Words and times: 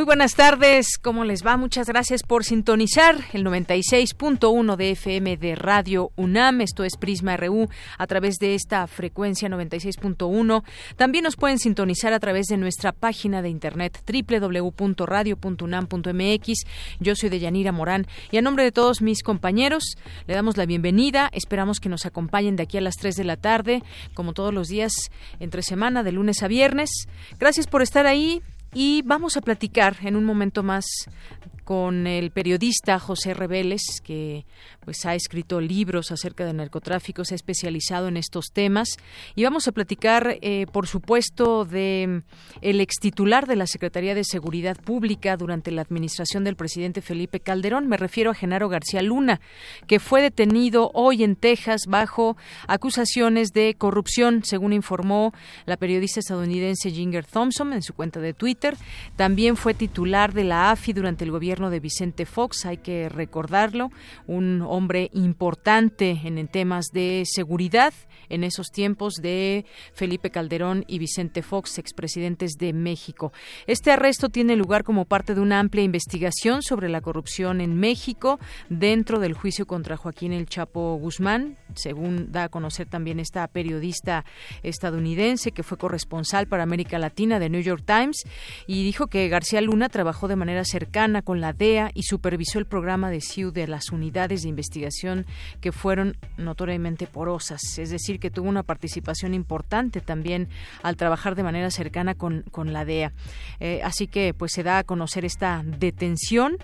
Muy 0.00 0.06
buenas 0.06 0.34
tardes, 0.34 0.96
¿cómo 0.96 1.24
les 1.24 1.44
va? 1.44 1.58
Muchas 1.58 1.86
gracias 1.86 2.22
por 2.22 2.42
sintonizar 2.42 3.18
el 3.34 3.44
96.1 3.44 4.76
de 4.76 4.92
FM 4.92 5.36
de 5.36 5.54
Radio 5.54 6.10
UNAM. 6.16 6.62
Esto 6.62 6.84
es 6.84 6.96
Prisma 6.96 7.36
RU 7.36 7.68
a 7.98 8.06
través 8.06 8.36
de 8.36 8.54
esta 8.54 8.86
frecuencia 8.86 9.50
96.1. 9.50 10.62
También 10.96 11.24
nos 11.24 11.36
pueden 11.36 11.58
sintonizar 11.58 12.14
a 12.14 12.18
través 12.18 12.46
de 12.46 12.56
nuestra 12.56 12.92
página 12.92 13.42
de 13.42 13.50
internet 13.50 14.02
www.radio.unam.mx. 14.10 16.64
Yo 16.98 17.14
soy 17.14 17.28
Deyanira 17.28 17.70
Morán 17.70 18.06
y 18.30 18.38
a 18.38 18.42
nombre 18.42 18.64
de 18.64 18.72
todos 18.72 19.02
mis 19.02 19.22
compañeros 19.22 19.98
le 20.26 20.32
damos 20.32 20.56
la 20.56 20.64
bienvenida. 20.64 21.28
Esperamos 21.30 21.78
que 21.78 21.90
nos 21.90 22.06
acompañen 22.06 22.56
de 22.56 22.62
aquí 22.62 22.78
a 22.78 22.80
las 22.80 22.96
3 22.96 23.16
de 23.16 23.24
la 23.24 23.36
tarde, 23.36 23.82
como 24.14 24.32
todos 24.32 24.54
los 24.54 24.68
días 24.68 24.94
entre 25.40 25.60
semana, 25.60 26.02
de 26.02 26.12
lunes 26.12 26.42
a 26.42 26.48
viernes. 26.48 26.88
Gracias 27.38 27.66
por 27.66 27.82
estar 27.82 28.06
ahí. 28.06 28.40
Y 28.72 29.02
vamos 29.02 29.36
a 29.36 29.40
platicar 29.40 29.96
en 30.02 30.16
un 30.16 30.24
momento 30.24 30.62
más 30.62 30.84
con 31.70 32.08
el 32.08 32.32
periodista 32.32 32.98
José 32.98 33.32
Reveles, 33.32 34.00
que 34.02 34.44
pues 34.80 35.06
ha 35.06 35.14
escrito 35.14 35.60
libros 35.60 36.10
acerca 36.10 36.44
de 36.44 36.52
narcotráfico, 36.52 37.24
se 37.24 37.34
ha 37.34 37.36
especializado 37.36 38.08
en 38.08 38.16
estos 38.16 38.46
temas 38.52 38.96
y 39.36 39.44
vamos 39.44 39.68
a 39.68 39.70
platicar, 39.70 40.36
eh, 40.42 40.66
por 40.72 40.88
supuesto, 40.88 41.64
de 41.64 42.22
el 42.60 42.80
extitular 42.80 43.46
de 43.46 43.54
la 43.54 43.68
Secretaría 43.68 44.16
de 44.16 44.24
Seguridad 44.24 44.78
Pública 44.78 45.36
durante 45.36 45.70
la 45.70 45.82
administración 45.82 46.42
del 46.42 46.56
presidente 46.56 47.02
Felipe 47.02 47.38
Calderón. 47.38 47.86
Me 47.86 47.96
refiero 47.96 48.32
a 48.32 48.34
Genaro 48.34 48.68
García 48.68 49.00
Luna, 49.00 49.40
que 49.86 50.00
fue 50.00 50.22
detenido 50.22 50.90
hoy 50.92 51.22
en 51.22 51.36
Texas 51.36 51.82
bajo 51.86 52.36
acusaciones 52.66 53.52
de 53.52 53.76
corrupción, 53.78 54.42
según 54.42 54.72
informó 54.72 55.32
la 55.66 55.76
periodista 55.76 56.18
estadounidense 56.18 56.90
Ginger 56.90 57.26
Thompson 57.26 57.72
en 57.74 57.82
su 57.82 57.94
cuenta 57.94 58.18
de 58.18 58.34
Twitter. 58.34 58.76
También 59.14 59.56
fue 59.56 59.72
titular 59.72 60.32
de 60.32 60.42
la 60.42 60.72
AFI 60.72 60.94
durante 60.94 61.22
el 61.22 61.30
gobierno 61.30 61.59
de 61.68 61.80
Vicente 61.80 62.24
Fox, 62.24 62.64
hay 62.64 62.78
que 62.78 63.10
recordarlo, 63.10 63.90
un 64.26 64.62
hombre 64.62 65.10
importante 65.12 66.18
en, 66.24 66.48
temas 66.48 66.86
de 66.92 67.24
seguridad 67.26 67.92
en 68.30 68.44
esos 68.44 68.70
tiempos 68.70 69.14
de 69.14 69.66
Felipe 69.92 70.30
Calderón 70.30 70.84
y 70.86 70.98
Vicente 70.98 71.42
Fox, 71.42 71.78
expresidentes 71.78 72.52
de 72.52 72.72
México. 72.72 73.32
Este 73.66 73.90
arresto 73.90 74.28
tiene 74.28 74.56
lugar 74.56 74.84
como 74.84 75.04
parte 75.04 75.34
de 75.34 75.40
una 75.40 75.58
amplia 75.58 75.84
investigación 75.84 76.62
sobre 76.62 76.88
la 76.88 77.00
corrupción 77.00 77.60
en 77.60 77.76
México 77.76 78.38
dentro 78.68 79.18
del 79.18 79.34
juicio 79.34 79.66
contra 79.66 79.96
Joaquín 79.96 80.32
El 80.32 80.46
Chapo 80.46 80.94
Guzmán, 80.94 81.58
según 81.74 82.30
da 82.32 82.44
a 82.44 82.48
conocer 82.48 82.86
también 82.86 83.20
esta 83.20 83.46
periodista 83.48 84.24
estadounidense 84.62 85.50
que 85.52 85.62
fue 85.64 85.76
corresponsal 85.76 86.46
para 86.46 86.62
América 86.62 86.98
Latina 86.98 87.38
de 87.38 87.50
New 87.50 87.60
York 87.60 87.82
Times 87.84 88.24
y 88.66 88.84
dijo 88.84 89.08
que 89.08 89.28
García 89.28 89.60
Luna 89.60 89.88
trabajó 89.88 90.28
de 90.28 90.36
manera 90.36 90.64
cercana 90.64 91.22
con 91.22 91.40
la 91.40 91.49
DEA 91.52 91.90
y 91.94 92.02
supervisó 92.02 92.58
el 92.58 92.66
programa 92.66 93.10
de 93.10 93.20
CIU 93.20 93.50
de 93.50 93.66
las 93.66 93.90
unidades 93.90 94.42
de 94.42 94.48
investigación 94.48 95.26
que 95.60 95.72
fueron 95.72 96.16
notoriamente 96.36 97.06
porosas, 97.06 97.78
es 97.78 97.90
decir, 97.90 98.20
que 98.20 98.30
tuvo 98.30 98.48
una 98.48 98.62
participación 98.62 99.34
importante 99.34 100.00
también 100.00 100.48
al 100.82 100.96
trabajar 100.96 101.34
de 101.34 101.42
manera 101.42 101.70
cercana 101.70 102.14
con, 102.14 102.42
con 102.50 102.72
la 102.72 102.84
DEA. 102.84 103.12
Eh, 103.60 103.80
así 103.84 104.06
que 104.06 104.34
pues 104.34 104.52
se 104.52 104.62
da 104.62 104.78
a 104.78 104.84
conocer 104.84 105.24
esta 105.24 105.62
detención 105.64 106.56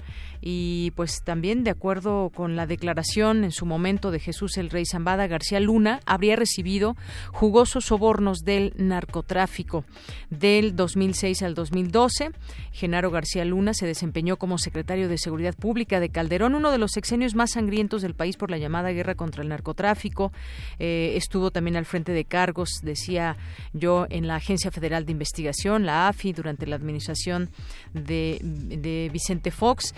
y 0.48 0.92
pues 0.92 1.22
también 1.24 1.64
de 1.64 1.70
acuerdo 1.70 2.30
con 2.32 2.54
la 2.54 2.68
declaración 2.68 3.42
en 3.42 3.50
su 3.50 3.66
momento 3.66 4.12
de 4.12 4.20
Jesús 4.20 4.56
el 4.58 4.70
Rey 4.70 4.84
Zambada 4.86 5.26
García 5.26 5.58
Luna 5.58 5.98
habría 6.06 6.36
recibido 6.36 6.96
jugosos 7.32 7.86
sobornos 7.86 8.44
del 8.44 8.72
narcotráfico 8.76 9.84
del 10.30 10.76
2006 10.76 11.42
al 11.42 11.56
2012. 11.56 12.30
Genaro 12.70 13.10
García 13.10 13.44
Luna 13.44 13.74
se 13.74 13.86
desempeñó 13.86 14.36
como 14.36 14.56
secretario 14.58 15.08
de 15.08 15.18
Seguridad 15.18 15.56
Pública 15.56 15.98
de 15.98 16.10
Calderón, 16.10 16.54
uno 16.54 16.70
de 16.70 16.78
los 16.78 16.92
sexenios 16.92 17.34
más 17.34 17.50
sangrientos 17.50 18.02
del 18.02 18.14
país 18.14 18.36
por 18.36 18.52
la 18.52 18.58
llamada 18.58 18.92
guerra 18.92 19.16
contra 19.16 19.42
el 19.42 19.48
narcotráfico. 19.48 20.30
Eh, 20.78 21.14
estuvo 21.16 21.50
también 21.50 21.76
al 21.76 21.86
frente 21.86 22.12
de 22.12 22.24
cargos, 22.24 22.68
decía 22.82 23.36
yo, 23.72 24.06
en 24.10 24.28
la 24.28 24.36
Agencia 24.36 24.70
Federal 24.70 25.06
de 25.06 25.12
Investigación, 25.12 25.86
la 25.86 26.06
AFI, 26.06 26.34
durante 26.34 26.68
la 26.68 26.76
administración 26.76 27.50
de, 27.94 29.10
Vicente 29.12 29.50
Fox 29.50 29.92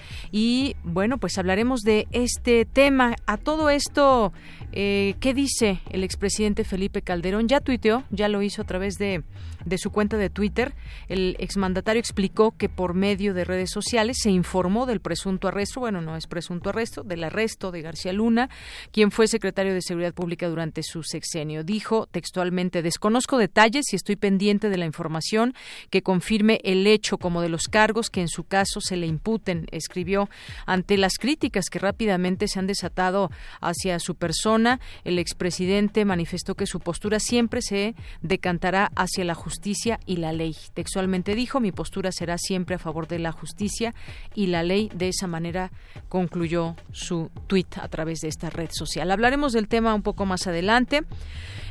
bueno, 0.84 1.19
pues 1.19 1.38
hablaremos 1.38 1.81
de 1.81 2.06
este 2.12 2.65
tema. 2.65 3.16
A 3.26 3.37
todo 3.37 3.71
esto, 3.71 4.32
eh, 4.72 5.15
¿qué 5.21 5.34
dice 5.34 5.81
el 5.91 6.04
expresidente 6.04 6.65
Felipe 6.65 7.03
Calderón? 7.03 7.49
Ya 7.49 7.60
tuiteó, 7.60 8.04
ya 8.10 8.28
lo 8.28 8.43
hizo 8.43 8.62
a 8.62 8.65
través 8.66 8.94
de, 8.98 9.22
de 9.69 9.79
su 9.79 9.91
cuenta 9.91 10.17
de 10.17 10.31
Twitter. 10.31 10.75
El 11.09 11.37
exmandatario 11.39 12.01
explicó 12.01 12.56
que 12.56 12.69
por 12.69 12.95
medio 12.95 13.34
de 13.34 13.45
redes 13.45 13.71
sociales 13.71 14.19
se 14.21 14.31
informó 14.31 14.87
del 14.87 15.01
presunto 15.01 15.49
arresto, 15.49 15.81
bueno, 15.81 16.01
no 16.01 16.17
es 16.17 16.27
presunto 16.27 16.71
arresto, 16.71 17.03
del 17.03 17.25
arresto 17.25 17.71
de 17.71 17.83
García 17.83 18.12
Luna, 18.12 18.49
quien 18.93 19.11
fue 19.11 19.28
secretario 19.28 19.75
de 19.75 19.83
Seguridad 19.83 20.15
Pública 20.15 20.49
durante 20.49 20.83
su 20.83 21.03
sexenio. 21.03 21.65
Dijo 21.65 22.07
textualmente, 22.07 22.83
desconozco 22.83 23.39
detalles 23.39 23.93
y 23.93 23.97
estoy 23.97 24.17
pendiente 24.17 24.71
de 24.71 24.78
la 24.78 24.87
información 24.87 25.55
que 25.91 26.03
confirme 26.03 26.61
el 26.65 26.87
hecho 26.87 27.19
como 27.19 27.43
de 27.43 27.49
los 27.49 27.65
cargos 27.65 28.11
que 28.11 28.21
en 28.21 28.28
su 28.28 28.45
caso 28.45 28.81
se 28.81 28.97
le 28.97 29.07
imputen, 29.07 29.67
escribió 29.71 30.28
ante 30.67 30.97
las 30.97 31.19
críticas 31.19 31.67
que 31.71 31.78
rápidamente 31.78 32.49
se 32.49 32.59
han 32.59 32.67
desatado 32.67 33.31
hacia 33.61 33.99
su 33.99 34.15
persona. 34.15 34.81
El 35.05 35.19
expresidente 35.19 36.05
manifestó 36.05 36.55
que 36.55 36.67
su 36.67 36.81
postura 36.81 37.21
siempre 37.21 37.61
se 37.61 37.95
decantará 38.23 38.91
hacia 38.95 39.25
la 39.25 39.34
justicia 39.34 39.58
y 40.07 40.17
la 40.17 40.33
ley. 40.33 40.57
Textualmente 40.75 41.35
dijo, 41.35 41.61
mi 41.61 41.73
postura 41.73 42.13
será 42.13 42.39
siempre 42.39 42.77
a 42.77 42.79
favor 42.79 43.09
de 43.09 43.19
la 43.19 43.33
justicia 43.33 43.95
y 44.35 44.47
la 44.47 44.63
ley. 44.63 44.91
De 44.95 45.09
esa 45.09 45.27
manera 45.27 45.71
concluyó 46.09 46.77
su 46.93 47.31
tuit 47.47 47.79
a 47.79 47.89
través 47.89 48.21
de 48.21 48.29
esta 48.29 48.51
red 48.51 48.71
social. 48.73 49.11
Hablaremos 49.11 49.53
del 49.53 49.69
tema 49.69 49.95
un 49.95 50.03
poco 50.03 50.27
más 50.27 50.47
adelante. 50.47 51.03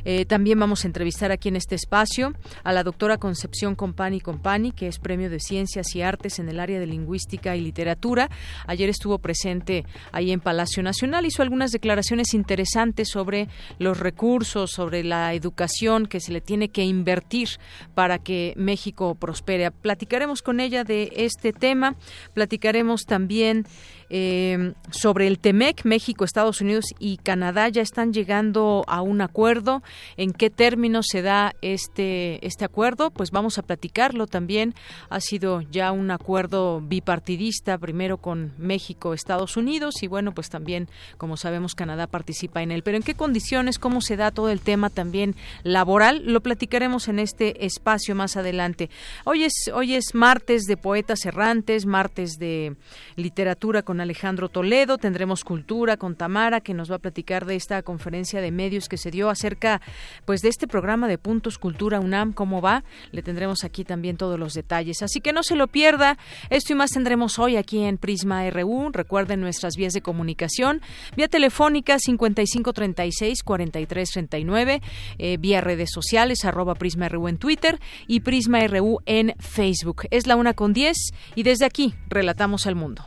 Eh, 0.10 0.24
también 0.24 0.58
vamos 0.58 0.86
a 0.86 0.88
entrevistar 0.88 1.34
aquí 1.34 1.50
en 1.50 1.58
este 1.58 1.76
espacio 1.76 2.34
a 2.64 2.72
la 2.72 2.86
doctora 2.86 3.18
Concepción 3.18 3.76
Compani 3.76 4.22
Compani, 4.22 4.72
que 4.72 4.88
es 4.88 5.00
Premio 5.00 5.30
de 5.30 5.42
Ciencias 5.42 5.94
y 5.98 6.02
Artes 6.02 6.40
en 6.40 6.48
el 6.48 6.62
área 6.62 6.80
de 6.80 6.88
Lingüística 6.88 7.58
y 7.58 7.60
Literatura. 7.60 8.30
Ayer 8.68 8.88
estuvo 8.88 9.20
presente 9.20 9.84
ahí 10.14 10.32
en 10.32 10.40
Palacio 10.40 10.82
Nacional, 10.82 11.26
hizo 11.26 11.44
algunas 11.44 11.74
declaraciones 11.74 12.34
interesantes 12.34 13.10
sobre 13.10 13.50
los 13.80 14.00
recursos, 14.00 14.72
sobre 14.72 15.04
la 15.04 15.34
educación 15.34 16.06
que 16.06 16.22
se 16.22 16.32
le 16.32 16.40
tiene 16.40 16.70
que 16.70 16.86
invertir 16.86 17.50
para 17.94 18.18
que 18.18 18.54
México 18.56 19.14
prospere. 19.16 19.72
Platicaremos 19.72 20.42
con 20.42 20.62
ella 20.62 20.86
de 20.86 21.12
este 21.18 21.52
tema, 21.52 21.98
platicaremos 22.34 23.04
también 23.04 23.66
eh, 24.10 24.74
sobre 24.90 25.28
el 25.28 25.40
TEMEC, 25.40 25.84
México, 25.86 26.24
Estados 26.24 26.62
Unidos 26.62 26.86
y 27.00 27.18
Canadá 27.18 27.70
ya 27.70 27.82
están 27.82 28.14
llegando 28.14 28.84
a 28.88 29.02
un 29.02 29.22
acuerdo. 29.22 29.84
¿En 30.16 30.32
qué 30.32 30.50
términos 30.50 31.08
se 31.10 31.22
da 31.22 31.54
este, 31.62 32.46
este 32.46 32.66
acuerdo? 32.66 33.12
Pues 33.12 33.32
vamos 33.32 33.58
a 33.58 33.64
platicarlo 33.64 34.28
también. 34.28 34.76
Ha 35.10 35.20
sido 35.20 35.62
ya 35.62 35.92
un 35.92 36.12
acuerdo 36.12 36.82
bipartidista, 36.82 37.78
primero 37.78 38.18
con 38.18 38.54
México, 38.58 39.14
Estados 39.14 39.58
Unidos 39.58 40.02
y 40.04 40.08
bueno, 40.08 40.34
pues 40.34 40.50
también, 40.50 40.88
como 41.18 41.38
sabemos, 41.38 41.76
Canadá 41.76 42.08
participa 42.08 42.62
en 42.62 42.72
él. 42.72 42.84
Pero 42.84 42.98
¿en 42.98 43.04
qué 43.04 43.16
condiciones? 43.16 43.80
¿Cómo 43.80 44.02
se 44.02 44.16
da 44.16 44.32
todo 44.32 44.50
el 44.50 44.62
tema 44.62 44.90
también 44.90 45.36
laboral? 45.64 46.22
Lo 46.26 46.42
platicaremos 46.42 47.08
en 47.08 47.20
este 47.20 47.66
espacio 47.66 48.16
más 48.16 48.38
adelante. 48.38 48.90
Hoy 49.26 49.44
es, 49.44 49.54
hoy 49.74 49.96
es 49.96 50.14
martes 50.14 50.64
de 50.64 50.78
poetas 50.78 51.26
errantes, 51.26 51.86
martes 51.86 52.38
de 52.40 52.76
literatura 53.16 53.82
con 53.82 53.97
Alejandro 54.02 54.50
Toledo, 54.50 54.98
tendremos 54.98 55.44
cultura 55.44 55.98
con 55.98 56.16
Tamara, 56.16 56.62
que 56.62 56.74
nos 56.74 56.92
va 56.92 56.96
a 56.96 57.00
platicar 57.00 57.46
de 57.46 57.56
esta 57.56 57.82
conferencia 57.84 58.42
de 58.42 58.52
medios 58.52 58.88
que 58.90 58.98
se 58.98 59.12
dio 59.12 59.30
acerca 59.30 59.82
pues 60.26 60.42
de 60.42 60.50
este 60.50 60.68
programa 60.68 61.08
de 61.08 61.18
Puntos 61.18 61.58
Cultura 61.58 62.00
UNAM, 62.00 62.34
cómo 62.34 62.62
va. 62.62 62.84
Le 63.12 63.22
tendremos 63.22 63.64
aquí 63.64 63.84
también 63.84 64.18
todos 64.18 64.40
los 64.40 64.54
detalles. 64.54 65.02
Así 65.02 65.22
que 65.22 65.34
no 65.34 65.44
se 65.44 65.56
lo 65.56 65.68
pierda. 65.68 66.18
Esto 66.50 66.74
y 66.74 66.76
más 66.76 66.92
tendremos 66.92 67.40
hoy 67.40 67.58
aquí 67.58 67.84
en 67.84 67.98
Prisma 67.98 68.50
RU. 68.50 68.92
Recuerden 68.92 69.42
nuestras 69.42 69.76
vías 69.76 69.94
de 69.94 70.02
comunicación. 70.02 70.82
Vía 71.16 71.28
telefónica 71.28 72.00
5536 72.00 73.44
4339, 73.44 74.82
eh, 75.18 75.38
vía 75.38 75.62
redes 75.62 75.90
sociales 75.94 76.46
arroba 76.46 76.76
Prisma 76.76 77.10
RU 77.10 77.28
en 77.28 77.38
Twitter 77.38 77.80
y 78.08 78.22
Prisma 78.22 78.66
RU 78.68 79.00
en 79.06 79.36
Facebook. 79.40 80.04
Es 80.12 80.28
la 80.28 80.36
una 80.36 80.54
con 80.54 80.74
10 80.74 80.96
y 81.36 81.44
desde 81.44 81.66
aquí 81.66 81.94
relatamos 82.10 82.68
al 82.68 82.76
mundo. 82.76 83.06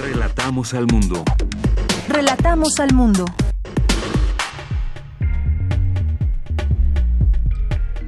Relatamos 0.00 0.74
al 0.74 0.86
mundo. 0.86 1.24
Relatamos 2.08 2.78
al 2.78 2.94
mundo. 2.94 3.24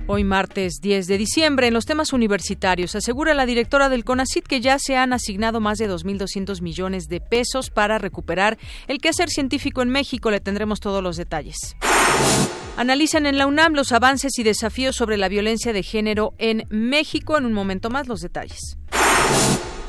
Hoy 0.06 0.22
martes 0.22 0.81
10 0.81 1.08
de 1.08 1.19
diciembre, 1.19 1.66
en 1.66 1.75
los 1.75 1.87
temas 1.87 2.12
universitarios, 2.12 2.94
asegura 2.94 3.34
la 3.34 3.44
directora 3.44 3.88
del 3.88 4.04
CONACIT 4.04 4.46
que 4.46 4.60
ya 4.60 4.78
se 4.78 4.96
han 4.96 5.12
asignado 5.12 5.58
más 5.58 5.78
de 5.78 5.90
2.200 5.90 6.62
millones 6.62 7.08
de 7.08 7.20
pesos 7.20 7.70
para 7.70 7.98
recuperar 7.98 8.56
el 8.86 8.98
quehacer 8.98 9.28
científico 9.28 9.82
en 9.82 9.88
México. 9.88 10.31
Le 10.31 10.38
tendremos 10.38 10.78
todos 10.78 11.02
los 11.02 11.16
detalles. 11.16 11.76
Analizan 12.76 13.26
en 13.26 13.36
la 13.36 13.48
UNAM 13.48 13.75
los 13.75 13.90
avances 13.90 14.38
y 14.38 14.44
desafíos 14.44 14.94
sobre 14.94 15.16
la 15.16 15.28
violencia 15.28 15.72
de 15.72 15.82
género 15.82 16.34
en 16.38 16.66
México. 16.70 17.36
En 17.36 17.46
un 17.46 17.52
momento 17.52 17.90
más 17.90 18.06
los 18.06 18.20
detalles. 18.20 18.78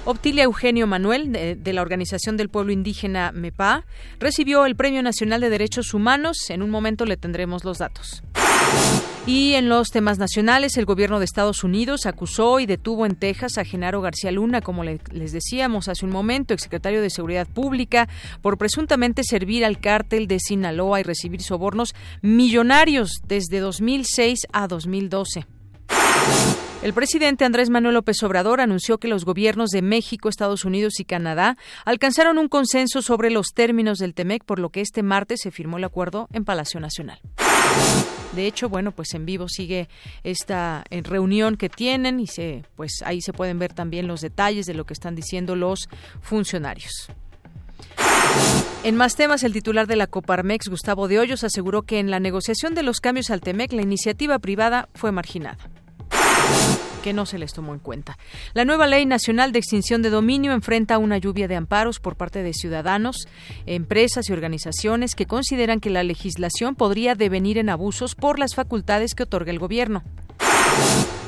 Optilia 0.03 0.45
Eugenio 0.45 0.88
Manuel, 0.88 1.31
de, 1.31 1.74
la 1.74 1.81
Organización 1.83 2.36
del 2.36 2.50
Pueblo 2.50 2.71
Indígena 2.71 3.31
MEPA, 3.31 3.86
recibió 4.19 4.65
el 4.65 4.75
Premio 4.75 5.03
Nacional 5.03 5.42
de 5.42 5.51
Derechos 5.51 5.94
Humanos. 5.94 6.50
En 6.50 6.63
un 6.63 6.71
momento 6.71 7.06
le 7.06 7.18
tendremos 7.18 7.63
los 7.63 7.77
datos. 7.77 8.24
Y 9.27 9.53
en 9.53 9.69
los 9.69 9.89
temas 9.92 10.18
nacionales, 10.18 10.75
el 10.77 10.86
gobierno 10.86 11.19
de 11.19 11.25
Estados 11.25 11.63
Unidos 11.63 12.07
acusó 12.07 12.59
y 12.59 12.65
detuvo 12.65 13.06
en 13.06 13.15
Texas 13.15 13.59
a 13.59 13.63
Genaro 13.63 14.01
García 14.01 14.31
Luna, 14.31 14.62
como 14.62 14.83
le, 14.83 15.00
les 15.12 15.33
decíamos 15.33 15.88
hace 15.88 16.04
un 16.04 16.12
momento, 16.12 16.56
exsecretario 16.56 17.04
de 17.04 17.12
Seguridad 17.12 17.47
Pública, 17.47 18.09
por 18.42 18.57
presuntamente 18.57 19.24
servir 19.24 19.63
al 19.63 19.80
cártel 19.80 20.27
de 20.27 20.39
Sinaloa 20.39 21.00
y 21.00 21.04
recibir 21.04 21.44
sobornos 21.44 21.94
millonarios 22.24 23.21
desde 23.27 23.59
2006 23.59 24.47
a 24.51 24.68
2012. 24.68 25.45
El 26.81 26.94
presidente 26.94 27.45
Andrés 27.45 27.69
Manuel 27.69 27.94
López 27.94 28.23
Obrador 28.23 28.59
anunció 28.59 28.97
que 28.97 29.07
los 29.07 29.23
gobiernos 29.23 29.69
de 29.69 29.83
México, 29.83 30.29
Estados 30.29 30.65
Unidos 30.65 31.00
y 31.00 31.06
Canadá 31.06 31.56
alcanzaron 31.85 32.39
un 32.39 32.47
consenso 32.47 33.03
sobre 33.03 33.29
los 33.29 33.50
términos 33.53 34.00
del 34.00 34.15
TEMEC, 34.15 34.44
por 34.44 34.57
lo 34.57 34.69
que 34.69 34.81
este 34.81 35.03
martes 35.03 35.41
se 35.44 35.51
firmó 35.51 35.77
el 35.77 35.83
acuerdo 35.83 36.27
en 36.33 36.44
Palacio 36.44 36.79
Nacional. 36.79 37.19
De 38.33 38.47
hecho, 38.47 38.68
bueno, 38.68 38.91
pues 38.94 39.13
en 39.13 39.27
vivo 39.27 39.47
sigue 39.47 39.89
esta 40.23 40.83
eh, 40.89 41.01
reunión 41.03 41.56
que 41.56 41.69
tienen 41.69 42.19
y 42.19 42.25
se, 42.25 42.65
pues 42.75 43.03
ahí 43.06 43.21
se 43.21 43.31
pueden 43.31 43.59
ver 43.59 43.73
también 43.73 44.07
los 44.07 44.21
detalles 44.21 44.65
de 44.65 44.73
lo 44.73 44.85
que 44.85 44.94
están 44.94 45.13
diciendo 45.13 45.56
los 45.56 45.88
funcionarios. 46.21 47.09
En 48.83 48.95
más 48.95 49.15
temas, 49.15 49.44
el 49.44 49.53
titular 49.53 49.85
de 49.85 49.97
la 49.97 50.07
Coparmex, 50.07 50.68
Gustavo 50.68 51.07
de 51.07 51.19
Hoyos, 51.19 51.44
aseguró 51.44 51.83
que 51.83 52.00
en 52.00 52.09
la 52.09 52.19
negociación 52.19 52.73
de 52.73 52.81
los 52.81 53.00
cambios 53.01 53.29
al 53.29 53.41
TEMEC 53.41 53.71
la 53.73 53.83
iniciativa 53.83 54.39
privada 54.39 54.89
fue 54.95 55.12
marginada 55.12 55.59
que 57.01 57.13
no 57.13 57.25
se 57.25 57.38
les 57.38 57.53
tomó 57.53 57.74
en 57.74 57.80
cuenta. 57.80 58.18
La 58.53 58.63
nueva 58.63 58.88
Ley 58.88 59.06
Nacional 59.06 59.51
de 59.51 59.59
Extinción 59.59 60.01
de 60.01 60.09
Dominio 60.09 60.53
enfrenta 60.53 60.98
una 60.98 61.18
lluvia 61.18 61.48
de 61.48 61.56
amparos 61.56 62.00
por 62.00 62.15
parte 62.15 62.44
de 62.44 62.53
ciudadanos, 62.53 63.27
empresas 63.65 64.30
y 64.30 64.33
organizaciones 64.33 65.15
que 65.15 65.25
consideran 65.25 65.80
que 65.80 65.89
la 65.89 66.03
legislación 66.03 66.75
podría 66.75 67.15
devenir 67.15 67.57
en 67.57 67.69
abusos 67.69 68.15
por 68.15 68.39
las 68.39 68.56
facultades 68.56 69.15
que 69.15 69.24
otorga 69.24 69.51
el 69.51 69.59
gobierno. 69.59 70.03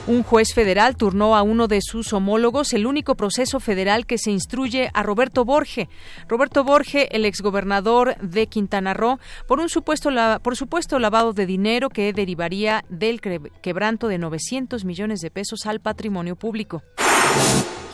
Un 0.05 0.21
juez 0.21 0.53
federal 0.53 0.97
turnó 0.97 1.33
a 1.33 1.43
uno 1.43 1.69
de 1.69 1.79
sus 1.81 2.11
homólogos 2.11 2.73
el 2.73 2.85
único 2.85 3.15
proceso 3.15 3.61
federal 3.61 4.05
que 4.05 4.17
se 4.17 4.31
instruye 4.31 4.89
a 4.93 5.01
Roberto 5.01 5.45
Borge. 5.45 5.87
Roberto 6.27 6.65
Borge, 6.65 7.07
el 7.15 7.23
exgobernador 7.23 8.17
de 8.17 8.47
Quintana 8.47 8.93
Roo, 8.93 9.19
por 9.47 9.61
un 9.61 9.69
supuesto, 9.69 10.11
lavado 10.11 11.31
de 11.31 11.45
dinero 11.45 11.87
que 11.87 12.11
derivaría 12.11 12.83
del 12.89 13.21
quebranto 13.21 14.09
de 14.09 14.17
900 14.17 14.83
millones 14.83 15.21
de 15.21 15.31
pesos 15.31 15.65
al 15.65 15.79
patrimonio 15.79 16.35
público. 16.35 16.83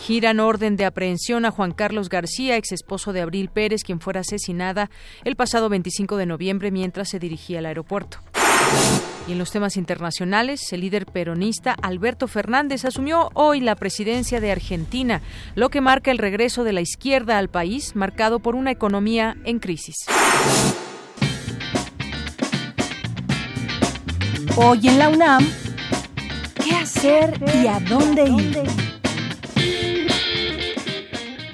Giran 0.01 0.39
orden 0.39 0.77
de 0.77 0.85
aprehensión 0.85 1.45
a 1.45 1.51
Juan 1.51 1.73
Carlos 1.73 2.09
García, 2.09 2.57
ex 2.57 2.71
esposo 2.71 3.13
de 3.13 3.21
Abril 3.21 3.49
Pérez, 3.49 3.83
quien 3.83 3.99
fuera 3.99 4.21
asesinada 4.21 4.89
el 5.23 5.35
pasado 5.35 5.69
25 5.69 6.17
de 6.17 6.25
noviembre 6.25 6.71
mientras 6.71 7.09
se 7.09 7.19
dirigía 7.19 7.59
al 7.59 7.67
aeropuerto. 7.67 8.17
Y 9.29 9.33
en 9.33 9.37
los 9.37 9.51
temas 9.51 9.77
internacionales, 9.77 10.73
el 10.73 10.81
líder 10.81 11.05
peronista 11.05 11.75
Alberto 11.83 12.27
Fernández 12.27 12.83
asumió 12.83 13.29
hoy 13.35 13.59
la 13.59 13.75
presidencia 13.75 14.41
de 14.41 14.51
Argentina, 14.51 15.21
lo 15.53 15.69
que 15.69 15.81
marca 15.81 16.09
el 16.09 16.17
regreso 16.17 16.63
de 16.63 16.73
la 16.73 16.81
izquierda 16.81 17.37
al 17.37 17.47
país, 17.47 17.95
marcado 17.95 18.39
por 18.39 18.55
una 18.55 18.71
economía 18.71 19.37
en 19.45 19.59
crisis. 19.59 19.97
Hoy 24.55 24.87
en 24.87 24.97
la 24.97 25.09
UNAM, 25.09 25.47
¿qué 26.63 26.71
hacer 26.73 27.39
y 27.61 27.67
a 27.67 27.79
dónde 27.81 28.23
ir? 28.23 28.98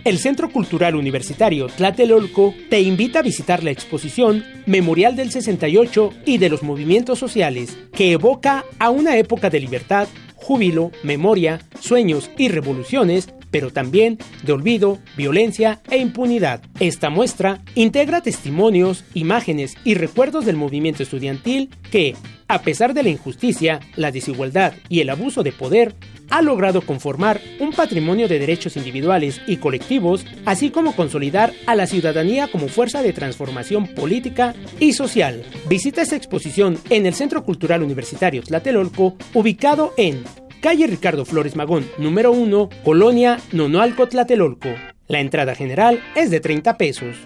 El 0.06 0.20
Centro 0.20 0.52
Cultural 0.52 0.96
Universitario 0.96 1.66
Tlatelolco 1.66 2.54
te 2.70 2.80
invita 2.80 3.20
a 3.20 3.24
visitar 3.24 3.64
la 3.64 3.72
exposición 3.72 4.46
Memorial 4.68 5.16
del 5.16 5.32
68 5.32 6.12
y 6.28 6.38
de 6.38 6.50
los 6.50 6.62
movimientos 6.62 7.18
sociales, 7.18 7.76
que 7.92 8.12
evoca 8.12 8.66
a 8.78 8.92
una 8.92 9.18
época 9.18 9.50
de 9.50 9.60
libertad, 9.60 10.08
júbilo, 10.36 10.92
memoria, 11.02 11.60
sueños 11.80 12.30
y 12.38 12.50
revoluciones 12.50 13.30
pero 13.56 13.72
también 13.72 14.18
de 14.44 14.52
olvido, 14.52 15.00
violencia 15.16 15.80
e 15.90 15.96
impunidad. 15.96 16.62
Esta 16.82 17.10
muestra 17.10 17.62
integra 17.74 18.20
testimonios, 18.20 19.06
imágenes 19.14 19.76
y 19.86 19.94
recuerdos 19.94 20.46
del 20.46 20.58
movimiento 20.58 21.04
estudiantil 21.04 21.70
que, 21.90 22.18
a 22.50 22.64
pesar 22.64 22.94
de 22.94 23.04
la 23.04 23.08
injusticia, 23.08 23.80
la 23.96 24.12
desigualdad 24.12 24.74
y 24.90 25.00
el 25.00 25.10
abuso 25.10 25.42
de 25.42 25.54
poder, 25.54 25.96
ha 26.30 26.42
logrado 26.42 26.82
conformar 26.82 27.40
un 27.62 27.72
patrimonio 27.72 28.28
de 28.28 28.40
derechos 28.40 28.76
individuales 28.76 29.40
y 29.48 29.56
colectivos, 29.56 30.26
así 30.44 30.70
como 30.70 30.94
consolidar 30.94 31.54
a 31.66 31.76
la 31.76 31.88
ciudadanía 31.88 32.50
como 32.50 32.68
fuerza 32.68 33.02
de 33.02 33.14
transformación 33.14 33.88
política 33.88 34.54
y 34.82 34.92
social. 34.92 35.46
Visita 35.70 36.02
esta 36.02 36.18
exposición 36.18 36.78
en 36.90 37.06
el 37.06 37.14
Centro 37.14 37.46
Cultural 37.46 37.84
Universitario 37.84 38.44
Tlatelolco, 38.44 39.16
ubicado 39.34 39.94
en 39.96 40.26
calle 40.66 40.88
Ricardo 40.88 41.26
Flores 41.26 41.56
Magón, 41.56 41.88
número 42.00 42.32
1, 42.32 42.70
Colonia 42.84 43.40
Nonoalco 43.52 44.08
Tlatelolco. 44.08 44.70
La 45.08 45.20
entrada 45.20 45.54
general 45.54 46.02
es 46.16 46.32
de 46.32 46.40
30 46.40 46.76
pesos. 46.76 47.18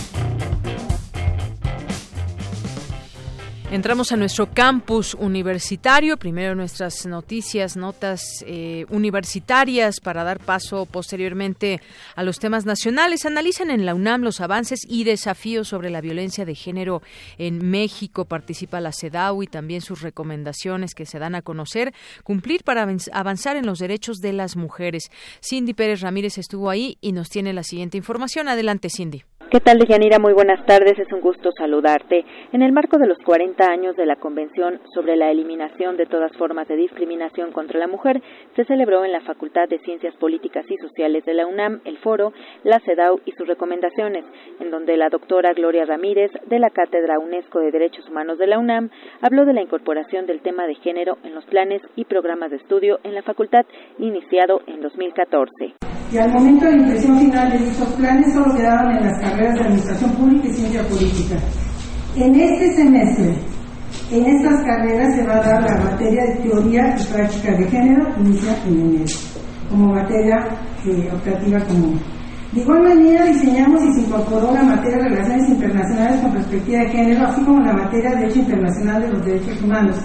Entramos 3.71 4.13
a 4.13 4.17
nuestro 4.17 4.51
campus 4.51 5.13
universitario, 5.13 6.17
primero 6.17 6.55
nuestras 6.55 7.05
noticias, 7.05 7.77
notas 7.77 8.23
eh, 8.47 8.87
universitarias 8.89 10.01
para 10.01 10.25
dar 10.25 10.41
paso 10.41 10.87
posteriormente 10.87 11.83
a 12.17 12.23
los 12.23 12.39
temas 12.39 12.65
nacionales. 12.65 13.27
Analizan 13.27 13.71
en 13.71 13.85
la 13.85 13.95
UNAM 13.95 14.23
los 14.23 14.41
avances 14.41 14.81
y 14.89 15.05
desafíos 15.05 15.69
sobre 15.69 15.91
la 15.91 16.01
violencia 16.01 16.47
de 16.47 16.55
género 16.55 17.03
en 17.37 17.71
México. 17.71 18.25
Participa 18.25 18.81
la 18.81 18.91
CEDAW 18.91 19.43
y 19.43 19.47
también 19.49 19.83
sus 19.83 20.01
recomendaciones 20.01 20.95
que 20.95 21.05
se 21.05 21.19
dan 21.19 21.35
a 21.35 21.43
conocer. 21.43 21.93
Cumplir 22.25 22.65
para 22.65 22.87
avanzar 23.13 23.57
en 23.59 23.67
los 23.67 23.81
derechos 23.81 24.21
de 24.21 24.33
las 24.33 24.57
mujeres. 24.57 25.11
Cindy 25.47 25.75
Pérez 25.75 26.01
Ramírez 26.01 26.39
estuvo 26.39 26.71
ahí 26.71 26.97
y 27.03 27.13
nos 27.13 27.29
tiene 27.29 27.53
la 27.53 27.65
siguiente 27.65 27.99
información. 27.99 28.49
Adelante, 28.49 28.89
Cindy. 28.89 29.25
¿Qué 29.51 29.61
tal, 29.61 29.79
Deyanira? 29.79 30.19
Muy 30.19 30.35
buenas 30.35 30.63
tardes. 30.67 30.99
Es 30.99 31.11
un 31.11 31.23
gusto 31.23 31.53
saludarte. 31.53 32.27
En 32.53 32.61
el 32.61 32.71
marco 32.71 32.99
de 32.99 33.07
los 33.07 33.17
40 33.21 33.65
años 33.65 33.97
de 33.97 34.05
la 34.05 34.17
Convención 34.17 34.79
sobre 34.93 35.17
la 35.17 35.31
Eliminación 35.31 35.97
de 35.97 36.05
todas 36.05 36.37
formas 36.37 36.69
de 36.69 36.77
discriminación 36.77 37.53
contra 37.53 37.79
la 37.79 37.87
mujer, 37.87 38.21
se 38.57 38.67
celebró 38.67 39.07
en 39.07 39.13
la 39.13 39.23
Facultad 39.23 39.67
de 39.67 39.79
Ciencias 39.79 40.15
Políticas 40.17 40.67
y 40.69 40.77
Sociales 40.77 41.25
de 41.25 41.33
la 41.33 41.47
UNAM 41.47 41.81
el 41.87 41.97
foro 41.97 42.35
La 42.63 42.79
CEDAW 42.81 43.21
y 43.25 43.33
sus 43.33 43.49
recomendaciones, 43.49 44.27
en 44.61 44.71
donde 44.71 44.99
la 44.99 45.09
doctora 45.09 45.55
Gloria 45.55 45.87
Ramírez, 45.87 46.31
de 46.45 46.59
la 46.59 46.69
Cátedra 46.69 47.19
UNESCO 47.19 47.61
de 47.61 47.71
Derechos 47.71 48.07
Humanos 48.07 48.37
de 48.37 48.49
la 48.49 48.59
UNAM, 48.59 48.91
habló 49.23 49.47
de 49.47 49.55
la 49.55 49.63
incorporación 49.63 50.27
del 50.27 50.43
tema 50.43 50.67
de 50.67 50.75
género 50.75 51.17
en 51.25 51.35
los 51.35 51.47
planes 51.47 51.81
y 51.97 52.05
programas 52.05 52.51
de 52.51 52.59
estudio 52.59 53.01
en 53.03 53.15
la 53.15 53.23
facultad, 53.23 53.65
iniciado 53.99 54.61
en 54.67 54.83
2014 54.83 55.98
y 56.11 56.17
al 56.17 56.33
momento 56.33 56.65
de 56.65 56.73
la 56.73 56.83
impresión 56.83 57.19
final 57.19 57.51
de 57.53 57.59
dichos 57.59 57.89
planes 57.97 58.33
solo 58.33 58.55
quedaban 58.55 58.97
en 58.97 59.05
las 59.05 59.21
carreras 59.21 59.55
de 59.55 59.61
Administración 59.61 60.11
Pública 60.13 60.49
y 60.49 60.53
Ciencia 60.53 60.83
Política. 60.89 61.37
En 62.17 62.35
este 62.35 62.77
semestre, 62.77 63.35
en 64.11 64.27
estas 64.27 64.65
carreras 64.65 65.15
se 65.15 65.23
va 65.25 65.37
a 65.37 65.43
dar 65.43 65.63
la 65.63 65.91
materia 65.91 66.25
de 66.25 66.35
Teoría 66.37 66.97
y 66.99 67.05
Práctica 67.13 67.53
de 67.53 67.65
Género, 67.67 68.09
inicia 68.21 68.57
en 68.67 68.81
enero, 68.81 69.15
como 69.71 69.93
materia 69.93 70.49
eh, 70.87 71.11
operativa 71.13 71.61
común. 71.61 72.01
De 72.53 72.63
igual 72.63 72.83
manera, 72.83 73.27
diseñamos 73.27 73.85
y 73.85 73.93
se 73.93 74.01
incorporó 74.01 74.51
la 74.55 74.63
materia 74.63 74.97
de 74.97 75.09
Relaciones 75.11 75.49
Internacionales 75.51 76.21
con 76.23 76.33
perspectiva 76.33 76.79
de 76.81 76.89
género, 76.89 77.27
así 77.27 77.43
como 77.43 77.61
la 77.61 77.75
materia 77.75 78.11
de 78.11 78.17
Derecho 78.17 78.39
Internacional 78.39 79.03
de 79.03 79.09
los 79.09 79.25
Derechos 79.27 79.63
Humanos, 79.63 79.97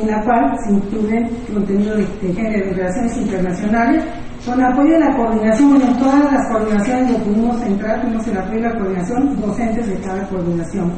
en 0.00 0.06
la 0.10 0.22
cual 0.22 0.56
se 0.66 0.72
incluye 0.72 1.30
contenido 1.52 1.96
de, 1.96 2.06
de 2.22 2.34
género 2.34 2.70
y 2.70 2.72
relaciones 2.72 3.16
internacionales, 3.18 4.04
con 4.44 4.62
apoyo 4.62 4.92
de 4.92 5.00
la 5.00 5.16
coordinación, 5.16 5.70
bueno, 5.70 5.98
todas 5.98 6.32
las 6.32 6.52
coordinaciones 6.52 7.12
lo 7.12 7.18
pudimos 7.24 7.66
entrar, 7.66 8.02
tuvimos 8.02 8.28
el 8.28 8.36
apoyo 8.36 8.60
de 8.60 8.68
la 8.68 8.74
coordinación, 8.78 9.40
docentes 9.40 9.88
de 9.88 10.06
cada 10.06 10.28
coordinación. 10.28 10.92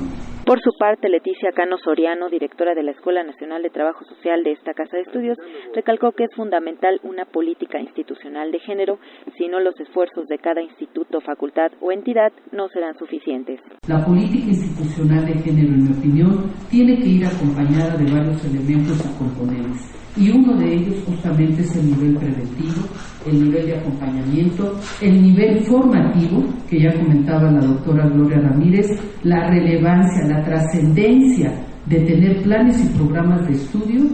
Por 0.44 0.60
su 0.62 0.70
parte, 0.78 1.08
Leticia 1.08 1.50
Cano 1.50 1.76
Soriano, 1.76 2.28
directora 2.28 2.74
de 2.74 2.84
la 2.84 2.92
Escuela 2.92 3.24
Nacional 3.24 3.62
de 3.62 3.70
Trabajo 3.70 4.04
Social 4.04 4.44
de 4.44 4.52
esta 4.52 4.74
Casa 4.74 4.96
de 4.96 5.02
Estudios, 5.02 5.38
recalcó 5.74 6.12
que 6.12 6.24
es 6.24 6.34
fundamental 6.36 7.00
una 7.02 7.24
política 7.24 7.80
institucional 7.80 8.52
de 8.52 8.60
género, 8.60 8.98
si 9.36 9.48
no 9.48 9.58
los 9.58 9.78
esfuerzos 9.80 10.28
de 10.28 10.38
cada 10.38 10.62
instituto, 10.62 11.20
facultad 11.20 11.72
o 11.80 11.90
entidad 11.90 12.32
no 12.52 12.68
serán 12.68 12.96
suficientes. 12.96 13.60
La 13.88 14.04
política 14.04 14.46
institucional 14.46 15.26
de 15.26 15.34
género, 15.34 15.74
en 15.74 15.82
mi 15.82 15.98
opinión, 15.98 16.52
tiene 16.70 16.96
que 16.96 17.08
ir 17.08 17.26
acompañada 17.26 17.96
de 17.96 18.12
varios 18.12 18.44
elementos 18.44 19.04
y 19.04 19.18
componentes 19.18 20.05
y 20.16 20.30
uno 20.30 20.56
de 20.56 20.74
ellos 20.74 20.94
justamente 21.06 21.62
es 21.62 21.76
el 21.76 21.86
nivel 21.86 22.16
preventivo, 22.16 22.82
el 23.26 23.44
nivel 23.44 23.66
de 23.66 23.76
acompañamiento, 23.76 24.74
el 25.00 25.22
nivel 25.22 25.60
formativo, 25.60 26.44
que 26.68 26.80
ya 26.80 26.92
comentaba 26.94 27.50
la 27.50 27.60
doctora 27.60 28.08
Gloria 28.08 28.40
Ramírez, 28.40 28.86
la 29.22 29.48
relevancia, 29.48 30.26
la 30.26 30.44
trascendencia 30.44 31.52
de 31.86 32.00
tener 32.00 32.42
planes 32.42 32.84
y 32.84 32.96
programas 32.96 33.46
de 33.46 33.54
estudio 33.54 34.04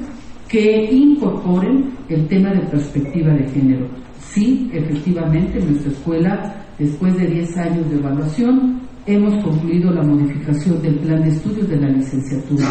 que 0.48 0.90
incorporen 0.92 1.92
el 2.08 2.26
tema 2.28 2.50
de 2.50 2.60
perspectiva 2.66 3.32
de 3.32 3.48
género. 3.48 3.86
Sí, 4.20 4.70
efectivamente, 4.72 5.58
en 5.58 5.70
nuestra 5.70 5.92
escuela, 5.92 6.54
después 6.78 7.16
de 7.16 7.26
10 7.26 7.56
años 7.58 7.90
de 7.90 7.96
evaluación, 7.96 8.80
hemos 9.06 9.42
concluido 9.42 9.90
la 9.90 10.02
modificación 10.02 10.80
del 10.80 10.98
plan 11.00 11.22
de 11.22 11.30
estudios 11.30 11.68
de 11.68 11.76
la 11.76 11.88
licenciatura. 11.88 12.64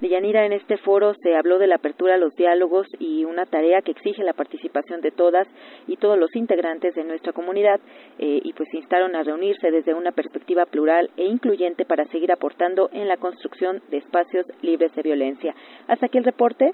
Deyanira, 0.00 0.46
en 0.46 0.52
este 0.52 0.76
foro 0.78 1.14
se 1.22 1.34
habló 1.34 1.58
de 1.58 1.66
la 1.66 1.76
apertura 1.76 2.14
a 2.14 2.18
los 2.18 2.34
diálogos 2.34 2.86
y 2.98 3.24
una 3.24 3.46
tarea 3.46 3.82
que 3.82 3.92
exige 3.92 4.22
la 4.22 4.32
participación 4.32 5.00
de 5.00 5.10
todas 5.10 5.48
y 5.86 5.96
todos 5.96 6.18
los 6.18 6.34
integrantes 6.34 6.94
de 6.94 7.04
nuestra 7.04 7.32
comunidad 7.32 7.80
eh, 8.18 8.40
y 8.42 8.52
pues 8.52 8.68
instaron 8.74 9.16
a 9.16 9.22
reunirse 9.22 9.70
desde 9.70 9.94
una 9.94 10.12
perspectiva 10.12 10.66
plural 10.66 11.10
e 11.16 11.24
incluyente 11.24 11.84
para 11.84 12.04
seguir 12.06 12.32
aportando 12.32 12.88
en 12.92 13.08
la 13.08 13.16
construcción 13.16 13.82
de 13.90 13.98
espacios 13.98 14.46
libres 14.62 14.94
de 14.94 15.02
violencia. 15.02 15.54
Hasta 15.88 16.06
aquí 16.06 16.18
el 16.18 16.24
reporte. 16.24 16.72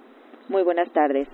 Muy 0.48 0.62
buenas 0.62 0.90
tardes. 0.92 1.28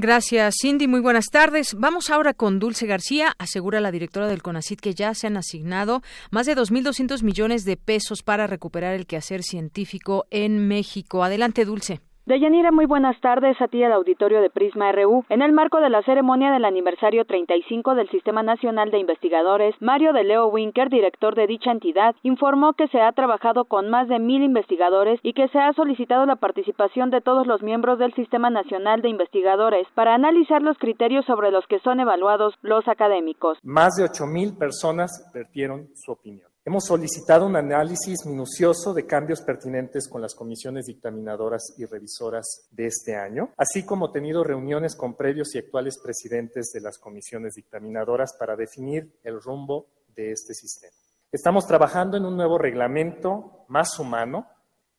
Gracias, 0.00 0.54
Cindy. 0.62 0.86
Muy 0.86 1.00
buenas 1.00 1.26
tardes. 1.26 1.74
Vamos 1.76 2.08
ahora 2.08 2.32
con 2.32 2.60
Dulce 2.60 2.86
García. 2.86 3.34
Asegura 3.36 3.80
la 3.80 3.90
directora 3.90 4.28
del 4.28 4.44
CONACIT 4.44 4.78
que 4.78 4.94
ya 4.94 5.12
se 5.12 5.26
han 5.26 5.36
asignado 5.36 6.02
más 6.30 6.46
de 6.46 6.54
2.200 6.54 7.24
millones 7.24 7.64
de 7.64 7.76
pesos 7.76 8.22
para 8.22 8.46
recuperar 8.46 8.94
el 8.94 9.08
quehacer 9.08 9.42
científico 9.42 10.26
en 10.30 10.68
México. 10.68 11.24
Adelante, 11.24 11.64
Dulce. 11.64 12.00
Deyanira, 12.28 12.72
muy 12.72 12.84
buenas 12.84 13.18
tardes 13.22 13.58
a 13.58 13.68
ti 13.68 13.82
al 13.82 13.92
auditorio 13.92 14.42
de 14.42 14.50
Prisma 14.50 14.92
RU. 14.92 15.24
En 15.30 15.40
el 15.40 15.54
marco 15.54 15.80
de 15.80 15.88
la 15.88 16.02
ceremonia 16.02 16.52
del 16.52 16.66
aniversario 16.66 17.24
35 17.24 17.94
del 17.94 18.10
Sistema 18.10 18.42
Nacional 18.42 18.90
de 18.90 18.98
Investigadores, 18.98 19.74
Mario 19.80 20.12
de 20.12 20.24
Leo 20.24 20.48
Winker, 20.48 20.90
director 20.90 21.34
de 21.34 21.46
dicha 21.46 21.70
entidad, 21.70 22.14
informó 22.22 22.74
que 22.74 22.86
se 22.88 23.00
ha 23.00 23.10
trabajado 23.12 23.64
con 23.64 23.88
más 23.88 24.08
de 24.08 24.18
mil 24.18 24.42
investigadores 24.42 25.18
y 25.22 25.32
que 25.32 25.48
se 25.48 25.58
ha 25.58 25.72
solicitado 25.72 26.26
la 26.26 26.36
participación 26.36 27.08
de 27.08 27.22
todos 27.22 27.46
los 27.46 27.62
miembros 27.62 27.98
del 27.98 28.12
Sistema 28.12 28.50
Nacional 28.50 29.00
de 29.00 29.08
Investigadores 29.08 29.88
para 29.94 30.14
analizar 30.14 30.60
los 30.60 30.76
criterios 30.76 31.24
sobre 31.24 31.50
los 31.50 31.66
que 31.66 31.78
son 31.78 31.98
evaluados 31.98 32.52
los 32.60 32.86
académicos. 32.88 33.56
Más 33.62 33.96
de 33.96 34.04
ocho 34.04 34.26
mil 34.26 34.54
personas 34.54 35.30
vertieron 35.32 35.88
su 35.94 36.12
opinión. 36.12 36.47
Hemos 36.68 36.84
solicitado 36.84 37.46
un 37.46 37.56
análisis 37.56 38.26
minucioso 38.26 38.92
de 38.92 39.06
cambios 39.06 39.40
pertinentes 39.40 40.06
con 40.06 40.20
las 40.20 40.34
comisiones 40.34 40.84
dictaminadoras 40.84 41.62
y 41.78 41.86
revisoras 41.86 42.68
de 42.70 42.88
este 42.88 43.16
año, 43.16 43.54
así 43.56 43.86
como 43.86 44.12
tenido 44.12 44.44
reuniones 44.44 44.94
con 44.94 45.16
previos 45.16 45.54
y 45.54 45.58
actuales 45.60 45.98
presidentes 45.98 46.70
de 46.74 46.82
las 46.82 46.98
comisiones 46.98 47.54
dictaminadoras 47.54 48.36
para 48.38 48.54
definir 48.54 49.18
el 49.24 49.40
rumbo 49.40 49.86
de 50.14 50.32
este 50.32 50.52
sistema. 50.52 50.92
Estamos 51.32 51.66
trabajando 51.66 52.18
en 52.18 52.26
un 52.26 52.36
nuevo 52.36 52.58
reglamento 52.58 53.64
más 53.68 53.98
humano, 53.98 54.46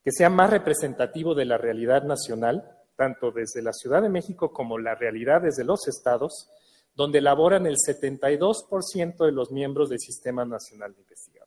que 0.03 0.11
sea 0.11 0.31
más 0.31 0.49
representativo 0.49 1.35
de 1.35 1.45
la 1.45 1.59
realidad 1.59 2.01
nacional, 2.01 2.67
tanto 2.95 3.29
desde 3.29 3.61
la 3.61 3.73
Ciudad 3.73 4.01
de 4.01 4.09
México 4.09 4.51
como 4.51 4.79
la 4.79 4.95
realidad 4.95 5.43
desde 5.43 5.65
los 5.65 5.87
estados, 5.87 6.49
donde 6.95 7.21
laboran 7.21 7.67
el 7.67 7.75
72% 7.75 9.23
de 9.23 9.31
los 9.31 9.51
miembros 9.51 9.89
del 9.89 9.99
Sistema 9.99 10.45
Nacional 10.45 10.95
de 10.95 11.01
Investigación. 11.01 11.38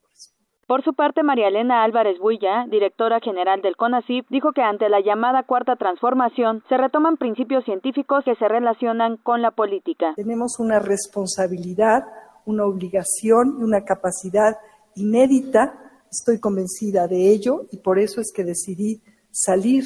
Por 0.72 0.82
su 0.84 0.94
parte, 0.94 1.22
María 1.22 1.48
Elena 1.48 1.84
Álvarez 1.84 2.18
Builla, 2.18 2.64
directora 2.66 3.20
general 3.20 3.60
del 3.60 3.76
CONACYT, 3.76 4.26
dijo 4.30 4.52
que 4.52 4.62
ante 4.62 4.88
la 4.88 5.02
llamada 5.02 5.42
cuarta 5.42 5.76
transformación 5.76 6.64
se 6.66 6.78
retoman 6.78 7.18
principios 7.18 7.66
científicos 7.66 8.24
que 8.24 8.34
se 8.36 8.48
relacionan 8.48 9.18
con 9.18 9.42
la 9.42 9.50
política. 9.50 10.14
Tenemos 10.16 10.58
una 10.58 10.78
responsabilidad, 10.78 12.06
una 12.46 12.64
obligación 12.64 13.58
y 13.60 13.64
una 13.64 13.84
capacidad 13.84 14.56
inédita, 14.94 15.74
estoy 16.10 16.40
convencida 16.40 17.06
de 17.06 17.28
ello 17.28 17.66
y 17.70 17.76
por 17.76 17.98
eso 17.98 18.22
es 18.22 18.32
que 18.34 18.42
decidí 18.42 19.02
salir 19.30 19.84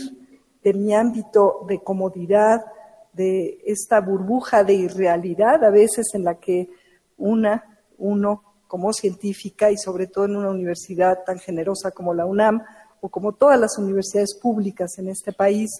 de 0.62 0.72
mi 0.72 0.94
ámbito 0.94 1.64
de 1.66 1.82
comodidad, 1.82 2.64
de 3.12 3.58
esta 3.66 4.00
burbuja 4.00 4.62
de 4.62 4.74
irrealidad 4.74 5.64
a 5.64 5.70
veces 5.70 6.14
en 6.14 6.22
la 6.22 6.36
que 6.36 6.70
una, 7.16 7.76
uno 7.98 8.45
como 8.66 8.92
científica 8.92 9.70
y 9.70 9.76
sobre 9.76 10.06
todo 10.06 10.24
en 10.24 10.36
una 10.36 10.50
universidad 10.50 11.24
tan 11.24 11.38
generosa 11.38 11.90
como 11.90 12.14
la 12.14 12.26
UNAM 12.26 12.62
o 13.00 13.08
como 13.08 13.32
todas 13.32 13.58
las 13.58 13.78
universidades 13.78 14.34
públicas 14.34 14.98
en 14.98 15.08
este 15.08 15.32
país, 15.32 15.70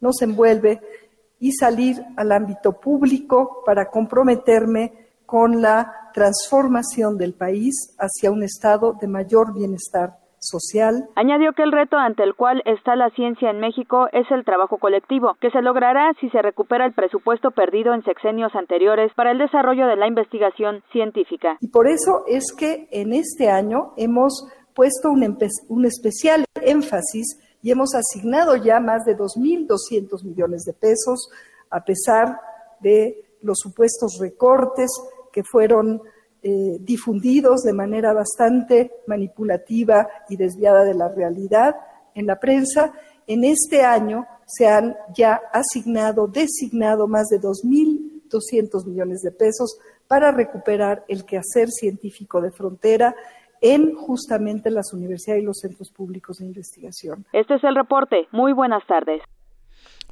nos 0.00 0.20
envuelve 0.22 0.80
y 1.38 1.52
salir 1.52 2.02
al 2.16 2.32
ámbito 2.32 2.80
público 2.80 3.62
para 3.66 3.90
comprometerme 3.90 4.92
con 5.26 5.60
la 5.60 6.10
transformación 6.14 7.18
del 7.18 7.34
país 7.34 7.94
hacia 7.98 8.30
un 8.30 8.42
estado 8.42 8.92
de 9.00 9.08
mayor 9.08 9.52
bienestar 9.52 10.21
social. 10.42 11.08
Añadió 11.14 11.52
que 11.52 11.62
el 11.62 11.72
reto 11.72 11.96
ante 11.96 12.22
el 12.22 12.34
cual 12.34 12.62
está 12.66 12.96
la 12.96 13.10
ciencia 13.10 13.50
en 13.50 13.60
México 13.60 14.08
es 14.12 14.30
el 14.30 14.44
trabajo 14.44 14.78
colectivo, 14.78 15.36
que 15.40 15.50
se 15.50 15.62
logrará 15.62 16.12
si 16.20 16.28
se 16.30 16.42
recupera 16.42 16.84
el 16.84 16.92
presupuesto 16.92 17.52
perdido 17.52 17.94
en 17.94 18.04
sexenios 18.04 18.54
anteriores 18.54 19.12
para 19.14 19.30
el 19.30 19.38
desarrollo 19.38 19.86
de 19.86 19.96
la 19.96 20.06
investigación 20.06 20.82
científica. 20.92 21.56
Y 21.60 21.68
por 21.68 21.86
eso 21.86 22.24
es 22.26 22.52
que 22.52 22.88
en 22.90 23.12
este 23.12 23.48
año 23.48 23.92
hemos 23.96 24.46
puesto 24.74 25.10
un, 25.10 25.38
un 25.68 25.84
especial 25.86 26.44
énfasis 26.60 27.38
y 27.62 27.70
hemos 27.70 27.94
asignado 27.94 28.56
ya 28.56 28.80
más 28.80 29.04
de 29.04 29.16
2.200 29.16 30.24
millones 30.24 30.64
de 30.64 30.72
pesos, 30.72 31.30
a 31.70 31.84
pesar 31.84 32.40
de 32.80 33.24
los 33.42 33.58
supuestos 33.58 34.18
recortes 34.20 34.90
que 35.32 35.42
fueron 35.44 36.02
eh, 36.42 36.78
difundidos 36.80 37.62
de 37.62 37.72
manera 37.72 38.12
bastante 38.12 38.90
manipulativa 39.06 40.08
y 40.28 40.36
desviada 40.36 40.84
de 40.84 40.94
la 40.94 41.08
realidad 41.08 41.76
en 42.14 42.26
la 42.26 42.40
prensa. 42.40 42.92
En 43.26 43.44
este 43.44 43.82
año 43.82 44.26
se 44.46 44.66
han 44.66 44.96
ya 45.14 45.40
asignado, 45.52 46.26
designado 46.26 47.06
más 47.06 47.28
de 47.28 47.40
2.200 47.40 48.86
millones 48.86 49.22
de 49.22 49.30
pesos 49.30 49.78
para 50.08 50.32
recuperar 50.32 51.04
el 51.08 51.24
quehacer 51.24 51.68
científico 51.70 52.40
de 52.40 52.50
frontera 52.50 53.14
en 53.60 53.94
justamente 53.94 54.70
las 54.70 54.92
universidades 54.92 55.42
y 55.42 55.46
los 55.46 55.58
centros 55.60 55.90
públicos 55.92 56.38
de 56.38 56.46
investigación. 56.46 57.24
Este 57.32 57.54
es 57.54 57.64
el 57.64 57.76
reporte. 57.76 58.26
Muy 58.32 58.52
buenas 58.52 58.84
tardes. 58.86 59.22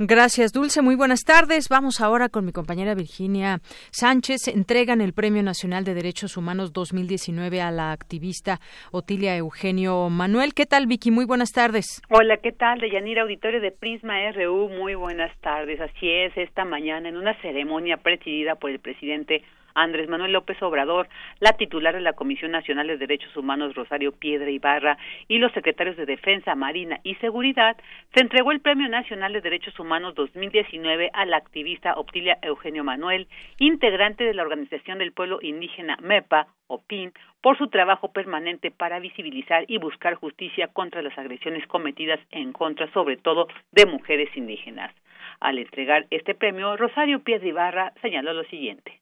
Gracias, 0.02 0.54
Dulce. 0.54 0.80
Muy 0.80 0.96
buenas 0.96 1.24
tardes. 1.24 1.68
Vamos 1.68 2.00
ahora 2.00 2.30
con 2.30 2.46
mi 2.46 2.52
compañera 2.52 2.94
Virginia 2.94 3.58
Sánchez. 3.90 4.48
Entregan 4.48 5.02
el 5.02 5.12
Premio 5.12 5.42
Nacional 5.42 5.84
de 5.84 5.92
Derechos 5.92 6.38
Humanos 6.38 6.72
2019 6.72 7.60
a 7.60 7.70
la 7.70 7.92
activista 7.92 8.60
Otilia 8.92 9.36
Eugenio 9.36 10.08
Manuel. 10.08 10.54
¿Qué 10.54 10.64
tal, 10.64 10.86
Vicky? 10.86 11.10
Muy 11.10 11.26
buenas 11.26 11.52
tardes. 11.52 12.00
Hola, 12.08 12.38
¿qué 12.38 12.50
tal? 12.52 12.80
De 12.80 12.90
Yanira 12.90 13.20
Auditorio 13.20 13.60
de 13.60 13.72
Prisma 13.72 14.14
RU. 14.32 14.70
Muy 14.70 14.94
buenas 14.94 15.38
tardes. 15.42 15.78
Así 15.82 16.10
es, 16.10 16.34
esta 16.34 16.64
mañana 16.64 17.10
en 17.10 17.18
una 17.18 17.38
ceremonia 17.42 17.98
presidida 17.98 18.54
por 18.54 18.70
el 18.70 18.78
presidente 18.78 19.44
Andrés 19.74 20.08
Manuel 20.08 20.32
López 20.32 20.60
Obrador, 20.62 21.08
la 21.40 21.52
titular 21.52 21.94
de 21.94 22.00
la 22.00 22.12
Comisión 22.12 22.50
Nacional 22.50 22.86
de 22.86 22.96
Derechos 22.96 23.36
Humanos 23.36 23.74
Rosario 23.74 24.12
Piedra 24.12 24.50
Ibarra 24.50 24.98
y 25.28 25.38
los 25.38 25.52
secretarios 25.52 25.96
de 25.96 26.06
Defensa, 26.06 26.54
Marina 26.54 27.00
y 27.02 27.14
Seguridad, 27.16 27.76
se 28.14 28.20
entregó 28.20 28.52
el 28.52 28.60
Premio 28.60 28.88
Nacional 28.88 29.32
de 29.32 29.40
Derechos 29.40 29.78
Humanos 29.78 30.14
2019 30.14 31.10
a 31.12 31.24
la 31.26 31.36
activista 31.36 31.94
Optilia 31.94 32.38
Eugenio 32.42 32.84
Manuel, 32.84 33.28
integrante 33.58 34.24
de 34.24 34.34
la 34.34 34.42
Organización 34.42 34.98
del 34.98 35.12
Pueblo 35.12 35.38
Indígena 35.42 35.96
MEPA 36.00 36.48
o 36.66 36.82
PIN, 36.82 37.12
por 37.40 37.58
su 37.58 37.68
trabajo 37.68 38.12
permanente 38.12 38.70
para 38.70 39.00
visibilizar 39.00 39.64
y 39.66 39.78
buscar 39.78 40.14
justicia 40.14 40.68
contra 40.68 41.02
las 41.02 41.16
agresiones 41.18 41.66
cometidas 41.66 42.20
en 42.30 42.52
contra, 42.52 42.90
sobre 42.92 43.16
todo, 43.16 43.48
de 43.72 43.86
mujeres 43.86 44.28
indígenas. 44.36 44.94
Al 45.40 45.58
entregar 45.58 46.06
este 46.10 46.34
premio, 46.34 46.76
Rosario 46.76 47.22
Piedra 47.22 47.48
Ibarra 47.48 47.92
señaló 48.02 48.32
lo 48.32 48.44
siguiente. 48.44 49.00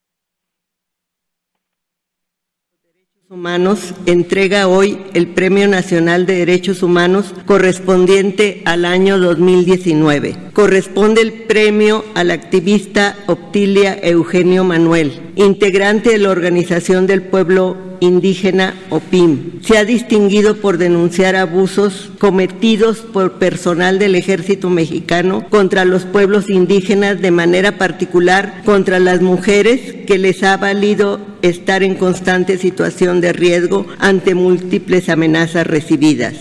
Humanos 3.30 3.92
entrega 4.06 4.68
hoy 4.68 4.98
el 5.12 5.26
Premio 5.26 5.68
Nacional 5.68 6.24
de 6.24 6.36
Derechos 6.36 6.82
Humanos 6.82 7.34
correspondiente 7.44 8.62
al 8.64 8.86
año 8.86 9.18
2019. 9.18 10.34
Corresponde 10.54 11.20
el 11.20 11.34
premio 11.34 12.06
al 12.14 12.30
activista 12.30 13.18
Optilia 13.26 13.98
Eugenio 14.02 14.64
Manuel, 14.64 15.20
integrante 15.36 16.08
de 16.08 16.18
la 16.18 16.30
Organización 16.30 17.06
del 17.06 17.20
Pueblo 17.20 17.76
indígena 18.00 18.74
OPIM. 18.90 19.62
Se 19.62 19.78
ha 19.78 19.84
distinguido 19.84 20.56
por 20.56 20.78
denunciar 20.78 21.36
abusos 21.36 22.10
cometidos 22.18 22.98
por 22.98 23.38
personal 23.38 23.98
del 23.98 24.14
ejército 24.14 24.70
mexicano 24.70 25.44
contra 25.48 25.84
los 25.84 26.04
pueblos 26.04 26.50
indígenas, 26.50 27.20
de 27.20 27.30
manera 27.30 27.78
particular 27.78 28.62
contra 28.64 28.98
las 28.98 29.20
mujeres, 29.20 29.94
que 30.06 30.18
les 30.18 30.42
ha 30.42 30.56
valido 30.56 31.20
estar 31.42 31.82
en 31.82 31.94
constante 31.94 32.58
situación 32.58 33.20
de 33.20 33.32
riesgo 33.32 33.86
ante 33.98 34.34
múltiples 34.34 35.08
amenazas 35.08 35.66
recibidas. 35.66 36.34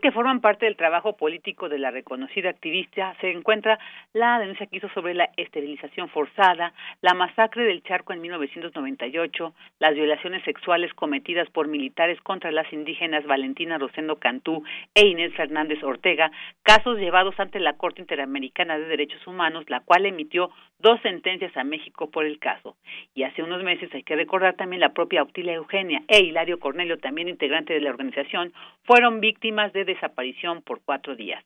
Que 0.00 0.12
forman 0.12 0.40
parte 0.40 0.66
del 0.66 0.76
trabajo 0.76 1.16
político 1.16 1.68
de 1.68 1.78
la 1.78 1.90
reconocida 1.90 2.50
activista 2.50 3.14
se 3.20 3.30
encuentra 3.30 3.78
la 4.12 4.38
denuncia 4.38 4.66
que 4.66 4.78
hizo 4.78 4.88
sobre 4.90 5.14
la 5.14 5.30
esterilización 5.36 6.08
forzada, 6.08 6.72
la 7.02 7.14
masacre 7.14 7.64
del 7.64 7.82
Charco 7.82 8.12
en 8.12 8.20
1998, 8.20 9.54
las 9.78 9.94
violaciones 9.94 10.42
sexuales 10.44 10.92
cometidas 10.94 11.48
por 11.50 11.68
militares 11.68 12.20
contra 12.22 12.50
las 12.50 12.72
indígenas 12.72 13.26
Valentina 13.26 13.78
Rosendo 13.78 14.16
Cantú 14.16 14.64
e 14.94 15.06
Inés 15.06 15.34
Fernández 15.34 15.82
Ortega, 15.82 16.30
casos 16.62 16.98
llevados 16.98 17.38
ante 17.38 17.60
la 17.60 17.74
Corte 17.74 18.00
Interamericana 18.00 18.78
de 18.78 18.86
Derechos 18.86 19.26
Humanos, 19.26 19.64
la 19.68 19.80
cual 19.80 20.06
emitió 20.06 20.50
dos 20.80 21.00
sentencias 21.02 21.56
a 21.56 21.64
México 21.64 22.10
por 22.10 22.24
el 22.24 22.38
caso. 22.38 22.76
Y 23.14 23.22
hace 23.22 23.42
unos 23.42 23.62
meses, 23.62 23.90
hay 23.94 24.02
que 24.02 24.16
recordar 24.16 24.54
también 24.54 24.80
la 24.80 24.92
propia 24.92 25.22
Octilia 25.22 25.54
Eugenia 25.54 26.02
e 26.08 26.20
Hilario 26.20 26.58
Cornelio, 26.58 26.98
también 26.98 27.28
integrante 27.28 27.74
de 27.74 27.80
la 27.80 27.90
organización, 27.90 28.52
fueron 28.84 29.20
víctimas 29.20 29.72
de 29.72 29.84
desaparición 29.84 30.62
por 30.62 30.80
cuatro 30.84 31.16
días. 31.16 31.44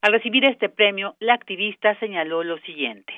Al 0.00 0.12
recibir 0.12 0.44
este 0.44 0.68
premio, 0.68 1.16
la 1.20 1.34
activista 1.34 1.98
señaló 1.98 2.42
lo 2.42 2.58
siguiente. 2.58 3.12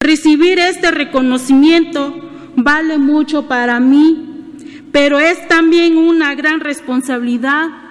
Recibir 0.00 0.58
este 0.58 0.90
reconocimiento 0.90 2.14
vale 2.56 2.98
mucho 2.98 3.48
para 3.48 3.80
mí, 3.80 4.52
pero 4.92 5.18
es 5.18 5.48
también 5.48 5.96
una 5.96 6.34
gran 6.34 6.60
responsabilidad 6.60 7.83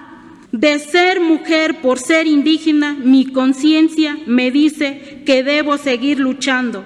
de 0.54 0.78
ser 0.78 1.20
mujer 1.20 1.80
por 1.80 1.98
ser 1.98 2.28
indígena. 2.28 2.96
Mi 2.96 3.26
conciencia 3.26 4.16
me 4.24 4.52
dice 4.52 5.22
que 5.26 5.42
debo 5.42 5.78
seguir 5.78 6.20
luchando. 6.20 6.84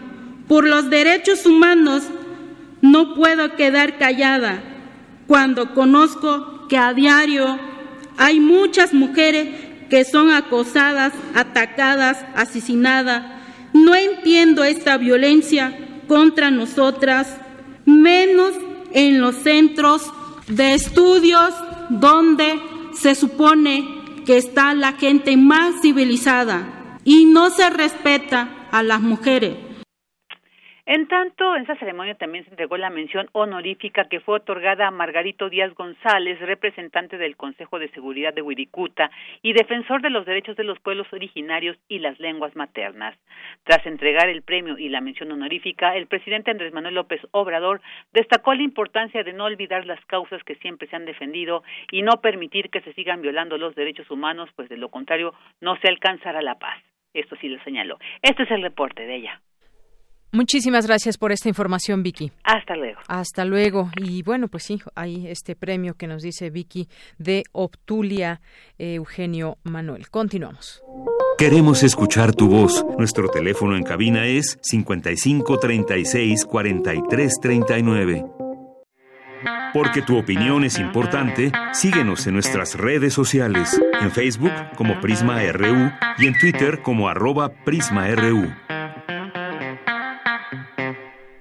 Por 0.48 0.66
los 0.66 0.88
derechos 0.88 1.44
humanos 1.44 2.04
no 2.80 3.14
puedo 3.14 3.56
quedar 3.56 3.98
callada 3.98 4.62
cuando 5.26 5.74
conozco 5.74 6.66
que 6.68 6.78
a 6.78 6.94
diario 6.94 7.58
hay 8.16 8.40
muchas 8.40 8.94
mujeres 8.94 9.48
que 9.90 10.02
son 10.04 10.30
acosadas, 10.30 11.12
atacadas, 11.34 12.24
asesinadas. 12.34 13.22
No 13.74 13.94
entiendo 13.94 14.64
esta 14.64 14.96
violencia 14.96 15.78
contra 16.06 16.50
nosotras, 16.50 17.36
menos 17.84 18.54
en 18.94 19.20
los 19.20 19.34
centros 19.34 20.10
de 20.46 20.72
estudios 20.72 21.52
donde 21.90 22.77
se 23.00 23.14
supone 23.14 24.22
que 24.26 24.36
está 24.36 24.74
la 24.74 24.92
gente 24.92 25.36
más 25.36 25.80
civilizada 25.80 26.98
y 27.04 27.24
no 27.26 27.50
se 27.50 27.70
respeta 27.70 28.68
a 28.70 28.82
las 28.82 29.00
mujeres. 29.00 29.67
En 30.90 31.06
tanto, 31.06 31.54
en 31.54 31.64
esa 31.64 31.76
ceremonia 31.76 32.14
también 32.14 32.44
se 32.44 32.50
entregó 32.50 32.78
la 32.78 32.88
mención 32.88 33.28
honorífica 33.32 34.08
que 34.08 34.20
fue 34.20 34.36
otorgada 34.36 34.86
a 34.86 34.90
Margarito 34.90 35.50
Díaz 35.50 35.74
González, 35.74 36.40
representante 36.40 37.18
del 37.18 37.36
Consejo 37.36 37.78
de 37.78 37.90
Seguridad 37.90 38.32
de 38.32 38.40
Huiricuta 38.40 39.10
y 39.42 39.52
defensor 39.52 40.00
de 40.00 40.08
los 40.08 40.24
derechos 40.24 40.56
de 40.56 40.64
los 40.64 40.80
pueblos 40.80 41.06
originarios 41.12 41.76
y 41.88 41.98
las 41.98 42.18
lenguas 42.18 42.56
maternas. 42.56 43.18
Tras 43.64 43.84
entregar 43.84 44.30
el 44.30 44.40
premio 44.40 44.78
y 44.78 44.88
la 44.88 45.02
mención 45.02 45.30
honorífica, 45.30 45.94
el 45.94 46.06
presidente 46.06 46.52
Andrés 46.52 46.72
Manuel 46.72 46.94
López 46.94 47.20
Obrador 47.32 47.82
destacó 48.14 48.54
la 48.54 48.62
importancia 48.62 49.22
de 49.22 49.34
no 49.34 49.44
olvidar 49.44 49.84
las 49.84 50.02
causas 50.06 50.42
que 50.42 50.54
siempre 50.54 50.88
se 50.88 50.96
han 50.96 51.04
defendido 51.04 51.64
y 51.92 52.00
no 52.00 52.22
permitir 52.22 52.70
que 52.70 52.80
se 52.80 52.94
sigan 52.94 53.20
violando 53.20 53.58
los 53.58 53.74
derechos 53.74 54.10
humanos, 54.10 54.48
pues 54.56 54.70
de 54.70 54.78
lo 54.78 54.88
contrario 54.88 55.34
no 55.60 55.76
se 55.82 55.88
alcanzará 55.88 56.40
la 56.40 56.58
paz. 56.58 56.82
Esto 57.12 57.36
sí 57.42 57.50
lo 57.50 57.62
señaló. 57.62 57.98
Este 58.22 58.44
es 58.44 58.50
el 58.50 58.62
reporte 58.62 59.04
de 59.04 59.16
ella. 59.16 59.42
Muchísimas 60.30 60.86
gracias 60.86 61.16
por 61.16 61.32
esta 61.32 61.48
información, 61.48 62.02
Vicky. 62.02 62.30
Hasta 62.44 62.76
luego. 62.76 63.00
Hasta 63.08 63.44
luego. 63.46 63.90
Y 63.96 64.22
bueno, 64.22 64.48
pues 64.48 64.64
sí, 64.64 64.78
hay 64.94 65.26
este 65.26 65.56
premio 65.56 65.94
que 65.94 66.06
nos 66.06 66.22
dice 66.22 66.50
Vicky 66.50 66.88
de 67.16 67.44
Optulia 67.52 68.40
Eugenio 68.78 69.56
Manuel. 69.64 70.10
Continuamos. 70.10 70.82
Queremos 71.38 71.82
escuchar 71.82 72.34
tu 72.34 72.48
voz. 72.48 72.84
Nuestro 72.98 73.28
teléfono 73.28 73.76
en 73.76 73.84
cabina 73.84 74.26
es 74.26 74.58
55 74.60 75.58
36 75.58 76.44
43 76.44 77.34
39. 77.40 78.24
Porque 79.72 80.02
tu 80.02 80.18
opinión 80.18 80.64
es 80.64 80.78
importante, 80.78 81.52
síguenos 81.72 82.26
en 82.26 82.34
nuestras 82.34 82.74
redes 82.74 83.14
sociales, 83.14 83.80
en 84.00 84.10
Facebook 84.10 84.52
como 84.76 85.00
Prisma 85.00 85.40
RU 85.52 85.92
y 86.18 86.26
en 86.26 86.38
Twitter 86.38 86.80
como 86.82 87.08
arroba 87.08 87.50
PrismaRU. 87.64 88.48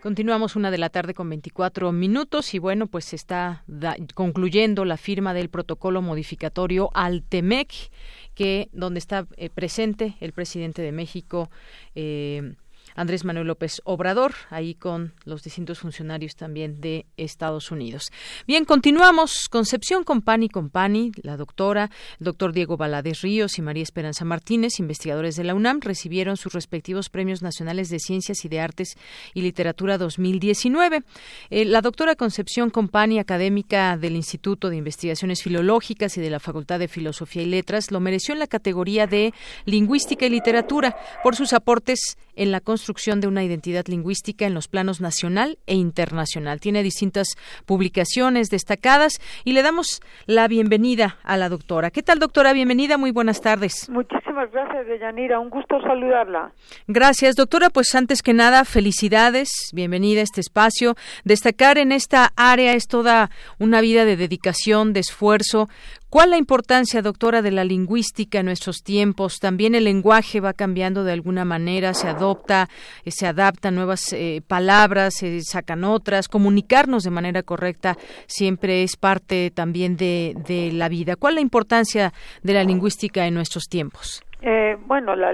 Continuamos 0.08 0.56
una 0.56 0.72
de 0.72 0.78
la 0.78 0.89
tarde 0.89 1.13
con 1.13 1.28
24 1.28 1.91
minutos 1.91 2.54
y 2.54 2.60
bueno, 2.60 2.88
pues 2.88 3.13
está 3.13 3.65
concluyendo 4.13 4.86
la 4.86 4.96
firma 4.96 5.34
del 5.34 5.50
protocolo 5.50 6.02
modificatorio 6.02 6.89
al 6.93 7.24
TEMEC, 7.24 7.91
que 8.34 8.70
donde 8.72 9.00
está 9.00 9.28
eh, 9.36 9.50
presente 9.50 10.15
el 10.22 10.32
presidente 10.32 10.82
de 10.82 10.93
México. 10.93 11.50
Eh, 11.93 12.54
Andrés 12.98 13.24
Manuel 13.24 13.46
López 13.46 13.80
Obrador, 13.86 14.34
ahí 14.50 14.74
con 14.74 15.14
los 15.24 15.44
distintos 15.44 15.78
funcionarios 15.80 16.36
también 16.36 16.82
de 16.82 17.06
Estados 17.16 17.70
Unidos. 17.70 18.08
Bien, 18.48 18.66
continuamos. 18.66 19.48
Concepción 19.50 20.04
Compani 20.04 20.50
Compani, 20.50 21.12
la 21.22 21.38
doctora, 21.38 21.92
doctor 22.18 22.54
Diego 22.54 22.76
Valadez 22.76 23.22
Ríos 23.22 23.60
y 23.60 23.62
María 23.62 23.84
Esperanza 23.84 24.26
Martínez, 24.26 24.80
investigadores 24.80 25.36
de 25.36 25.44
la 25.44 25.54
UNAM, 25.54 25.80
recibieron 25.80 26.38
sus 26.38 26.54
respectivos 26.54 27.10
premios 27.10 27.44
nacionales 27.44 27.90
de 27.90 28.00
ciencias 28.00 28.44
y 28.44 28.50
de 28.50 28.62
artes 28.62 28.98
y 29.36 29.44
literatura 29.44 30.00
2019. 30.00 31.04
Eh, 31.52 31.66
la 31.66 31.82
doctora 31.82 32.16
Concepción 32.16 32.72
Compani, 32.72 33.20
académica 33.20 33.96
del 33.96 34.16
Instituto 34.16 34.72
de 34.72 34.78
Investigaciones 34.78 35.44
Filológicas 35.44 36.18
y 36.18 36.22
de 36.22 36.32
la 36.32 36.40
Facultad 36.40 36.80
de 36.80 36.88
Filosofía 36.88 37.44
y 37.44 37.46
Letras, 37.46 37.92
lo 37.92 38.00
mereció 38.00 38.34
en 38.34 38.40
la 38.40 38.48
categoría 38.48 39.06
de 39.06 39.36
Lingüística 39.66 40.26
y 40.26 40.30
Literatura 40.30 40.98
por 41.22 41.36
sus 41.36 41.54
aportes 41.54 42.18
en 42.36 42.52
la 42.52 42.60
construcción 42.60 42.87
de 42.88 43.28
una 43.28 43.43
identidad 43.43 43.86
lingüística 43.88 44.45
en 44.45 44.54
los 44.54 44.69
planos 44.69 45.02
nacional 45.02 45.58
e 45.67 45.76
internacional. 45.76 46.62
Tiene 46.62 46.84
distintas 46.84 47.36
publicaciones 47.65 48.50
destacadas 48.50 49.19
y 49.43 49.52
le 49.52 49.62
damos 49.62 50.00
la 50.26 50.47
bienvenida 50.47 51.17
a 51.23 51.36
la 51.36 51.50
doctora. 51.50 51.91
¿Qué 51.91 52.02
tal, 52.02 52.19
doctora? 52.19 52.54
Bienvenida, 52.54 52.97
muy 52.97 53.12
buenas 53.12 53.41
tardes. 53.41 53.89
Muchísimas 53.89 54.50
gracias, 54.52 54.88
Deyanira. 54.88 55.38
Un 55.38 55.50
gusto 55.50 55.82
saludarla. 55.82 56.54
Gracias, 56.88 57.36
doctora. 57.36 57.69
Pues 57.69 57.93
antes 57.93 58.21
que 58.21 58.34
nada, 58.34 58.63
felicidades. 58.63 59.50
Bienvenida 59.73 60.21
a 60.21 60.23
este 60.23 60.39
espacio. 60.39 60.95
Destacar 61.26 61.78
en 61.78 61.91
esta 61.91 62.32
área 62.38 62.71
es 62.71 62.88
toda 62.88 63.30
una 63.60 63.82
vida 63.82 64.06
de 64.06 64.15
dedicación, 64.15 64.93
de 64.93 65.02
esfuerzo. 65.02 65.67
¿Cuál 66.10 66.30
la 66.30 66.38
importancia, 66.38 67.02
doctora, 67.02 67.41
de 67.41 67.52
la 67.52 67.65
lingüística 67.65 68.39
en 68.39 68.46
nuestros 68.46 68.82
tiempos? 68.82 69.39
También 69.41 69.76
el 69.76 69.84
lenguaje 69.84 70.39
va 70.39 70.54
cambiando 70.54 71.04
de 71.04 71.12
alguna 71.12 71.43
manera, 71.43 71.93
se 71.93 72.08
adopta, 72.08 72.70
eh, 73.04 73.12
se 73.12 73.28
adaptan 73.28 73.76
nuevas 73.76 74.13
eh, 74.13 74.41
palabras, 74.48 75.15
se 75.15 75.41
sacan 75.41 75.84
otras. 75.84 76.30
Comunicarnos 76.30 77.04
de 77.04 77.12
manera 77.12 77.43
correcta 77.43 77.98
siempre 78.26 78.84
es 78.84 78.96
parte 78.96 79.52
también 79.52 79.98
de, 79.98 80.34
la 80.72 80.88
vida. 80.88 81.17
¿Cuál 81.17 81.36
la 81.36 81.41
importancia 81.41 82.13
de 82.41 82.54
la 82.54 82.63
lingüística 82.63 83.28
en 83.28 83.34
nuestros 83.34 83.65
tiempos? 83.65 84.24
Eh, 84.41 84.78
bueno, 84.86 85.13
la, 85.13 85.34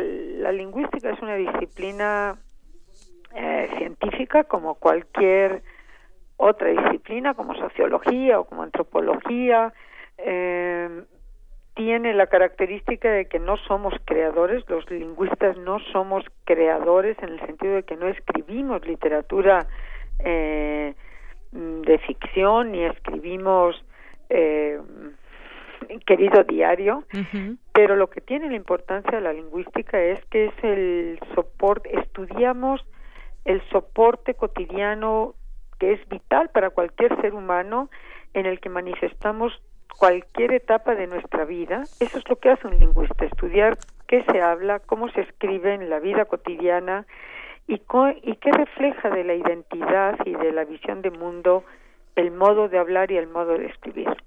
lingüística 0.52 1.12
es 1.12 1.22
una 1.22 1.36
disciplina 1.36 2.36
científica 3.78 4.44
como 4.44 4.76
cualquier 4.76 5.62
otra 6.38 6.70
disciplina, 6.70 7.36
como 7.36 7.54
sociología 7.56 8.40
o 8.40 8.46
como 8.46 8.64
antropología 8.64 9.72
eh, 10.18 11.04
tiene 11.76 12.14
la 12.14 12.28
característica 12.28 13.10
de 13.10 13.26
que 13.26 13.40
no 13.40 13.58
somos 13.58 13.94
creadores, 14.06 14.64
los 14.70 14.90
lingüistas 14.92 15.58
no 15.58 15.80
somos 15.92 16.24
creadores 16.46 17.18
en 17.22 17.30
el 17.30 17.40
sentido 17.42 17.76
de 17.76 17.84
que 17.84 17.96
no 17.96 18.08
escribimos 18.08 18.86
literatura 18.86 19.68
eh, 20.20 20.94
de 21.52 21.98
ficción 22.00 22.72
ni 22.72 22.84
escribimos 22.84 23.84
eh, 24.30 24.80
querido 26.06 26.44
diario, 26.44 27.04
pero 27.74 27.96
lo 27.96 28.10
que 28.10 28.22
tiene 28.22 28.50
la 28.50 28.56
importancia 28.56 29.12
de 29.12 29.22
la 29.22 29.34
lingüística 29.34 30.02
es 30.02 30.24
que 30.26 30.46
es 30.46 30.54
el 30.64 31.20
soporte, 31.36 31.98
estudiamos 32.00 32.86
el 33.46 33.62
soporte 33.70 34.34
cotidiano 34.34 35.36
que 35.80 35.94
es 35.94 36.08
vital 36.08 36.50
para 36.50 36.70
cualquier 36.70 37.20
ser 37.22 37.34
humano 37.34 37.90
en 38.34 38.46
el 38.46 38.60
que 38.60 38.70
manifestamos 38.70 39.62
cualquier 39.98 40.54
etapa 40.54 40.96
de 40.96 41.08
nuestra 41.08 41.46
vida. 41.46 41.84
Eso 42.00 42.18
es 42.18 42.30
lo 42.30 42.36
que 42.38 42.50
hace 42.50 42.68
un 42.68 42.78
lingüista, 42.78 43.26
estudiar 43.26 43.78
qué 44.08 44.24
se 44.32 44.42
habla, 44.42 44.80
cómo 44.80 45.10
se 45.10 45.22
escribe 45.22 45.74
en 45.74 45.90
la 45.90 46.00
vida 46.00 46.26
cotidiana 46.26 47.06
y, 47.68 47.82
y 48.22 48.36
qué 48.36 48.52
refleja 48.52 49.10
de 49.10 49.24
la 49.24 49.36
identidad 49.36 50.18
y 50.26 50.34
de 50.34 50.52
la 50.52 50.66
visión 50.66 51.02
de 51.02 51.12
mundo 51.12 51.64
el 52.16 52.32
modo 52.32 52.68
de 52.70 52.78
hablar 52.78 53.12
y 53.12 53.18
el 53.18 53.28
modo 53.28 53.58
de 53.58 53.68
escribir 53.68 54.23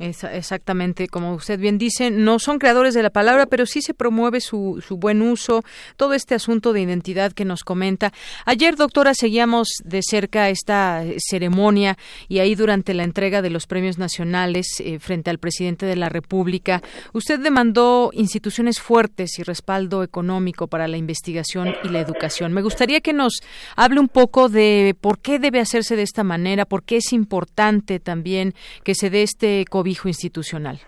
exactamente, 0.00 1.08
como 1.08 1.34
usted 1.34 1.60
bien 1.60 1.76
dice, 1.76 2.10
no 2.10 2.38
son 2.38 2.58
creadores 2.58 2.94
de 2.94 3.02
la 3.02 3.10
palabra, 3.10 3.46
pero 3.46 3.66
sí 3.66 3.82
se 3.82 3.92
promueve 3.92 4.40
su, 4.40 4.82
su 4.86 4.96
buen 4.96 5.20
uso, 5.20 5.62
todo 5.96 6.14
este 6.14 6.34
asunto 6.34 6.72
de 6.72 6.80
identidad 6.80 7.32
que 7.32 7.44
nos 7.44 7.64
comenta. 7.64 8.12
Ayer, 8.46 8.76
doctora, 8.76 9.12
seguíamos 9.14 9.68
de 9.84 10.00
cerca 10.02 10.48
esta 10.48 11.04
ceremonia 11.18 11.98
y 12.28 12.38
ahí 12.38 12.54
durante 12.54 12.94
la 12.94 13.04
entrega 13.04 13.42
de 13.42 13.50
los 13.50 13.66
premios 13.66 13.98
nacionales 13.98 14.66
eh, 14.80 14.98
frente 14.98 15.28
al 15.28 15.38
presidente 15.38 15.84
de 15.84 15.96
la 15.96 16.08
República, 16.08 16.82
usted 17.12 17.38
demandó 17.38 18.10
instituciones 18.14 18.80
fuertes 18.80 19.38
y 19.38 19.42
respaldo 19.42 20.02
económico 20.02 20.66
para 20.66 20.88
la 20.88 20.96
investigación 20.96 21.74
y 21.84 21.88
la 21.88 22.00
educación. 22.00 22.52
Me 22.52 22.62
gustaría 22.62 23.00
que 23.00 23.12
nos 23.12 23.40
hable 23.76 24.00
un 24.00 24.08
poco 24.08 24.48
de 24.48 24.96
por 24.98 25.18
qué 25.18 25.38
debe 25.38 25.60
hacerse 25.60 25.94
de 25.96 26.02
esta 26.02 26.24
manera, 26.24 26.64
por 26.64 26.84
qué 26.84 26.96
es 26.96 27.12
importante 27.12 28.00
también 28.00 28.54
que 28.82 28.94
se 28.94 29.10
dé 29.10 29.22
este 29.22 29.64
COVID 29.68 29.89
institucional? 30.08 30.78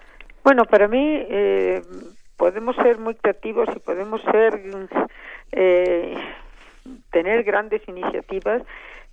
Bueno, 0.44 0.64
para 0.64 0.88
mí 0.88 0.98
eh, 1.28 1.82
podemos 2.36 2.74
ser 2.76 2.98
muy 2.98 3.14
creativos 3.14 3.68
y 3.74 3.78
podemos 3.78 4.20
ser 4.22 4.60
eh, 5.52 6.16
tener 7.10 7.44
grandes 7.44 7.86
iniciativas, 7.86 8.62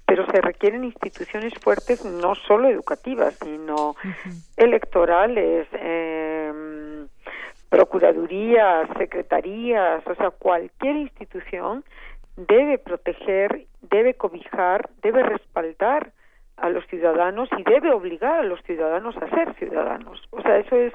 pero 0.06 0.26
se 0.26 0.42
requieren 0.42 0.84
instituciones 0.84 1.54
fuertes 1.62 2.04
no 2.04 2.34
solo 2.34 2.68
educativas, 2.68 3.38
sino 3.44 3.96
electorales, 4.58 5.68
eh, 5.74 7.06
procuradurías, 7.70 8.90
secretarías, 8.98 10.06
o 10.08 10.16
sea, 10.16 10.32
cualquier 10.32 10.96
institución 10.96 11.84
debe 12.36 12.80
proteger, 12.80 13.68
debe 13.82 14.16
cobijar, 14.16 14.90
debe 15.04 15.22
respaldar 15.22 16.12
a 16.62 16.70
los 16.70 16.86
ciudadanos 16.88 17.50
y 17.58 17.64
debe 17.64 17.92
obligar 17.92 18.40
a 18.40 18.44
los 18.44 18.62
ciudadanos 18.64 19.16
a 19.18 19.30
ser 19.30 19.54
ciudadanos. 19.56 20.22
O 20.32 20.42
sea, 20.42 20.58
eso 20.58 20.76
es 20.76 20.94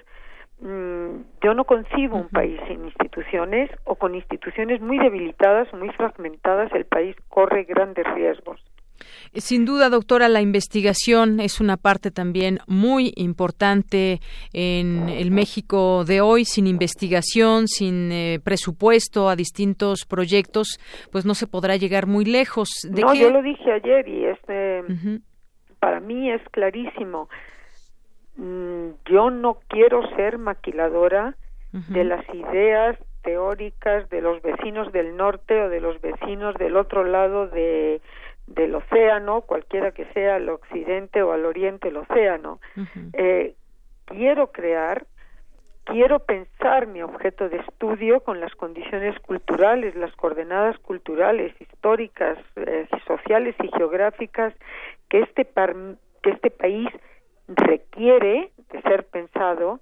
mm, 0.61 1.23
yo 1.43 1.55
no 1.55 1.65
concibo 1.65 2.17
un 2.17 2.29
país 2.29 2.61
sin 2.69 2.85
instituciones 2.85 3.71
o 3.85 3.97
con 3.97 4.15
instituciones 4.15 4.81
muy 4.81 4.99
debilitadas 4.99 5.73
muy 5.75 5.91
fragmentadas, 5.91 6.73
el 6.73 6.87
país 6.87 7.17
corre 7.29 7.65
grandes 7.65 8.07
riesgos. 8.15 8.61
Sin 9.35 9.65
duda, 9.65 9.91
doctora, 9.91 10.29
la 10.29 10.41
investigación 10.41 11.41
es 11.41 11.61
una 11.61 11.77
parte 11.77 12.11
también 12.13 12.61
muy 12.69 13.13
importante 13.17 14.21
en 14.53 15.09
el 15.09 15.33
México 15.33 16.05
de 16.05 16.21
hoy. 16.21 16.45
Sin 16.45 16.67
investigación, 16.67 17.67
sin 17.67 18.13
eh, 18.13 18.39
presupuesto 18.43 19.29
a 19.29 19.35
distintos 19.35 20.05
proyectos, 20.09 20.79
pues 21.11 21.27
no 21.27 21.35
se 21.35 21.49
podrá 21.49 21.77
llegar 21.77 22.07
muy 22.07 22.25
lejos. 22.25 22.69
¿De 22.89 23.03
no, 23.03 23.15
yo 23.15 23.31
lo 23.31 23.43
dije 23.43 23.73
ayer 23.73 24.09
y 24.09 24.25
este 24.27 24.83
para 25.85 26.01
mí 26.01 26.31
es 26.31 26.41
clarísimo. 26.51 27.29
Mm, 28.37 28.93
yo 29.05 29.29
no 29.29 29.59
quiero 29.69 30.01
ser 30.17 30.39
maquiladora 30.39 31.35
de 31.73 32.05
las 32.05 32.25
ideas 32.33 32.97
teóricas 33.23 34.09
de 34.09 34.23
los 34.23 34.41
vecinos 34.41 34.93
del 34.93 35.15
norte 35.15 35.61
o 35.61 35.69
de 35.69 35.81
los 35.83 36.01
vecinos 36.01 36.55
del 36.55 36.79
otro 36.79 37.05
lado 37.05 37.49
de, 37.49 38.01
del 38.47 38.77
océano, 38.77 39.43
cualquiera 39.43 39.91
que 39.91 40.07
sea 40.15 40.39
el 40.39 40.49
occidente 40.49 41.23
o 41.23 41.33
al 41.33 41.45
oriente 41.45 41.89
el 41.89 41.99
océano. 41.99 42.61
eh, 43.13 43.55
quiero 44.07 44.53
crear, 44.53 45.05
quiero 45.85 46.21
pensar 46.21 46.87
mi 46.87 47.03
objeto 47.03 47.51
de 47.51 47.59
estudio 47.59 48.21
con 48.21 48.41
las 48.41 48.55
condiciones 48.55 49.21
culturales, 49.21 49.95
las 49.97 50.15
coordenadas 50.17 50.79
culturales, 50.79 51.53
históricas, 51.61 52.39
eh, 52.57 52.87
sociales 53.07 53.55
y 53.63 53.69
geográficas 53.77 54.55
que 55.15 55.21
este, 55.21 55.47
que 56.23 56.31
este 56.31 56.51
país 56.51 56.89
requiere 57.47 58.51
de 58.73 58.83
ser 58.83 59.07
pensado 59.07 59.79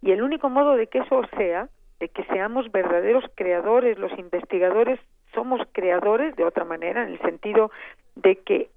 y 0.00 0.12
el 0.12 0.22
único 0.22 0.48
modo 0.48 0.76
de 0.76 0.86
que 0.86 0.98
eso 0.98 1.22
sea, 1.36 1.68
de 1.98 2.08
que 2.08 2.22
seamos 2.26 2.70
verdaderos 2.70 3.24
creadores, 3.34 3.98
los 3.98 4.16
investigadores 4.16 5.00
somos 5.34 5.60
creadores 5.72 6.36
de 6.36 6.44
otra 6.44 6.64
manera, 6.64 7.02
en 7.02 7.08
el 7.08 7.18
sentido 7.18 7.72
de 8.14 8.36
que 8.36 8.70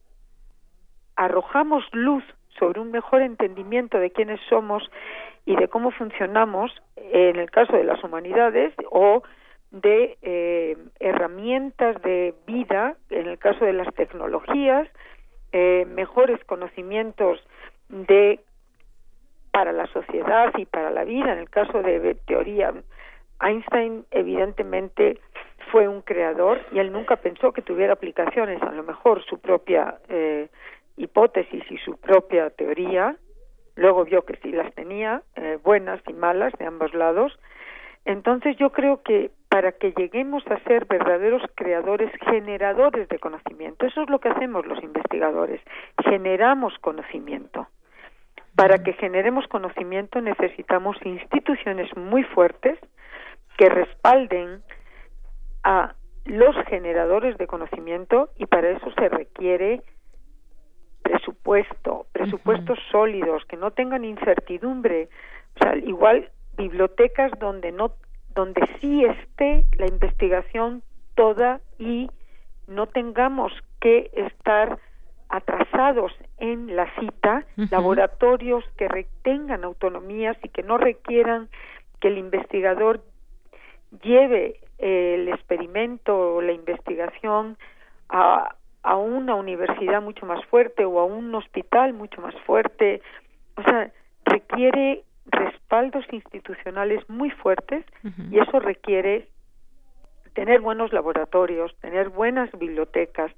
arrojamos 1.15 1.83
luz 1.91 2.23
sobre 2.57 2.79
un 2.79 2.89
mejor 2.89 3.21
entendimiento 3.21 3.99
de 3.99 4.09
quiénes 4.09 4.39
somos 4.49 4.89
y 5.45 5.55
de 5.55 5.67
cómo 5.67 5.91
funcionamos 5.91 6.71
en 6.95 7.35
el 7.35 7.51
caso 7.51 7.73
de 7.73 7.83
las 7.83 8.03
humanidades 8.03 8.73
o 8.89 9.21
de 9.69 10.17
eh, 10.23 10.75
herramientas 10.99 12.01
de 12.01 12.33
vida 12.47 12.95
en 13.11 13.27
el 13.27 13.37
caso 13.37 13.63
de 13.63 13.73
las 13.73 13.93
tecnologías 13.93 14.87
eh, 15.53 15.85
mejores 15.87 16.43
conocimientos 16.43 17.39
de 17.89 18.39
para 19.51 19.71
la 19.71 19.85
sociedad 19.87 20.51
y 20.57 20.65
para 20.65 20.89
la 20.89 21.03
vida. 21.03 21.31
En 21.31 21.37
el 21.37 21.49
caso 21.49 21.83
de 21.83 22.15
teoría, 22.25 22.73
Einstein 23.39 24.03
evidentemente 24.09 25.19
fue 25.71 25.87
un 25.87 26.01
creador 26.01 26.59
y 26.71 26.79
él 26.79 26.91
nunca 26.91 27.17
pensó 27.17 27.51
que 27.51 27.61
tuviera 27.61 27.93
aplicaciones, 27.93 28.61
a 28.63 28.71
lo 28.71 28.83
mejor 28.83 29.23
su 29.25 29.39
propia 29.39 29.99
eh, 30.09 30.49
hipótesis 30.97 31.63
y 31.69 31.77
su 31.77 31.97
propia 31.97 32.49
teoría, 32.49 33.15
luego 33.75 34.05
vio 34.05 34.23
que 34.25 34.37
sí 34.37 34.51
las 34.51 34.73
tenía, 34.73 35.21
eh, 35.35 35.59
buenas 35.63 36.01
y 36.07 36.13
malas 36.13 36.53
de 36.57 36.65
ambos 36.65 36.93
lados. 36.93 37.37
Entonces 38.05 38.57
yo 38.57 38.71
creo 38.71 39.03
que 39.03 39.31
para 39.53 39.71
que 39.71 39.91
lleguemos 39.91 40.43
a 40.47 40.57
ser 40.61 40.85
verdaderos 40.85 41.43
creadores, 41.53 42.11
generadores 42.21 43.07
de 43.07 43.19
conocimiento. 43.19 43.85
Eso 43.85 44.01
es 44.01 44.09
lo 44.09 44.17
que 44.17 44.29
hacemos 44.29 44.65
los 44.65 44.81
investigadores, 44.83 45.61
generamos 46.03 46.73
conocimiento. 46.79 47.67
Para 48.55 48.79
que 48.79 48.93
generemos 48.93 49.45
conocimiento 49.45 50.21
necesitamos 50.21 50.97
instituciones 51.05 51.95
muy 51.95 52.23
fuertes 52.23 52.79
que 53.55 53.69
respalden 53.69 54.63
a 55.63 55.93
los 56.25 56.55
generadores 56.65 57.37
de 57.37 57.45
conocimiento 57.45 58.29
y 58.35 58.47
para 58.47 58.71
eso 58.71 58.91
se 58.97 59.07
requiere 59.07 59.83
presupuesto, 61.03 62.07
presupuestos 62.11 62.79
sólidos, 62.89 63.45
que 63.45 63.57
no 63.57 63.69
tengan 63.69 64.03
incertidumbre. 64.03 65.09
O 65.57 65.63
sea, 65.63 65.75
igual 65.75 66.31
bibliotecas 66.57 67.31
donde 67.39 67.71
no 67.71 67.91
donde 68.35 68.61
sí 68.79 69.03
esté 69.05 69.65
la 69.77 69.87
investigación 69.87 70.83
toda 71.15 71.61
y 71.77 72.09
no 72.67 72.87
tengamos 72.87 73.51
que 73.79 74.09
estar 74.13 74.79
atrasados 75.29 76.11
en 76.37 76.75
la 76.75 76.87
cita, 76.99 77.45
laboratorios 77.71 78.63
que 78.77 79.07
tengan 79.23 79.63
autonomías 79.63 80.37
y 80.43 80.49
que 80.49 80.63
no 80.63 80.77
requieran 80.77 81.49
que 81.99 82.09
el 82.09 82.17
investigador 82.17 83.03
lleve 84.03 84.59
el 84.77 85.27
experimento 85.29 86.35
o 86.35 86.41
la 86.41 86.51
investigación 86.51 87.57
a, 88.09 88.55
a 88.83 88.95
una 88.97 89.35
universidad 89.35 90.01
mucho 90.01 90.25
más 90.25 90.43
fuerte 90.45 90.85
o 90.85 90.99
a 90.99 91.05
un 91.05 91.33
hospital 91.33 91.93
mucho 91.93 92.21
más 92.21 92.35
fuerte. 92.45 93.01
O 93.55 93.63
sea, 93.63 93.91
requiere 94.25 95.03
respaldos 95.73 96.05
institucionales 96.11 97.03
muy 97.09 97.31
fuertes 97.31 97.83
y 98.29 98.37
eso 98.37 98.59
requiere 98.59 99.27
tener 100.33 100.61
buenos 100.61 100.93
laboratorios, 100.93 101.75
tener 101.81 102.09
buenas 102.09 102.51
bibliotecas, 102.57 103.31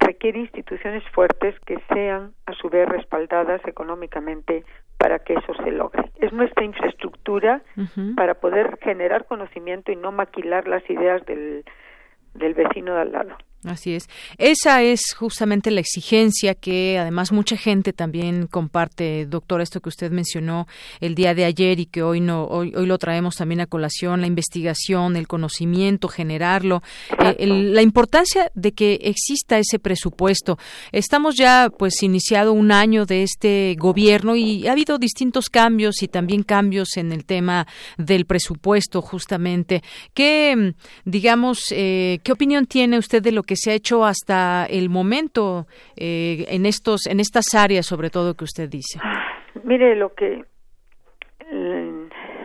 requiere 0.00 0.38
instituciones 0.38 1.02
fuertes 1.12 1.54
que 1.66 1.78
sean 1.92 2.32
a 2.46 2.54
su 2.54 2.70
vez 2.70 2.88
respaldadas 2.88 3.60
económicamente 3.66 4.64
para 4.96 5.18
que 5.18 5.34
eso 5.34 5.54
se 5.62 5.70
logre. 5.70 6.10
Es 6.18 6.32
nuestra 6.32 6.64
infraestructura 6.64 7.62
para 8.16 8.34
poder 8.34 8.78
generar 8.80 9.26
conocimiento 9.26 9.92
y 9.92 9.96
no 9.96 10.12
maquilar 10.12 10.66
las 10.66 10.88
ideas 10.88 11.24
del, 11.26 11.64
del 12.34 12.54
vecino 12.54 12.94
de 12.94 13.00
al 13.02 13.12
lado. 13.12 13.36
Así 13.64 13.94
es. 13.94 14.08
Esa 14.38 14.84
es 14.84 15.00
justamente 15.18 15.72
la 15.72 15.80
exigencia 15.80 16.54
que 16.54 16.96
además 16.96 17.32
mucha 17.32 17.56
gente 17.56 17.92
también 17.92 18.46
comparte, 18.46 19.26
doctor, 19.26 19.60
esto 19.60 19.80
que 19.80 19.88
usted 19.88 20.12
mencionó 20.12 20.68
el 21.00 21.16
día 21.16 21.34
de 21.34 21.44
ayer 21.44 21.80
y 21.80 21.86
que 21.86 22.04
hoy 22.04 22.20
no 22.20 22.44
hoy, 22.44 22.72
hoy 22.76 22.86
lo 22.86 22.98
traemos 22.98 23.34
también 23.34 23.60
a 23.60 23.66
colación, 23.66 24.20
la 24.20 24.28
investigación, 24.28 25.16
el 25.16 25.26
conocimiento, 25.26 26.06
generarlo, 26.06 26.84
eh, 27.18 27.46
la 27.48 27.82
importancia 27.82 28.52
de 28.54 28.72
que 28.72 29.00
exista 29.02 29.58
ese 29.58 29.80
presupuesto. 29.80 30.56
Estamos 30.92 31.34
ya 31.34 31.68
pues 31.76 32.00
iniciado 32.04 32.52
un 32.52 32.70
año 32.70 33.06
de 33.06 33.24
este 33.24 33.74
gobierno 33.76 34.36
y 34.36 34.68
ha 34.68 34.72
habido 34.72 34.98
distintos 34.98 35.50
cambios 35.50 36.04
y 36.04 36.06
también 36.06 36.44
cambios 36.44 36.96
en 36.96 37.10
el 37.10 37.24
tema 37.24 37.66
del 37.96 38.24
presupuesto 38.24 39.02
justamente. 39.02 39.82
¿Qué 40.14 40.74
digamos 41.04 41.64
eh, 41.72 42.20
qué 42.22 42.30
opinión 42.30 42.66
tiene 42.66 42.98
usted 42.98 43.20
de 43.20 43.32
lo 43.32 43.42
que 43.48 43.56
se 43.56 43.70
ha 43.70 43.74
hecho 43.74 44.04
hasta 44.04 44.66
el 44.66 44.90
momento 44.90 45.66
eh, 45.96 46.44
en 46.48 46.66
estos 46.66 47.06
en 47.06 47.18
estas 47.18 47.46
áreas 47.54 47.86
sobre 47.86 48.10
todo 48.10 48.34
que 48.34 48.44
usted 48.44 48.68
dice 48.68 49.00
mire 49.64 49.96
lo 49.96 50.14
que 50.14 50.44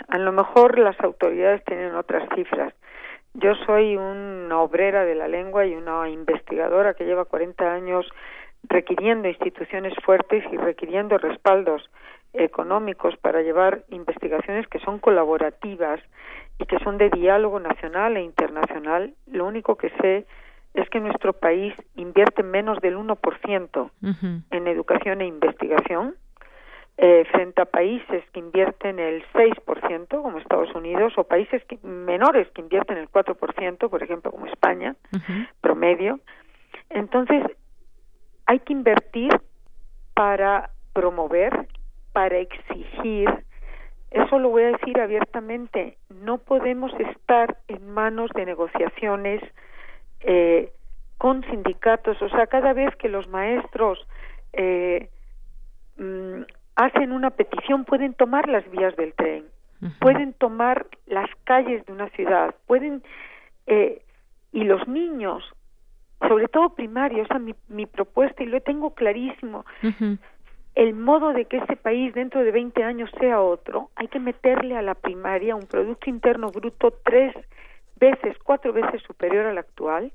a 0.07 0.17
lo 0.17 0.31
mejor 0.31 0.79
las 0.79 0.97
autoridades 1.01 1.63
tienen 1.65 1.93
otras 1.93 2.23
cifras 2.35 2.73
yo 3.33 3.53
soy 3.65 3.97
una 3.97 4.61
obrera 4.61 5.03
de 5.03 5.15
la 5.15 5.27
lengua 5.27 5.65
y 5.65 5.75
una 5.75 6.07
investigadora 6.09 6.93
que 6.93 7.03
lleva 7.03 7.25
40 7.25 7.73
años 7.73 8.05
requiriendo 8.63 9.27
instituciones 9.27 9.93
fuertes 10.05 10.43
y 10.51 10.57
requiriendo 10.57 11.17
respaldos 11.17 11.89
económicos 12.33 13.15
para 13.17 13.41
llevar 13.41 13.83
investigaciones 13.89 14.67
que 14.67 14.79
son 14.79 14.99
colaborativas 14.99 15.99
y 16.59 16.65
que 16.65 16.79
son 16.79 16.97
de 16.97 17.09
diálogo 17.09 17.59
nacional 17.59 18.17
e 18.17 18.21
internacional. 18.21 19.13
Lo 19.27 19.45
único 19.45 19.75
que 19.75 19.89
sé 20.01 20.25
es 20.73 20.89
que 20.89 20.99
nuestro 20.99 21.33
país 21.33 21.73
invierte 21.95 22.43
menos 22.43 22.79
del 22.81 22.97
1% 22.97 23.91
en 24.51 24.67
educación 24.67 25.21
e 25.21 25.27
investigación, 25.27 26.15
eh, 26.97 27.25
frente 27.31 27.61
a 27.61 27.65
países 27.65 28.23
que 28.31 28.39
invierten 28.39 28.99
el 28.99 29.23
6%, 29.33 30.21
como 30.21 30.37
Estados 30.37 30.73
Unidos, 30.75 31.13
o 31.17 31.23
países 31.23 31.63
menores 31.81 32.47
que 32.51 32.61
invierten 32.61 32.97
el 32.97 33.09
4%, 33.09 33.89
por 33.89 34.03
ejemplo, 34.03 34.31
como 34.31 34.45
España, 34.45 34.95
promedio. 35.61 36.19
Entonces, 36.89 37.43
hay 38.45 38.59
que 38.59 38.73
invertir 38.73 39.31
para 40.13 40.69
promover, 40.93 41.67
para 42.13 42.37
exigir, 42.37 43.27
eso 44.11 44.37
lo 44.37 44.49
voy 44.49 44.63
a 44.63 44.71
decir 44.73 44.99
abiertamente, 44.99 45.97
no 46.09 46.37
podemos 46.37 46.91
estar 46.99 47.57
en 47.67 47.89
manos 47.89 48.29
de 48.35 48.45
negociaciones 48.45 49.41
eh, 50.23 50.71
con 51.17 51.43
sindicatos. 51.43 52.21
O 52.21 52.29
sea, 52.29 52.47
cada 52.47 52.73
vez 52.73 52.95
que 52.97 53.09
los 53.09 53.27
maestros 53.27 54.05
eh, 54.53 55.09
mm, 55.97 56.41
hacen 56.75 57.11
una 57.11 57.29
petición 57.29 57.85
pueden 57.85 58.13
tomar 58.13 58.49
las 58.49 58.69
vías 58.71 58.95
del 58.95 59.13
tren, 59.13 59.45
pueden 59.99 60.33
tomar 60.33 60.87
las 61.07 61.29
calles 61.43 61.85
de 61.85 61.91
una 61.93 62.09
ciudad, 62.09 62.55
pueden 62.67 63.03
eh, 63.67 64.01
y 64.51 64.63
los 64.63 64.87
niños, 64.87 65.43
sobre 66.27 66.47
todo 66.47 66.75
primarios, 66.75 67.25
o 67.25 67.27
sea, 67.27 67.39
mi, 67.39 67.55
mi 67.67 67.85
propuesta 67.85 68.43
y 68.43 68.45
lo 68.45 68.61
tengo 68.61 68.93
clarísimo. 68.93 69.65
El 70.75 70.93
modo 70.93 71.33
de 71.33 71.45
que 71.45 71.57
este 71.57 71.75
país 71.75 72.13
dentro 72.13 72.43
de 72.43 72.51
20 72.51 72.83
años 72.83 73.09
sea 73.19 73.41
otro, 73.41 73.89
hay 73.95 74.07
que 74.07 74.19
meterle 74.19 74.75
a 74.75 74.81
la 74.81 74.95
primaria 74.95 75.55
un 75.55 75.67
Producto 75.67 76.09
Interno 76.09 76.49
Bruto 76.49 76.91
tres 77.03 77.35
veces, 78.03 78.37
cuatro 78.43 78.73
veces 78.73 79.01
superior 79.03 79.45
al 79.45 79.57
actual. 79.57 80.11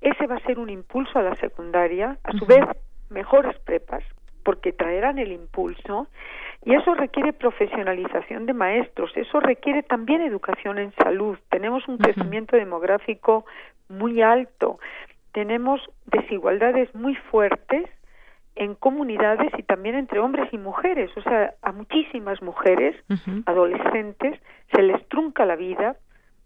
Ese 0.00 0.26
va 0.26 0.36
a 0.36 0.46
ser 0.46 0.58
un 0.58 0.70
impulso 0.70 1.18
a 1.18 1.22
la 1.22 1.36
secundaria, 1.36 2.18
a 2.24 2.32
su 2.32 2.46
vez 2.46 2.64
mejores 3.10 3.56
prepas, 3.60 4.02
porque 4.42 4.72
traerán 4.72 5.18
el 5.18 5.32
impulso, 5.32 6.08
y 6.64 6.74
eso 6.74 6.94
requiere 6.94 7.32
profesionalización 7.32 8.46
de 8.46 8.54
maestros, 8.54 9.10
eso 9.14 9.40
requiere 9.40 9.82
también 9.82 10.22
educación 10.22 10.78
en 10.78 10.92
salud. 10.92 11.38
Tenemos 11.50 11.86
un 11.88 11.98
crecimiento 11.98 12.56
demográfico 12.56 13.44
muy 13.88 14.22
alto, 14.22 14.78
tenemos 15.32 15.80
desigualdades 16.06 16.94
muy 16.94 17.14
fuertes 17.30 17.84
en 18.56 18.74
comunidades 18.74 19.52
y 19.56 19.62
también 19.62 19.94
entre 19.94 20.18
hombres 20.18 20.52
y 20.52 20.58
mujeres, 20.58 21.10
o 21.16 21.22
sea, 21.22 21.54
a 21.62 21.72
muchísimas 21.72 22.42
mujeres, 22.42 22.96
adolescentes, 23.46 24.40
se 24.72 24.82
les 24.82 25.06
trunca 25.08 25.46
la 25.46 25.56
vida 25.56 25.96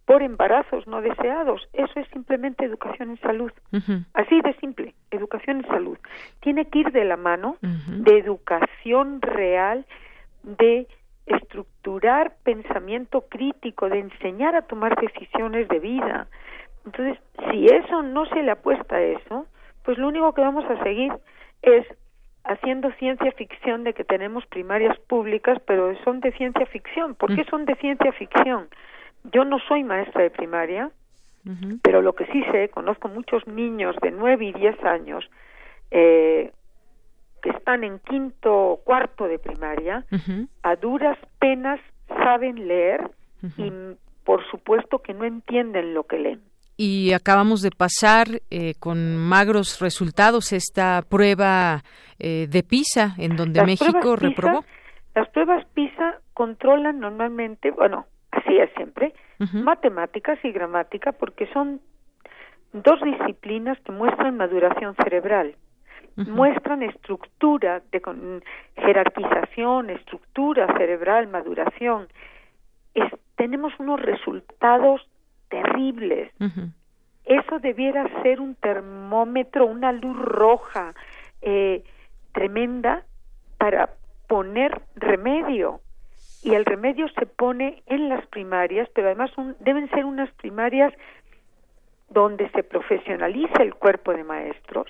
por 0.05 0.23
embarazos 0.23 0.87
no 0.87 1.01
deseados. 1.01 1.67
Eso 1.73 2.01
es 2.01 2.07
simplemente 2.09 2.65
educación 2.65 3.11
en 3.11 3.21
salud. 3.21 3.53
Así 4.13 4.41
de 4.43 4.55
simple, 4.61 4.95
educación 5.11 5.59
en 5.59 5.67
salud. 5.67 5.99
Tiene 6.41 6.67
que 6.67 6.81
ir 6.81 6.93
de 6.93 7.05
la 7.05 7.17
mano 7.17 7.57
de 7.61 8.19
educación 8.19 9.23
real, 9.23 9.87
de 10.43 10.87
estructurar 11.27 12.35
pensamiento 12.43 13.23
crítico, 13.29 13.89
de 13.89 14.01
enseñar 14.01 14.57
a 14.57 14.63
tomar 14.63 14.95
decisiones 15.01 15.69
de 15.69 15.79
vida. 15.79 16.27
Entonces, 16.85 17.19
si 17.51 17.67
eso 17.67 18.03
no 18.03 18.27
se 18.27 18.43
le 18.43 18.51
apuesta 18.51 18.97
a 18.97 19.03
eso, 19.03 19.47
pues 19.85 19.97
lo 19.97 20.09
único 20.09 20.35
que 20.35 20.43
vamos 20.43 20.65
a 20.67 20.83
seguir 20.83 21.13
es 21.63 21.87
haciendo 22.45 22.93
ciencia 22.93 23.33
ficción 23.33 23.85
de 23.85 23.95
que 23.95 24.05
tenemos 24.05 24.45
primarias 24.47 24.99
públicas, 25.09 25.59
pero 25.67 25.97
son 26.05 26.21
de 26.21 26.33
ciencia 26.33 26.67
ficción. 26.67 27.15
¿Por 27.15 27.35
qué 27.35 27.45
son 27.45 27.65
de 27.65 27.75
ciencia 27.77 28.13
ficción? 28.13 28.69
Yo 29.33 29.45
no 29.45 29.59
soy 29.69 29.85
maestra 29.85 30.23
de 30.23 30.31
primaria, 30.31 30.91
pero 31.83 32.01
lo 32.01 32.15
que 32.15 32.27
sí 32.27 32.43
sé, 32.53 32.69
conozco 32.71 33.09
muchos 33.09 33.47
niños 33.47 33.97
de 34.03 34.11
nueve 34.11 34.47
y 34.47 34.53
diez 34.53 34.83
años 34.83 35.25
eh, 35.91 36.53
que 37.43 37.51
están 37.51 37.85
en 37.85 37.99
quinto 37.99 38.55
o 38.55 38.77
cuarto 38.79 39.29
de 39.29 39.39
primaria, 39.39 40.05
a 40.63 40.77
duras 40.77 41.19
penas 41.39 41.81
saben 42.09 42.67
leer 42.67 43.11
y 43.59 43.71
por 44.25 44.43
supuesto 44.51 45.01
que 45.01 45.13
no 45.13 45.25
entienden 45.25 45.93
lo 45.93 46.05
que 46.05 46.19
leen. 46.19 46.41
Y 46.77 47.13
acabamos 47.13 47.63
de 47.63 47.71
pasar 47.71 48.27
eh, 48.51 48.75
con 48.81 49.17
magros 49.17 49.81
resultados 49.81 50.53
esta 50.53 51.03
prueba 51.09 51.85
eh, 52.19 52.47
de 52.49 52.63
PISA, 52.63 53.15
en 53.19 53.37
donde 53.37 53.65
México 53.65 54.17
reprobó. 54.17 54.65
Las 55.15 55.29
pruebas 55.29 55.65
PISA 55.75 56.21
controlan 56.33 56.99
normalmente, 56.99 57.71
bueno, 57.71 58.07
así 58.37 58.59
es 58.59 58.71
siempre, 58.75 59.15
matemáticas 59.53 60.39
y 60.45 60.53
gramática, 60.53 61.13
porque 61.13 61.47
son 61.53 61.81
dos 62.73 63.01
disciplinas 63.03 63.79
que 63.81 63.93
muestran 63.93 64.37
maduración 64.37 64.95
cerebral, 64.97 65.55
muestran 66.17 66.83
estructura, 66.83 67.83
de 67.91 68.03
jerarquización, 68.77 69.91
estructura 69.91 70.67
cerebral, 70.77 71.29
maduración. 71.29 72.09
tenemos 73.37 73.73
unos 73.79 74.01
resultados 74.01 75.01
terribles. 75.49 76.31
Eso 77.25 77.59
debiera 77.59 78.23
ser 78.23 78.41
un 78.41 78.55
termómetro, 78.55 79.67
una 79.67 79.93
luz 79.93 80.17
roja 80.17 80.95
eh, 81.41 81.83
tremenda 82.33 83.05
para 83.59 83.91
poner 84.29 84.83
remedio. 84.97 85.81
Y 86.45 86.55
el 86.55 86.65
remedio 86.65 87.09
se 87.09 87.27
pone 87.27 87.83
en 87.87 88.09
las 88.09 88.27
primarias, 88.27 88.89
pero 88.95 89.09
además 89.09 89.31
deben 89.61 89.89
ser 89.91 90.05
unas 90.05 90.31
primarias 90.35 90.93
donde 92.11 92.51
se 92.51 92.63
profesionalice 92.63 93.63
el 93.63 93.75
cuerpo 93.75 94.13
de 94.13 94.25
maestros. 94.25 94.89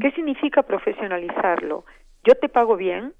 ¿Qué 0.00 0.10
significa 0.12 0.64
profesionalizarlo? 0.64 1.84
Yo 2.24 2.34
te 2.34 2.48
pago 2.48 2.76
bien 2.76 3.12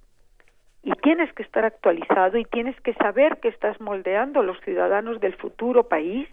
y 0.82 0.92
tienes 0.92 1.32
que 1.34 1.42
estar 1.42 1.64
actualizado 1.64 2.38
y 2.38 2.44
tienes 2.44 2.80
que 2.80 2.94
saber 2.94 3.38
que 3.40 3.48
estás 3.48 3.80
moldeando 3.80 4.40
a 4.40 4.42
los 4.42 4.58
ciudadanos 4.62 5.20
del 5.20 5.36
futuro 5.36 5.86
país. 5.88 6.28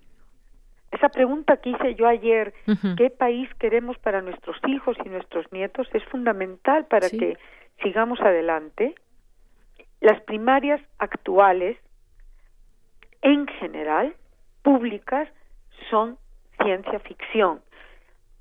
Esa 0.91 1.09
pregunta 1.09 1.57
que 1.57 1.71
hice 1.71 1.95
yo 1.95 2.07
ayer, 2.07 2.53
¿qué 2.97 3.09
país 3.09 3.47
queremos 3.59 3.97
para 3.99 4.21
nuestros 4.21 4.57
hijos 4.67 4.97
y 5.05 5.09
nuestros 5.09 5.51
nietos? 5.51 5.87
Es 5.93 6.03
fundamental 6.05 6.85
para 6.85 7.09
que 7.09 7.37
sigamos 7.83 8.19
adelante. 8.21 8.95
Las 10.01 10.21
primarias 10.21 10.81
actuales, 10.99 11.77
en 13.21 13.47
general, 13.47 14.15
públicas, 14.61 15.27
son 15.89 16.17
ciencia 16.61 16.99
ficción. 16.99 17.61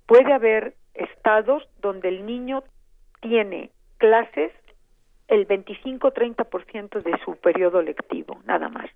Puede 0.07 0.33
haber 0.33 0.75
estados 0.95 1.69
donde 1.81 2.09
el 2.09 2.27
niño 2.27 2.63
tiene 3.21 3.71
clases 3.99 4.53
el 5.29 5.47
25-30% 5.49 7.03
de 7.03 7.19
su 7.25 7.37
periodo 7.37 7.83
lectivo, 7.83 8.41
nada 8.47 8.69
más. 8.69 8.89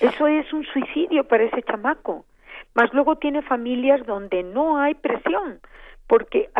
Eso 0.00 0.26
es 0.26 0.52
un 0.52 0.64
suicidio 0.66 1.26
para 1.26 1.44
ese 1.44 1.62
chamaco. 1.62 2.26
Más 2.74 2.92
luego 2.92 3.16
tiene 3.16 3.42
familias 3.42 4.04
donde 4.04 4.42
no 4.42 4.78
hay 4.78 4.94
presión, 4.94 5.60
porque 6.06 6.50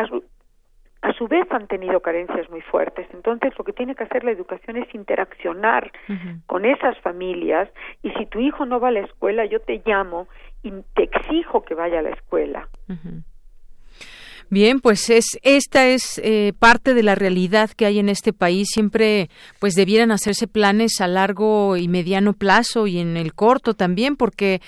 a 1.01 1.13
su, 1.13 1.27
vez 1.27 1.45
han 1.51 1.67
tenido 1.67 1.99
carencias 1.99 2.49
muy 2.49 2.61
fuertes. 2.61 3.07
Entonces, 3.13 3.53
lo 3.57 3.63
que 3.63 3.73
tiene 3.73 3.95
que 3.95 4.03
hacer 4.03 4.23
la 4.23 4.31
educación 4.31 4.77
es 4.77 4.93
interaccionar 4.93 5.91
con 6.45 6.65
esas 6.65 6.97
familias 6.99 7.69
y 8.03 8.11
si 8.11 8.25
tu 8.25 8.39
hijo 8.39 8.65
no 8.65 8.79
va 8.79 8.89
a 8.89 8.91
la 8.91 9.01
escuela, 9.01 9.45
yo 9.45 9.59
te 9.59 9.81
llamo 9.85 10.27
y 10.63 10.71
te 10.95 11.03
exijo 11.03 11.63
que 11.63 11.75
vaya 11.75 11.99
a 11.99 12.01
la 12.03 12.09
escuela. 12.09 12.67
Bien, 14.49 14.79
pues 14.79 15.09
es 15.09 15.37
esta 15.43 15.87
es 15.87 16.21
eh, 16.23 16.53
parte 16.57 16.93
de 16.93 17.03
la 17.03 17.15
realidad 17.15 17.69
que 17.71 17.85
hay 17.85 17.99
en 17.99 18.07
este 18.07 18.31
país. 18.31 18.69
Siempre, 18.71 19.29
pues 19.59 19.75
debieran 19.75 20.09
hacerse 20.11 20.47
planes 20.47 21.01
a 21.01 21.07
largo 21.07 21.75
y 21.75 21.89
mediano 21.89 22.31
plazo 22.31 22.87
y 22.87 22.99
en 22.99 23.17
el 23.17 23.33
corto 23.33 23.73
también, 23.73 24.15
porque 24.15 24.61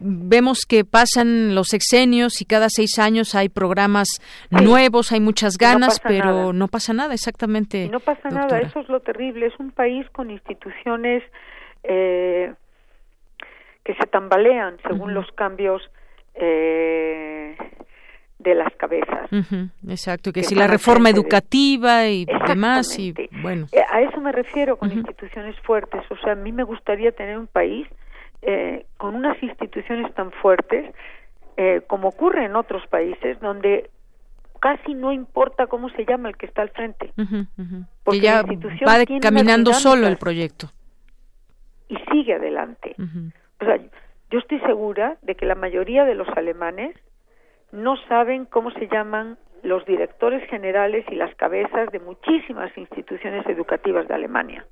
vemos 0.00 0.60
que 0.68 0.84
pasan 0.84 1.54
los 1.54 1.68
sexenios 1.68 2.40
y 2.40 2.44
cada 2.44 2.68
seis 2.68 2.98
años 2.98 3.34
hay 3.34 3.48
programas 3.48 4.08
nuevos, 4.50 5.12
hay 5.12 5.20
muchas 5.20 5.56
ganas, 5.58 6.00
pero 6.00 6.52
no 6.52 6.68
pasa 6.68 6.92
nada, 6.92 7.14
exactamente. 7.14 7.88
no 7.88 8.00
pasa 8.00 8.28
nada, 8.28 8.60
eso 8.60 8.80
es 8.80 8.88
lo 8.88 9.00
terrible. 9.00 9.46
Es 9.46 9.58
un 9.58 9.70
país 9.70 10.08
con 10.10 10.30
instituciones 10.30 11.22
eh, 11.82 12.52
que 13.84 13.94
se 13.94 14.06
tambalean 14.06 14.76
según 14.86 15.14
los 15.14 15.30
cambios. 15.32 15.82
Eh, 16.34 17.56
de 18.38 18.54
las 18.54 18.72
cabezas. 18.76 19.30
Exacto, 19.88 20.32
que, 20.32 20.42
si 20.42 20.54
la 20.54 20.66
reforma 20.66 21.10
educativa 21.10 22.06
y 22.06 22.26
demás 22.46 22.98
y 22.98 23.14
bueno. 23.42 23.66
Eh, 23.72 23.80
a 23.90 24.02
eso 24.02 24.20
me 24.20 24.30
refiero 24.30 24.76
con 24.76 24.92
instituciones 24.92 25.58
fuertes, 25.60 26.02
o 26.10 26.16
sea, 26.18 26.32
a 26.32 26.36
mí 26.36 26.52
me 26.52 26.62
gustaría 26.62 27.12
tener 27.12 27.38
un 27.38 27.46
país 27.46 27.88
eh, 28.42 28.86
con 28.96 29.14
unas 29.14 29.40
instituciones 29.42 30.12
tan 30.14 30.30
fuertes 30.30 30.94
eh, 31.56 31.82
como 31.86 32.08
ocurre 32.08 32.44
en 32.44 32.54
otros 32.54 32.86
países 32.88 33.40
donde 33.40 33.90
casi 34.60 34.94
no 34.94 35.12
importa 35.12 35.66
cómo 35.66 35.88
se 35.90 36.04
llama 36.04 36.28
el 36.28 36.36
que 36.36 36.46
está 36.46 36.62
al 36.62 36.70
frente. 36.70 37.12
Porque 38.04 38.20
ya 38.20 38.42
va 38.42 39.04
caminando 39.20 39.72
solo 39.72 40.06
el 40.06 40.16
proyecto. 40.16 40.70
Y 41.88 41.96
sigue 42.10 42.34
adelante. 42.34 42.94
O 43.60 43.64
sea, 43.64 43.78
yo 44.30 44.38
estoy 44.38 44.60
segura 44.60 45.16
de 45.22 45.34
que 45.34 45.46
la 45.46 45.54
mayoría 45.54 46.04
de 46.04 46.14
los 46.14 46.28
alemanes 46.36 46.96
no 47.72 47.96
saben 48.08 48.44
cómo 48.44 48.70
se 48.72 48.88
llaman 48.88 49.38
los 49.62 49.84
directores 49.86 50.48
generales 50.48 51.04
y 51.10 51.14
las 51.14 51.34
cabezas 51.36 51.90
de 51.90 52.00
muchísimas 52.00 52.76
instituciones 52.76 53.46
educativas 53.46 54.06
de 54.08 54.14
Alemania. 54.14 54.66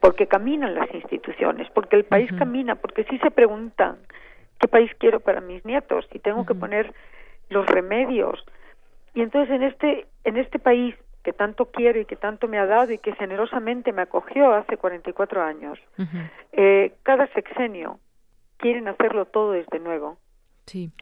Porque 0.00 0.26
caminan 0.26 0.74
las 0.74 0.92
instituciones, 0.94 1.68
porque 1.74 1.96
el 1.96 2.04
país 2.04 2.30
camina, 2.38 2.76
porque 2.76 3.04
si 3.04 3.18
se 3.18 3.30
preguntan 3.30 3.96
qué 4.60 4.68
país 4.68 4.90
quiero 4.98 5.20
para 5.20 5.40
mis 5.40 5.64
nietos 5.64 6.06
y 6.12 6.20
tengo 6.20 6.46
que 6.46 6.54
poner 6.54 6.94
los 7.48 7.66
remedios. 7.66 8.44
Y 9.14 9.22
entonces 9.22 9.54
en 9.54 9.62
este 9.64 10.06
en 10.24 10.36
este 10.36 10.58
país 10.58 10.94
que 11.24 11.32
tanto 11.32 11.66
quiero 11.66 12.00
y 12.00 12.04
que 12.04 12.16
tanto 12.16 12.46
me 12.46 12.58
ha 12.58 12.66
dado 12.66 12.92
y 12.92 12.98
que 12.98 13.12
generosamente 13.14 13.92
me 13.92 14.02
acogió 14.02 14.52
hace 14.54 14.76
44 14.76 15.42
años, 15.42 15.78
eh, 16.52 16.94
cada 17.02 17.26
sexenio 17.32 17.98
quieren 18.56 18.86
hacerlo 18.86 19.24
todo 19.24 19.52
desde 19.52 19.80
nuevo 19.80 20.18
Sí. 20.68 20.92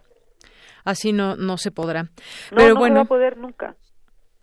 Así 0.85 1.13
no, 1.13 1.37
no 1.37 1.59
se 1.59 1.73
podrá. 1.73 2.05
No, 2.05 2.09
Pero 2.57 2.77
bueno, 2.77 2.95
se 2.95 2.99
va 2.99 3.03
a 3.03 3.09
poder 3.09 3.37
nunca. 3.37 3.75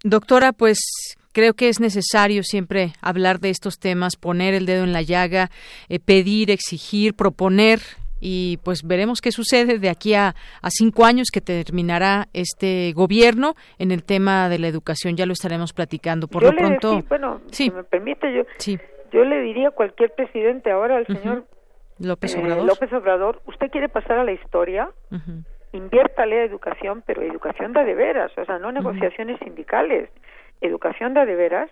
Doctora, 0.03 0.51
pues 0.51 1.15
creo 1.33 1.53
que 1.53 1.67
es 1.67 1.79
necesario 1.79 2.43
siempre 2.43 2.93
hablar 3.01 3.39
de 3.39 3.49
estos 3.49 3.79
temas, 3.79 4.15
poner 4.15 4.53
el 4.53 4.65
dedo 4.65 4.83
en 4.83 4.93
la 4.93 5.01
llaga, 5.01 5.49
eh, 5.89 5.99
pedir, 5.99 6.51
exigir, 6.51 7.13
proponer 7.15 7.79
y 8.25 8.57
pues 8.63 8.87
veremos 8.87 9.19
qué 9.19 9.31
sucede 9.31 9.79
de 9.79 9.89
aquí 9.89 10.13
a, 10.13 10.29
a, 10.29 10.69
cinco 10.69 11.03
años 11.03 11.27
que 11.29 11.41
terminará 11.41 12.27
este 12.31 12.93
gobierno 12.93 13.55
en 13.79 13.91
el 13.91 14.05
tema 14.05 14.47
de 14.47 14.59
la 14.59 14.69
educación. 14.69 15.17
Ya 15.17 15.25
lo 15.25 15.33
estaremos 15.33 15.73
platicando. 15.73 16.29
Por 16.29 16.43
lo 16.43 16.51
pronto, 16.51 17.03
bueno, 17.09 17.41
si 17.51 17.69
me 17.69 17.83
permite, 17.83 18.33
yo, 18.33 18.43
yo 19.11 19.25
le 19.25 19.41
diría 19.41 19.69
a 19.69 19.71
cualquier 19.71 20.11
presidente 20.11 20.71
ahora 20.71 20.97
al 20.97 21.07
señor 21.07 21.43
López 21.99 22.33
eh, 22.35 22.39
Obrador. 22.39 22.65
López 22.65 22.93
Obrador, 22.93 23.41
¿usted 23.45 23.69
quiere 23.69 23.89
pasar 23.89 24.19
a 24.19 24.23
la 24.23 24.31
historia? 24.31 24.89
Inviértale 25.73 26.39
a 26.39 26.43
educación, 26.45 27.03
pero 27.05 27.23
educación 27.23 27.73
da 27.73 27.83
de 27.83 27.93
veras, 27.93 28.31
o 28.37 28.45
sea, 28.45 28.57
no 28.57 28.71
negociaciones 28.71 29.37
sindicales, 29.39 30.09
educación 30.65 31.13
da 31.13 31.25
de 31.25 31.35
veras, 31.35 31.69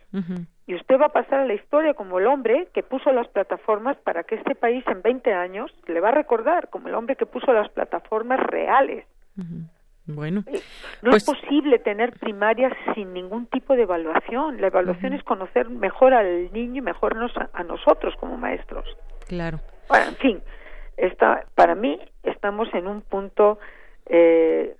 y 0.67 0.75
usted 0.75 0.99
va 0.99 1.08
a 1.08 1.13
pasar 1.13 1.39
a 1.39 1.45
la 1.45 1.54
historia 1.54 1.93
como 1.93 2.19
el 2.19 2.27
hombre 2.27 2.67
que 2.73 2.84
puso 2.84 3.12
las 3.12 3.27
plataformas 3.27 3.97
para 3.97 4.23
que 4.23 4.36
este 4.36 4.56
país 4.56 4.84
en 4.88 5.01
20 5.01 5.34
años 5.34 5.71
le 5.88 5.99
va 5.99 6.10
a 6.10 6.13
recordar 6.13 6.69
como 6.69 6.88
el 6.88 6.95
hombre 6.95 7.15
que 7.15 7.25
puso 7.25 7.51
las 7.54 7.69
plataformas 7.69 8.39
reales. 8.39 9.06
Bueno, 10.06 10.43
eh, 10.47 10.60
no 11.01 11.15
es 11.15 11.23
pues 11.23 11.39
posible 11.39 11.80
tener 11.80 12.13
primarias 12.19 12.73
sin 12.95 13.13
ningún 13.13 13.45
tipo 13.47 13.75
de 13.75 13.84
evaluación. 13.84 14.60
La 14.60 14.67
evaluación 14.67 15.13
es 15.13 15.23
conocer 15.23 15.69
mejor 15.69 16.13
al 16.13 16.51
niño 16.51 16.80
y 16.80 16.82
mejornos 16.82 17.32
a 17.54 17.63
nosotros 17.63 18.15
como 18.19 18.38
maestros. 18.38 18.86
Claro. 19.27 19.60
Bueno, 19.88 20.10
en 20.10 20.15
fin, 20.15 20.41
está, 20.97 21.45
para 21.56 21.75
mí 21.75 21.99
estamos 22.23 22.67
en 22.73 22.88
un 22.88 23.01
punto 23.01 23.60
eh, 24.06 24.75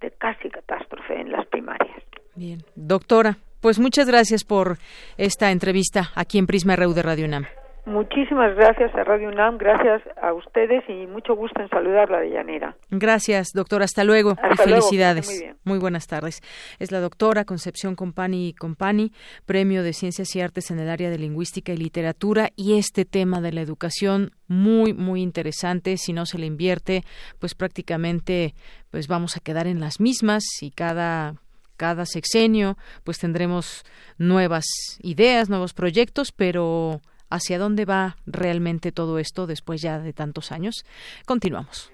de 0.00 0.10
casi 0.12 0.50
catástrofe 0.50 1.20
en 1.20 1.32
las 1.32 1.46
primarias. 1.46 2.02
Bien, 2.34 2.58
doctora, 2.74 3.36
pues 3.64 3.78
muchas 3.78 4.06
gracias 4.06 4.44
por 4.44 4.76
esta 5.16 5.50
entrevista 5.50 6.10
aquí 6.16 6.36
en 6.36 6.46
Prisma 6.46 6.76
RU 6.76 6.92
de 6.92 7.00
Radio 7.00 7.24
UNAM. 7.24 7.46
Muchísimas 7.86 8.54
gracias 8.56 8.94
a 8.94 9.04
Radio 9.04 9.28
UNAM, 9.28 9.56
gracias 9.56 10.02
a 10.20 10.34
ustedes 10.34 10.84
y 10.86 11.06
mucho 11.06 11.34
gusto 11.34 11.62
en 11.62 11.70
saludarla 11.70 12.20
de 12.20 12.28
Llanera. 12.28 12.76
Gracias, 12.90 13.52
doctora. 13.54 13.86
Hasta 13.86 14.04
luego 14.04 14.36
y 14.52 14.56
felicidades. 14.56 15.46
muy, 15.64 15.78
buenas 15.78 16.06
tardes. 16.06 16.42
Es 16.78 16.92
la 16.92 17.00
doctora 17.00 17.46
Concepción 17.46 17.94
Compani 17.94 18.52
Compani, 18.52 19.12
Premio 19.46 19.82
de 19.82 19.94
Ciencias 19.94 20.36
y 20.36 20.42
Artes 20.42 20.70
en 20.70 20.78
el 20.78 20.90
área 20.90 21.08
de 21.08 21.16
Lingüística 21.16 21.72
y 21.72 21.78
Literatura 21.78 22.50
y 22.56 22.76
este 22.76 23.06
tema 23.06 23.40
de 23.40 23.52
la 23.52 23.62
educación 23.62 24.32
muy 24.46 24.92
muy 24.92 25.22
interesante. 25.22 25.96
Si 25.96 26.12
no 26.12 26.26
se 26.26 26.36
le 26.36 26.44
invierte, 26.44 27.00
pues 27.38 27.54
prácticamente 27.54 28.52
pues 28.90 29.08
vamos 29.08 29.38
a 29.38 29.40
quedar 29.40 29.66
en 29.66 29.80
las 29.80 30.00
mismas 30.00 30.44
y 30.60 30.70
cada 30.70 31.36
cada 31.76 32.06
sexenio 32.06 32.76
pues 33.04 33.18
tendremos 33.18 33.84
nuevas 34.18 34.66
ideas, 35.02 35.48
nuevos 35.48 35.74
proyectos, 35.74 36.32
pero 36.32 37.00
hacia 37.30 37.58
dónde 37.58 37.84
va 37.84 38.16
realmente 38.26 38.92
todo 38.92 39.18
esto 39.18 39.46
después 39.46 39.82
ya 39.82 39.98
de 39.98 40.12
tantos 40.12 40.52
años. 40.52 40.84
Continuamos. 41.26 41.90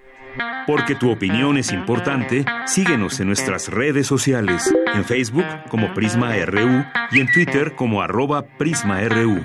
Porque 0.66 0.94
tu 0.94 1.10
opinión 1.10 1.56
es 1.56 1.72
importante, 1.72 2.44
síguenos 2.66 3.18
en 3.18 3.26
nuestras 3.26 3.68
redes 3.68 4.06
sociales, 4.06 4.72
en 4.94 5.04
Facebook 5.04 5.46
como 5.68 5.92
Prisma 5.92 6.36
RU 6.44 6.84
y 7.10 7.20
en 7.20 7.32
Twitter 7.32 7.74
como 7.74 8.00
arroba 8.00 8.46
PrismaRU. 8.56 9.44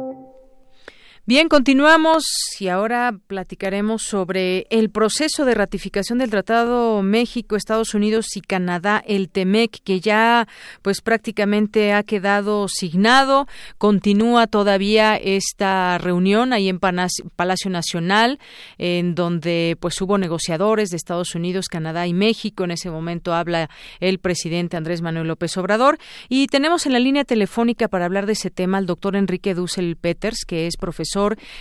Bien, 1.27 1.49
continuamos 1.49 2.23
y 2.59 2.69
ahora 2.69 3.15
platicaremos 3.27 4.01
sobre 4.01 4.65
el 4.71 4.89
proceso 4.89 5.45
de 5.45 5.53
ratificación 5.53 6.17
del 6.17 6.31
Tratado 6.31 7.03
México, 7.03 7.55
Estados 7.55 7.93
Unidos 7.93 8.35
y 8.35 8.41
Canadá, 8.41 9.03
el 9.05 9.29
TEMEC, 9.29 9.83
que 9.83 9.99
ya 9.99 10.47
pues 10.81 11.01
prácticamente 11.01 11.93
ha 11.93 12.01
quedado 12.01 12.67
signado. 12.67 13.47
Continúa 13.77 14.47
todavía 14.47 15.15
esta 15.15 15.99
reunión 15.99 16.53
ahí 16.53 16.69
en 16.69 16.79
Palacio 16.79 17.69
Nacional, 17.69 18.39
en 18.79 19.13
donde 19.13 19.77
pues 19.79 20.01
hubo 20.01 20.17
negociadores 20.17 20.89
de 20.89 20.97
Estados 20.97 21.35
Unidos, 21.35 21.67
Canadá 21.67 22.07
y 22.07 22.15
México. 22.15 22.63
En 22.63 22.71
ese 22.71 22.89
momento 22.89 23.35
habla 23.35 23.69
el 23.99 24.17
presidente 24.17 24.75
Andrés 24.75 25.03
Manuel 25.03 25.27
López 25.27 25.55
Obrador. 25.57 25.99
Y 26.29 26.47
tenemos 26.47 26.87
en 26.87 26.93
la 26.93 26.99
línea 26.99 27.25
telefónica 27.25 27.87
para 27.89 28.05
hablar 28.05 28.25
de 28.25 28.33
ese 28.33 28.49
tema 28.49 28.79
al 28.79 28.87
doctor 28.87 29.15
Enrique 29.15 29.53
Dussel 29.53 29.97
Peters, 29.97 30.45
que 30.47 30.65
es 30.65 30.77
profesor 30.77 31.10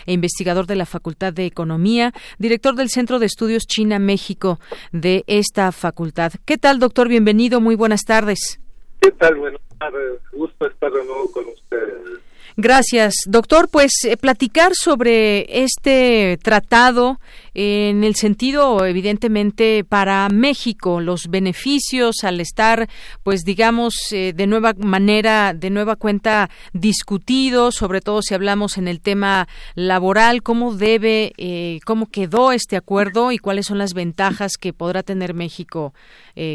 e 0.06 0.12
investigador 0.12 0.66
de 0.66 0.76
la 0.76 0.86
Facultad 0.86 1.32
de 1.32 1.44
Economía, 1.44 2.12
director 2.38 2.74
del 2.76 2.88
Centro 2.88 3.18
de 3.18 3.26
Estudios 3.26 3.64
China-México 3.66 4.60
de 4.92 5.24
esta 5.26 5.72
facultad. 5.72 6.32
¿Qué 6.44 6.56
tal, 6.56 6.78
doctor? 6.78 7.08
Bienvenido, 7.08 7.60
muy 7.60 7.74
buenas 7.74 8.02
tardes. 8.04 8.60
¿Qué 9.00 9.10
tal? 9.12 9.36
Buenas 9.36 9.60
tardes. 9.78 10.20
Gusto 10.32 10.66
estar 10.66 10.92
de 10.92 11.04
nuevo 11.04 11.32
con 11.32 11.46
ustedes. 11.46 12.20
Gracias, 12.56 13.14
doctor. 13.26 13.68
Pues 13.70 13.92
eh, 14.04 14.16
platicar 14.16 14.72
sobre 14.74 15.62
este 15.62 16.38
tratado 16.42 17.20
en 17.54 18.04
el 18.04 18.14
sentido, 18.14 18.84
evidentemente, 18.84 19.84
para 19.84 20.28
México, 20.28 21.00
los 21.00 21.28
beneficios 21.28 22.22
al 22.22 22.40
estar, 22.40 22.88
pues 23.22 23.44
digamos, 23.44 23.94
eh, 24.12 24.32
de 24.34 24.46
nueva 24.46 24.74
manera, 24.78 25.54
de 25.54 25.70
nueva 25.70 25.96
cuenta 25.96 26.50
discutido, 26.72 27.72
sobre 27.72 28.00
todo 28.00 28.22
si 28.22 28.34
hablamos 28.34 28.78
en 28.78 28.88
el 28.88 29.00
tema 29.00 29.48
laboral, 29.74 30.42
cómo 30.42 30.74
debe, 30.74 31.32
eh, 31.38 31.80
cómo 31.84 32.06
quedó 32.06 32.52
este 32.52 32.76
acuerdo 32.76 33.32
y 33.32 33.38
cuáles 33.38 33.66
son 33.66 33.78
las 33.78 33.94
ventajas 33.94 34.52
que 34.58 34.72
podrá 34.72 35.02
tener 35.02 35.34
México 35.34 35.94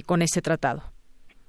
con 0.07 0.23
este 0.23 0.41
tratado. 0.41 0.83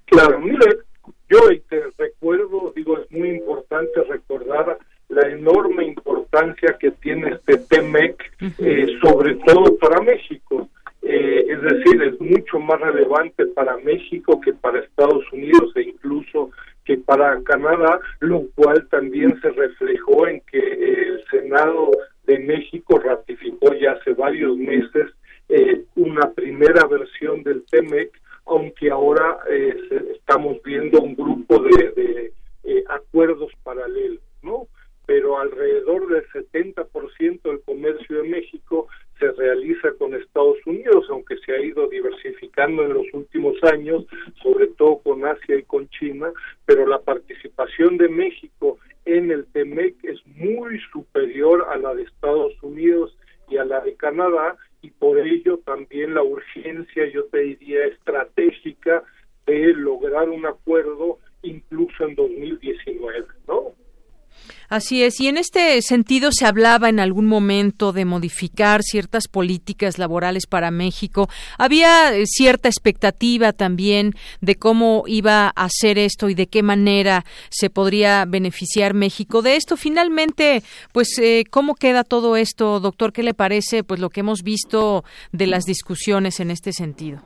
Claro, 0.07 0.38
mire, 0.40 0.86
yo 1.29 1.39
te 1.68 1.83
recuerdo, 1.99 2.72
digo, 2.74 2.99
es 2.99 3.11
muy 3.11 3.31
importante 3.31 4.03
recordar 4.05 4.79
la 5.09 5.29
enorme 5.29 5.85
importancia 5.85 6.77
que 6.79 6.91
tiene 6.93 7.31
este 7.31 7.59
TEMEC, 7.59 8.33
eh, 8.59 8.87
sobre 9.03 9.35
todo 9.37 9.77
para 9.79 10.01
México. 10.01 10.68
Eh, 11.03 11.47
es 11.49 11.62
decir, 11.62 12.03
es 12.03 12.20
mucho 12.20 12.59
más 12.59 12.81
relevante 12.81 13.47
para 13.47 13.77
México 13.79 14.41
que 14.41 14.53
para 14.53 14.81
Estados 14.81 15.24
Unidos 15.33 15.72
e 15.77 15.83
incluso 15.83 16.51
que 16.85 16.99
para 16.99 17.41
Canadá, 17.43 18.01
lo 18.20 18.45
cual 18.55 18.87
también 18.89 19.41
se 19.41 19.51
reflejó 19.51 20.27
en 20.27 20.41
que 20.51 20.59
el 20.59 21.24
Senado 21.31 21.91
de 22.27 22.39
México 22.41 22.99
ratificó 22.99 23.72
ya 23.74 23.93
hace 23.93 24.12
varios 24.14 24.57
meses 24.57 25.12
eh, 25.49 25.85
una 25.95 26.31
primera 26.33 26.87
versión 26.87 27.43
del 27.45 27.64
TEMEC 27.70 28.11
aunque 28.47 28.90
ahora 28.90 29.38
eh, 29.51 29.76
estamos 30.14 30.62
viendo 30.62 31.01
un 31.01 31.14
grupo 31.14 31.59
de, 31.59 32.32
eh, 32.64 32.84
acuerdos 32.88 33.53
paralelos, 33.62 34.22
¿no? 34.42 34.68
Pero 35.07 35.38
alrededor 35.38 36.09
del 36.09 36.26
70% 36.28 37.42
del 37.42 37.61
comercio 37.61 38.22
de 38.22 38.28
México 38.28 38.88
se 39.18 39.30
realiza 39.32 39.92
con 39.99 40.14
Estados 40.14 40.59
Unidos, 40.66 41.07
aunque 41.11 41.36
se 41.38 41.53
ha 41.53 41.61
ido 41.61 41.88
diversificando 41.88 42.82
en 42.84 42.94
los 42.94 43.07
últimos 43.12 43.57
años, 43.64 44.05
sobre 44.42 44.66
todo 44.68 44.99
con 44.99 45.24
Asia 45.24 45.57
y 45.57 45.62
con 45.62 45.88
China, 45.90 46.32
pero 46.64 46.86
la 46.86 47.01
participación 47.01 47.99
de 47.99 48.09
México 48.09 48.78
en 49.05 49.30
el 49.30 49.47
TEMEC 49.47 50.05
es 50.05 50.26
muy 50.26 50.80
superior 50.92 51.66
a 51.70 51.76
la 51.76 51.94
de 51.94 52.03
Estados 52.03 52.53
Unidos 52.62 53.16
y 53.49 53.57
a 53.57 53.64
la 53.64 53.80
de 53.80 53.94
Canadá, 53.94 54.57
y 54.82 54.90
por 54.90 55.18
ello 55.18 55.59
también 55.59 56.14
la 56.14 56.22
urgencia, 56.22 57.09
yo 57.12 57.24
te 57.26 57.38
diría, 57.38 57.86
estratégica 57.86 59.03
de 59.47 59.72
lograr 59.74 60.28
un 60.28 60.47
acuerdo 60.47 61.18
incluso 61.42 62.05
en 62.05 62.14
2019, 62.14 63.26
¿no? 63.47 63.72
Así 64.77 65.03
es, 65.03 65.18
y 65.22 65.29
en 65.29 65.39
este 65.39 65.81
sentido 65.81 66.33
se 66.33 66.45
hablaba 66.45 66.91
en 66.91 67.01
algún 67.01 67.24
momento 67.24 67.93
de 67.93 68.05
modificar 68.05 68.83
ciertas 68.83 69.27
políticas 69.27 69.99
laborales 69.99 70.47
para 70.47 70.70
México. 70.70 71.31
Había 71.57 72.14
eh, 72.14 72.27
cierta 72.27 72.68
expectativa 72.68 73.55
también 73.55 74.12
de 74.43 74.57
cómo 74.57 75.05
iba 75.07 75.47
a 75.47 75.64
hacer 75.64 75.97
esto 75.97 76.29
y 76.29 76.35
de 76.35 76.49
qué 76.49 76.62
manera 76.62 77.24
se 77.49 77.70
podría 77.70 78.27
beneficiar 78.27 78.93
México 78.93 79.41
de 79.41 79.57
esto. 79.57 79.79
Finalmente, 79.79 80.62
pues, 80.93 81.18
eh, 81.20 81.45
¿cómo 81.51 81.74
queda 81.74 82.05
todo 82.05 82.37
esto, 82.37 82.79
doctor? 82.79 83.14
¿Qué 83.14 83.22
le 83.22 83.33
parece, 83.33 83.83
pues, 83.83 83.99
lo 83.99 84.11
que 84.11 84.20
hemos 84.20 84.43
visto 84.43 85.05
de 85.33 85.47
las 85.47 85.64
discusiones 85.64 86.39
en 86.39 86.51
este 86.51 86.74
sentido? 86.74 87.22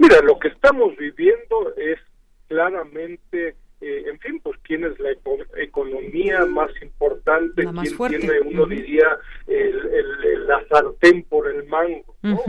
Mira, 0.00 0.20
lo 0.20 0.36
que 0.40 0.48
estamos 0.48 0.96
viviendo 0.96 1.72
es 1.76 2.00
claramente 2.48 3.54
eh, 3.86 4.08
en 4.10 4.18
fin, 4.18 4.40
pues 4.42 4.58
quién 4.64 4.82
es 4.82 4.98
la 4.98 5.10
economía 5.58 6.44
más 6.46 6.70
importante, 6.82 7.62
quién 7.64 8.20
tiene, 8.20 8.40
uno 8.40 8.66
diría, 8.66 9.16
el, 9.46 10.44
la 10.48 10.66
sartén 10.66 11.22
por 11.22 11.48
el 11.48 11.68
mango, 11.68 12.16
¿no? 12.20 12.40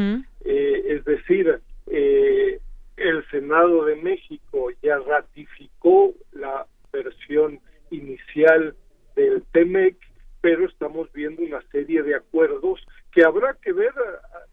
Eh, 0.44 0.84
es 0.88 1.06
decir, 1.06 1.60
eh, 1.92 2.60
el 2.96 3.24
Senado 3.30 3.86
de 3.86 3.98
México 3.98 4.70
ya 4.82 4.98
ratificó 4.98 6.16
la 6.32 6.66
versión 6.92 7.60
inicial 7.92 8.76
del 9.16 9.44
TEMEC, 9.52 9.96
pero 10.42 10.66
estamos 10.66 11.14
viendo 11.14 11.44
una 11.44 11.62
serie 11.72 12.02
de 12.02 12.16
acuerdos 12.16 12.84
que 13.12 13.24
habrá 13.24 13.56
que 13.62 13.74
ver 13.74 13.94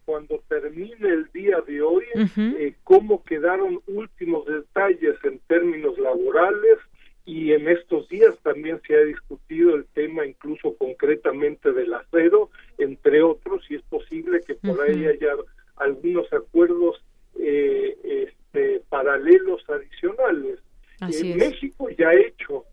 cuando 0.05 0.43
termine 0.49 1.09
el 1.09 1.31
día 1.33 1.61
de 1.67 1.83
hoy 1.83 2.05
eh, 2.37 2.75
cómo 2.85 3.23
quedaron 3.25 3.81
últimos 3.87 4.47
detalles 4.47 5.17
en 5.25 5.39
términos 5.47 5.99
laborales 5.99 6.79
y 7.25 7.53
en 7.53 7.69
estos 7.69 8.09
días 8.09 8.39
también 8.43 8.81
se 8.87 8.95
ha 8.95 9.01
discutido 9.01 9.75
el 9.75 9.87
tema 9.87 10.27
incluso 10.27 10.77
concretamente 10.77 11.73
del 11.73 11.95
acero, 11.95 12.51
entre 12.77 13.23
otros, 13.23 13.65
y 13.71 13.77
es 13.77 13.83
posible 13.83 14.41
que 14.47 14.55
por 14.57 14.81
ahí 14.83 15.07
haya 15.07 15.33
algunos 15.77 16.31
acuerdos 16.33 17.03
eh, 17.39 18.29
este, 18.29 18.83
paralelos 18.91 19.63
adicionales. 19.69 20.59
Eh, 21.01 21.35
México 21.35 21.89
ya 21.91 22.09
ha 22.09 22.15
hecho 22.15 22.65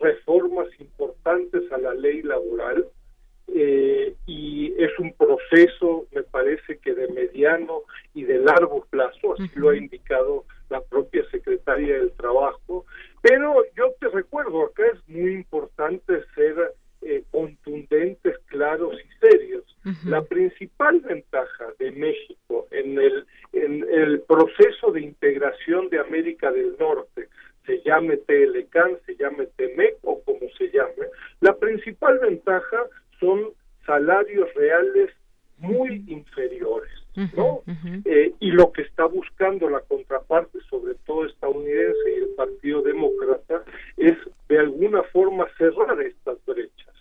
reformas 0.00 0.68
importantes 0.78 1.70
a 1.72 1.78
la 1.78 1.94
ley 1.94 2.22
laboral, 2.22 2.86
eh, 3.48 4.14
y 4.26 4.72
es 4.82 4.98
un 4.98 5.12
proceso, 5.12 6.06
me 6.12 6.22
parece 6.22 6.78
que 6.78 6.94
de 6.94 7.08
mediano 7.08 7.82
y 8.14 8.24
de 8.24 8.38
largo 8.38 8.86
plazo, 8.90 9.34
así 9.34 9.50
lo 9.54 9.70
ha 9.70 9.76
indicado 9.76 10.44
la 10.70 10.80
propia 10.80 11.24
secretaria 11.30 11.98
del 11.98 12.12
Trabajo, 12.12 12.86
pero 13.20 13.64
yo 13.76 13.92
te 14.00 14.08
recuerdo, 14.08 14.64
acá 14.64 14.82
es 14.92 15.08
muy 15.08 15.34
importante 15.34 16.22
ser 16.34 16.74
eh, 17.02 17.22
contundentes, 17.30 18.38
claros 18.46 18.94
y 18.94 19.18
serios. 19.18 19.64
La 20.06 20.22
principal 20.22 21.00
ventaja 21.00 21.66
de 21.78 21.90
México 21.92 22.66
en 22.70 22.98
el, 22.98 23.26
en 23.52 23.86
el 23.90 24.20
proceso 24.22 24.90
de 24.92 25.02
integración 25.02 25.90
de 25.90 25.98
América 25.98 26.50
del 26.50 26.74
Norte, 26.78 27.28
se 27.66 27.82
llame 27.82 28.16
TLCAN, 28.16 28.98
se 29.04 29.16
llame 29.16 29.46
TEMEC 29.56 29.98
o 30.02 30.22
como 30.22 30.48
se 30.56 30.70
llame, 30.70 31.08
la 31.40 31.54
principal 31.56 32.18
ventaja 32.18 32.86
son 33.24 33.52
salarios 33.86 34.52
reales 34.54 35.10
muy 35.58 36.04
inferiores, 36.08 36.92
¿no? 37.36 37.62
Eh, 38.04 38.34
y 38.40 38.50
lo 38.50 38.72
que 38.72 38.82
está 38.82 39.06
buscando 39.06 39.70
la 39.70 39.80
contraparte, 39.80 40.58
sobre 40.68 40.94
todo 41.06 41.24
estadounidense 41.24 42.10
y 42.10 42.22
el 42.24 42.28
Partido 42.36 42.82
Demócrata, 42.82 43.62
es 43.96 44.16
de 44.48 44.58
alguna 44.58 45.02
forma 45.04 45.46
cerrar 45.56 46.00
estas 46.02 46.44
brechas. 46.44 46.94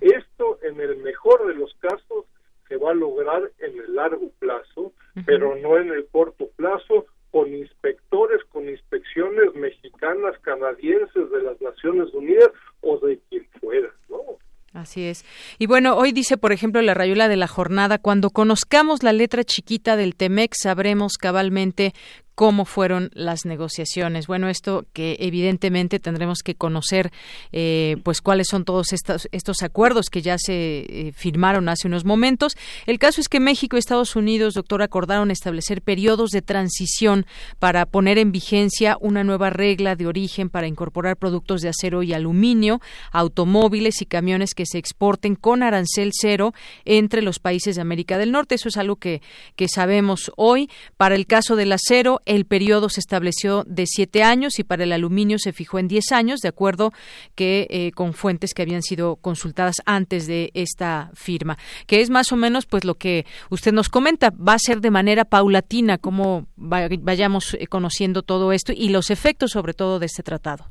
Esto, 0.00 0.58
en 0.62 0.80
el 0.80 0.96
mejor 0.98 1.46
de 1.46 1.54
los 1.54 1.72
casos, 1.74 2.24
se 2.68 2.76
va 2.76 2.92
a 2.92 2.94
lograr 2.94 3.50
en 3.58 3.78
el 3.78 3.94
largo 3.94 4.30
plazo, 4.38 4.92
pero 5.26 5.54
no 5.56 5.78
en 5.78 5.90
el 5.90 6.06
corto 6.06 6.48
plazo, 6.56 7.06
con 7.30 7.54
inspectores, 7.54 8.42
con 8.44 8.68
inspecciones 8.68 9.54
mexicanas, 9.54 10.38
canadienses, 10.40 11.30
de 11.30 11.42
las 11.42 11.60
Naciones 11.60 12.12
Unidas 12.14 12.50
o 12.80 12.98
de 12.98 13.18
quien 13.28 13.46
fuera, 13.60 13.90
¿no? 14.08 14.38
Así 14.74 15.04
es. 15.04 15.24
Y 15.58 15.66
bueno, 15.66 15.96
hoy 15.96 16.12
dice, 16.12 16.36
por 16.36 16.52
ejemplo, 16.52 16.82
la 16.82 16.94
rayuela 16.94 17.28
de 17.28 17.36
la 17.36 17.48
jornada, 17.48 17.98
cuando 17.98 18.30
conozcamos 18.30 19.02
la 19.02 19.12
letra 19.12 19.42
chiquita 19.42 19.96
del 19.96 20.14
Temex, 20.14 20.58
sabremos 20.62 21.16
cabalmente 21.16 21.94
cómo 22.38 22.64
fueron 22.64 23.10
las 23.14 23.46
negociaciones. 23.46 24.28
Bueno, 24.28 24.48
esto 24.48 24.86
que 24.92 25.16
evidentemente 25.18 25.98
tendremos 25.98 26.44
que 26.44 26.54
conocer, 26.54 27.10
eh, 27.50 27.96
pues 28.04 28.20
cuáles 28.20 28.46
son 28.46 28.64
todos 28.64 28.92
estos, 28.92 29.28
estos 29.32 29.64
acuerdos 29.64 30.06
que 30.08 30.22
ya 30.22 30.38
se 30.38 30.52
eh, 30.88 31.12
firmaron 31.16 31.68
hace 31.68 31.88
unos 31.88 32.04
momentos. 32.04 32.56
El 32.86 33.00
caso 33.00 33.20
es 33.20 33.28
que 33.28 33.40
México 33.40 33.74
y 33.74 33.80
Estados 33.80 34.14
Unidos, 34.14 34.54
doctor, 34.54 34.82
acordaron 34.82 35.32
establecer 35.32 35.82
periodos 35.82 36.30
de 36.30 36.40
transición 36.40 37.26
para 37.58 37.86
poner 37.86 38.18
en 38.18 38.30
vigencia 38.30 38.98
una 39.00 39.24
nueva 39.24 39.50
regla 39.50 39.96
de 39.96 40.06
origen 40.06 40.48
para 40.48 40.68
incorporar 40.68 41.16
productos 41.16 41.60
de 41.60 41.70
acero 41.70 42.04
y 42.04 42.12
aluminio, 42.12 42.80
automóviles 43.10 44.00
y 44.00 44.06
camiones 44.06 44.54
que 44.54 44.64
se 44.64 44.78
exporten 44.78 45.34
con 45.34 45.64
arancel 45.64 46.12
cero 46.12 46.54
entre 46.84 47.20
los 47.20 47.40
países 47.40 47.74
de 47.74 47.82
América 47.82 48.16
del 48.16 48.30
Norte. 48.30 48.54
Eso 48.54 48.68
es 48.68 48.76
algo 48.76 48.94
que, 48.94 49.22
que 49.56 49.66
sabemos 49.66 50.30
hoy. 50.36 50.70
Para 50.96 51.16
el 51.16 51.26
caso 51.26 51.56
del 51.56 51.72
acero, 51.72 52.20
el 52.28 52.44
periodo 52.44 52.90
se 52.90 53.00
estableció 53.00 53.64
de 53.66 53.86
siete 53.86 54.22
años 54.22 54.58
y 54.58 54.64
para 54.64 54.84
el 54.84 54.92
aluminio 54.92 55.38
se 55.38 55.52
fijó 55.52 55.78
en 55.78 55.88
diez 55.88 56.12
años, 56.12 56.40
de 56.40 56.48
acuerdo 56.48 56.92
que 57.34 57.66
eh, 57.70 57.90
con 57.92 58.12
fuentes 58.12 58.52
que 58.54 58.62
habían 58.62 58.82
sido 58.82 59.16
consultadas 59.16 59.76
antes 59.86 60.26
de 60.26 60.50
esta 60.54 61.10
firma, 61.14 61.56
que 61.86 62.00
es 62.00 62.10
más 62.10 62.30
o 62.30 62.36
menos 62.36 62.66
pues 62.66 62.84
lo 62.84 62.94
que 62.94 63.24
usted 63.50 63.72
nos 63.72 63.88
comenta. 63.88 64.30
Va 64.30 64.52
a 64.52 64.58
ser 64.58 64.80
de 64.80 64.90
manera 64.90 65.24
paulatina 65.24 65.96
como 65.96 66.46
vayamos 66.56 67.54
eh, 67.54 67.66
conociendo 67.66 68.22
todo 68.22 68.52
esto 68.52 68.72
y 68.76 68.90
los 68.90 69.10
efectos 69.10 69.52
sobre 69.52 69.72
todo 69.72 69.98
de 69.98 70.06
este 70.06 70.22
tratado. 70.22 70.66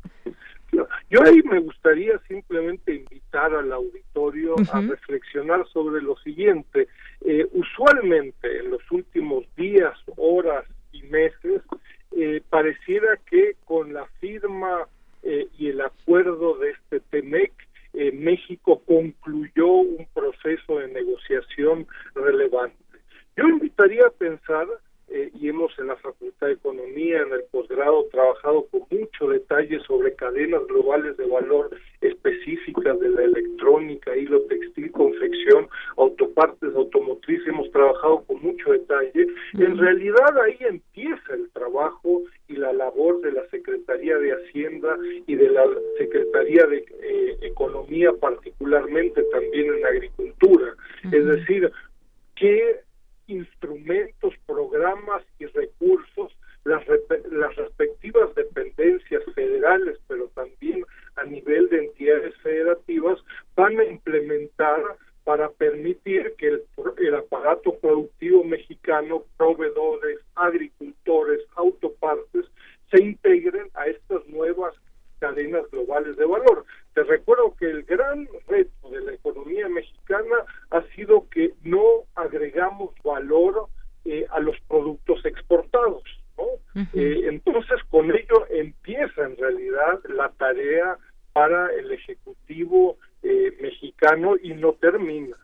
Yo 1.10 1.24
ahí 1.24 1.42
me 1.44 1.60
gustaría 1.60 2.20
simplemente 2.28 2.94
invitar 2.94 3.54
al 3.54 3.72
auditorio 3.72 4.56
a 4.72 4.82
reflexionar 4.82 5.66
sobre 5.70 6.02
lo 6.02 6.18
siguiente. 6.18 6.88
Eh, 7.22 7.48
usualmente 7.54 8.60
en 8.60 8.72
los 8.72 8.82
últimos 8.92 9.46
días, 9.56 9.94
horas 10.18 10.66
meses, 11.18 11.62
eh, 12.16 12.42
pareciera 12.50 13.18
que 13.30 13.56
con 13.66 13.94
la 13.94 14.06
firma 14.20 14.88
eh, 15.24 15.48
y 15.58 15.70
el 15.70 15.82
acuerdo 15.82 16.58
de 16.58 16.72
este 16.72 17.00
TEMEC, 17.12 17.54
México 18.14 18.84
concluyó 18.86 19.68
un 19.68 20.06
proceso 20.14 20.78
de 20.78 20.88
negociación 20.90 21.88
relevante. 22.14 22.78
Yo 23.36 23.48
invitaría 23.48 24.06
a 24.06 24.12
pensar 24.12 24.68
eh, 25.10 25.32
y 25.40 25.48
hemos 25.48 25.72
en 25.80 25.88
la 25.88 25.96
Facultad 25.96 26.48
de 26.48 26.54
Economía, 26.54 27.22
en 27.22 27.32
el 27.32 27.44
posgrado, 27.50 28.08
trabajado 28.12 28.68
con 28.68 28.82
mucho 28.92 29.30
detalle 29.30 29.80
sobre 29.88 30.14
cadenas 30.16 30.68
globales 30.68 31.16
de 31.16 31.26
valor 31.28 31.70
específicas 32.02 33.00
de 33.00 33.10
la 33.10 33.24
electrónica, 33.24 34.18
hilo 34.18 34.42
textil, 34.42 34.92
confección, 34.92 35.70
autopartes, 35.96 36.76
automotriz, 36.76 37.40
hemos 37.48 37.72
trabajado 37.72 38.26
con 38.26 38.42
mucho 38.42 38.72
detalle. 38.72 39.28
En 39.54 39.78
realidad 39.78 40.38
ahí 40.44 40.58
empieza 40.60 41.36
el 41.36 41.50
trabajo 41.52 42.24
y 42.50 42.58
la 42.58 42.74
labor 42.74 43.22
de 43.22 43.32
la 43.32 43.48
Secretaría 43.48 44.18
de 44.18 44.34
Hacienda 44.34 44.98
y 45.26 45.36
de 45.36 45.50
la 45.50 45.64
Secretaría 45.98 46.66
de 46.68 46.86
eh, 47.02 47.38
Economía, 47.44 48.12
particularmente 48.20 49.24
también 49.32 49.74
en 49.74 49.86
agricultura. 49.86 50.76
Es 51.14 51.26
decir, 51.26 51.72
que 52.36 52.82
instrumentos, 53.28 54.34
programas 54.46 55.24
y 55.40 55.46
recursos, 55.46 56.36
las, 56.64 56.84
las 57.32 57.56
respectivas 57.56 58.34
dependencias 58.36 59.24
federales, 59.36 59.98
pero 60.08 60.28
también 60.30 60.84
a 61.16 61.24
nivel 61.24 61.70
de 61.70 61.86
entidades 61.86 62.36
federativas, 62.38 63.20
van 63.56 63.80
a 63.80 63.86
implementar 63.86 64.82
para 65.24 65.50
permitir 65.50 66.34
que 66.38 66.48
el, 66.48 66.64
el, 67.00 67.16
aparato 67.16 67.78
productivo 67.80 68.44
mexicano, 68.44 69.24
proveedores, 69.38 70.20
agricultores, 70.36 71.42
autopartes, 71.56 72.46
se 72.90 73.04
integren 73.04 73.70
a 73.74 73.88
estas 73.88 74.26
nuevas 74.28 74.74
cadenas 75.20 75.70
globales 75.72 76.16
de 76.18 76.26
valor. 76.26 76.66
Te 76.94 77.04
recuerdo 77.04 77.56
que 77.58 77.70
el 77.70 77.84
gran 77.84 78.28
reto 78.48 78.90
de 78.90 79.02
la 79.02 79.14
economía 79.14 79.68
mexicana 79.70 80.38
ha 80.72 80.82
sido 80.96 81.28
que 81.30 81.54
no 81.64 81.84
agregamos 82.16 82.92
valor 83.04 83.68
eh, 84.06 84.26
a 84.32 84.40
los 84.40 84.56
productos 84.68 85.24
exportados. 85.26 86.04
¿no? 86.38 86.46
Eh, 86.94 87.22
entonces, 87.26 87.78
con 87.90 88.12
ello 88.12 88.48
empieza 88.50 89.26
en 89.26 89.38
realidad 89.38 90.00
la 90.10 90.30
tarea 90.30 90.98
para 91.34 91.72
el 91.74 91.92
Ejecutivo 91.92 92.98
eh, 93.24 93.56
mexicano 93.62 94.36
y 94.42 94.54
no 94.54 94.74
termina 94.74 95.36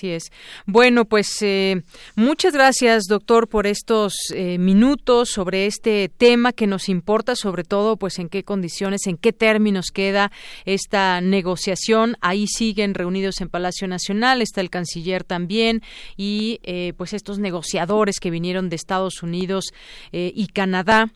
así 0.00 0.10
es. 0.10 0.32
Bueno, 0.64 1.04
pues 1.04 1.42
eh, 1.42 1.82
muchas 2.16 2.54
gracias, 2.54 3.04
doctor, 3.04 3.48
por 3.48 3.66
estos 3.66 4.14
eh, 4.34 4.56
minutos 4.56 5.28
sobre 5.30 5.66
este 5.66 6.08
tema 6.08 6.52
que 6.52 6.66
nos 6.66 6.88
importa, 6.88 7.36
sobre 7.36 7.64
todo, 7.64 7.98
pues 7.98 8.18
en 8.18 8.30
qué 8.30 8.42
condiciones, 8.42 9.06
en 9.06 9.18
qué 9.18 9.34
términos 9.34 9.90
queda 9.92 10.32
esta 10.64 11.20
negociación. 11.20 12.16
Ahí 12.22 12.46
siguen 12.46 12.94
reunidos 12.94 13.42
en 13.42 13.50
Palacio 13.50 13.86
Nacional, 13.88 14.40
está 14.40 14.62
el 14.62 14.70
canciller 14.70 15.22
también 15.22 15.82
y 16.16 16.60
eh, 16.62 16.94
pues 16.96 17.12
estos 17.12 17.38
negociadores 17.38 18.20
que 18.20 18.30
vinieron 18.30 18.70
de 18.70 18.76
Estados 18.76 19.22
Unidos 19.22 19.66
y 20.12 20.46
Canadá 20.48 21.10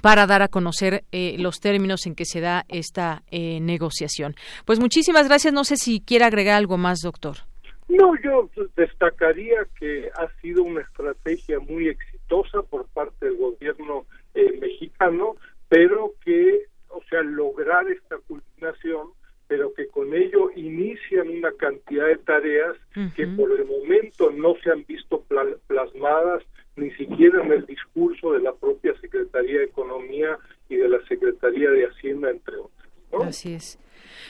para 0.00 0.26
dar 0.26 0.42
a 0.42 0.48
conocer 0.48 1.04
eh, 1.12 1.36
los 1.38 1.60
términos 1.60 2.06
en 2.06 2.14
que 2.14 2.24
se 2.24 2.40
da 2.40 2.64
esta 2.68 3.22
eh, 3.30 3.60
negociación. 3.60 4.36
Pues 4.64 4.78
muchísimas 4.78 5.26
gracias. 5.26 5.52
No 5.52 5.64
sé 5.64 5.76
si 5.76 6.00
quiere 6.00 6.24
agregar 6.24 6.56
algo 6.56 6.76
más, 6.76 7.00
doctor. 7.00 7.45
No, 7.88 8.20
yo 8.20 8.50
destacaría 8.76 9.66
que 9.78 10.10
ha 10.14 10.28
sido 10.40 10.62
una 10.62 10.80
estrategia 10.80 11.60
muy 11.60 11.88
exitosa 11.88 12.62
por 12.62 12.86
parte 12.88 13.26
del 13.26 13.36
gobierno 13.36 14.06
eh, 14.34 14.58
mexicano, 14.60 15.36
pero 15.68 16.14
que, 16.24 16.66
o 16.88 17.00
sea, 17.08 17.22
lograr 17.22 17.88
esta 17.88 18.16
culminación, 18.26 19.10
pero 19.46 19.72
que 19.74 19.86
con 19.86 20.12
ello 20.14 20.50
inician 20.56 21.28
una 21.28 21.52
cantidad 21.52 22.06
de 22.06 22.16
tareas 22.16 22.76
que 23.14 23.26
por 23.28 23.52
el 23.52 23.64
momento 23.64 24.30
no 24.32 24.56
se 24.62 24.70
han 24.70 24.84
visto 24.84 25.24
plasmadas 25.68 26.42
ni 26.74 26.90
siquiera 26.92 27.42
en 27.44 27.52
el 27.52 27.66
discurso 27.66 28.32
de 28.32 28.40
la 28.40 28.52
propia 28.54 28.98
Secretaría 29.00 29.58
de 29.58 29.64
Economía 29.64 30.38
y 30.68 30.76
de 30.76 30.88
la 30.88 30.98
Secretaría 31.06 31.70
de 31.70 31.86
Hacienda, 31.86 32.30
entre 32.30 32.56
otros. 32.56 33.28
Así 33.28 33.54
es. 33.54 33.78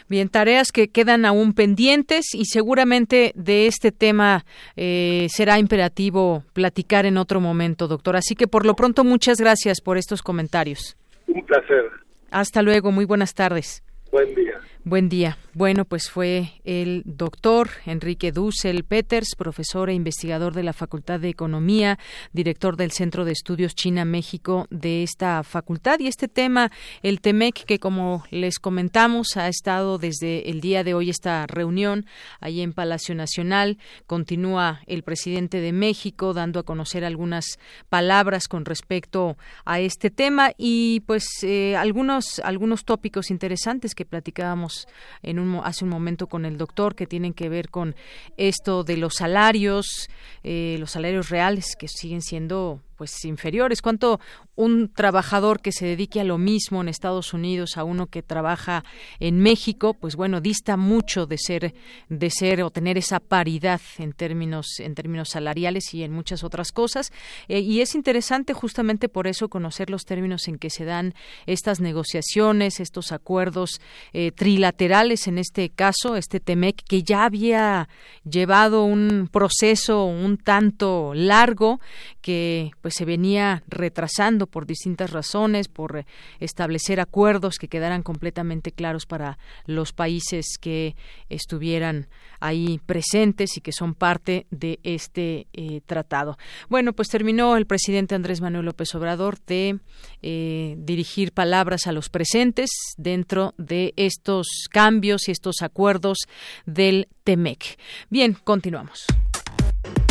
Bien, 0.08 0.28
tareas 0.28 0.72
que 0.72 0.88
quedan 0.88 1.24
aún 1.24 1.52
pendientes 1.52 2.34
y 2.34 2.46
seguramente 2.46 3.32
de 3.34 3.66
este 3.66 3.92
tema 3.92 4.44
eh, 4.76 5.26
será 5.30 5.58
imperativo 5.58 6.44
platicar 6.52 7.06
en 7.06 7.16
otro 7.16 7.40
momento, 7.40 7.88
doctor. 7.88 8.16
Así 8.16 8.34
que 8.34 8.46
por 8.46 8.66
lo 8.66 8.74
pronto, 8.74 9.04
muchas 9.04 9.38
gracias 9.38 9.80
por 9.80 9.98
estos 9.98 10.22
comentarios. 10.22 10.96
Un 11.26 11.44
placer. 11.44 11.84
Hasta 12.30 12.62
luego, 12.62 12.92
muy 12.92 13.04
buenas 13.04 13.34
tardes. 13.34 13.82
Buen 14.10 14.34
día. 14.34 14.60
Buen 14.88 15.08
día. 15.08 15.36
Bueno, 15.52 15.84
pues 15.84 16.08
fue 16.08 16.52
el 16.62 17.02
doctor 17.06 17.70
Enrique 17.86 18.30
Dussel 18.30 18.84
Peters, 18.84 19.34
profesor 19.36 19.90
e 19.90 19.94
investigador 19.94 20.54
de 20.54 20.62
la 20.62 20.72
Facultad 20.72 21.18
de 21.18 21.28
Economía, 21.28 21.98
director 22.32 22.76
del 22.76 22.92
Centro 22.92 23.24
de 23.24 23.32
Estudios 23.32 23.74
China-México 23.74 24.68
de 24.70 25.02
esta 25.02 25.42
facultad. 25.42 25.98
Y 25.98 26.06
este 26.06 26.28
tema, 26.28 26.70
el 27.02 27.20
TEMEC, 27.20 27.64
que 27.64 27.80
como 27.80 28.26
les 28.30 28.60
comentamos, 28.60 29.36
ha 29.36 29.48
estado 29.48 29.98
desde 29.98 30.50
el 30.50 30.60
día 30.60 30.84
de 30.84 30.94
hoy 30.94 31.10
esta 31.10 31.48
reunión 31.48 32.06
allí 32.38 32.60
en 32.60 32.72
Palacio 32.72 33.16
Nacional. 33.16 33.78
Continúa 34.06 34.82
el 34.86 35.02
presidente 35.02 35.60
de 35.60 35.72
México 35.72 36.32
dando 36.32 36.60
a 36.60 36.64
conocer 36.64 37.04
algunas 37.04 37.58
palabras 37.88 38.46
con 38.46 38.64
respecto 38.64 39.36
a 39.64 39.80
este 39.80 40.10
tema 40.10 40.52
y 40.56 41.00
pues 41.06 41.26
eh, 41.42 41.74
algunos, 41.74 42.38
algunos 42.44 42.84
tópicos 42.84 43.32
interesantes 43.32 43.92
que 43.96 44.04
platicábamos 44.04 44.75
en 45.22 45.38
un, 45.38 45.60
hace 45.64 45.84
un 45.84 45.90
momento 45.90 46.26
con 46.26 46.44
el 46.44 46.58
doctor 46.58 46.94
que 46.94 47.06
tienen 47.06 47.32
que 47.32 47.48
ver 47.48 47.70
con 47.70 47.94
esto 48.36 48.84
de 48.84 48.96
los 48.96 49.14
salarios, 49.14 50.08
eh, 50.42 50.76
los 50.78 50.92
salarios 50.92 51.28
reales 51.28 51.74
que 51.78 51.88
siguen 51.88 52.22
siendo 52.22 52.80
pues 52.96 53.24
inferiores. 53.24 53.82
¿Cuánto 53.82 54.20
un 54.54 54.92
trabajador 54.92 55.60
que 55.60 55.72
se 55.72 55.86
dedique 55.86 56.20
a 56.20 56.24
lo 56.24 56.38
mismo 56.38 56.80
en 56.80 56.88
Estados 56.88 57.34
Unidos 57.34 57.76
a 57.76 57.84
uno 57.84 58.06
que 58.06 58.22
trabaja 58.22 58.84
en 59.20 59.38
México, 59.40 59.94
pues 59.94 60.16
bueno, 60.16 60.40
dista 60.40 60.76
mucho 60.76 61.26
de 61.26 61.38
ser 61.38 61.74
de 62.08 62.30
ser 62.30 62.62
o 62.62 62.70
tener 62.70 62.96
esa 62.98 63.20
paridad 63.20 63.80
en 63.98 64.12
términos 64.12 64.80
en 64.80 64.94
términos 64.94 65.30
salariales 65.30 65.92
y 65.94 66.02
en 66.02 66.12
muchas 66.12 66.42
otras 66.42 66.72
cosas. 66.72 67.12
Eh, 67.48 67.60
y 67.60 67.80
es 67.80 67.94
interesante 67.94 68.54
justamente 68.54 69.08
por 69.08 69.26
eso 69.26 69.48
conocer 69.48 69.90
los 69.90 70.04
términos 70.04 70.48
en 70.48 70.58
que 70.58 70.70
se 70.70 70.84
dan 70.84 71.14
estas 71.46 71.80
negociaciones, 71.80 72.80
estos 72.80 73.12
acuerdos 73.12 73.80
eh, 74.12 74.32
trilaterales 74.32 75.26
en 75.26 75.38
este 75.38 75.68
caso, 75.68 76.16
este 76.16 76.40
TEMEC 76.40 76.82
que 76.82 77.02
ya 77.02 77.24
había 77.24 77.88
llevado 78.24 78.84
un 78.84 79.28
proceso 79.30 80.04
un 80.04 80.38
tanto 80.38 81.12
largo 81.14 81.80
que 82.20 82.70
pues 82.86 82.94
se 82.94 83.04
venía 83.04 83.64
retrasando 83.66 84.46
por 84.46 84.64
distintas 84.64 85.10
razones, 85.10 85.66
por 85.66 86.04
establecer 86.38 87.00
acuerdos 87.00 87.58
que 87.58 87.66
quedaran 87.66 88.04
completamente 88.04 88.70
claros 88.70 89.06
para 89.06 89.38
los 89.64 89.92
países 89.92 90.46
que 90.60 90.94
estuvieran 91.28 92.06
ahí 92.38 92.80
presentes 92.86 93.56
y 93.56 93.60
que 93.60 93.72
son 93.72 93.94
parte 93.94 94.46
de 94.52 94.78
este 94.84 95.48
eh, 95.52 95.80
tratado. 95.84 96.38
Bueno, 96.68 96.92
pues 96.92 97.08
terminó 97.08 97.56
el 97.56 97.66
presidente 97.66 98.14
Andrés 98.14 98.40
Manuel 98.40 98.66
López 98.66 98.94
Obrador 98.94 99.40
de 99.48 99.80
eh, 100.22 100.76
dirigir 100.78 101.32
palabras 101.32 101.88
a 101.88 101.92
los 101.92 102.08
presentes 102.08 102.70
dentro 102.96 103.52
de 103.58 103.94
estos 103.96 104.46
cambios 104.70 105.26
y 105.26 105.32
estos 105.32 105.56
acuerdos 105.62 106.18
del 106.66 107.08
TEMEC. 107.24 107.80
Bien, 108.10 108.36
continuamos. 108.44 109.06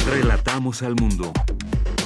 Relatamos 0.06 0.82
al 0.82 0.96
mundo. 0.96 1.32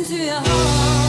Listen 0.00 0.16
to 0.16 0.24
your 0.24 0.99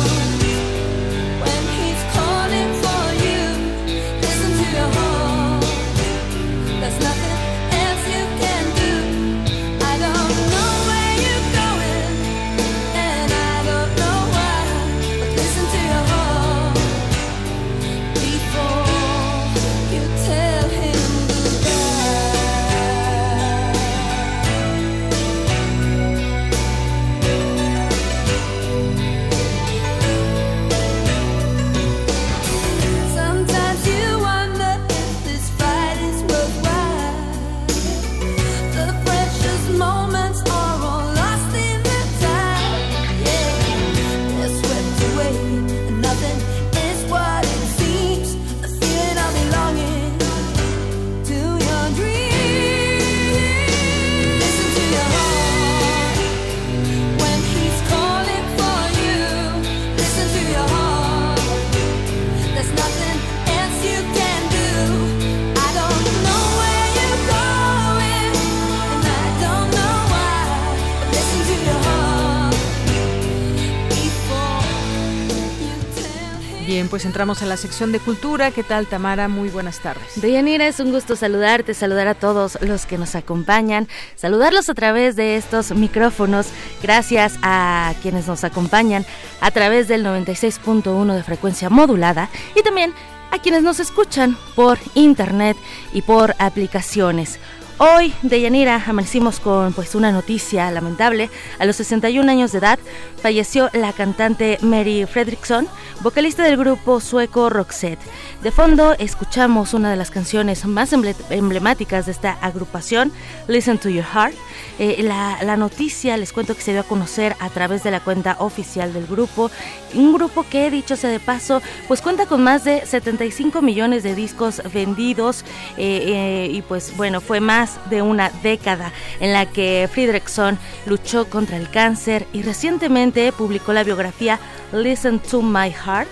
heart. 76.82 76.90
pues 76.90 77.06
entramos 77.06 77.42
a 77.42 77.46
la 77.46 77.58
sección 77.58 77.92
de 77.92 78.00
cultura. 78.00 78.52
¿Qué 78.52 78.64
tal, 78.64 78.88
Tamara? 78.88 79.28
Muy 79.28 79.50
buenas 79.50 79.80
tardes. 79.80 80.22
Deyanira, 80.22 80.68
es 80.68 80.80
un 80.80 80.92
gusto 80.92 81.16
saludarte, 81.16 81.74
saludar 81.74 82.08
a 82.08 82.16
todos 82.16 82.58
los 82.62 82.86
que 82.86 82.98
nos 82.98 83.16
acompañan, 83.16 83.88
saludarlos 84.16 84.70
a 84.70 84.74
través 84.74 85.16
de 85.16 85.36
estos 85.36 85.72
micrófonos. 85.72 86.48
Gracias 86.82 87.38
a 87.42 87.94
quienes 88.02 88.28
nos 88.28 88.44
acompañan 88.44 89.06
a 89.42 89.52
través 89.52 89.88
del 89.88 90.06
96.1 90.06 91.14
de 91.14 91.24
frecuencia 91.24 91.70
modulada 91.70 92.30
y 92.56 92.62
también 92.64 92.94
a 93.32 93.40
quienes 93.40 93.64
nos 93.64 93.80
escuchan 93.80 94.38
por 94.56 94.78
internet 94.94 95.58
y 95.94 96.02
por 96.02 96.36
aplicaciones. 96.38 97.40
Hoy, 97.84 98.14
Deyanira, 98.22 98.84
amanecimos 98.86 99.40
con 99.40 99.74
pues 99.74 99.96
una 99.96 100.12
noticia 100.12 100.70
lamentable. 100.70 101.32
A 101.58 101.66
los 101.66 101.78
61 101.78 102.30
años 102.30 102.52
de 102.52 102.60
edad 102.60 102.78
falleció 103.20 103.72
la 103.74 103.92
cantante 103.92 104.60
Mary 104.62 105.08
Fredriksson, 105.08 105.68
vocalista 106.02 106.44
del 106.44 106.58
grupo 106.58 107.00
sueco 107.00 107.50
Roxette. 107.50 107.98
De 108.44 108.52
fondo 108.52 108.94
escuchamos 109.00 109.74
una 109.74 109.90
de 109.90 109.96
las 109.96 110.12
canciones 110.12 110.64
más 110.66 110.94
emblemáticas 110.94 112.06
de 112.06 112.12
esta 112.12 112.34
agrupación, 112.34 113.12
Listen 113.48 113.80
to 113.80 113.90
Your 113.90 114.06
Heart. 114.06 114.36
Eh, 114.78 115.02
la, 115.02 115.58
noticia 115.58 116.18
les 116.18 116.34
cuento 116.34 116.56
que 116.56 116.62
se 116.62 116.72
dio 116.72 116.82
a 116.82 116.84
conocer 116.84 117.36
a 117.40 117.50
través 117.50 117.84
de 117.84 117.90
la 117.90 118.00
cuenta 118.00 118.36
oficial 118.40 118.94
del 118.94 119.08
grupo, 119.08 119.50
un 119.96 120.14
grupo 120.14 120.46
que, 120.48 120.70
dicho 120.70 120.96
sea 120.96 121.10
de 121.10 121.20
paso, 121.20 121.64
pues 121.88 122.02
cuenta 122.02 122.28
con 122.28 122.44
más 122.44 122.64
de 122.64 122.86
75 122.86 123.62
millones 123.64 124.04
de 124.04 124.14
discos 124.14 124.62
vendidos 124.72 125.44
eh, 125.78 126.04
eh, 126.08 126.50
y 126.52 126.62
pues 126.62 126.96
bueno, 126.96 127.22
fue 127.22 127.40
más 127.40 127.71
de 127.90 128.02
una 128.02 128.30
década 128.44 128.92
en 129.20 129.34
la 129.34 129.46
que 129.46 129.90
Friedrichson 129.92 130.58
luchó 130.86 131.30
contra 131.30 131.58
el 131.58 131.70
cáncer 131.70 132.28
y 132.34 132.44
recientemente 132.44 133.32
publicó 133.32 133.74
la 133.74 133.84
biografía 133.84 134.40
Listen 134.72 135.20
to 135.20 135.42
My 135.42 135.72
Heart 135.72 136.10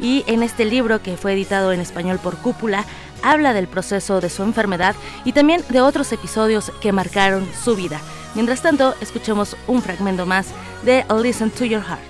y 0.00 0.24
en 0.26 0.42
este 0.42 0.64
libro 0.64 1.02
que 1.02 1.16
fue 1.16 1.32
editado 1.32 1.72
en 1.72 1.80
español 1.80 2.18
por 2.22 2.38
Cúpula 2.38 2.84
habla 3.22 3.52
del 3.52 3.68
proceso 3.68 4.20
de 4.20 4.30
su 4.30 4.42
enfermedad 4.42 4.94
y 5.24 5.32
también 5.32 5.62
de 5.68 5.80
otros 5.80 6.12
episodios 6.12 6.72
que 6.80 6.92
marcaron 6.92 7.46
su 7.52 7.76
vida. 7.76 8.00
Mientras 8.34 8.62
tanto, 8.62 8.94
escuchemos 9.00 9.56
un 9.66 9.82
fragmento 9.82 10.24
más 10.24 10.48
de 10.84 11.04
Listen 11.22 11.50
to 11.50 11.64
Your 11.64 11.82
Heart. 11.82 12.09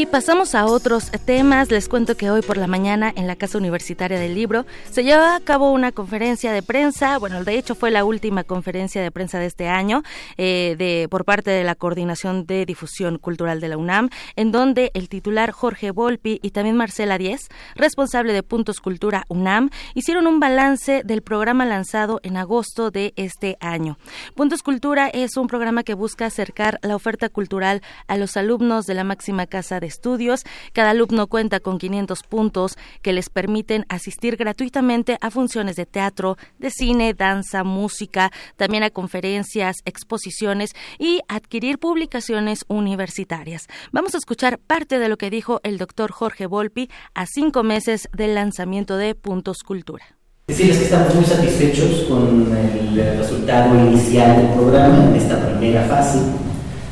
Y 0.00 0.06
pasamos 0.06 0.54
a 0.54 0.64
otros 0.64 1.10
temas. 1.26 1.70
Les 1.70 1.86
cuento 1.86 2.16
que 2.16 2.30
hoy 2.30 2.40
por 2.40 2.56
la 2.56 2.66
mañana 2.66 3.12
en 3.14 3.26
la 3.26 3.36
Casa 3.36 3.58
Universitaria 3.58 4.18
del 4.18 4.34
Libro 4.34 4.64
se 4.90 5.04
lleva 5.04 5.36
a 5.36 5.40
cabo 5.40 5.72
una 5.72 5.92
conferencia 5.92 6.52
de 6.52 6.62
prensa. 6.62 7.18
Bueno, 7.18 7.44
de 7.44 7.58
hecho 7.58 7.74
fue 7.74 7.90
la 7.90 8.06
última 8.06 8.42
conferencia 8.42 9.02
de 9.02 9.10
prensa 9.10 9.38
de 9.38 9.44
este 9.44 9.68
año 9.68 10.02
eh, 10.38 10.74
de, 10.78 11.06
por 11.10 11.26
parte 11.26 11.50
de 11.50 11.64
la 11.64 11.74
Coordinación 11.74 12.46
de 12.46 12.64
Difusión 12.64 13.18
Cultural 13.18 13.60
de 13.60 13.68
la 13.68 13.76
UNAM, 13.76 14.08
en 14.36 14.52
donde 14.52 14.90
el 14.94 15.10
titular 15.10 15.50
Jorge 15.50 15.90
Volpi 15.90 16.40
y 16.42 16.52
también 16.52 16.78
Marcela 16.78 17.18
Díez, 17.18 17.50
responsable 17.74 18.32
de 18.32 18.42
Puntos 18.42 18.80
Cultura 18.80 19.26
UNAM, 19.28 19.68
hicieron 19.92 20.26
un 20.26 20.40
balance 20.40 21.02
del 21.04 21.20
programa 21.20 21.66
lanzado 21.66 22.20
en 22.22 22.38
agosto 22.38 22.90
de 22.90 23.12
este 23.16 23.58
año. 23.60 23.98
Puntos 24.34 24.62
Cultura 24.62 25.08
es 25.08 25.36
un 25.36 25.46
programa 25.46 25.82
que 25.82 25.92
busca 25.92 26.24
acercar 26.24 26.78
la 26.80 26.96
oferta 26.96 27.28
cultural 27.28 27.82
a 28.06 28.16
los 28.16 28.38
alumnos 28.38 28.86
de 28.86 28.94
la 28.94 29.04
máxima 29.04 29.44
casa 29.44 29.78
de 29.78 29.89
estudios. 29.90 30.44
Cada 30.72 30.90
alumno 30.90 31.26
cuenta 31.26 31.60
con 31.60 31.78
500 31.78 32.22
puntos 32.22 32.78
que 33.02 33.12
les 33.12 33.28
permiten 33.28 33.84
asistir 33.88 34.36
gratuitamente 34.36 35.18
a 35.20 35.30
funciones 35.30 35.76
de 35.76 35.84
teatro, 35.84 36.38
de 36.58 36.70
cine, 36.70 37.12
danza, 37.12 37.64
música, 37.64 38.30
también 38.56 38.82
a 38.82 38.90
conferencias, 38.90 39.76
exposiciones 39.84 40.70
y 40.98 41.20
adquirir 41.28 41.78
publicaciones 41.78 42.64
universitarias. 42.68 43.66
Vamos 43.92 44.14
a 44.14 44.18
escuchar 44.18 44.58
parte 44.58 44.98
de 44.98 45.08
lo 45.08 45.18
que 45.18 45.30
dijo 45.30 45.60
el 45.62 45.76
doctor 45.76 46.12
Jorge 46.12 46.46
Volpi 46.46 46.88
a 47.14 47.26
cinco 47.26 47.62
meses 47.62 48.08
del 48.12 48.34
lanzamiento 48.34 48.96
de 48.96 49.14
Puntos 49.14 49.58
Cultura. 49.64 50.04
Decirles 50.46 50.78
que 50.78 50.84
estamos 50.84 51.14
muy 51.14 51.24
satisfechos 51.24 52.06
con 52.08 52.50
el 52.56 53.18
resultado 53.18 53.74
inicial 53.86 54.36
del 54.36 54.52
programa 54.54 55.04
en 55.04 55.14
esta 55.14 55.46
primera 55.46 55.84
fase, 55.84 56.18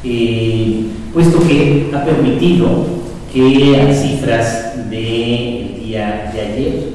eh, 0.04 0.86
puesto 1.12 1.40
que 1.46 1.90
ha 1.94 2.04
permitido 2.04 2.86
que 3.32 3.80
a 3.80 3.94
cifras 3.94 4.90
del 4.90 5.80
día 5.84 6.30
de 6.32 6.40
ayer 6.40 6.88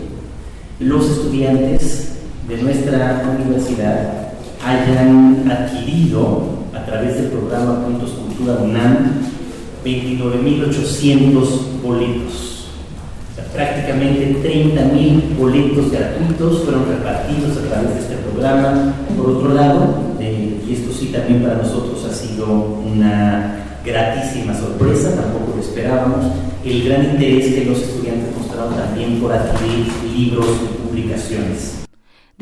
los 0.79 1.09
estudiantes 1.09 2.13
de 2.47 2.57
nuestra 2.61 3.23
universidad 3.37 4.33
hayan 4.65 5.49
adquirido 5.51 6.63
a 6.73 6.85
través 6.85 7.15
del 7.15 7.27
programa 7.27 7.85
Puntos 7.85 8.11
Cultura 8.11 8.59
UNAM 8.63 9.21
29.800 9.85 11.81
boletos 11.83 12.52
prácticamente 13.53 14.35
30.000 14.41 15.37
boletos 15.37 15.91
gratuitos 15.91 16.63
fueron 16.63 16.87
repartidos 16.87 17.57
a 17.57 17.69
través 17.69 17.93
de 17.93 17.99
este 17.99 18.15
programa. 18.17 18.95
Por 19.15 19.29
otro 19.29 19.53
lado, 19.53 19.95
y 20.19 20.73
esto 20.73 20.91
sí 20.91 21.07
también 21.07 21.43
para 21.43 21.55
nosotros 21.55 22.03
ha 22.09 22.13
sido 22.13 22.45
una 22.47 23.63
gratísima 23.85 24.53
sorpresa, 24.53 25.15
tampoco 25.15 25.55
lo 25.55 25.61
esperábamos, 25.61 26.25
el 26.65 26.83
gran 26.85 27.03
interés 27.03 27.53
que 27.53 27.65
los 27.65 27.81
estudiantes 27.81 28.35
mostraron 28.37 28.73
también 28.75 29.19
por 29.19 29.33
adquirir 29.33 29.87
libros 30.15 30.47
y 30.63 30.87
publicaciones. 30.87 31.82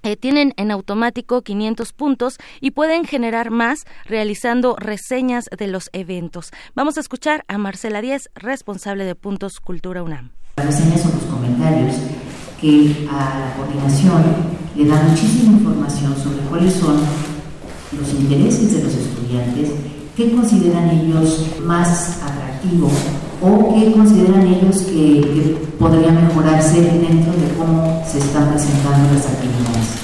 eh, 0.02 0.16
tienen 0.16 0.54
en 0.56 0.72
automático 0.72 1.42
500 1.42 1.92
puntos 1.92 2.38
y 2.62 2.72
pueden 2.72 3.04
generar 3.04 3.52
más 3.52 3.84
realizando 4.06 4.78
reseñas 4.78 5.50
de 5.58 5.68
los 5.68 5.90
eventos. 5.92 6.52
Vamos 6.74 6.98
a 6.98 7.02
escuchar 7.02 7.44
a 7.50 7.58
Marcela 7.58 8.02
Díez, 8.02 8.30
responsable 8.34 9.04
de 9.04 9.16
Puntos 9.16 9.60
Cultura 9.60 10.02
UNAM. 10.02 10.32
Las 10.56 10.68
reseñas 10.68 11.02
son 11.02 11.12
los 11.16 11.24
comentarios 11.24 11.96
que 12.62 13.10
a 13.12 13.40
la 13.40 13.54
coordinación 13.58 14.24
le 14.76 14.86
dan 14.86 15.10
muchísima 15.10 15.58
información 15.58 16.16
sobre 16.16 16.48
cuáles 16.48 16.76
son 16.76 17.02
los 17.92 18.14
intereses 18.14 18.74
de 18.74 18.84
los 18.84 18.94
estudiantes, 18.94 19.72
qué 20.16 20.32
consideran 20.32 20.90
ellos 20.92 21.46
más 21.62 22.22
atractivos 22.24 22.49
o 23.42 23.74
qué 23.74 23.92
consideran 23.94 24.46
ellos 24.48 24.82
que, 24.84 25.70
podría 25.80 26.12
mejorarse 26.12 26.82
dentro 26.82 27.32
de 27.32 27.56
cómo 27.58 28.04
se 28.06 28.20
están 28.20 28.50
presentando 28.50 29.16
las 29.16 29.26
actividades. 29.28 29.96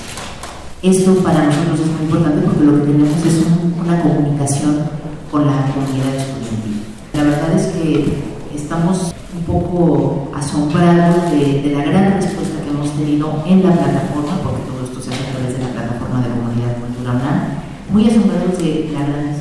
Esto 0.82 1.16
para 1.16 1.48
nosotros 1.48 1.82
es 1.82 1.92
muy 1.92 2.04
importante 2.08 2.48
porque 2.48 2.64
lo 2.64 2.80
que 2.80 2.92
tenemos 2.92 3.20
es 3.28 3.44
una 3.76 4.02
comunicación 4.02 4.88
con 5.30 5.46
la 5.46 5.68
comunidad 5.76 6.16
estudiantil. 6.16 6.80
La 7.12 7.24
verdad 7.24 7.60
es 7.60 7.68
que 7.76 8.24
estamos 8.56 9.12
un 9.36 9.44
poco 9.44 10.32
asombrados 10.34 11.30
de, 11.32 11.76
la 11.76 11.84
gran 11.84 12.22
respuesta 12.22 12.64
que 12.64 12.70
hemos 12.70 12.90
tenido 12.96 13.44
en 13.46 13.64
la 13.64 13.74
plataforma, 13.74 14.40
porque 14.42 14.64
todo 14.72 14.88
esto 14.88 15.02
se 15.04 15.12
hace 15.12 15.28
a 15.28 15.32
través 15.36 15.58
de 15.60 15.64
la 15.66 15.72
plataforma 15.76 16.24
de 16.24 16.32
comunidad 16.32 16.80
cultural, 16.80 17.60
muy 17.92 18.08
asombrados 18.08 18.58
de 18.60 18.92
la 18.96 19.04
grandísima 19.04 19.35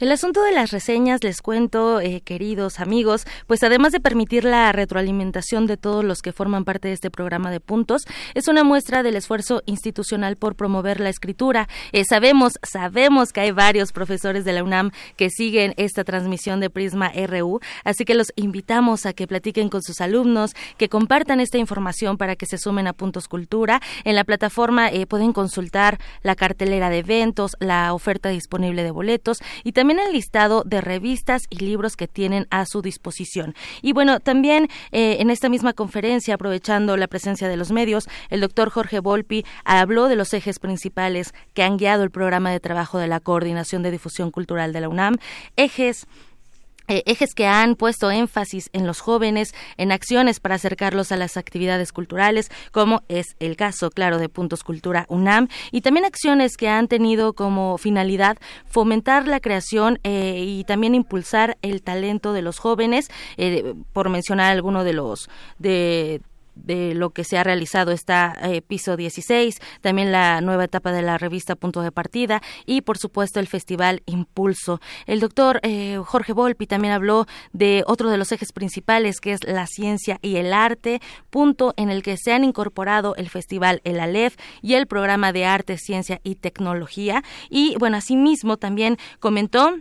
el 0.00 0.12
asunto 0.12 0.42
de 0.42 0.52
las 0.52 0.70
reseñas, 0.70 1.22
les 1.22 1.42
cuento, 1.42 2.00
eh, 2.00 2.22
queridos 2.22 2.80
amigos, 2.80 3.26
pues 3.46 3.62
además 3.62 3.92
de 3.92 4.00
permitir 4.00 4.44
la 4.44 4.72
retroalimentación 4.72 5.66
de 5.66 5.76
todos 5.76 6.02
los 6.02 6.22
que 6.22 6.32
forman 6.32 6.64
parte 6.64 6.88
de 6.88 6.94
este 6.94 7.10
programa 7.10 7.50
de 7.50 7.60
puntos, 7.60 8.04
es 8.32 8.48
una 8.48 8.64
muestra 8.64 9.02
del 9.02 9.16
esfuerzo 9.16 9.62
institucional 9.66 10.36
por 10.36 10.56
promover 10.56 11.00
la 11.00 11.10
escritura. 11.10 11.68
Eh, 11.92 12.04
sabemos, 12.08 12.54
sabemos 12.62 13.34
que 13.34 13.40
hay 13.42 13.50
varios 13.50 13.92
profesores 13.92 14.46
de 14.46 14.54
la 14.54 14.64
UNAM 14.64 14.90
que 15.16 15.28
siguen 15.28 15.74
esta 15.76 16.02
transmisión 16.02 16.60
de 16.60 16.70
Prisma 16.70 17.12
RU, 17.26 17.60
así 17.84 18.06
que 18.06 18.14
los 18.14 18.32
invitamos 18.36 19.04
a 19.04 19.12
que 19.12 19.26
platiquen 19.26 19.68
con 19.68 19.82
sus 19.82 20.00
alumnos, 20.00 20.52
que 20.78 20.88
compartan 20.88 21.40
esta 21.40 21.58
información 21.58 22.16
para 22.16 22.36
que 22.36 22.46
se 22.46 22.56
sumen 22.56 22.86
a 22.86 22.94
Puntos 22.94 23.28
Cultura. 23.28 23.82
En 24.04 24.16
la 24.16 24.24
plataforma 24.24 24.88
eh, 24.88 25.06
pueden 25.06 25.34
consultar 25.34 25.98
la 26.22 26.36
cartelera 26.36 26.88
de 26.88 27.00
eventos, 27.00 27.52
la 27.60 27.92
oferta 27.92 28.30
disponible 28.30 28.82
de 28.82 28.92
boletos 28.92 29.40
y 29.62 29.72
también 29.72 29.89
el 29.98 30.12
listado 30.12 30.62
de 30.64 30.80
revistas 30.80 31.42
y 31.50 31.56
libros 31.56 31.96
que 31.96 32.08
tienen 32.08 32.46
a 32.50 32.66
su 32.66 32.82
disposición. 32.82 33.54
Y 33.82 33.92
bueno, 33.92 34.20
también 34.20 34.68
eh, 34.92 35.16
en 35.20 35.30
esta 35.30 35.48
misma 35.48 35.72
conferencia, 35.72 36.34
aprovechando 36.34 36.96
la 36.96 37.08
presencia 37.08 37.48
de 37.48 37.56
los 37.56 37.70
medios, 37.70 38.08
el 38.28 38.40
doctor 38.40 38.70
Jorge 38.70 39.00
Volpi 39.00 39.44
habló 39.64 40.08
de 40.08 40.16
los 40.16 40.32
ejes 40.34 40.58
principales 40.58 41.34
que 41.54 41.62
han 41.62 41.76
guiado 41.76 42.02
el 42.02 42.10
programa 42.10 42.50
de 42.50 42.60
trabajo 42.60 42.98
de 42.98 43.08
la 43.08 43.20
Coordinación 43.20 43.82
de 43.82 43.90
Difusión 43.90 44.30
Cultural 44.30 44.72
de 44.72 44.80
la 44.80 44.88
UNAM, 44.88 45.16
ejes 45.56 46.06
ejes 46.90 47.34
que 47.34 47.46
han 47.46 47.76
puesto 47.76 48.10
énfasis 48.10 48.68
en 48.72 48.86
los 48.86 49.00
jóvenes, 49.00 49.54
en 49.76 49.92
acciones 49.92 50.40
para 50.40 50.56
acercarlos 50.56 51.12
a 51.12 51.16
las 51.16 51.36
actividades 51.36 51.92
culturales, 51.92 52.50
como 52.72 53.02
es 53.08 53.36
el 53.38 53.56
caso, 53.56 53.90
claro, 53.90 54.18
de 54.18 54.28
Puntos 54.28 54.64
Cultura 54.64 55.06
UNAM, 55.08 55.48
y 55.70 55.80
también 55.80 56.04
acciones 56.04 56.56
que 56.56 56.68
han 56.68 56.88
tenido 56.88 57.32
como 57.32 57.78
finalidad 57.78 58.38
fomentar 58.66 59.28
la 59.28 59.40
creación 59.40 59.98
eh, 60.04 60.44
y 60.46 60.64
también 60.64 60.94
impulsar 60.94 61.56
el 61.62 61.82
talento 61.82 62.32
de 62.32 62.42
los 62.42 62.58
jóvenes, 62.58 63.08
eh, 63.36 63.74
por 63.92 64.08
mencionar 64.08 64.50
alguno 64.50 64.84
de 64.84 64.92
los 64.92 65.28
de 65.58 66.20
de 66.64 66.94
lo 66.94 67.10
que 67.10 67.24
se 67.24 67.38
ha 67.38 67.44
realizado 67.44 67.92
está 67.92 68.36
eh, 68.42 68.62
Piso 68.62 68.96
16, 68.96 69.60
también 69.80 70.12
la 70.12 70.40
nueva 70.40 70.64
etapa 70.64 70.92
de 70.92 71.02
la 71.02 71.18
revista 71.18 71.56
Punto 71.56 71.82
de 71.82 71.92
Partida 71.92 72.42
y 72.66 72.82
por 72.82 72.98
supuesto 72.98 73.40
el 73.40 73.46
Festival 73.46 74.02
Impulso. 74.06 74.80
El 75.06 75.20
doctor 75.20 75.60
eh, 75.62 76.00
Jorge 76.04 76.32
Volpi 76.32 76.66
también 76.66 76.94
habló 76.94 77.26
de 77.52 77.84
otro 77.86 78.10
de 78.10 78.18
los 78.18 78.32
ejes 78.32 78.52
principales 78.52 79.20
que 79.20 79.32
es 79.32 79.44
la 79.44 79.66
ciencia 79.66 80.18
y 80.22 80.36
el 80.36 80.52
arte, 80.52 81.00
punto 81.30 81.74
en 81.76 81.90
el 81.90 82.02
que 82.02 82.16
se 82.16 82.32
han 82.32 82.44
incorporado 82.44 83.14
el 83.16 83.28
Festival 83.28 83.80
El 83.84 84.00
Aleph 84.00 84.36
y 84.62 84.74
el 84.74 84.86
programa 84.86 85.32
de 85.32 85.44
arte, 85.44 85.78
ciencia 85.78 86.20
y 86.22 86.36
tecnología. 86.36 87.22
Y 87.48 87.76
bueno, 87.78 87.96
asimismo 87.96 88.56
también 88.56 88.98
comentó 89.18 89.76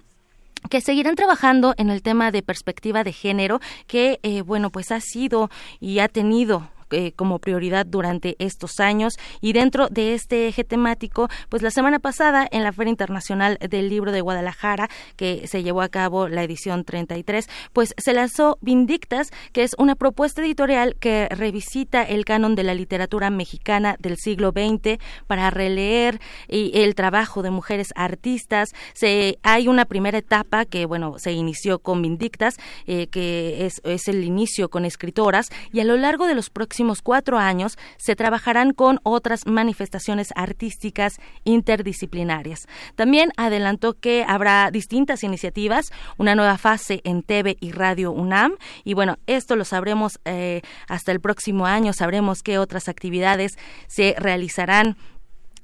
que 0.70 0.82
seguirán 0.82 1.16
trabajando 1.16 1.74
en 1.78 1.90
el 1.90 2.02
tema 2.02 2.32
de 2.32 2.42
perspectiva 2.42 3.04
de 3.04 3.14
género 3.14 3.60
que 3.88 4.20
eh, 4.24 4.42
bueno 4.42 4.70
pues 4.70 4.92
ha 4.92 5.00
sido 5.00 5.50
y 5.80 6.00
ha 6.00 6.08
tenido 6.08 6.70
eh, 6.92 7.12
como 7.16 7.38
prioridad 7.38 7.86
durante 7.86 8.36
estos 8.40 8.80
años 8.80 9.20
y 9.42 9.54
dentro 9.54 9.90
de 9.90 10.16
este 10.16 10.48
eje 10.48 10.64
temático, 10.64 11.30
pues 11.48 11.62
la 11.62 11.70
semana 11.70 12.00
pasada 12.00 12.48
en 12.50 12.64
la 12.64 12.74
Feria 12.74 12.90
Internacional 12.90 13.60
del 13.70 13.90
Libro 13.90 14.12
de 14.12 14.22
Guadalajara, 14.22 14.90
que 15.16 15.48
se 15.48 15.62
llevó 15.62 15.84
a 15.84 15.90
cabo 15.90 16.28
la 16.28 16.44
edición 16.44 16.86
33, 16.86 17.48
pues 17.74 17.94
se 17.96 18.14
lanzó 18.14 18.58
Vindictas, 18.62 19.30
que 19.54 19.62
es 19.62 19.76
una 19.78 19.94
propuesta 19.94 20.42
editorial 20.42 20.96
que 21.00 21.28
revisita 21.30 22.02
el 22.02 22.26
canon 22.26 22.56
de 22.56 22.64
la 22.64 22.74
literatura 22.74 23.30
mexicana 23.30 23.96
del 24.00 24.18
siglo 24.18 24.50
XX 24.50 24.98
para 25.28 25.52
releer 25.52 26.20
el 26.48 26.96
trabajo 26.96 27.44
de 27.44 27.52
mujeres 27.52 27.90
artistas. 27.96 28.70
Se, 28.94 29.38
hay 29.44 29.68
una 29.68 29.86
primera 29.86 30.18
etapa 30.18 30.66
que, 30.66 30.88
bueno, 30.88 31.20
se 31.20 31.34
inició 31.34 31.78
con 31.78 32.02
Vindictas, 32.02 32.56
eh, 32.88 33.06
que 33.08 33.68
es, 33.68 33.80
es 33.84 34.08
el 34.08 34.24
inicio 34.24 34.70
con 34.70 34.86
escritoras, 34.86 35.50
y 35.72 35.82
a 35.82 35.84
lo 35.84 35.96
largo 35.96 36.26
de 36.26 36.34
los 36.34 36.50
próximos 36.50 36.79
próximos 36.80 37.02
cuatro 37.02 37.38
años 37.38 37.78
se 37.98 38.16
trabajarán 38.16 38.72
con 38.72 39.02
otras 39.04 39.46
manifestaciones 39.46 40.30
artísticas 40.38 41.20
interdisciplinarias. 41.44 42.70
También 42.96 43.32
adelantó 43.36 43.96
que 43.96 44.24
habrá 44.26 44.72
distintas 44.72 45.26
iniciativas, 45.26 45.92
una 46.18 46.36
nueva 46.36 46.58
fase 46.58 47.02
en 47.04 47.22
TV 47.22 47.58
y 47.60 47.74
Radio 47.74 48.14
UNAM, 48.14 48.54
y 48.86 48.94
bueno, 48.94 49.18
esto 49.28 49.58
lo 49.58 49.66
sabremos 49.66 50.22
eh, 50.24 50.62
hasta 50.88 51.12
el 51.12 51.20
próximo 51.20 51.66
año, 51.66 51.92
sabremos 51.92 52.44
qué 52.44 52.58
otras 52.58 52.88
actividades 52.88 53.58
se 53.88 54.16
realizarán 54.18 54.96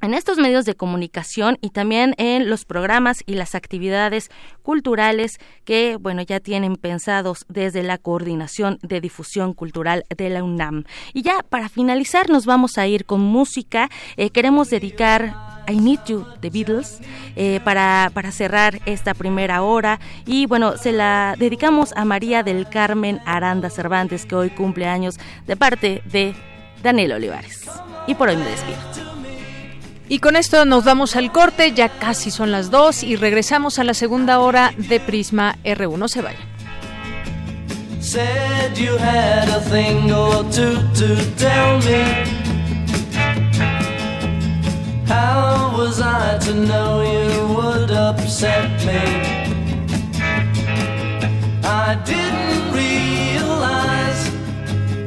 en 0.05 0.13
estos 0.13 0.37
medios 0.37 0.65
de 0.65 0.75
comunicación 0.75 1.57
y 1.61 1.71
también 1.71 2.13
en 2.17 2.49
los 2.49 2.63
programas 2.63 3.23
y 3.25 3.33
las 3.33 3.55
actividades 3.55 4.29
culturales 4.61 5.39
que, 5.63 5.97
bueno, 5.99 6.21
ya 6.21 6.39
tienen 6.39 6.75
pensados 6.75 7.45
desde 7.49 7.81
la 7.81 7.97
Coordinación 7.97 8.77
de 8.83 9.01
Difusión 9.01 9.53
Cultural 9.53 10.03
de 10.15 10.29
la 10.29 10.43
UNAM. 10.43 10.83
Y 11.13 11.23
ya 11.23 11.43
para 11.49 11.69
finalizar 11.69 12.29
nos 12.29 12.45
vamos 12.45 12.77
a 12.77 12.85
ir 12.85 13.05
con 13.05 13.21
música. 13.21 13.89
Eh, 14.15 14.29
queremos 14.29 14.69
dedicar 14.69 15.33
I 15.67 15.75
Need 15.75 16.01
You 16.05 16.25
The 16.39 16.51
Beatles 16.51 16.99
eh, 17.35 17.59
para, 17.63 18.11
para 18.13 18.31
cerrar 18.31 18.81
esta 18.85 19.15
primera 19.15 19.63
hora 19.63 19.99
y 20.27 20.45
bueno, 20.45 20.77
se 20.77 20.91
la 20.91 21.35
dedicamos 21.39 21.93
a 21.95 22.05
María 22.05 22.43
del 22.43 22.69
Carmen 22.69 23.19
Aranda 23.25 23.71
Cervantes 23.71 24.27
que 24.27 24.35
hoy 24.35 24.51
cumple 24.51 24.85
años 24.85 25.17
de 25.47 25.57
parte 25.57 26.03
de 26.05 26.35
Daniel 26.83 27.13
Olivares. 27.13 27.65
Y 28.05 28.13
por 28.13 28.29
hoy 28.29 28.37
me 28.37 28.45
despido. 28.45 29.14
Y 30.07 30.19
con 30.19 30.35
esto 30.35 30.65
nos 30.65 30.85
damos 30.85 31.15
al 31.15 31.31
corte, 31.31 31.71
ya 31.73 31.89
casi 31.89 32.29
son 32.29 32.51
las 32.51 32.69
dos 32.69 33.01
y 33.01 33.15
regresamos 33.15 33.79
a 33.79 33.83
la 33.83 33.95
segunda 33.95 34.39
hora 34.39 34.71
de 34.77 34.99
Prisma 34.99 35.55
R1. 35.63 35.97
No 35.97 36.07
se 36.07 36.21
vaya. 36.21 36.39
Said 37.99 38.77
you 38.77 38.97
had 38.97 39.49
a 39.49 39.59
thing 39.61 40.11
or 40.11 40.43
two 40.51 40.75
to 40.93 41.15
tell 41.37 41.79
me. 41.79 42.03
How 45.07 45.75
was 45.75 45.99
I 45.99 46.37
to 46.45 46.53
know 46.53 47.01
you 47.01 47.47
would 47.55 47.89
upset 47.89 48.69
me? 48.85 49.01
I 51.63 51.97
didn't 52.05 52.71
realize 52.71 54.29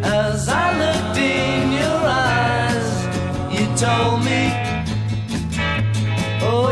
as 0.03 0.49
I 0.49 0.77
looked 0.77 1.19
in 1.19 1.73
your 1.73 2.01
eyes, 2.05 3.07
you 3.53 3.67
told 3.77 4.25
me. 4.25 4.68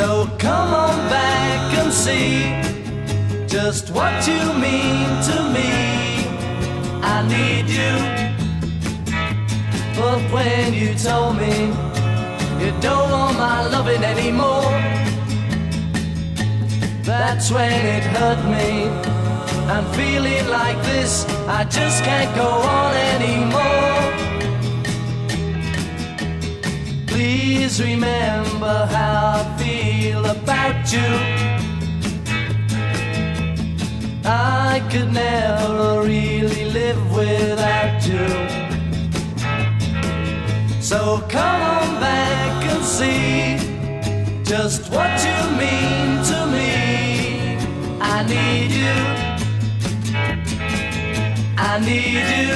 So 0.00 0.26
come 0.38 0.72
on 0.72 0.96
back 1.10 1.74
and 1.80 1.92
see 1.92 2.48
just 3.46 3.90
what 3.90 4.26
you 4.26 4.40
mean 4.66 5.08
to 5.28 5.36
me. 5.56 5.70
I 7.14 7.16
need 7.34 7.66
you. 7.68 7.94
But 10.00 10.20
when 10.32 10.72
you 10.72 10.94
told 10.94 11.36
me 11.36 11.54
you 12.64 12.72
don't 12.80 13.10
want 13.10 13.36
my 13.36 13.66
loving 13.66 14.02
anymore, 14.02 14.72
that's 17.02 17.50
when 17.50 17.70
it 17.70 18.04
hurt 18.16 18.42
me. 18.56 18.88
I'm 19.68 19.84
feeling 19.92 20.48
like 20.48 20.80
this, 20.82 21.26
I 21.46 21.64
just 21.64 22.02
can't 22.04 22.34
go 22.34 22.48
on 22.48 22.94
anymore. 23.16 24.09
Please 27.20 27.82
remember 27.82 28.86
how 28.86 29.40
I 29.40 29.58
feel 29.58 30.24
about 30.24 30.90
you. 30.90 31.12
I 34.24 34.80
could 34.90 35.12
never 35.12 36.00
really 36.00 36.64
live 36.70 37.02
without 37.14 38.00
you. 38.06 38.26
So 40.80 41.22
come 41.28 41.60
on 41.60 42.00
back 42.00 42.64
and 42.72 42.82
see 42.82 43.58
just 44.42 44.90
what 44.90 45.12
you 45.22 45.38
mean 45.60 46.24
to 46.30 46.38
me. 46.56 46.70
I 48.00 48.24
need 48.32 48.72
you. 48.84 48.98
I 51.58 51.78
need 51.90 52.28
you. 52.40 52.54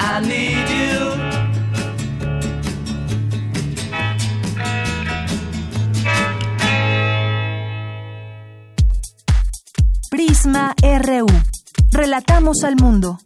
I 0.00 0.20
need 0.20 0.68
you. 0.80 1.29
Prisma 10.42 10.74
RU. 10.80 11.26
Relatamos 11.90 12.64
al 12.64 12.76
mundo. 12.76 13.18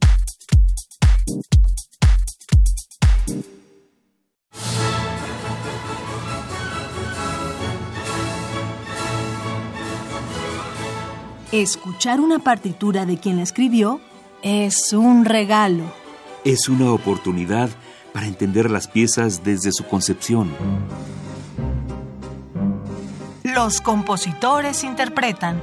Escuchar 11.53 12.21
una 12.21 12.41
partitura 12.41 13.07
de 13.07 13.19
quien 13.19 13.37
la 13.37 13.45
escribió 13.45 14.01
es 14.43 14.93
un 14.93 15.25
regalo. 15.25 15.85
Es 16.45 16.69
una 16.69 16.91
oportunidad 16.91 17.71
para 18.13 18.27
entender 18.27 18.73
las 18.73 18.89
piezas 18.89 19.45
desde 19.45 19.71
su 19.71 19.85
concepción. 19.85 20.51
Los 23.45 23.81
compositores 23.81 24.83
interpretan 24.83 25.63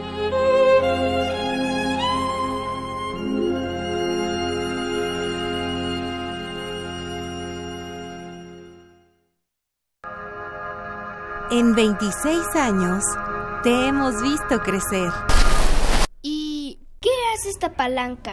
En 11.51 11.75
26 11.75 12.55
años 12.55 13.03
te 13.61 13.87
hemos 13.89 14.21
visto 14.21 14.61
crecer. 14.61 15.11
¿Y 16.21 16.79
qué 17.01 17.09
hace 17.33 17.49
esta 17.49 17.73
palanca? 17.73 18.31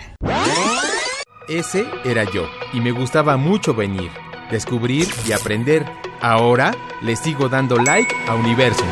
Ese 1.49 1.91
era 2.05 2.23
yo, 2.23 2.47
y 2.73 2.81
me 2.81 2.93
gustaba 2.93 3.37
mucho 3.37 3.75
venir, 3.75 4.13
descubrir 4.53 5.09
y 5.27 5.33
aprender. 5.33 5.85
Ahora 6.21 6.71
le 7.03 7.17
sigo 7.17 7.49
dando 7.49 7.77
like 7.79 8.15
a 8.29 8.37
Universum. 8.37 8.87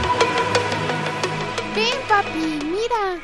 Ven, 1.76 1.94
papi, 2.08 2.58
mira. 2.64 3.20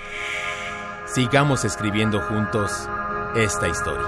Sigamos 1.07 1.64
escribiendo 1.64 2.20
juntos 2.20 2.88
esta 3.34 3.66
historia. 3.66 4.07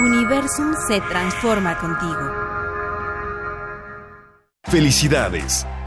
Universum 0.00 0.74
se 0.88 1.00
transforma 1.02 1.78
contigo. 1.78 2.42
Felicidades. 4.64 5.64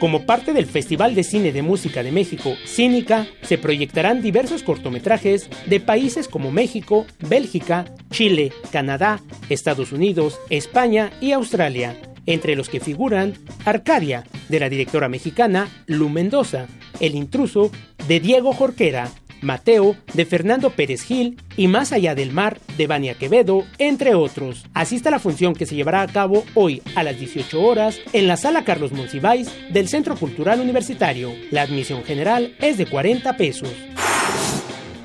Como 0.00 0.24
parte 0.24 0.54
del 0.54 0.64
Festival 0.64 1.14
de 1.14 1.22
Cine 1.22 1.52
de 1.52 1.60
Música 1.60 2.02
de 2.02 2.10
México, 2.10 2.56
Cínica, 2.64 3.26
se 3.42 3.58
proyectarán 3.58 4.22
diversos 4.22 4.62
cortometrajes 4.62 5.50
de 5.66 5.78
países 5.78 6.26
como 6.26 6.50
México, 6.50 7.04
Bélgica, 7.28 7.84
Chile, 8.10 8.50
Canadá, 8.72 9.20
Estados 9.50 9.92
Unidos, 9.92 10.40
España 10.48 11.10
y 11.20 11.32
Australia, 11.32 12.00
entre 12.24 12.56
los 12.56 12.70
que 12.70 12.80
figuran 12.80 13.34
Arcadia, 13.66 14.24
de 14.48 14.58
la 14.58 14.70
directora 14.70 15.10
mexicana 15.10 15.68
Lu 15.86 16.08
Mendoza, 16.08 16.66
El 16.98 17.14
intruso, 17.14 17.70
de 18.08 18.20
Diego 18.20 18.54
Jorquera, 18.54 19.10
Mateo, 19.42 19.96
de 20.14 20.26
Fernando 20.26 20.70
Pérez 20.70 21.02
Gil 21.02 21.40
y 21.56 21.68
Más 21.68 21.92
allá 21.92 22.14
del 22.14 22.32
mar, 22.32 22.58
de 22.76 22.86
Bania 22.86 23.14
Quevedo, 23.14 23.64
entre 23.78 24.14
otros. 24.14 24.64
Asista 24.74 25.08
a 25.08 25.12
la 25.12 25.18
función 25.18 25.54
que 25.54 25.66
se 25.66 25.74
llevará 25.74 26.02
a 26.02 26.08
cabo 26.08 26.44
hoy 26.54 26.82
a 26.94 27.02
las 27.02 27.18
18 27.18 27.60
horas 27.60 27.98
en 28.12 28.26
la 28.26 28.36
sala 28.36 28.64
Carlos 28.64 28.92
Monsiváis 28.92 29.48
del 29.72 29.88
Centro 29.88 30.16
Cultural 30.16 30.60
Universitario. 30.60 31.32
La 31.50 31.62
admisión 31.62 32.04
general 32.04 32.54
es 32.60 32.78
de 32.78 32.86
40 32.86 33.36
pesos. 33.36 33.70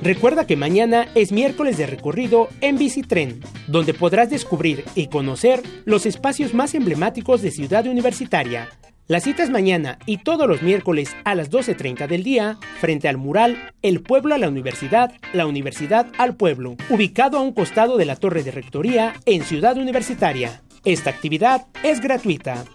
Recuerda 0.01 0.45
que 0.45 0.55
mañana 0.55 1.07
es 1.15 1.31
miércoles 1.31 1.77
de 1.77 1.88
recorrido 1.88 2.49
en 2.61 2.77
Bicitren, 2.77 3.39
donde 3.67 3.93
podrás 3.93 4.29
descubrir 4.29 4.83
y 4.93 5.07
conocer 5.07 5.63
los 5.86 6.05
espacios 6.05 6.53
más 6.53 6.75
emblemáticos 6.75 7.41
de 7.41 7.49
Ciudad 7.49 7.88
Universitaria, 7.88 8.69
la 9.08 9.20
cita 9.20 9.43
es 9.43 9.51
mañana 9.51 9.99
y 10.08 10.18
todos 10.18 10.47
los 10.47 10.64
miércoles 10.64 11.16
a 11.26 11.36
las 11.36 11.51
12.30 11.51 12.08
del 12.08 12.24
día 12.24 12.58
frente 12.80 13.08
al 13.08 13.18
mural 13.18 13.72
El 13.84 14.01
pueblo 14.01 14.34
a 14.34 14.39
la 14.39 14.49
universidad, 14.49 15.14
la 15.32 15.45
universidad 15.45 16.08
al 16.18 16.36
pueblo, 16.36 16.76
ubicado 16.89 17.38
a 17.38 17.41
un 17.41 17.53
costado 17.53 17.97
de 17.97 18.06
la 18.06 18.16
torre 18.16 18.41
de 18.41 18.49
rectoría 18.49 19.14
en 19.28 19.43
Ciudad 19.43 19.78
Universitaria. 19.78 20.64
Esta 20.86 21.12
actividad 21.12 21.68
es 21.84 22.01
gratuita 22.01 22.66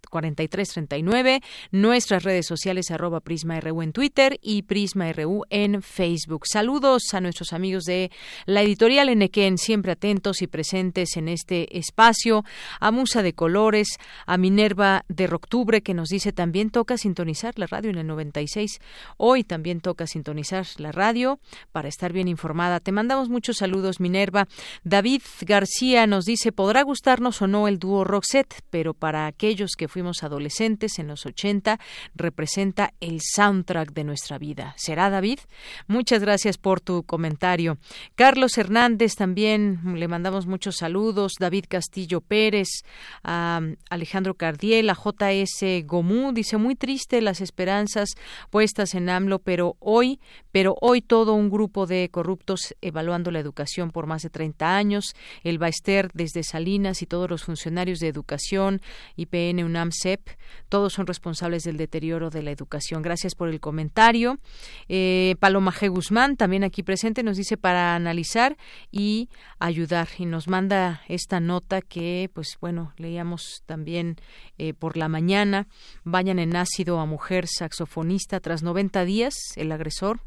39, 0.69 1.41
nuestras 1.71 2.23
redes 2.23 2.45
sociales 2.45 2.91
arroba 2.91 3.19
Prisma 3.19 3.59
RU 3.59 3.81
en 3.81 3.93
Twitter 3.93 4.39
y 4.41 4.63
Prisma 4.63 5.11
RU 5.13 5.43
en 5.49 5.81
Facebook. 5.81 6.43
Saludos 6.45 7.13
a 7.13 7.21
nuestros 7.21 7.53
amigos 7.53 7.83
de 7.83 8.11
la 8.45 8.61
editorial 8.61 9.09
Enequén, 9.09 9.57
siempre 9.57 9.91
atentos 9.91 10.41
y 10.41 10.47
presentes 10.47 11.17
en 11.17 11.27
este 11.27 11.77
espacio 11.77 12.38
a 12.79 12.91
Musa 12.91 13.23
de 13.23 13.33
Colores, 13.33 13.97
a 14.25 14.37
Minerva 14.37 15.05
de 15.07 15.27
Roctubre, 15.27 15.81
que 15.81 15.93
nos 15.93 16.09
dice 16.09 16.31
también 16.31 16.69
toca 16.69 16.97
sintonizar 16.97 17.57
la 17.57 17.67
radio 17.67 17.89
en 17.89 17.97
el 17.97 18.07
96. 18.07 18.79
Hoy 19.17 19.43
también 19.43 19.81
toca 19.81 20.07
sintonizar 20.07 20.65
la 20.77 20.91
radio 20.91 21.39
para 21.71 21.87
estar 21.87 22.13
bien 22.13 22.27
informada. 22.27 22.79
Te 22.79 22.91
mandamos 22.91 23.29
muchos 23.29 23.57
saludos, 23.57 23.99
Minerva. 23.99 24.47
David 24.83 25.21
García 25.41 26.07
nos 26.07 26.25
dice, 26.25 26.51
podrá 26.51 26.83
gustarnos 26.83 27.41
o 27.41 27.47
no 27.47 27.67
el 27.67 27.79
dúo 27.79 28.03
Roxette, 28.03 28.61
pero 28.69 28.93
para 28.93 29.27
aquellos 29.27 29.71
que 29.77 29.87
fuimos 29.87 30.23
adolescentes 30.23 30.99
en 30.99 31.07
los 31.07 31.25
80, 31.25 31.79
representa 32.15 32.93
el 32.99 33.19
soundtrack 33.21 33.93
de 33.93 34.03
nuestra 34.03 34.37
vida. 34.37 34.73
¿Será 34.77 35.09
David? 35.09 35.39
Muchas 35.87 36.21
gracias 36.21 36.57
por 36.57 36.81
tu 36.81 37.03
comentario. 37.03 37.77
Carlos 38.15 38.57
Hernández 38.57 39.15
también 39.15 39.79
le 39.95 40.07
mandamos 40.07 40.45
muchos 40.45 40.77
saludos. 40.77 41.33
David 41.39 41.65
Castillo 41.67 42.18
Pérez, 42.21 42.83
a 43.23 43.61
Alejandro 43.89 44.35
Cardiel, 44.35 44.89
a 44.89 44.95
JS 44.95 45.85
Gomú, 45.85 46.31
dice 46.33 46.57
muy 46.57 46.75
triste 46.75 47.21
las 47.21 47.41
esperanzas 47.41 48.09
puestas 48.49 48.95
en 48.95 49.09
AMLO, 49.09 49.39
pero 49.39 49.75
hoy, 49.79 50.19
pero 50.51 50.75
hoy 50.81 51.01
todo 51.01 51.33
un 51.33 51.49
grupo 51.49 51.85
de 51.85 52.09
corruptos 52.11 52.75
evaluando 52.81 53.31
la 53.31 53.39
educación 53.39 53.91
por 53.91 54.07
más 54.07 54.23
de 54.23 54.29
30 54.29 54.75
años, 54.75 55.15
el 55.43 55.57
Baester 55.57 56.09
desde 56.13 56.43
Salinas 56.43 57.01
y 57.01 57.05
todos 57.05 57.29
los 57.29 57.43
funcionarios 57.43 57.99
de 57.99 58.07
educación, 58.07 58.81
IPN, 59.15 59.63
UNAM, 59.63 59.91
CEP, 59.91 60.29
todos 60.69 60.93
son 60.93 61.07
responsables 61.07 61.63
del 61.63 61.77
deterioro 61.77 62.29
de 62.29 62.43
la 62.43 62.51
educación. 62.51 63.01
Gracias 63.01 63.35
por 63.35 63.49
el 63.49 63.59
comentario. 63.59 64.39
Eh, 64.87 65.35
Paloma 65.39 65.71
G. 65.71 65.89
Guzmán, 65.89 66.37
también 66.37 66.63
aquí 66.63 66.83
presente, 66.83 67.23
nos 67.23 67.37
dice 67.37 67.57
para 67.57 67.95
analizar 67.95 68.57
y 68.91 69.29
ayudar 69.59 70.07
y 70.17 70.25
nos 70.25 70.47
manda 70.47 71.01
esta 71.07 71.39
nota 71.39 71.81
que, 71.81 72.08
pues 72.33 72.57
bueno, 72.59 72.93
leíamos 72.97 73.63
también 73.65 74.17
eh, 74.57 74.73
por 74.73 74.97
la 74.97 75.07
mañana. 75.07 75.67
Vayan 76.03 76.39
en 76.39 76.55
ácido 76.55 76.99
a 76.99 77.05
mujer 77.05 77.47
saxofonista 77.47 78.39
tras 78.39 78.63
90 78.63 79.05
días, 79.05 79.35
el 79.55 79.71
agresor 79.71 80.21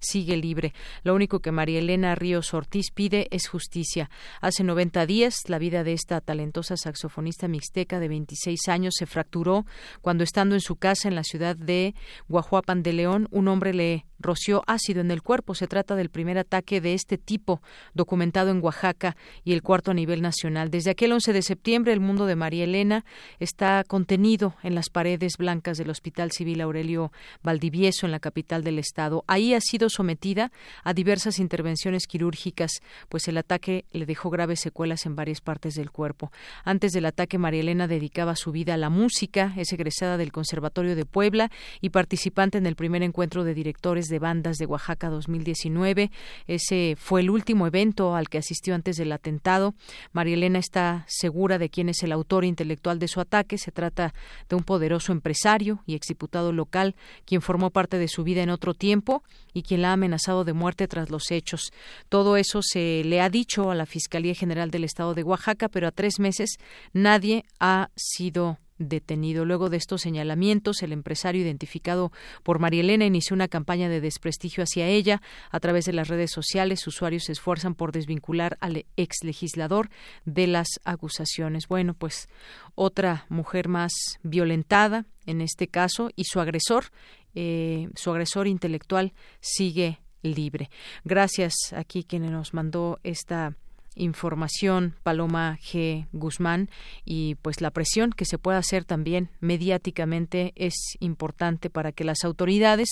sigue 0.00 0.36
libre. 0.36 0.72
Lo 1.02 1.14
único 1.14 1.40
que 1.40 1.52
María 1.52 1.78
Elena 1.78 2.14
Ríos 2.14 2.54
Ortiz 2.54 2.90
pide 2.90 3.28
es 3.30 3.48
justicia. 3.48 4.10
Hace 4.40 4.64
90 4.64 5.06
días, 5.06 5.36
la 5.48 5.58
vida 5.58 5.84
de 5.84 5.92
esta 5.92 6.20
talentosa 6.20 6.76
saxofonista 6.76 7.48
mixteca 7.48 8.00
de 8.00 8.08
26 8.08 8.68
años 8.68 8.94
se 8.96 9.06
fracturó 9.06 9.66
cuando, 10.00 10.24
estando 10.24 10.54
en 10.54 10.60
su 10.60 10.76
casa 10.76 11.08
en 11.08 11.14
la 11.14 11.24
ciudad 11.24 11.56
de 11.56 11.94
Guajuapan 12.28 12.82
de 12.82 12.92
León, 12.92 13.28
un 13.30 13.48
hombre 13.48 13.74
le 13.74 14.06
roció 14.18 14.62
ácido 14.66 15.00
en 15.00 15.10
el 15.10 15.22
cuerpo. 15.22 15.54
Se 15.54 15.66
trata 15.66 15.96
del 15.96 16.10
primer 16.10 16.38
ataque 16.38 16.80
de 16.80 16.94
este 16.94 17.18
tipo 17.18 17.60
documentado 17.94 18.50
en 18.50 18.62
Oaxaca 18.62 19.16
y 19.44 19.52
el 19.52 19.62
cuarto 19.62 19.90
a 19.90 19.94
nivel 19.94 20.22
nacional. 20.22 20.70
Desde 20.70 20.90
aquel 20.90 21.12
11 21.12 21.32
de 21.32 21.42
septiembre, 21.42 21.92
el 21.92 22.00
mundo 22.00 22.26
de 22.26 22.36
María 22.36 22.64
Elena 22.64 23.04
está 23.38 23.84
contenido 23.86 24.54
en 24.62 24.74
las 24.74 24.90
paredes 24.90 25.36
blancas 25.38 25.78
del 25.78 25.90
Hospital 25.90 26.32
Civil 26.32 26.60
Aurelio 26.60 27.12
Valdivieso, 27.42 28.06
en 28.06 28.12
la 28.12 28.20
capital 28.20 28.64
del 28.64 28.78
estado. 28.78 29.24
Ahí 29.26 29.54
ha 29.54 29.60
sido 29.60 29.88
sometida 29.88 30.52
a 30.84 30.94
diversas 30.94 31.38
intervenciones 31.38 32.06
quirúrgicas, 32.06 32.80
pues 33.08 33.28
el 33.28 33.38
ataque 33.38 33.84
le 33.92 34.06
dejó 34.06 34.30
graves 34.30 34.60
secuelas 34.60 35.06
en 35.06 35.16
varias 35.16 35.40
partes 35.40 35.74
del 35.74 35.90
cuerpo. 35.90 36.32
Antes 36.64 36.92
del 36.92 37.06
ataque, 37.06 37.38
María 37.38 37.60
Elena 37.60 37.86
dedicaba 37.86 38.36
su 38.36 38.52
vida 38.52 38.74
a 38.74 38.76
la 38.76 38.90
música, 38.90 39.52
es 39.56 39.72
egresada 39.72 40.16
del 40.16 40.32
Conservatorio 40.32 40.96
de 40.96 41.04
Puebla 41.04 41.50
y 41.80 41.90
participante 41.90 42.58
en 42.58 42.66
el 42.66 42.76
primer 42.76 43.02
encuentro 43.02 43.44
de 43.44 43.54
directores 43.54 44.05
de 44.08 44.18
bandas 44.18 44.58
de 44.58 44.66
Oaxaca 44.66 45.10
2019. 45.10 46.10
Ese 46.46 46.96
fue 46.98 47.20
el 47.20 47.30
último 47.30 47.66
evento 47.66 48.14
al 48.14 48.28
que 48.28 48.38
asistió 48.38 48.74
antes 48.74 48.96
del 48.96 49.12
atentado. 49.12 49.74
María 50.12 50.34
Elena 50.34 50.58
está 50.58 51.04
segura 51.08 51.58
de 51.58 51.70
quién 51.70 51.88
es 51.88 52.02
el 52.02 52.12
autor 52.12 52.44
intelectual 52.44 52.98
de 52.98 53.08
su 53.08 53.20
ataque. 53.20 53.58
Se 53.58 53.72
trata 53.72 54.14
de 54.48 54.56
un 54.56 54.62
poderoso 54.62 55.12
empresario 55.12 55.82
y 55.86 55.94
exdiputado 55.94 56.52
local, 56.52 56.94
quien 57.24 57.42
formó 57.42 57.70
parte 57.70 57.98
de 57.98 58.08
su 58.08 58.24
vida 58.24 58.42
en 58.42 58.50
otro 58.50 58.74
tiempo 58.74 59.22
y 59.52 59.62
quien 59.62 59.82
la 59.82 59.90
ha 59.90 59.94
amenazado 59.94 60.44
de 60.44 60.52
muerte 60.52 60.88
tras 60.88 61.10
los 61.10 61.30
hechos. 61.30 61.72
Todo 62.08 62.36
eso 62.36 62.60
se 62.62 63.02
le 63.04 63.20
ha 63.20 63.30
dicho 63.30 63.70
a 63.70 63.74
la 63.74 63.86
Fiscalía 63.86 64.34
General 64.34 64.70
del 64.70 64.84
Estado 64.84 65.14
de 65.14 65.22
Oaxaca, 65.22 65.68
pero 65.68 65.88
a 65.88 65.92
tres 65.92 66.18
meses 66.18 66.56
nadie 66.92 67.44
ha 67.60 67.90
sido 67.96 68.58
detenido. 68.78 69.44
Luego 69.44 69.70
de 69.70 69.76
estos 69.76 70.02
señalamientos, 70.02 70.82
el 70.82 70.92
empresario 70.92 71.42
identificado 71.42 72.12
por 72.42 72.58
María 72.58 72.80
Elena 72.80 73.04
inició 73.04 73.34
una 73.34 73.48
campaña 73.48 73.88
de 73.88 74.00
desprestigio 74.00 74.64
hacia 74.64 74.86
ella. 74.86 75.22
A 75.50 75.60
través 75.60 75.84
de 75.84 75.92
las 75.92 76.08
redes 76.08 76.30
sociales, 76.30 76.86
usuarios 76.86 77.24
se 77.24 77.32
esfuerzan 77.32 77.74
por 77.74 77.92
desvincular 77.92 78.56
al 78.60 78.86
ex 78.96 79.16
legislador 79.22 79.90
de 80.24 80.46
las 80.46 80.68
acusaciones. 80.84 81.68
Bueno, 81.68 81.94
pues 81.94 82.28
otra 82.74 83.26
mujer 83.28 83.68
más 83.68 83.92
violentada 84.22 85.06
en 85.26 85.40
este 85.40 85.68
caso 85.68 86.10
y 86.16 86.24
su 86.24 86.40
agresor, 86.40 86.86
eh, 87.34 87.88
su 87.94 88.10
agresor 88.10 88.46
intelectual 88.46 89.12
sigue 89.40 90.00
libre. 90.22 90.70
Gracias 91.04 91.54
aquí 91.74 92.04
quien 92.04 92.30
nos 92.30 92.54
mandó 92.54 92.98
esta 93.02 93.54
información 93.96 94.94
Paloma 95.02 95.58
G. 95.60 96.06
Guzmán 96.12 96.70
y 97.04 97.34
pues 97.36 97.60
la 97.60 97.70
presión 97.70 98.12
que 98.12 98.24
se 98.24 98.38
pueda 98.38 98.58
hacer 98.58 98.84
también 98.84 99.30
mediáticamente 99.40 100.52
es 100.54 100.74
importante 101.00 101.70
para 101.70 101.92
que 101.92 102.04
las 102.04 102.22
autoridades 102.24 102.88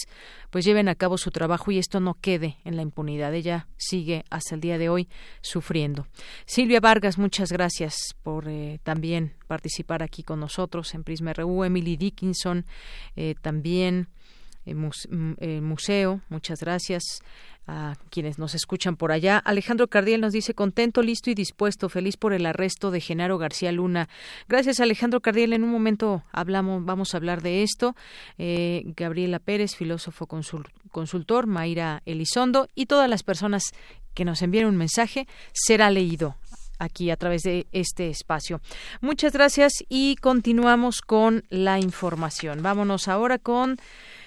pues 0.51 0.65
lleven 0.65 0.89
a 0.89 0.95
cabo 0.95 1.19
su 1.19 1.31
trabajo 1.31 1.71
y 1.71 1.79
esto 1.79 2.01
no 2.01 2.15
quede 2.15 2.57
en 2.65 2.77
la 2.77 2.83
impunidad. 2.83 3.35
Ella 3.35 3.69
sigue 3.77 4.25
hasta 4.31 4.55
el 4.55 4.61
día 4.61 4.79
de 4.79 4.89
hoy 4.89 5.09
sufriendo. 5.43 6.07
Silvia 6.47 6.81
Vargas, 6.81 7.19
muchas 7.19 7.53
gracias 7.53 8.17
por 8.23 8.49
eh, 8.49 8.81
también 8.83 9.35
participar 9.47 10.03
aquí 10.03 10.23
con 10.23 10.41
nosotros 10.41 10.95
en 10.95 11.05
Prisma 11.05 11.33
RU. 11.35 11.65
Emily 11.65 11.97
Dickinson 11.97 12.65
eh, 13.17 13.35
también. 13.41 14.09
El 14.67 14.77
mm, 14.77 15.61
museo, 15.61 16.23
muchas 16.31 16.61
gracias 16.61 17.21
a 17.67 17.97
quienes 18.11 18.39
nos 18.39 18.55
escuchan 18.55 18.97
por 18.97 19.13
allá. 19.13 19.39
Alejandro 19.39 19.89
Cardiel 19.89 20.21
nos 20.21 20.33
dice 20.33 20.55
contento, 20.55 21.03
listo 21.03 21.31
y 21.31 21.35
dispuesto, 21.35 21.89
feliz 21.89 22.17
por 22.17 22.33
el 22.33 22.47
arresto 22.47 22.91
de 22.91 23.01
Genaro 23.01 23.39
García 23.39 23.73
Luna. 23.73 24.09
Gracias, 24.49 24.81
Alejandro 24.81 25.21
Cardiel. 25.21 25.53
En 25.53 25.65
un 25.65 25.71
momento 25.71 26.23
hablamos, 26.33 26.85
vamos 26.85 27.15
a 27.15 27.17
hablar 27.17 27.43
de 27.43 27.63
esto. 27.63 27.97
Eh, 28.39 28.83
Gabriela 28.97 29.39
Pérez, 29.39 29.75
filósofo 29.77 30.27
consultor, 30.27 31.47
Mayra 31.47 32.03
Elizondo 32.05 32.69
y 32.75 32.87
todas 32.87 33.09
las 33.09 33.23
personas 33.23 33.73
que 34.15 34.25
nos 34.25 34.43
envíen 34.43 34.67
un 34.67 34.77
mensaje 34.77 35.27
será 35.53 35.91
leído 35.91 36.37
aquí 36.79 37.11
a 37.11 37.17
través 37.17 37.43
de 37.43 37.67
este 37.73 38.11
espacio. 38.11 38.61
Muchas 39.01 39.33
gracias 39.33 39.73
y 39.89 40.17
continuamos 40.17 41.01
con 41.01 41.45
la 41.49 41.79
información. 41.79 42.63
Vámonos 42.63 43.09
ahora 43.09 43.39
con 43.39 43.77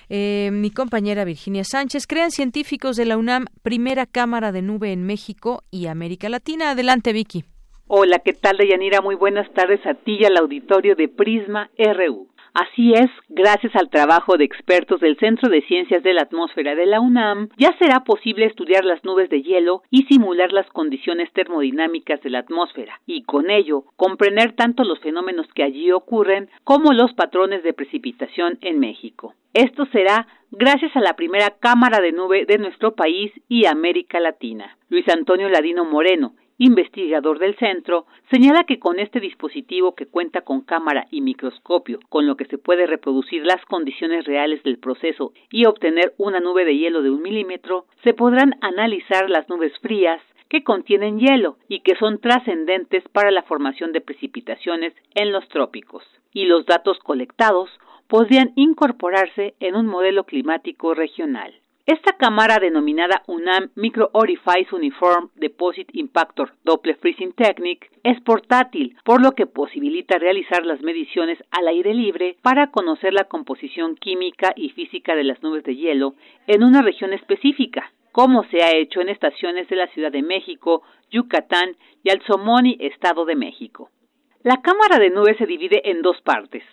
eh, 0.10 0.50
mi 0.52 0.72
compañera 0.72 1.26
Virginia 1.26 1.64
Sánchez. 1.64 2.08
Crean 2.08 2.32
científicos 2.32 2.96
de 2.96 3.06
la 3.06 3.18
UNAM 3.18 3.46
primera 3.64 4.06
cámara 4.06 4.52
de 4.52 4.62
nube 4.62 4.92
en 4.92 5.04
México 5.04 5.64
y 5.72 5.88
América 5.88 6.30
Latina. 6.30 6.72
Adelante, 6.72 7.14
Vicky. 7.14 7.44
Hola, 7.88 8.20
¿qué 8.20 8.34
tal, 8.34 8.58
Deyanira? 8.58 9.02
Muy 9.02 9.16
buenas 9.16 9.52
tardes 9.54 9.80
a 9.86 9.94
ti 9.94 10.18
y 10.20 10.26
al 10.26 10.38
auditorio 10.38 10.96
de 10.96 11.08
Prisma 11.08 11.70
RU. 11.78 12.28
Así 12.60 12.92
es, 12.92 13.12
gracias 13.30 13.76
al 13.76 13.92
trabajo 13.92 14.36
de 14.36 14.44
expertos 14.44 15.00
del 15.00 15.16
Centro 15.20 15.48
de 15.48 15.62
Ciencias 15.62 16.02
de 16.02 16.16
la 16.16 16.24
Atmósfera 16.24 16.74
de 16.74 16.88
la 16.88 17.00
UNAM, 17.00 17.50
ya 17.56 17.78
será 17.78 18.00
posible 18.04 18.46
estudiar 18.48 18.84
las 18.84 19.04
nubes 19.04 19.30
de 19.30 19.44
hielo 19.44 19.84
y 19.92 20.06
simular 20.06 20.52
las 20.52 20.68
condiciones 20.72 21.32
termodinámicas 21.34 22.20
de 22.24 22.32
la 22.32 22.40
atmósfera, 22.40 23.00
y 23.06 23.22
con 23.26 23.52
ello 23.52 23.84
comprender 23.96 24.54
tanto 24.54 24.84
los 24.86 24.98
fenómenos 25.02 25.46
que 25.54 25.62
allí 25.62 25.92
ocurren 25.92 26.50
como 26.64 26.94
los 26.94 27.14
patrones 27.14 27.62
de 27.62 27.74
precipitación 27.74 28.58
en 28.62 28.80
México. 28.80 29.36
Esto 29.54 29.86
será 29.92 30.26
gracias 30.50 30.96
a 30.96 31.02
la 31.02 31.14
primera 31.14 31.52
cámara 31.60 32.00
de 32.02 32.12
nube 32.12 32.46
de 32.48 32.58
nuestro 32.58 32.96
país 32.96 33.32
y 33.48 33.68
América 33.68 34.20
Latina. 34.20 34.76
Luis 34.90 35.08
Antonio 35.10 35.48
Ladino 35.48 35.86
Moreno, 35.86 36.34
investigador 36.58 37.40
del 37.40 37.56
centro, 37.58 38.06
señala 38.32 38.64
que 38.64 38.80
con 38.80 39.00
este 39.00 39.20
dispositivo 39.20 39.96
que 39.96 40.08
cuenta 40.08 40.42
con 40.42 40.62
cámara 40.62 41.08
y 41.12 41.22
microscopio, 41.22 42.00
con 42.10 42.26
lo 42.26 42.36
que 42.36 42.46
se 42.46 42.58
puede 42.58 42.88
reproducir 42.88 43.46
las 43.46 43.64
condiciones 43.66 44.26
reales 44.26 44.64
del 44.64 44.80
proceso 44.80 45.34
y 45.52 45.66
obtener 45.66 46.14
una 46.18 46.40
nube 46.40 46.66
de 46.66 46.78
hielo 46.78 47.02
de 47.02 47.12
un 47.12 47.22
milímetro, 47.22 47.86
se 48.04 48.14
podrán 48.14 48.56
analizar 48.62 49.30
las 49.30 49.48
nubes 49.50 49.78
frías 49.80 50.22
que 50.50 50.64
contienen 50.64 51.20
hielo 51.20 51.58
y 51.68 51.82
que 51.82 51.96
son 51.96 52.20
trascendentes 52.20 53.04
para 53.12 53.32
la 53.32 53.44
formación 53.44 53.92
de 53.92 54.02
precipitaciones 54.02 54.94
en 55.14 55.32
los 55.32 55.48
trópicos. 55.50 56.04
Y 56.34 56.46
los 56.46 56.66
datos 56.66 56.98
colectados 57.00 57.70
podrían 58.08 58.54
incorporarse 58.56 59.56
en 59.60 59.76
un 59.76 59.86
modelo 59.86 60.24
climático 60.24 60.94
regional. 60.94 61.54
Esta 61.88 62.18
cámara 62.18 62.60
denominada 62.60 63.24
UNAM 63.28 63.70
Micro 63.76 64.10
Orifice 64.12 64.76
Uniform 64.76 65.30
Deposit 65.36 65.88
Impactor 65.94 66.52
Doppler 66.66 66.98
Freezing 66.98 67.32
Technique 67.32 67.88
es 68.04 68.20
portátil, 68.20 68.98
por 69.06 69.22
lo 69.22 69.32
que 69.32 69.46
posibilita 69.46 70.18
realizar 70.18 70.66
las 70.66 70.82
mediciones 70.82 71.42
al 71.50 71.70
aire 71.70 71.94
libre 71.94 72.36
para 72.42 72.72
conocer 72.72 73.14
la 73.14 73.24
composición 73.24 73.96
química 73.96 74.52
y 74.58 74.72
física 74.72 75.16
de 75.16 75.24
las 75.24 75.42
nubes 75.42 75.64
de 75.64 75.78
hielo 75.78 76.16
en 76.48 76.66
una 76.66 76.82
región 76.82 77.14
específica, 77.14 77.90
como 78.12 78.44
se 78.50 78.62
ha 78.64 78.76
hecho 78.76 79.00
en 79.00 79.08
estaciones 79.08 79.70
de 79.70 79.78
la 79.78 79.88
Ciudad 79.88 80.12
de 80.12 80.24
México, 80.24 80.84
Yucatán 81.10 81.78
y 82.04 82.10
Alzomoni, 82.10 82.76
Estado 82.82 83.24
de 83.24 83.38
México. 83.38 83.92
La 84.44 84.62
cámara 84.62 85.00
de 85.00 85.10
nubes 85.10 85.38
se 85.38 85.46
divide 85.46 85.90
en 85.90 86.02
dos 86.02 86.20
partes. 86.20 86.64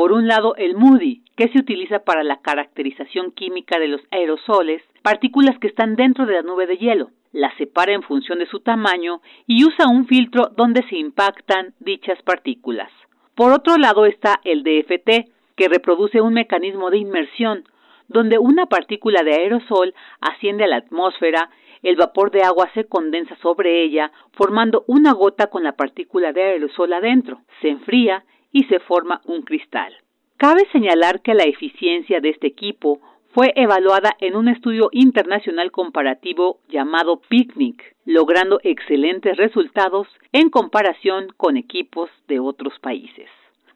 Por 0.00 0.12
un 0.12 0.26
lado, 0.26 0.54
el 0.56 0.76
Moody, 0.76 1.20
que 1.36 1.48
se 1.48 1.58
utiliza 1.58 1.98
para 1.98 2.24
la 2.24 2.40
caracterización 2.40 3.32
química 3.32 3.78
de 3.78 3.86
los 3.86 4.00
aerosoles, 4.10 4.80
partículas 5.02 5.58
que 5.58 5.66
están 5.66 5.94
dentro 5.94 6.24
de 6.24 6.36
la 6.36 6.40
nube 6.40 6.66
de 6.66 6.78
hielo. 6.78 7.10
La 7.32 7.54
separa 7.58 7.92
en 7.92 8.02
función 8.02 8.38
de 8.38 8.46
su 8.46 8.60
tamaño 8.60 9.20
y 9.46 9.62
usa 9.66 9.90
un 9.90 10.06
filtro 10.06 10.52
donde 10.56 10.82
se 10.88 10.96
impactan 10.96 11.74
dichas 11.80 12.18
partículas. 12.22 12.90
Por 13.34 13.52
otro 13.52 13.76
lado 13.76 14.06
está 14.06 14.40
el 14.44 14.62
DFT, 14.62 15.28
que 15.54 15.68
reproduce 15.68 16.22
un 16.22 16.32
mecanismo 16.32 16.88
de 16.88 16.96
inmersión, 16.96 17.64
donde 18.08 18.38
una 18.38 18.64
partícula 18.64 19.22
de 19.22 19.34
aerosol 19.34 19.92
asciende 20.22 20.64
a 20.64 20.68
la 20.68 20.76
atmósfera 20.76 21.50
el 21.82 21.96
vapor 21.96 22.30
de 22.30 22.42
agua 22.42 22.70
se 22.74 22.84
condensa 22.84 23.36
sobre 23.36 23.82
ella, 23.82 24.12
formando 24.32 24.84
una 24.86 25.12
gota 25.12 25.48
con 25.48 25.62
la 25.62 25.72
partícula 25.72 26.32
de 26.32 26.42
aerosol 26.42 26.92
adentro, 26.92 27.40
se 27.60 27.68
enfría 27.68 28.24
y 28.52 28.64
se 28.64 28.80
forma 28.80 29.20
un 29.24 29.42
cristal. 29.42 29.94
Cabe 30.36 30.66
señalar 30.72 31.20
que 31.20 31.34
la 31.34 31.44
eficiencia 31.44 32.20
de 32.20 32.30
este 32.30 32.46
equipo 32.46 33.00
fue 33.32 33.52
evaluada 33.54 34.16
en 34.20 34.36
un 34.36 34.48
estudio 34.48 34.88
internacional 34.92 35.70
comparativo 35.70 36.58
llamado 36.68 37.20
Picnic, 37.28 37.94
logrando 38.04 38.58
excelentes 38.64 39.36
resultados 39.36 40.08
en 40.32 40.50
comparación 40.50 41.28
con 41.36 41.56
equipos 41.56 42.10
de 42.26 42.40
otros 42.40 42.78
países. 42.80 43.28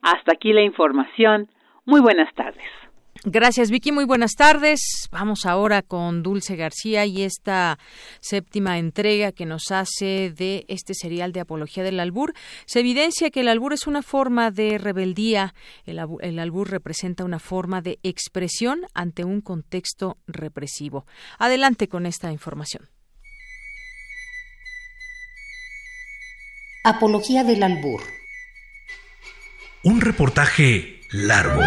Hasta 0.03 0.32
aquí 0.32 0.53
la 0.53 0.62
información. 0.62 1.48
Muy 1.85 2.01
buenas 2.01 2.32
tardes. 2.35 2.84
Gracias, 3.23 3.70
Vicky. 3.70 3.93
Muy 3.93 4.05
buenas 4.05 4.32
tardes. 4.32 5.09
Vamos 5.11 5.47
ahora 5.47 5.82
con 5.82 6.23
Dulce 6.23 6.57
García 6.57 7.07
y 7.07 7.23
esta 7.23 7.78
séptima 8.20 8.78
entrega 8.78 9.32
que 9.32 9.47
nos 9.47 9.70
hace 9.70 10.31
de 10.36 10.65
este 10.69 10.95
serial 10.95 11.32
de 11.32 11.41
apología 11.41 11.82
del 11.85 12.01
albur. 12.01 12.35
Se 12.66 12.81
evidencia 12.81 13.31
que 13.31 13.41
el 13.41 13.49
albur 13.49 13.73
es 13.73 13.86
una 13.86 14.03
forma 14.03 14.51
de 14.51 14.78
rebeldía. 14.78 15.55
El, 15.86 16.01
el 16.20 16.39
albur 16.39 16.70
representa 16.70 17.24
una 17.24 17.39
forma 17.39 17.81
de 17.81 17.99
expresión 18.03 18.82
ante 18.93 19.24
un 19.24 19.41
contexto 19.41 20.19
represivo. 20.27 21.07
Adelante 21.39 21.89
con 21.89 22.07
esta 22.07 22.31
información. 22.32 22.91
Apología 26.82 27.45
del 27.45 27.62
albur. 27.62 28.03
Un 29.85 30.03
reportaje 30.03 31.01
largo 31.11 31.62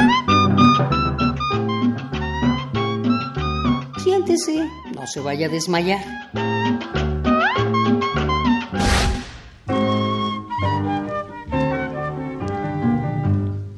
Siéntese, 4.17 4.67
no 4.95 5.05
se 5.05 5.19
vaya 5.19 5.45
a 5.45 5.49
desmayar. 5.49 6.01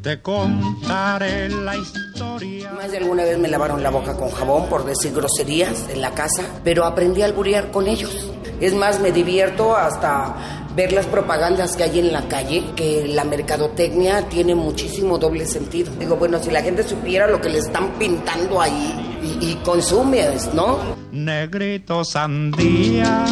Te 0.01 0.21
contaré 0.21 1.49
la 1.49 1.75
historia. 1.75 2.71
Más 2.71 2.89
de 2.89 2.99
alguna 2.99 3.23
vez 3.25 3.37
me 3.37 3.49
lavaron 3.49 3.83
la 3.83 3.89
boca 3.89 4.15
con 4.15 4.29
jabón 4.31 4.69
por 4.69 4.85
decir 4.85 5.11
groserías 5.11 5.89
en 5.89 6.01
la 6.01 6.11
casa, 6.11 6.43
pero 6.63 6.85
aprendí 6.85 7.21
a 7.21 7.25
alburear 7.25 7.69
con 7.71 7.87
ellos. 7.87 8.31
Es 8.61 8.73
más, 8.73 9.01
me 9.01 9.11
divierto 9.11 9.75
hasta 9.75 10.58
ver 10.79 10.93
las 10.93 11.07
propagandas 11.07 11.75
que 11.75 11.83
hay 11.83 11.99
en 11.99 12.13
la 12.13 12.29
calle, 12.29 12.63
que 12.73 13.05
la 13.05 13.25
mercadotecnia 13.25 14.29
tiene 14.29 14.55
muchísimo 14.55 15.17
doble 15.17 15.45
sentido. 15.45 15.91
Digo, 15.99 16.15
bueno, 16.15 16.39
si 16.39 16.51
la 16.51 16.61
gente 16.61 16.83
supiera 16.83 17.27
lo 17.27 17.41
que 17.41 17.49
le 17.49 17.57
están 17.57 17.89
pintando 17.99 18.61
ahí 18.61 19.17
y, 19.21 19.45
y 19.45 19.55
consumes, 19.55 20.53
¿no? 20.53 20.79
Negrito 21.11 22.05
sandía, 22.05 23.25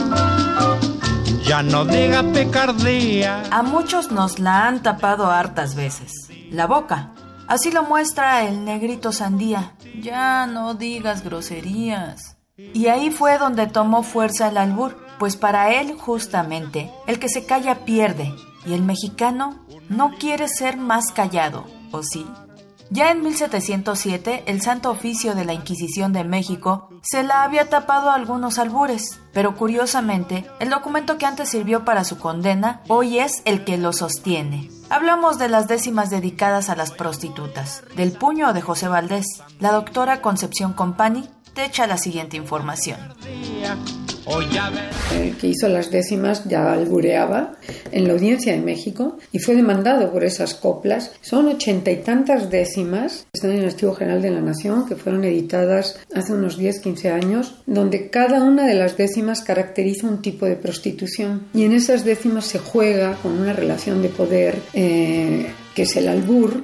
ya 1.46 1.64
no 1.64 1.86
diga 1.86 2.22
picardía. 2.34 3.44
A 3.50 3.64
muchos 3.64 4.12
nos 4.12 4.40
la 4.40 4.68
han 4.68 4.84
tapado 4.84 5.32
hartas 5.32 5.74
veces. 5.74 6.12
La 6.52 6.68
boca. 6.68 7.14
Así 7.48 7.72
lo 7.72 7.84
muestra 7.84 8.46
el 8.46 8.66
negrito 8.66 9.14
sandía. 9.14 9.72
Ya 10.02 10.48
no 10.48 10.74
digas 10.74 11.24
groserías. 11.24 12.36
Y 12.58 12.88
ahí 12.88 13.10
fue 13.10 13.38
donde 13.38 13.68
tomó 13.68 14.04
fuerza 14.04 14.50
el 14.50 14.58
albur 14.58 15.07
pues 15.20 15.36
para 15.36 15.74
él 15.74 15.98
justamente 15.98 16.92
el 17.08 17.20
que 17.20 17.30
se 17.30 17.46
calla 17.46 17.86
pierde 17.86 18.34
y 18.66 18.74
el 18.74 18.84
mexicano 18.84 19.60
no 19.90 20.12
quiere 20.18 20.48
ser 20.48 20.78
más 20.78 21.12
callado, 21.12 21.66
¿o 21.92 22.04
sí? 22.04 22.26
Ya 22.90 23.12
en 23.12 23.22
1707, 23.22 24.44
el 24.48 24.62
Santo 24.62 24.90
Oficio 24.90 25.36
de 25.36 25.44
la 25.44 25.54
Inquisición 25.54 26.14
de 26.14 26.24
México 26.24 26.90
se 27.02 27.22
la 27.22 27.44
había 27.44 27.70
tapado 27.70 28.10
a 28.10 28.16
algunos 28.16 28.60
albures, 28.60 29.20
pero 29.34 29.58
curiosamente, 29.58 30.46
el 30.60 30.70
documento 30.70 31.18
que 31.18 31.26
antes 31.26 31.50
sirvió 31.50 31.84
para 31.84 32.06
su 32.06 32.18
condena 32.18 32.82
hoy 32.88 33.20
es 33.20 33.42
el 33.44 33.66
que 33.66 33.78
lo 33.78 33.92
sostiene. 33.92 34.70
Hablamos 34.90 35.38
de 35.38 35.50
las 35.50 35.68
décimas 35.68 36.10
dedicadas 36.10 36.70
a 36.70 36.78
las 36.78 36.92
prostitutas, 36.92 37.84
del 37.98 38.14
puño 38.14 38.54
de 38.54 38.62
José 38.62 38.88
Valdés. 38.88 39.26
La 39.60 39.74
doctora 39.74 40.22
Concepción 40.22 40.72
Compani 40.72 41.30
te 41.54 41.66
echa 41.66 41.88
la 41.88 41.98
siguiente 41.98 42.38
información. 42.38 43.00
El 45.16 45.38
que 45.38 45.48
hizo 45.48 45.70
las 45.70 45.90
décimas 45.90 46.44
ya 46.46 46.74
albureaba 46.74 47.56
en 47.92 48.08
la 48.08 48.14
audiencia 48.14 48.52
de 48.52 48.60
México 48.60 49.18
y 49.32 49.40
fue 49.40 49.56
demandado 49.56 50.12
por 50.12 50.26
esas 50.26 50.54
coplas. 50.54 51.12
Son 51.22 51.48
ochenta 51.48 51.92
y 51.92 51.98
tantas 51.98 52.50
décimas, 52.50 53.26
están 53.32 53.52
en 53.52 53.60
el 53.60 53.66
Archivo 53.68 53.94
General 53.94 54.22
de 54.22 54.32
la 54.32 54.42
Nación, 54.42 54.88
que 54.88 54.96
fueron 54.96 55.24
editadas 55.24 56.00
hace 56.14 56.34
unos 56.34 56.58
10, 56.58 56.82
15 56.82 57.12
años, 57.12 57.56
donde 57.66 58.10
cada 58.10 58.44
una 58.44 58.66
de 58.68 58.76
las 58.76 58.98
décimas 58.98 59.42
caracteriza 59.42 60.08
un 60.08 60.22
tipo 60.22 60.46
de 60.46 60.56
prostitución. 60.56 61.48
Y 61.54 61.64
en 61.64 61.72
esas 61.72 62.04
décimas 62.04 62.46
se 62.46 62.60
juega 62.60 63.16
con 63.24 63.32
una 63.32 63.54
relación 63.54 64.02
de 64.02 64.10
poder 64.10 64.56
eh, 64.74 65.48
que 65.74 65.84
es 65.84 65.96
el 65.96 66.10
albur, 66.10 66.64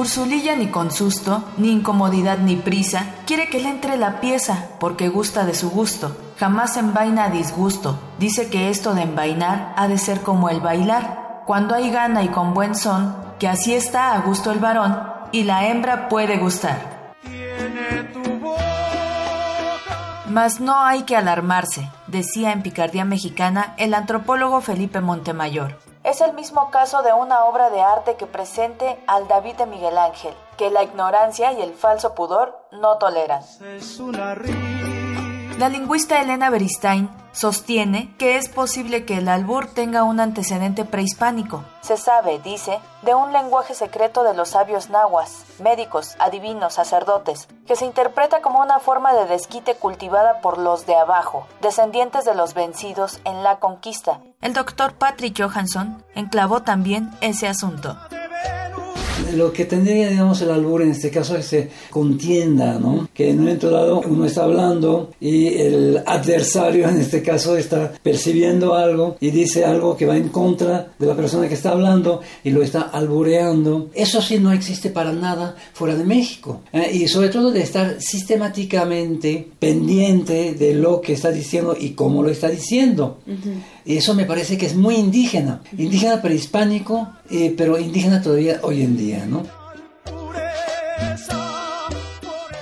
Ursulilla 0.00 0.56
ni 0.56 0.68
con 0.68 0.90
susto, 0.90 1.44
ni 1.58 1.70
incomodidad 1.70 2.38
ni 2.38 2.56
prisa, 2.56 3.16
quiere 3.26 3.50
que 3.50 3.60
le 3.60 3.68
entre 3.68 3.98
la 3.98 4.18
pieza, 4.18 4.68
porque 4.80 5.10
gusta 5.10 5.44
de 5.44 5.54
su 5.54 5.68
gusto. 5.68 6.16
Jamás 6.38 6.78
envaina 6.78 7.24
a 7.24 7.28
disgusto. 7.28 8.00
Dice 8.18 8.48
que 8.48 8.70
esto 8.70 8.94
de 8.94 9.02
envainar 9.02 9.74
ha 9.76 9.88
de 9.88 9.98
ser 9.98 10.22
como 10.22 10.48
el 10.48 10.60
bailar. 10.60 11.42
Cuando 11.44 11.74
hay 11.74 11.90
gana 11.90 12.22
y 12.22 12.28
con 12.28 12.54
buen 12.54 12.74
son, 12.74 13.14
que 13.38 13.46
así 13.46 13.74
está 13.74 14.14
a 14.14 14.20
gusto 14.22 14.50
el 14.50 14.58
varón, 14.58 14.98
y 15.32 15.42
la 15.42 15.68
hembra 15.68 16.08
puede 16.08 16.38
gustar. 16.38 17.12
Mas 20.30 20.60
no 20.60 20.80
hay 20.80 21.02
que 21.02 21.14
alarmarse, 21.14 21.90
decía 22.06 22.52
en 22.52 22.62
Picardía 22.62 23.04
Mexicana 23.04 23.74
el 23.76 23.92
antropólogo 23.92 24.62
Felipe 24.62 25.02
Montemayor. 25.02 25.89
Es 26.02 26.22
el 26.22 26.32
mismo 26.32 26.70
caso 26.70 27.02
de 27.02 27.12
una 27.12 27.44
obra 27.44 27.68
de 27.68 27.82
arte 27.82 28.16
que 28.16 28.26
presente 28.26 28.98
al 29.06 29.28
David 29.28 29.56
de 29.56 29.66
Miguel 29.66 29.98
Ángel, 29.98 30.32
que 30.56 30.70
la 30.70 30.82
ignorancia 30.82 31.52
y 31.52 31.60
el 31.60 31.74
falso 31.74 32.14
pudor 32.14 32.58
no 32.72 32.96
toleran. 32.96 33.42
La 35.60 35.68
lingüista 35.68 36.22
Elena 36.22 36.48
Beristain 36.48 37.10
sostiene 37.32 38.14
que 38.16 38.38
es 38.38 38.48
posible 38.48 39.04
que 39.04 39.18
el 39.18 39.28
albur 39.28 39.66
tenga 39.66 40.04
un 40.04 40.18
antecedente 40.18 40.86
prehispánico. 40.86 41.64
Se 41.82 41.98
sabe, 41.98 42.38
dice, 42.38 42.78
de 43.02 43.14
un 43.14 43.34
lenguaje 43.34 43.74
secreto 43.74 44.22
de 44.22 44.32
los 44.32 44.48
sabios 44.48 44.88
nahuas, 44.88 45.44
médicos, 45.58 46.16
adivinos, 46.18 46.72
sacerdotes, 46.72 47.46
que 47.66 47.76
se 47.76 47.84
interpreta 47.84 48.40
como 48.40 48.62
una 48.62 48.78
forma 48.78 49.12
de 49.12 49.26
desquite 49.26 49.74
cultivada 49.74 50.40
por 50.40 50.56
los 50.56 50.86
de 50.86 50.96
abajo, 50.96 51.46
descendientes 51.60 52.24
de 52.24 52.34
los 52.34 52.54
vencidos 52.54 53.20
en 53.26 53.42
la 53.42 53.58
conquista. 53.58 54.22
El 54.40 54.54
doctor 54.54 54.94
Patrick 54.94 55.38
Johansson 55.38 56.02
enclavó 56.14 56.62
también 56.62 57.10
ese 57.20 57.48
asunto 57.48 57.98
lo 59.34 59.52
que 59.52 59.64
tendría, 59.64 60.08
digamos, 60.08 60.40
el 60.42 60.50
albur 60.50 60.82
en 60.82 60.90
este 60.90 61.10
caso 61.10 61.36
es 61.36 61.54
contienda, 61.90 62.78
¿no? 62.78 63.08
Que 63.14 63.30
en 63.30 63.38
un 63.38 63.44
momento 63.44 63.70
dado 63.70 64.02
uno 64.06 64.24
está 64.24 64.44
hablando 64.44 65.10
y 65.20 65.48
el 65.54 66.02
adversario 66.06 66.88
en 66.88 67.00
este 67.00 67.22
caso 67.22 67.56
está 67.56 67.92
percibiendo 68.02 68.74
algo 68.74 69.16
y 69.20 69.30
dice 69.30 69.64
algo 69.64 69.96
que 69.96 70.06
va 70.06 70.16
en 70.16 70.28
contra 70.28 70.92
de 70.98 71.06
la 71.06 71.14
persona 71.14 71.48
que 71.48 71.54
está 71.54 71.70
hablando 71.70 72.20
y 72.44 72.50
lo 72.50 72.62
está 72.62 72.82
albureando. 72.82 73.90
Eso 73.94 74.20
sí 74.22 74.38
no 74.38 74.52
existe 74.52 74.90
para 74.90 75.12
nada 75.12 75.56
fuera 75.72 75.96
de 75.96 76.04
México. 76.04 76.60
¿eh? 76.72 76.90
Y 76.92 77.08
sobre 77.08 77.28
todo 77.28 77.50
de 77.50 77.62
estar 77.62 77.96
sistemáticamente 78.00 79.48
pendiente 79.58 80.54
de 80.54 80.74
lo 80.74 81.00
que 81.00 81.14
está 81.14 81.30
diciendo 81.30 81.76
y 81.78 81.90
cómo 81.90 82.22
lo 82.22 82.30
está 82.30 82.48
diciendo. 82.48 83.18
Y 83.26 83.79
eso 83.84 84.14
me 84.14 84.24
parece 84.24 84.58
que 84.58 84.66
es 84.66 84.76
muy 84.76 84.96
indígena, 84.96 85.62
indígena 85.76 86.22
prehispánico, 86.22 87.08
eh, 87.30 87.54
pero 87.56 87.78
indígena 87.78 88.22
todavía 88.22 88.60
hoy 88.62 88.82
en 88.82 88.96
día, 88.96 89.26
¿no? 89.26 89.42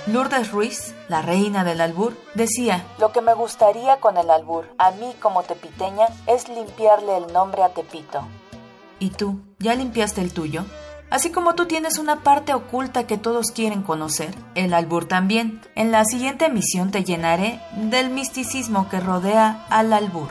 Lourdes 0.07 0.51
Ruiz, 0.51 0.95
la 1.07 1.21
reina 1.21 1.63
del 1.63 1.81
albur, 1.81 2.17
decía, 2.33 2.83
lo 2.97 3.11
que 3.11 3.21
me 3.21 3.35
gustaría 3.35 3.97
con 3.97 4.17
el 4.17 4.31
albur, 4.31 4.65
a 4.79 4.89
mí 4.91 5.13
como 5.19 5.43
tepiteña, 5.43 6.07
es 6.25 6.49
limpiarle 6.49 7.17
el 7.17 7.31
nombre 7.31 7.61
a 7.61 7.69
Tepito. 7.69 8.23
¿Y 8.97 9.11
tú, 9.11 9.39
ya 9.59 9.75
limpiaste 9.75 10.21
el 10.21 10.33
tuyo? 10.33 10.65
Así 11.11 11.29
como 11.31 11.53
tú 11.53 11.67
tienes 11.67 11.99
una 11.99 12.23
parte 12.23 12.55
oculta 12.55 13.05
que 13.05 13.19
todos 13.19 13.51
quieren 13.51 13.83
conocer, 13.83 14.33
el 14.55 14.73
albur 14.73 15.07
también. 15.07 15.61
En 15.75 15.91
la 15.91 16.03
siguiente 16.05 16.45
emisión 16.45 16.89
te 16.89 17.03
llenaré 17.03 17.59
del 17.75 18.09
misticismo 18.09 18.89
que 18.89 18.99
rodea 18.99 19.65
al 19.69 19.93
albur. 19.93 20.29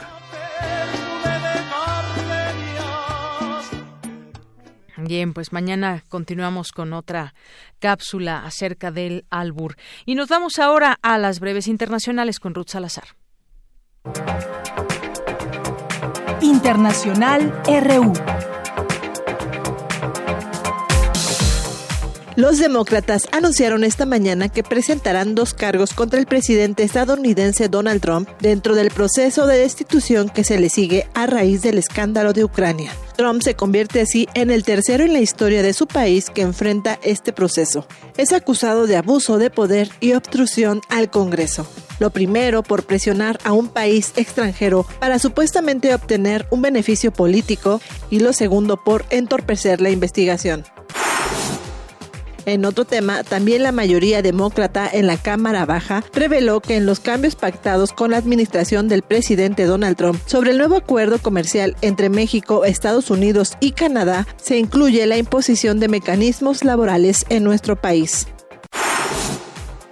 Bien, 5.09 5.33
pues 5.33 5.55
mañana 5.55 6.05
continuamos 6.11 6.71
con 6.71 6.93
otra 6.93 7.33
cápsula 7.79 8.45
acerca 8.45 8.91
del 8.91 9.25
albur. 9.31 9.77
Y 10.05 10.17
nos 10.17 10.29
vamos 10.29 10.59
ahora 10.59 10.99
a 11.01 11.17
las 11.17 11.41
breves 11.41 11.67
internacionales 11.67 12.39
con 12.39 12.55
Ruth 12.55 12.69
Salazar. 12.69 13.17
Internacional 16.43 17.59
RU. 17.65 18.13
Los 22.39 22.59
demócratas 22.59 23.27
anunciaron 23.33 23.83
esta 23.83 24.07
mañana 24.07 24.49
que 24.49 24.63
presentarán 24.63 25.35
dos 25.35 25.55
cargos 25.55 25.93
contra 25.93 26.21
el 26.21 26.27
presidente 26.27 26.85
estadounidense 26.85 27.69
Donald 27.69 28.01
Trump 28.01 28.29
dentro 28.41 28.77
del 28.77 28.93
proceso 28.93 29.49
de 29.49 29.59
destitución 29.59 30.29
que 30.29 30.45
se 30.45 30.61
le 30.61 30.69
sigue 30.69 31.09
a 31.15 31.27
raíz 31.27 31.63
del 31.63 31.79
escándalo 31.79 32.33
de 32.33 32.45
Ucrania. 32.45 32.93
Trump 33.17 33.43
se 33.43 33.55
convierte 33.55 34.01
así 34.01 34.29
en 34.35 34.53
el 34.53 34.63
tercero 34.63 35.03
en 35.03 35.15
la 35.15 35.19
historia 35.19 35.65
de 35.65 35.73
su 35.73 35.89
país 35.89 36.31
que 36.31 36.43
enfrenta 36.43 37.01
este 37.03 37.33
proceso. 37.33 37.89
Es 38.17 38.33
acusado 38.33 38.87
de 38.87 38.97
abuso 38.97 39.39
de 39.39 39.51
poder 39.51 39.91
y 39.99 40.13
obstrucción 40.13 40.81
al 40.91 41.11
Congreso. 41.11 41.67
Lo 41.99 42.11
primero 42.11 42.63
por 42.63 42.87
presionar 42.87 43.41
a 43.43 43.51
un 43.51 43.67
país 43.67 44.13
extranjero 44.15 44.87
para 45.01 45.19
supuestamente 45.19 45.93
obtener 45.93 46.47
un 46.53 46.63
beneficio 46.63 47.13
político 47.13 47.81
y 48.11 48.21
lo 48.21 48.33
segundo 48.33 48.77
por 48.77 49.07
entorpecer 49.11 49.81
la 49.81 49.91
investigación. 49.91 50.63
En 52.49 52.65
otro 52.65 52.87
tema, 52.87 53.25
también 53.25 53.63
la 53.63 53.73
mayoría 53.73 54.23
demócrata 54.23 54.89
en 54.91 55.07
la 55.07 55.19
Cámara 55.19 55.67
Baja 55.67 56.03
reveló 56.15 56.61
que 56.61 56.77
en 56.77 56.87
los 56.87 56.99
cambios 56.99 57.37
pactados 57.37 57.93
con 57.93 58.13
la 58.13 58.17
administración 58.17 58.89
del 58.89 59.03
presidente 59.03 59.67
Donald 59.67 59.99
Trump 59.99 60.19
sobre 60.25 60.53
el 60.53 60.59
nuevo 60.59 60.77
acuerdo 60.77 61.19
comercial 61.19 61.77
entre 61.83 62.09
México, 62.09 62.65
Estados 62.65 63.11
Unidos 63.11 63.59
y 63.61 63.73
Canadá 63.73 64.27
se 64.39 64.57
incluye 64.57 65.05
la 65.05 65.19
imposición 65.19 65.79
de 65.79 65.89
mecanismos 65.89 66.65
laborales 66.65 67.27
en 67.29 67.45
nuestro 67.45 67.77
país. 67.77 68.29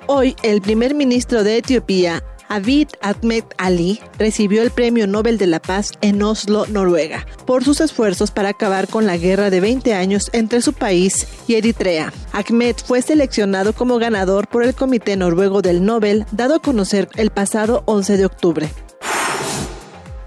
Hoy, 0.06 0.34
el 0.42 0.62
primer 0.62 0.94
ministro 0.94 1.44
de 1.44 1.58
Etiopía, 1.58 2.22
Abiy 2.48 2.88
Ahmed 3.00 3.44
Ali 3.58 4.00
recibió 4.18 4.62
el 4.62 4.70
Premio 4.70 5.06
Nobel 5.06 5.38
de 5.38 5.46
la 5.46 5.60
Paz 5.60 5.92
en 6.00 6.22
Oslo, 6.22 6.66
Noruega, 6.66 7.26
por 7.46 7.64
sus 7.64 7.80
esfuerzos 7.80 8.30
para 8.30 8.50
acabar 8.50 8.88
con 8.88 9.06
la 9.06 9.16
guerra 9.16 9.50
de 9.50 9.60
20 9.60 9.94
años 9.94 10.30
entre 10.32 10.62
su 10.62 10.72
país 10.72 11.26
y 11.48 11.54
Eritrea. 11.54 12.12
Ahmed 12.32 12.76
fue 12.84 13.02
seleccionado 13.02 13.72
como 13.72 13.98
ganador 13.98 14.48
por 14.48 14.62
el 14.62 14.74
Comité 14.74 15.16
Noruego 15.16 15.62
del 15.62 15.84
Nobel, 15.84 16.26
dado 16.32 16.56
a 16.56 16.60
conocer 16.60 17.08
el 17.16 17.30
pasado 17.30 17.82
11 17.86 18.16
de 18.16 18.26
octubre. 18.26 18.70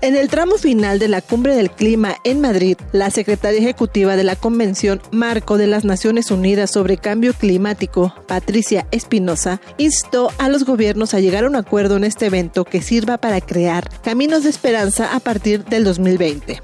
En 0.02 0.16
el 0.16 0.30
tramo 0.30 0.58
final 0.58 0.98
de 0.98 1.10
la 1.10 1.22
Cumbre 1.22 1.56
del 1.56 1.72
Clima 1.72 2.16
en 2.24 2.40
Madrid, 2.40 2.78
la 2.94 3.10
secretaria 3.10 3.60
ejecutiva 3.60 4.16
de 4.16 4.24
la 4.24 4.38
Convención 4.38 5.02
Marco 5.12 5.58
de 5.58 5.68
las 5.68 5.84
Naciones 5.84 6.32
Unidas 6.32 6.72
sobre 6.72 6.96
Cambio 6.96 7.34
Climático, 7.34 8.16
Patricia 8.26 8.88
Espinosa, 8.92 9.60
instó 9.78 10.32
a 10.38 10.48
los 10.48 10.64
gobiernos 10.64 11.14
a 11.14 11.20
llegar 11.20 11.44
a 11.44 11.48
un 11.48 11.58
acuerdo 11.58 11.98
en 11.98 12.06
este 12.06 12.28
evento 12.28 12.64
que 12.64 12.82
sirva 12.82 13.18
para 13.18 13.42
crear 13.42 13.90
caminos 14.02 14.44
de 14.44 14.52
esperanza 14.52 15.14
a 15.14 15.20
partir 15.20 15.66
del 15.66 15.84
2020. 15.84 16.62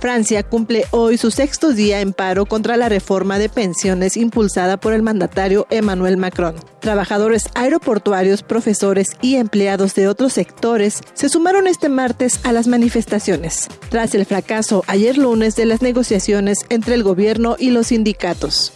Francia 0.00 0.42
cumple 0.42 0.86
hoy 0.92 1.18
su 1.18 1.30
sexto 1.30 1.74
día 1.74 2.00
en 2.00 2.14
paro 2.14 2.46
contra 2.46 2.78
la 2.78 2.88
reforma 2.88 3.38
de 3.38 3.50
pensiones 3.50 4.16
impulsada 4.16 4.78
por 4.78 4.94
el 4.94 5.02
mandatario 5.02 5.66
Emmanuel 5.68 6.16
Macron. 6.16 6.54
Trabajadores 6.80 7.50
aeroportuarios, 7.54 8.42
profesores 8.42 9.08
y 9.20 9.36
empleados 9.36 9.94
de 9.94 10.08
otros 10.08 10.32
sectores 10.32 11.02
se 11.12 11.28
sumaron 11.28 11.66
este 11.66 11.90
martes 11.90 12.40
a 12.44 12.52
las 12.52 12.66
manifestaciones, 12.66 13.68
tras 13.90 14.14
el 14.14 14.24
fracaso 14.24 14.84
ayer 14.86 15.18
lunes 15.18 15.54
de 15.54 15.66
las 15.66 15.82
negociaciones 15.82 16.60
entre 16.70 16.94
el 16.94 17.02
gobierno 17.02 17.56
y 17.58 17.68
los 17.68 17.88
sindicatos. 17.88 18.72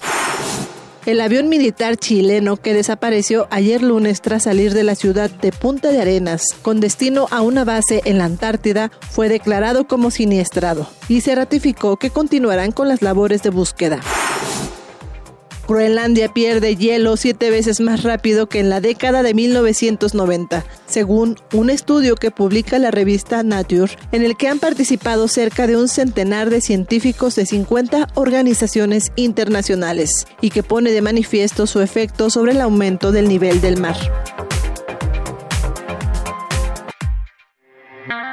El 1.06 1.20
avión 1.20 1.51
militar 1.51 1.98
chileno 1.98 2.56
que 2.56 2.72
desapareció 2.72 3.47
ayer 3.51 3.82
lunes 3.82 4.22
tras 4.22 4.44
salir 4.44 4.72
de 4.72 4.85
la 4.85 4.94
ciudad 4.94 5.31
de 5.31 5.52
Punta 5.52 5.90
de 5.90 6.01
Arenas 6.01 6.47
con 6.62 6.81
destino 6.81 7.26
a 7.31 7.43
una 7.43 7.62
base 7.64 8.01
en 8.06 8.16
la 8.16 8.24
Antártida 8.24 8.90
fue 9.10 9.28
declarado 9.28 9.86
como 9.86 10.10
siniestrado 10.10 10.89
y 11.06 11.20
se 11.20 11.35
ratificó 11.35 11.98
que 11.98 12.09
continuarán 12.09 12.72
con 12.72 12.89
las 12.89 13.02
labores 13.02 13.43
de 13.43 13.51
búsqueda. 13.51 14.01
Groenlandia 15.66 16.32
pierde 16.32 16.77
hielo 16.77 17.16
siete 17.16 17.51
veces 17.51 17.81
más 17.81 18.03
rápido 18.03 18.49
que 18.49 18.61
en 18.61 18.69
la 18.69 18.81
década 18.81 19.23
de 19.23 19.35
1990, 19.35 20.65
según 20.86 21.36
un 21.53 21.70
estudio 21.70 22.16
que 22.16 22.31
publica 22.31 22.78
la 22.78 22.91
revista 22.91 23.43
Nature, 23.43 23.93
en 24.12 24.23
el 24.23 24.36
que 24.36 24.49
han 24.49 24.59
participado 24.59 25.27
cerca 25.28 25.66
de 25.66 25.77
un 25.77 25.89
centenar 25.89 26.51
de 26.51 26.61
científicos 26.61 27.35
de 27.36 27.47
50 27.47 28.09
organizaciones 28.15 29.12
internacionales 29.16 30.27
y 30.41 30.51
que 30.51 30.62
pone 30.62 30.91
de 30.91 31.03
manifiesto 31.03 31.66
su 31.66 31.81
efecto 31.81 32.31
sobre 32.31 32.53
el 32.53 32.61
aumento 32.61 33.11
del 33.11 33.28
nivel 33.28 33.61
del 33.61 33.81
mar. 33.81 33.97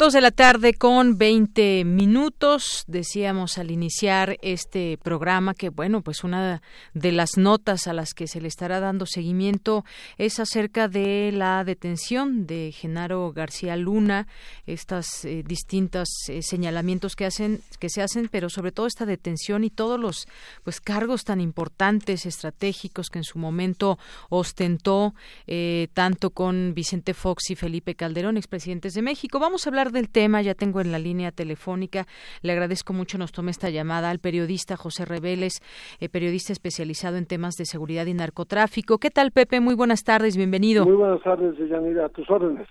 Dos 0.00 0.14
de 0.14 0.22
la 0.22 0.30
tarde 0.30 0.72
con 0.72 1.18
20 1.18 1.84
minutos. 1.84 2.84
Decíamos 2.86 3.58
al 3.58 3.70
iniciar 3.70 4.38
este 4.40 4.96
programa 4.96 5.52
que, 5.52 5.68
bueno, 5.68 6.00
pues 6.00 6.24
una 6.24 6.62
de 6.94 7.12
las 7.12 7.36
notas 7.36 7.86
a 7.86 7.92
las 7.92 8.14
que 8.14 8.26
se 8.26 8.40
le 8.40 8.48
estará 8.48 8.80
dando 8.80 9.04
seguimiento 9.04 9.84
es 10.16 10.40
acerca 10.40 10.88
de 10.88 11.32
la 11.34 11.64
detención 11.64 12.46
de 12.46 12.72
Genaro 12.74 13.30
García 13.34 13.76
Luna, 13.76 14.26
estas 14.64 15.26
eh, 15.26 15.42
distintos 15.46 16.08
eh, 16.28 16.40
señalamientos 16.40 17.14
que 17.14 17.26
hacen, 17.26 17.60
que 17.78 17.90
se 17.90 18.00
hacen, 18.00 18.30
pero 18.32 18.48
sobre 18.48 18.72
todo 18.72 18.86
esta 18.86 19.04
detención 19.04 19.64
y 19.64 19.70
todos 19.70 20.00
los 20.00 20.26
pues 20.64 20.80
cargos 20.80 21.24
tan 21.24 21.42
importantes, 21.42 22.24
estratégicos 22.24 23.10
que 23.10 23.18
en 23.18 23.24
su 23.24 23.38
momento 23.38 23.98
ostentó 24.30 25.14
eh, 25.46 25.88
tanto 25.92 26.30
con 26.30 26.72
Vicente 26.72 27.12
Fox 27.12 27.50
y 27.50 27.54
Felipe 27.54 27.94
Calderón, 27.96 28.38
expresidentes 28.38 28.94
de 28.94 29.02
México. 29.02 29.38
Vamos 29.38 29.66
a 29.66 29.68
hablar 29.68 29.89
del 29.92 30.08
tema, 30.08 30.42
ya 30.42 30.54
tengo 30.54 30.80
en 30.80 30.92
la 30.92 30.98
línea 30.98 31.32
telefónica, 31.32 32.06
le 32.42 32.52
agradezco 32.52 32.92
mucho, 32.92 33.18
nos 33.18 33.32
tome 33.32 33.50
esta 33.50 33.70
llamada 33.70 34.10
al 34.10 34.18
periodista 34.18 34.76
José 34.76 35.04
Reveles, 35.04 35.60
eh, 36.00 36.08
periodista 36.08 36.52
especializado 36.52 37.16
en 37.16 37.26
temas 37.26 37.54
de 37.54 37.66
seguridad 37.66 38.06
y 38.06 38.14
narcotráfico. 38.14 38.98
¿Qué 38.98 39.10
tal, 39.10 39.30
Pepe? 39.32 39.60
Muy 39.60 39.74
buenas 39.74 40.04
tardes, 40.04 40.36
bienvenido. 40.36 40.84
Muy 40.84 40.96
buenas 40.96 41.22
tardes, 41.22 41.54
Yanira, 41.68 42.06
a 42.06 42.08
tus 42.08 42.28
órdenes. 42.30 42.66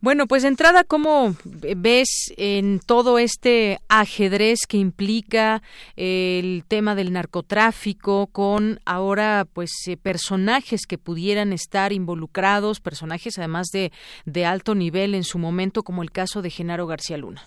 Bueno, 0.00 0.26
pues 0.26 0.42
de 0.42 0.48
entrada, 0.48 0.84
¿cómo 0.84 1.34
ves 1.44 2.32
en 2.36 2.80
todo 2.80 3.18
este 3.18 3.78
ajedrez 3.88 4.66
que 4.68 4.76
implica 4.76 5.62
el 5.96 6.64
tema 6.66 6.94
del 6.94 7.12
narcotráfico 7.12 8.28
con 8.28 8.80
ahora, 8.84 9.46
pues, 9.52 9.70
eh, 9.86 9.96
personajes 9.96 10.86
que 10.86 10.98
pudieran 10.98 11.52
estar 11.52 11.92
involucrados, 11.92 12.80
personajes 12.80 13.38
además 13.38 13.68
de, 13.72 13.92
de 14.24 14.44
alto 14.44 14.74
nivel 14.74 15.14
en 15.14 15.24
su 15.24 15.38
momento, 15.38 15.82
como 15.82 16.02
el 16.02 16.10
caso 16.10 16.42
de 16.42 16.50
Genaro 16.62 16.86
García 16.86 17.16
Luna? 17.16 17.42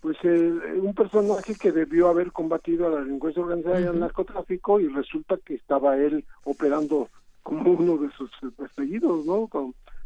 Pues 0.00 0.16
eh, 0.22 0.78
un 0.80 0.94
personaje 0.94 1.56
que 1.56 1.72
debió 1.72 2.06
haber 2.06 2.30
combatido 2.30 2.86
a 2.86 2.90
la 2.90 3.00
delincuencia 3.00 3.42
organizada 3.42 3.80
y 3.80 3.84
al 3.84 3.98
narcotráfico 3.98 4.78
y 4.78 4.86
resulta 4.86 5.36
que 5.44 5.54
estaba 5.54 5.96
él 5.96 6.24
operando 6.44 7.08
como 7.42 7.72
uno 7.72 7.98
de 7.98 8.08
sus 8.12 8.30
perseguidos, 8.56 9.26
¿no? 9.26 9.50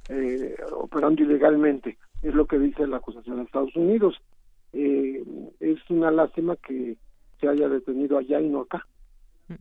Eh, 0.09 0.57
operando 0.73 1.23
ilegalmente, 1.23 1.99
es 2.23 2.35
lo 2.35 2.47
que 2.47 2.59
dice 2.59 2.87
la 2.87 2.97
acusación 2.97 3.37
de 3.37 3.43
Estados 3.43 3.77
Unidos. 3.77 4.17
Eh, 4.73 5.23
es 5.61 5.79
una 5.91 6.11
lástima 6.11 6.57
que 6.57 6.97
se 7.39 7.47
haya 7.47 7.69
detenido 7.69 8.17
allá 8.17 8.41
y 8.41 8.49
no 8.49 8.63
acá, 8.63 8.87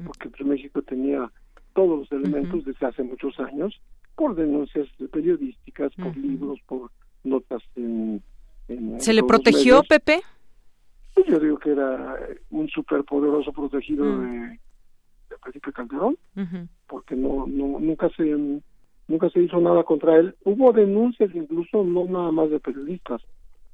porque 0.05 0.29
pues, 0.29 0.45
México 0.45 0.81
tenía 0.83 1.29
todos 1.73 1.99
los 1.99 2.11
elementos 2.13 2.63
desde 2.63 2.85
hace 2.87 3.03
muchos 3.03 3.37
años 3.41 3.77
por 4.15 4.35
denuncias 4.35 4.87
periodísticas, 5.11 5.93
por 5.95 6.15
libros, 6.15 6.59
por 6.65 6.89
notas 7.25 7.61
en 7.75 8.21
¿Se 8.97 9.13
le 9.13 9.23
protegió, 9.23 9.83
Pepe? 9.83 10.21
Yo 11.27 11.39
digo 11.39 11.57
que 11.57 11.71
era 11.71 12.17
un 12.49 12.67
superpoderoso 12.69 13.51
protegido 13.51 14.05
mm. 14.05 14.21
de, 14.21 14.47
de 14.49 15.37
Felipe 15.43 15.71
Calderón, 15.71 16.17
porque 16.87 17.15
no, 17.15 17.45
no, 17.47 17.79
nunca 17.79 18.09
se 18.15 18.23
nunca 19.07 19.29
se 19.29 19.41
hizo 19.41 19.59
nada 19.59 19.83
contra 19.83 20.15
él. 20.17 20.35
Hubo 20.43 20.71
denuncias 20.71 21.29
incluso 21.35 21.83
no 21.83 22.05
nada 22.05 22.31
más 22.31 22.49
de 22.49 22.59
periodistas, 22.59 23.21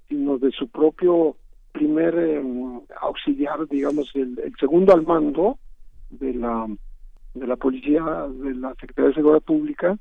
sino 0.08 0.38
de 0.38 0.52
su 0.52 0.68
propio 0.68 1.36
primer 1.72 2.18
em, 2.18 2.82
auxiliar, 3.00 3.68
digamos, 3.68 4.10
el, 4.16 4.40
el, 4.40 4.54
segundo 4.60 4.94
al 4.94 5.04
mando 5.06 5.60
de 6.10 6.34
la 6.34 6.68
de 7.36 7.48
la 7.48 7.56
policía 7.56 8.04
de 8.28 8.56
la 8.56 8.74
Secretaría 8.74 9.10
de 9.10 9.16
Seguridad 9.16 9.42
Pública 9.42 9.98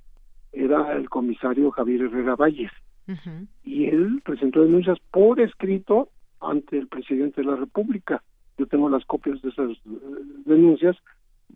era 0.53 0.95
el 0.95 1.11
comisario 1.11 1.71
Javier 1.71 2.03
Herrera 2.03 2.37
Valles 2.37 2.71
y 3.65 3.87
él 3.87 4.21
presentó 4.25 4.63
denuncias 4.63 4.99
por 5.11 5.41
escrito 5.41 6.09
ante 6.41 6.79
el 6.79 6.89
presidente 6.89 7.41
de 7.41 7.47
la 7.49 7.57
República. 7.57 8.23
Yo 8.59 8.67
tengo 8.67 8.89
las 8.91 9.05
copias 9.07 9.41
de 9.43 9.49
esas 9.51 9.71
eh, 9.71 9.79
denuncias, 10.45 10.97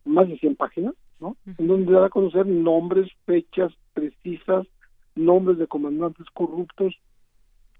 más 0.04 0.28
de 0.28 0.38
100 0.38 0.56
páginas, 0.56 0.94
¿no? 1.20 1.36
En 1.58 1.66
donde 1.68 1.92
da 1.92 2.06
a 2.06 2.10
conocer 2.10 2.46
nombres, 2.46 3.10
fechas 3.26 3.72
precisas, 3.92 4.66
nombres 5.14 5.58
de 5.58 5.66
comandantes 5.66 6.26
corruptos, 6.32 6.94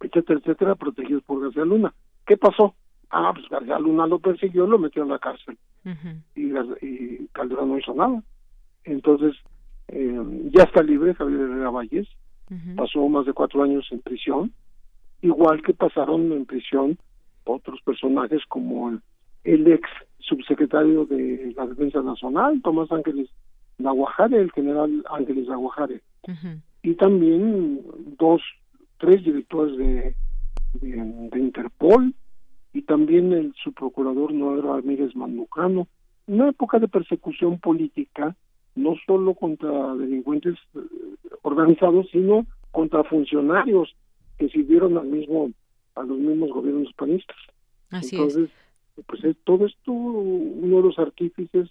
etcétera, 0.01 0.40
etcétera, 0.40 0.74
protegidos 0.74 1.23
por 1.24 1.40
García 1.43 1.65
Luna. 1.65 1.94
¿Qué 2.27 2.36
pasó? 2.36 2.74
Ah, 3.11 3.31
pues 3.35 3.49
García 3.49 3.78
Luna 3.78 4.07
lo 4.07 4.19
persiguió, 4.19 4.66
lo 4.66 4.78
metió 4.78 5.03
en 5.03 5.09
la 5.11 5.19
cárcel. 5.19 5.57
y, 6.35 6.53
y 6.86 7.27
Calderón 7.32 7.70
no 7.70 7.78
hizo 7.78 7.94
nada. 7.94 8.23
Entonces, 8.85 9.35
Eh, 9.89 10.51
ya 10.55 10.62
está 10.62 10.82
libre 10.82 11.12
Javier 11.15 11.40
Herrera 11.40 11.69
Valles, 11.70 12.09
pasó 12.77 13.09
más 13.09 13.27
de 13.27 13.33
cuatro 13.33 13.62
años 13.62 13.87
en 13.91 14.01
prisión, 14.01 14.53
igual 15.20 15.62
que 15.62 15.74
pasaron 15.74 16.33
en 16.33 16.47
prisión 16.47 16.99
otros 17.45 17.81
personajes 17.83 18.43
como 18.49 18.91
el, 18.91 19.01
el 19.45 19.73
ex 19.73 19.89
subsecretario 20.19 21.05
de 21.07 21.53
la 21.57 21.66
Defensa 21.66 22.03
Nacional, 22.03 22.61
Tomás 22.62 22.91
Ángeles 22.93 23.29
Naguajare, 23.79 24.41
el 24.41 24.53
general 24.53 25.05
Ángeles 25.11 25.49
Naguajare, 25.49 26.01
y 26.83 26.95
también 26.95 27.81
dos, 28.19 28.43
tres 28.99 29.24
directores 29.24 29.77
de, 29.77 30.15
de, 30.81 31.39
Interpol, 31.39 32.15
y 32.73 32.83
también 32.83 33.33
el 33.33 33.55
subprocurador 33.62 34.33
Noel 34.33 34.62
Ramírez 34.62 35.15
Manducano, 35.15 35.89
una 36.27 36.49
época 36.49 36.79
de 36.79 36.89
persecución 36.89 37.59
política, 37.59 38.37
no 38.74 38.94
solo 39.07 39.35
contra 39.35 39.94
delincuentes 39.94 40.57
eh, 40.74 40.81
organizados, 41.43 42.09
sino 42.11 42.47
contra 42.70 43.05
funcionarios 43.05 43.94
que 44.39 44.49
sirvieron 44.49 44.97
al 44.99 45.07
mismo 45.07 45.51
a 45.94 46.03
los 46.03 46.19
mismos 46.19 46.51
gobiernos 46.51 46.93
panistas. 46.94 47.36
Así 47.90 48.16
Entonces, 48.16 48.51
pues 49.07 49.36
todo 49.44 49.66
esto, 49.66 49.93
uno 49.93 50.77
de 50.77 50.82
los 50.82 50.99
artífices 50.99 51.69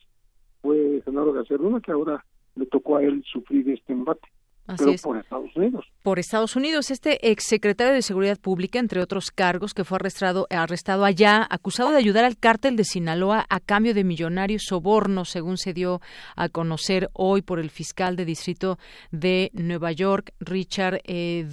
fue 0.61 1.01
Genaro 1.03 1.33
García 1.33 1.57
Luna, 1.57 1.81
que 1.81 1.91
ahora 1.91 2.23
le 2.55 2.67
tocó 2.67 2.97
a 2.97 3.03
él 3.03 3.23
sufrir 3.31 3.67
este 3.69 3.93
embate 3.93 4.27
pero 4.77 4.93
por 5.01 5.17
Estados 5.17 5.55
Unidos. 5.55 5.85
Por 6.03 6.19
Estados 6.19 6.55
Unidos, 6.55 6.91
este 6.91 7.31
exsecretario 7.31 7.93
de 7.93 8.01
Seguridad 8.01 8.39
Pública, 8.39 8.79
entre 8.79 9.01
otros 9.01 9.29
cargos, 9.29 9.73
que 9.73 9.83
fue 9.83 9.97
arrestado, 9.97 10.47
arrestado 10.49 11.05
allá, 11.05 11.47
acusado 11.49 11.91
de 11.91 11.97
ayudar 11.97 12.25
al 12.25 12.37
cártel 12.37 12.75
de 12.75 12.83
Sinaloa 12.83 13.45
a 13.49 13.59
cambio 13.59 13.93
de 13.93 14.03
millonarios 14.03 14.63
sobornos, 14.67 15.29
según 15.29 15.57
se 15.57 15.73
dio 15.73 16.01
a 16.35 16.49
conocer 16.49 17.09
hoy 17.13 17.41
por 17.41 17.59
el 17.59 17.69
fiscal 17.69 18.15
de 18.15 18.25
distrito 18.25 18.79
de 19.11 19.51
Nueva 19.53 19.91
York, 19.91 20.33
Richard 20.39 21.01
eh. 21.05 21.45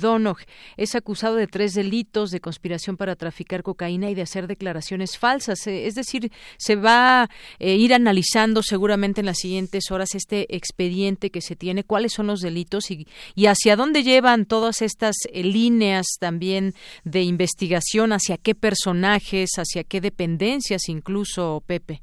Es 0.77 0.95
acusado 0.95 1.36
de 1.36 1.47
tres 1.47 1.74
delitos 1.74 2.31
de 2.31 2.40
conspiración 2.40 2.97
para 2.97 3.16
traficar 3.16 3.62
cocaína 3.62 4.11
y 4.11 4.15
de 4.15 4.23
hacer 4.23 4.47
declaraciones 4.47 5.19
falsas. 5.19 5.66
Eh, 5.66 5.86
es 5.86 5.95
decir, 5.95 6.31
se 6.57 6.77
va 6.77 7.23
a 7.23 7.28
eh, 7.59 7.77
ir 7.77 7.95
analizando 7.95 8.62
seguramente 8.62 9.20
en 9.20 9.27
las 9.27 9.39
siguientes 9.39 9.90
horas 9.90 10.15
este 10.15 10.55
expediente 10.55 11.31
que 11.31 11.40
se 11.40 11.57
tiene, 11.57 11.85
cuáles 11.85 12.12
son 12.12 12.27
los 12.27 12.40
delitos 12.40 12.90
y 12.90 13.07
y, 13.35 13.47
hacia 13.47 13.76
dónde 13.76 14.02
llevan 14.02 14.47
todas 14.47 14.82
estas 14.82 15.16
eh, 15.32 15.43
líneas 15.43 16.16
también 16.20 16.72
de 17.05 17.22
investigación, 17.22 18.12
hacia 18.12 18.36
qué 18.36 18.55
personajes, 18.55 19.51
hacia 19.56 19.85
qué 19.85 20.01
dependencias 20.01 20.89
incluso, 20.89 21.62
Pepe. 21.66 22.01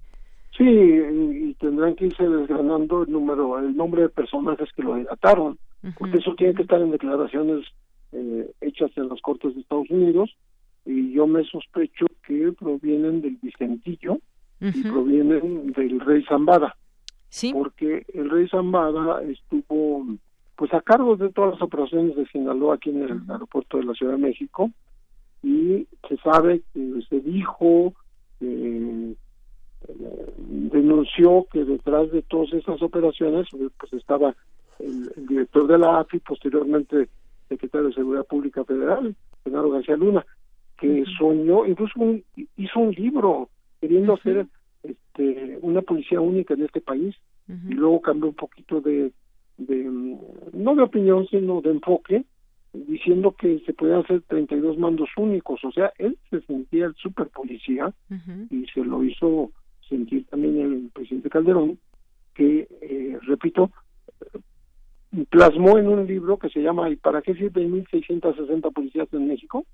Sí, 0.57 0.64
y 0.64 1.53
tendrán 1.56 1.95
que 1.95 2.06
irse 2.07 2.23
desgranando 2.27 3.03
el 3.03 3.11
número, 3.11 3.60
el 3.60 3.76
nombre 3.76 4.03
de 4.03 4.10
personajes 4.10 4.69
que 4.73 4.84
lo 4.84 4.95
delataron, 4.95 5.57
porque 5.99 6.18
eso 6.18 6.34
tiene 6.36 6.53
que 6.56 6.61
estar 6.61 6.82
en 6.82 6.91
declaraciones 6.91 7.65
eh, 8.14 8.49
hechas 8.61 8.91
en 8.95 9.10
las 9.10 9.19
Cortes 9.22 9.53
de 9.53 9.61
Estados 9.61 9.90
Unidos, 9.90 10.34
y 10.86 11.11
yo 11.11 11.27
me 11.27 11.44
sospecho 11.44 12.06
que 12.26 12.53
provienen 12.53 13.22
del 13.22 13.38
Vicentillo 13.41 14.19
y 14.61 14.84
provienen 14.84 15.73
del 15.73 15.99
rey 15.99 16.23
Zambada. 16.23 16.76
Sí. 17.30 17.52
Porque 17.52 18.06
el 18.14 18.30
rey 18.30 18.48
Zambada 18.48 19.22
estuvo 19.23 20.06
pues 20.56 20.73
a 20.73 20.82
cargo 20.82 21.15
de 21.15 21.30
todas 21.30 21.53
las 21.53 21.61
operaciones 21.61 22.15
de 22.15 22.26
Sinaloa 22.27 22.76
aquí 22.76 22.90
en 22.90 23.03
el 23.03 23.22
aeropuerto 23.30 23.77
de 23.77 23.86
la 23.86 23.94
Ciudad 23.94 24.14
de 24.14 24.19
México. 24.19 24.72
Y 25.44 25.88
se 26.07 26.18
sabe 26.18 26.61
que 26.73 27.02
se 27.10 27.19
dijo 27.19 27.94
eh, 28.41 29.15
denunció 30.48 31.45
que 31.52 31.64
detrás 31.64 32.11
de 32.11 32.23
todas 32.23 32.52
esas 32.53 32.82
operaciones 32.82 33.48
pues 33.52 33.94
estaba 33.94 34.36
el, 34.80 35.27
director 35.27 35.68
de 35.68 35.77
la 35.77 35.99
AFI 35.99 36.19
posteriormente 36.19 37.10
secretario 37.48 37.90
de 37.90 37.94
Seguridad 37.94 38.26
Pública 38.26 38.64
Federal 38.65 39.15
Genaro 39.44 39.69
García 39.69 39.95
Luna 39.95 40.26
que 40.77 41.03
soñó 41.18 41.65
incluso 41.65 41.94
hizo 42.57 42.80
un 42.80 42.91
libro 42.91 43.49
queriendo 43.80 44.14
hacer 44.14 44.48
este 44.84 45.57
una 45.61 45.82
policía 45.82 46.19
única 46.19 46.53
en 46.53 46.64
este 46.64 46.82
país. 46.82 47.15
Y 47.48 47.76
luego 47.76 48.02
cambió 48.02 48.30
un 48.30 48.36
poquito 48.36 48.82
de 48.82 49.11
de 49.57 49.84
no 50.53 50.76
de 50.76 50.84
opinión 50.84 51.27
sino 51.27 51.61
de 51.61 51.72
enfoque 51.72 52.26
diciendo 52.73 53.32
que 53.32 53.60
se 53.65 53.73
podían 53.73 53.99
hacer 53.99 54.22
32 54.27 54.77
mandos 54.77 55.10
únicos. 55.18 55.64
O 55.64 55.72
sea 55.72 55.91
él 55.98 56.18
se 56.30 56.41
sentía 56.41 56.86
el 56.86 56.95
super 56.95 57.27
policía 57.30 57.94
y 58.49 58.65
se 58.73 58.84
lo 58.84 59.03
hizo 59.03 59.52
sentir 59.88 60.26
también 60.27 60.60
el 60.60 60.90
presidente 60.94 61.30
Calderón 61.30 61.80
que 62.34 62.68
eh, 62.82 63.18
repito 63.22 63.72
plasmó 65.30 65.77
en 65.77 65.88
un 65.88 66.06
libro 66.06 66.38
que 66.38 66.49
se 66.49 66.61
llama 66.61 66.90
¿Y 66.90 66.98
para 66.98 67.22
qué 67.22 67.34
sirven 67.36 67.72
1660 67.72 68.69
policías 68.72 69.07
en 69.14 69.27
México? 69.27 69.65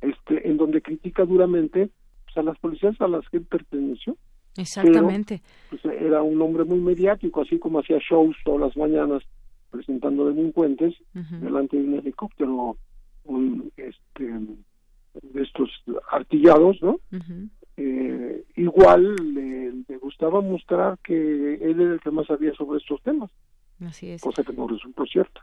este 0.00 0.48
en 0.48 0.56
donde 0.56 0.80
critica 0.80 1.24
duramente 1.24 1.90
pues, 2.24 2.36
a 2.38 2.42
las 2.42 2.58
policías 2.58 2.98
a 3.00 3.08
las 3.08 3.28
que 3.28 3.38
él 3.38 3.44
perteneció 3.44 4.16
Exactamente. 4.60 5.42
pues, 5.70 5.84
era 5.84 6.22
un 6.22 6.40
hombre 6.42 6.64
muy 6.64 6.78
mediático, 6.78 7.42
así 7.42 7.58
como 7.58 7.80
hacía 7.80 7.98
shows 7.98 8.36
todas 8.44 8.60
las 8.60 8.76
mañanas 8.76 9.22
presentando 9.70 10.26
delincuentes 10.26 10.94
delante 11.14 11.76
de 11.76 11.84
un 11.84 11.94
helicóptero 11.94 12.76
un, 13.24 13.72
este, 13.76 14.24
de 14.24 15.42
estos 15.42 15.70
artillados, 16.10 16.80
¿no? 16.82 16.98
eh, 17.76 18.44
igual 18.56 19.14
le, 19.34 19.72
le, 19.88 19.96
gustaba 19.98 20.40
mostrar 20.40 20.98
que 21.04 21.54
él 21.54 21.80
era 21.80 21.94
el 21.94 22.00
que 22.00 22.10
más 22.10 22.26
sabía 22.26 22.52
sobre 22.54 22.78
estos 22.78 23.00
temas. 23.02 23.30
Así 23.80 24.10
es. 24.10 24.20
Cosa 24.20 24.42
que 24.42 24.52
no 24.52 24.66
resultó 24.66 25.04
cierta. 25.06 25.40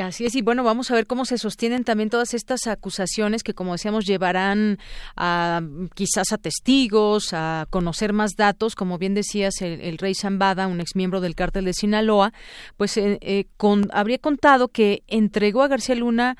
Así 0.00 0.24
es, 0.24 0.34
y 0.34 0.40
bueno, 0.40 0.64
vamos 0.64 0.90
a 0.90 0.94
ver 0.94 1.06
cómo 1.06 1.26
se 1.26 1.36
sostienen 1.36 1.84
también 1.84 2.08
todas 2.08 2.32
estas 2.32 2.66
acusaciones 2.66 3.42
que, 3.42 3.52
como 3.52 3.72
decíamos, 3.72 4.06
llevarán 4.06 4.78
a 5.16 5.60
quizás 5.94 6.32
a 6.32 6.38
testigos, 6.38 7.34
a 7.34 7.66
conocer 7.68 8.14
más 8.14 8.32
datos, 8.34 8.74
como 8.74 8.96
bien 8.96 9.12
decías, 9.12 9.60
el, 9.60 9.98
rey 9.98 10.14
Zambada, 10.14 10.66
un 10.66 10.80
exmiembro 10.80 11.20
del 11.20 11.34
cártel 11.34 11.66
de 11.66 11.74
Sinaloa, 11.74 12.32
pues 12.78 12.96
eh, 12.96 13.18
eh, 13.20 13.44
con, 13.58 13.88
habría 13.92 14.16
contado 14.16 14.68
que 14.68 15.02
entregó 15.08 15.62
a 15.62 15.68
García 15.68 15.94
Luna 15.94 16.38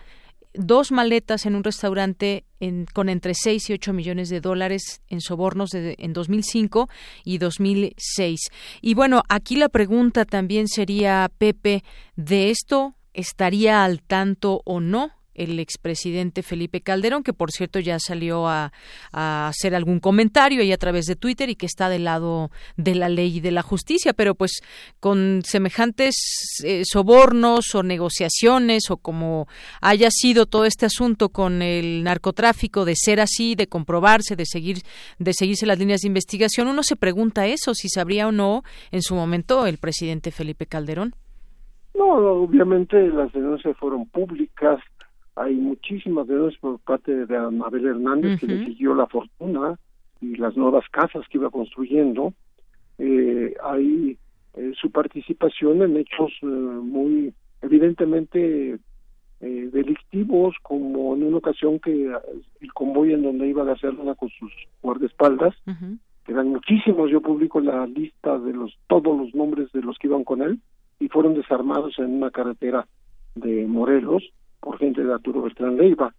dos 0.55 0.91
maletas 0.91 1.45
en 1.45 1.55
un 1.55 1.65
restaurante 1.65 2.45
en, 2.59 2.87
con 2.87 3.11
entre 3.11 3.35
6 3.35 3.69
y 3.69 3.73
8 3.75 3.93
millones 3.93 4.31
de 4.31 4.41
dólares 4.41 5.03
en 5.09 5.21
sobornos 5.21 5.71
de, 5.71 5.95
en 5.99 6.15
2005 6.15 6.89
y 7.25 7.37
2006. 7.37 8.41
Y 8.81 8.95
bueno, 8.95 9.23
aquí 9.29 9.57
la 9.57 9.69
pregunta 9.69 10.25
también 10.25 10.69
sería, 10.69 11.31
Pepe, 11.39 11.85
de 12.17 12.51
esto 12.51 12.95
estaría 13.15 13.85
al 13.85 14.03
tanto 14.03 14.63
o 14.65 14.81
no 14.81 15.13
el 15.35 15.59
expresidente 15.61 16.43
Felipe 16.43 16.81
Calderón, 16.81 17.23
que 17.23 17.33
por 17.33 17.51
cierto 17.51 17.81
ya 17.81 17.99
salió 17.99 18.49
a, 18.49 18.73
hacer 19.13 19.75
algún 19.75 20.01
comentario 20.01 20.63
ahí 20.63 20.73
a 20.73 20.79
través 20.79 21.07
de 21.07 21.17
Twitter 21.17 21.49
y 21.49 21.57
que 21.57 21.67
está 21.67 21.89
del 21.89 22.05
lado 22.05 22.51
de 22.77 22.95
la 22.95 23.09
ley 23.09 23.37
y 23.37 23.41
de 23.41 23.51
la 23.51 23.63
justicia, 23.63 24.13
pero 24.13 24.35
pues 24.35 24.61
con 25.01 25.43
semejantes 25.45 26.15
eh, 26.65 26.83
sobornos 26.85 27.75
o 27.75 27.83
negociaciones 27.83 28.91
o 28.91 28.97
como 28.97 29.49
haya 29.81 30.11
sido 30.11 30.47
todo 30.47 30.65
este 30.65 30.87
asunto 30.87 31.31
con 31.31 31.63
el 31.63 32.03
narcotráfico, 32.05 32.85
de 32.85 32.95
ser 32.97 33.21
así, 33.21 33.55
de 33.55 33.69
comprobarse, 33.69 34.37
de 34.37 34.47
seguir, 34.47 34.83
de 35.19 35.33
seguirse 35.33 35.67
las 35.67 35.79
líneas 35.79 36.01
de 36.01 36.09
investigación, 36.09 36.69
uno 36.69 36.83
se 36.83 36.97
pregunta 36.97 37.47
eso, 37.47 37.75
si 37.75 37.89
sabría 37.89 38.29
o 38.29 38.33
no 38.33 38.65
en 38.91 39.03
su 39.03 39.15
momento 39.15 39.67
el 39.67 39.79
presidente 39.79 40.31
Felipe 40.31 40.67
Calderón. 40.67 41.15
No, 41.95 42.15
obviamente 42.43 43.09
las 43.09 43.33
denuncias 43.33 43.77
fueron 43.77 44.07
públicas, 44.07 44.81
hay 45.37 45.55
muchísimas 45.55 46.27
denuncias 46.27 46.61
por 46.61 46.79
parte 46.81 47.27
de 47.27 47.37
Anabel 47.37 47.87
Hernández 47.87 48.41
que 48.41 48.47
le 48.47 48.65
siguió 48.65 48.95
la 48.95 49.07
fortuna 49.07 49.79
y 50.21 50.37
las 50.37 50.57
nuevas 50.57 50.85
casas 50.91 51.27
que 51.29 51.39
iba 51.39 51.51
construyendo. 51.51 52.33
Eh, 52.99 53.55
hay 53.63 54.19
eh, 54.55 54.73
su 54.79 54.91
participación 54.91 55.83
en 55.83 55.97
hechos 55.97 56.31
eh, 56.43 56.47
muy 56.47 57.33
evidentemente 57.63 58.79
eh, 59.41 59.71
delictivos, 59.73 60.55
como 60.63 61.15
en 61.17 61.25
una 61.25 61.39
ocasión 61.39 61.79
que 61.81 62.13
el 62.61 62.73
convoy 62.75 63.15
en 63.15 63.23
donde 63.23 63.49
iba 63.49 63.63
a 63.69 63.73
hacerla 63.73 64.15
con 64.15 64.29
sus 64.29 64.53
guardaespaldas, 64.83 65.55
que 66.25 66.33
eran 66.33 66.49
muchísimos, 66.49 67.11
yo 67.11 67.21
publico 67.21 67.61
la 67.61 67.87
lista 67.87 68.39
de 68.39 68.53
los 68.53 68.77
todos 68.89 69.19
los 69.19 69.35
nombres 69.35 69.73
de 69.73 69.81
los 69.83 69.97
que 69.99 70.09
iban 70.09 70.23
con 70.23 70.43
él, 70.43 70.61
y 71.03 71.09
fueron 71.09 71.35
desarmados 71.35 71.99
en 71.99 72.15
una 72.15 72.31
carretera 72.31 72.87
de 73.35 73.67
Morelos 73.67 74.23
por 74.61 74.79
gente 74.79 75.03
de 75.03 75.13
Arturo 75.13 75.43
Bertrán 75.43 75.77
Leiva. 75.77 76.15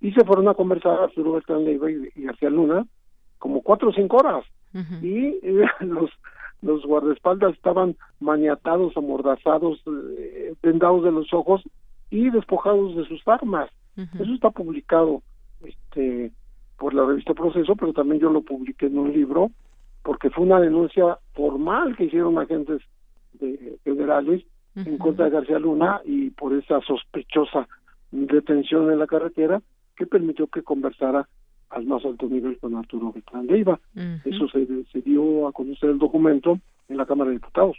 Y 0.00 0.12
se 0.12 0.24
fueron 0.24 0.46
a 0.48 0.54
conversar 0.54 1.00
Arturo 1.00 1.32
Bertrán 1.32 1.64
Leiva 1.64 1.90
y, 1.90 2.22
García 2.22 2.48
Luna 2.48 2.86
como 3.38 3.60
cuatro 3.60 3.88
o 3.88 3.92
cinco 3.92 4.18
horas. 4.18 4.44
Y 5.02 5.40
eh, 5.42 5.66
los 5.80 6.10
los 6.62 6.84
guardaespaldas 6.84 7.54
estaban 7.54 7.96
maniatados, 8.20 8.96
amordazados, 8.96 9.82
eh, 10.18 10.54
vendados 10.62 11.02
de 11.02 11.10
los 11.10 11.32
ojos 11.32 11.62
y 12.10 12.30
despojados 12.30 12.94
de 12.96 13.06
sus 13.06 13.26
armas. 13.26 13.68
Eso 13.96 14.32
está 14.32 14.50
publicado 14.50 15.22
este 15.64 16.30
por 16.78 16.94
la 16.94 17.04
revista 17.04 17.34
Proceso, 17.34 17.74
pero 17.76 17.92
también 17.92 18.20
yo 18.20 18.30
lo 18.30 18.42
publiqué 18.42 18.86
en 18.86 18.98
un 18.98 19.12
libro 19.12 19.50
porque 20.02 20.30
fue 20.30 20.44
una 20.44 20.60
denuncia 20.60 21.18
formal 21.34 21.96
que 21.96 22.04
hicieron 22.04 22.38
agentes 22.38 22.80
de 23.40 23.78
federales 23.84 24.44
en 24.76 24.98
contra 24.98 25.26
de 25.26 25.32
García 25.32 25.58
Luna 25.58 26.00
y 26.04 26.30
por 26.30 26.54
esa 26.54 26.80
sospechosa 26.82 27.66
detención 28.10 28.90
en 28.90 28.98
la 28.98 29.06
carretera 29.06 29.60
que 29.96 30.06
permitió 30.06 30.46
que 30.46 30.62
conversara 30.62 31.28
al 31.70 31.86
más 31.86 32.04
alto 32.04 32.26
nivel 32.26 32.58
con 32.58 32.74
Arturo 32.74 33.12
Beltrán 33.12 33.46
Leiva. 33.46 33.78
Eso 34.24 34.48
se, 34.48 34.66
se, 34.90 35.00
dio 35.02 35.46
a 35.46 35.52
conocer 35.52 35.90
el 35.90 35.98
documento 35.98 36.58
en 36.88 36.96
la 36.96 37.06
Cámara 37.06 37.30
de 37.30 37.36
Diputados. 37.36 37.76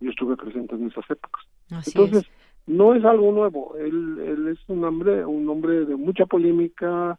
Yo 0.00 0.10
estuve 0.10 0.36
presente 0.36 0.74
en 0.74 0.86
esas 0.86 1.08
épocas. 1.10 1.44
Entonces, 1.86 2.24
no 2.66 2.94
es 2.94 3.04
algo 3.04 3.32
nuevo. 3.32 3.74
Él, 3.76 4.18
él 4.18 4.48
es 4.48 4.58
un 4.68 4.84
hombre, 4.84 5.24
un 5.26 5.48
hombre 5.48 5.84
de 5.84 5.96
mucha 5.96 6.24
polémica. 6.26 7.18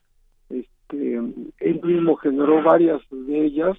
Este, 0.49 1.15
él 1.59 1.81
mismo 1.83 2.15
generó 2.15 2.63
varias 2.63 3.01
de 3.11 3.45
ellas, 3.45 3.77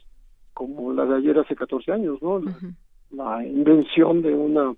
como 0.54 0.92
la 0.92 1.04
de 1.04 1.16
ayer 1.16 1.38
hace 1.38 1.56
14 1.56 1.92
años, 1.92 2.22
¿no? 2.22 2.40
La, 3.10 3.44
invención 3.44 4.22
de 4.22 4.34
una, 4.34 4.74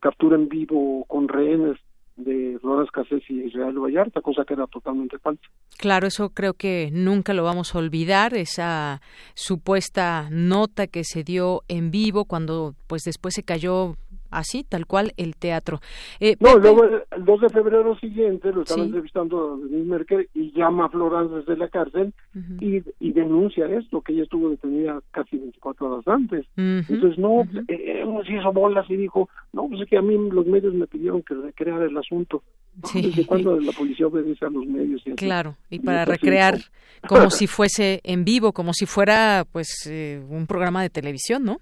captura 0.00 0.36
en 0.36 0.48
vivo 0.48 1.04
con 1.06 1.28
rehenes 1.28 1.78
de 2.16 2.58
Flores 2.60 2.90
Casés 2.90 3.22
y 3.28 3.44
Israel 3.44 3.78
Vallarta, 3.78 4.20
cosa 4.20 4.44
que 4.44 4.54
era 4.54 4.66
totalmente 4.66 5.18
falsa. 5.18 5.42
Claro, 5.78 6.08
eso 6.08 6.30
creo 6.30 6.54
que 6.54 6.90
nunca 6.92 7.32
lo 7.32 7.44
vamos 7.44 7.74
a 7.74 7.78
olvidar, 7.78 8.34
esa 8.34 9.00
supuesta 9.34 10.28
nota 10.30 10.88
que 10.88 11.04
se 11.04 11.22
dio 11.22 11.62
en 11.68 11.92
vivo 11.92 12.24
cuando 12.24 12.74
pues 12.88 13.04
después 13.04 13.34
se 13.34 13.44
cayó 13.44 13.94
así, 14.30 14.64
tal 14.64 14.86
cual, 14.86 15.12
el 15.16 15.36
teatro. 15.36 15.80
Eh, 16.20 16.36
no, 16.40 16.56
luego 16.58 16.84
el 16.84 17.24
2 17.24 17.40
de 17.40 17.48
febrero 17.48 17.96
siguiente 17.98 18.52
lo 18.52 18.62
estaba 18.62 18.82
entrevistando 18.82 19.54
a 19.54 19.56
Denise 19.56 19.88
Merkel 19.88 20.28
y 20.34 20.52
llama 20.52 20.86
a 20.86 20.88
Florence 20.88 21.34
desde 21.34 21.56
la 21.56 21.68
cárcel 21.68 22.12
y, 22.60 22.82
y, 23.00 23.12
denuncia 23.12 23.66
esto, 23.66 24.00
que 24.00 24.12
ella 24.12 24.22
estuvo 24.22 24.50
detenida 24.50 25.00
casi 25.10 25.36
24 25.36 25.86
horas 25.86 26.08
antes. 26.08 26.46
Entonces, 26.56 27.18
no, 27.18 27.42
eh, 27.68 28.04
se 28.26 28.34
hizo 28.34 28.52
bolas 28.52 28.88
y 28.88 28.96
dijo, 28.96 29.28
no, 29.52 29.68
pues 29.68 29.82
es 29.82 29.88
que 29.88 29.98
a 29.98 30.02
mí 30.02 30.16
los 30.30 30.46
medios 30.46 30.74
me 30.74 30.86
pidieron 30.86 31.22
que 31.22 31.34
recreara 31.34 31.84
el 31.84 31.96
asunto. 31.96 32.42
¿Desde 32.94 33.26
cuando 33.26 33.58
la 33.58 33.72
policía 33.72 34.06
obedece 34.06 34.44
a 34.44 34.50
los 34.50 34.66
medios? 34.66 35.02
Y 35.04 35.12
claro, 35.12 35.56
y 35.70 35.80
para 35.80 36.04
recrear 36.04 36.58
como 37.08 37.30
si 37.30 37.46
fuese 37.46 38.00
en 38.04 38.24
vivo, 38.24 38.52
como 38.52 38.72
si 38.72 38.86
fuera 38.86 39.46
pues 39.50 39.86
eh, 39.90 40.22
un 40.28 40.46
programa 40.46 40.82
de 40.82 40.90
televisión, 40.90 41.44
¿no? 41.44 41.60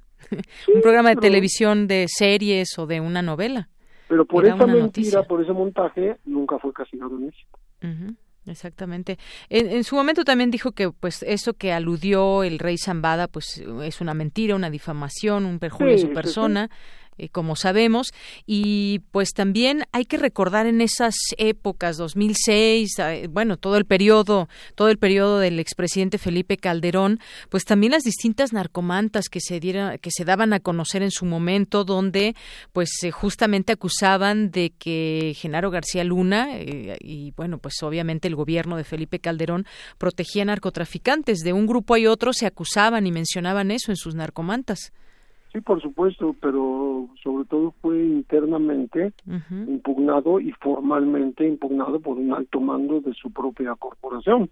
Un 0.75 0.81
programa 0.81 1.11
de 1.11 1.17
televisión 1.17 1.87
de 1.87 2.07
series 2.09 2.79
o 2.79 2.87
de 2.87 3.01
una 3.01 3.23
novela. 3.23 3.69
Pero 4.09 4.25
por 4.25 4.47
esa 4.47 4.67
mentira, 4.67 5.23
por 5.25 5.43
ese 5.43 5.53
montaje, 5.53 6.17
nunca 6.25 6.59
fue 6.59 6.73
castigado 6.73 7.17
en 7.17 7.27
México. 7.27 7.59
Exactamente. 8.47 9.19
En, 9.49 9.83
su 9.83 9.97
momento 9.97 10.25
también 10.25 10.51
dijo 10.51 10.73
que 10.73 10.91
pues 10.91 11.25
eso 11.25 11.55
que 11.55 11.73
aludió 11.73 12.45
el 12.45 12.59
rey 12.59 12.79
Zambada 12.79 13.27
pues 13.27 13.63
es 13.83 14.01
una 14.01 14.15
mentira, 14.15 14.55
una 14.55 14.71
difamación, 14.71 15.45
un 15.45 15.59
perjurio 15.59 15.93
de 15.95 15.99
su 15.99 16.13
persona. 16.13 16.71
Eh, 17.19 17.29
como 17.31 17.57
sabemos, 17.57 18.13
y 18.47 19.01
pues 19.11 19.31
también 19.33 19.85
hay 19.93 20.05
que 20.05 20.19
recordar 20.19 20.67
en 20.67 20.83
esas 20.83 21.15
épocas, 21.39 21.97
2006, 21.97 22.99
eh, 22.99 23.29
bueno, 23.31 23.57
todo 23.57 23.79
el 23.79 23.87
periodo, 23.87 24.49
todo 24.75 24.89
el 24.89 24.99
periodo 24.99 25.39
del 25.39 25.59
expresidente 25.59 26.19
Felipe 26.19 26.59
Calderón, 26.59 27.21
pues 27.49 27.65
también 27.65 27.93
las 27.93 28.03
distintas 28.03 28.53
narcomantas 28.53 29.31
que 29.31 29.41
se 29.41 29.61
dieron, 29.61 29.97
que 29.99 30.11
se 30.11 30.27
daban 30.27 30.53
a 30.53 30.61
conocer 30.61 31.03
en 31.03 31.11
su 31.11 31.25
momento, 31.25 31.85
donde 31.85 32.37
pues 32.73 32.91
justamente 33.13 33.73
acusaban 33.73 34.51
de 34.51 34.75
que 34.79 35.35
Genaro 35.37 35.71
García 35.71 36.05
Luna 36.05 36.49
eh, 36.53 36.99
y 37.01 37.33
bueno, 37.33 37.59
pues 37.59 37.83
obviamente 37.83 38.29
el 38.29 38.37
gobierno 38.37 38.77
de 38.77 38.85
Felipe 38.85 39.21
Calderón 39.21 39.67
protegía 39.97 40.45
narcotraficantes, 40.45 41.39
de 41.41 41.53
un 41.53 41.67
grupo 41.67 41.97
y 41.97 42.07
otro 42.07 42.33
se 42.33 42.47
acusaban 42.47 43.07
y 43.07 43.13
mencionaban 43.13 43.71
eso 43.71 43.91
en 43.91 43.97
sus 43.97 44.15
narcomantas. 44.15 44.93
Sí, 45.57 45.63
por 45.63 45.81
supuesto, 45.81 46.37
pero 46.39 47.09
sobre 47.23 47.47
todo 47.47 47.73
fue 47.81 47.97
internamente 47.97 49.15
impugnado 49.51 50.39
y 50.39 50.53
formalmente 50.53 51.49
impugnado 51.49 51.99
por 51.99 52.19
un 52.19 52.35
alto 52.35 52.61
mando 52.61 53.01
de 53.01 53.15
su 53.15 53.31
propia 53.31 53.75
corporación. 53.77 54.51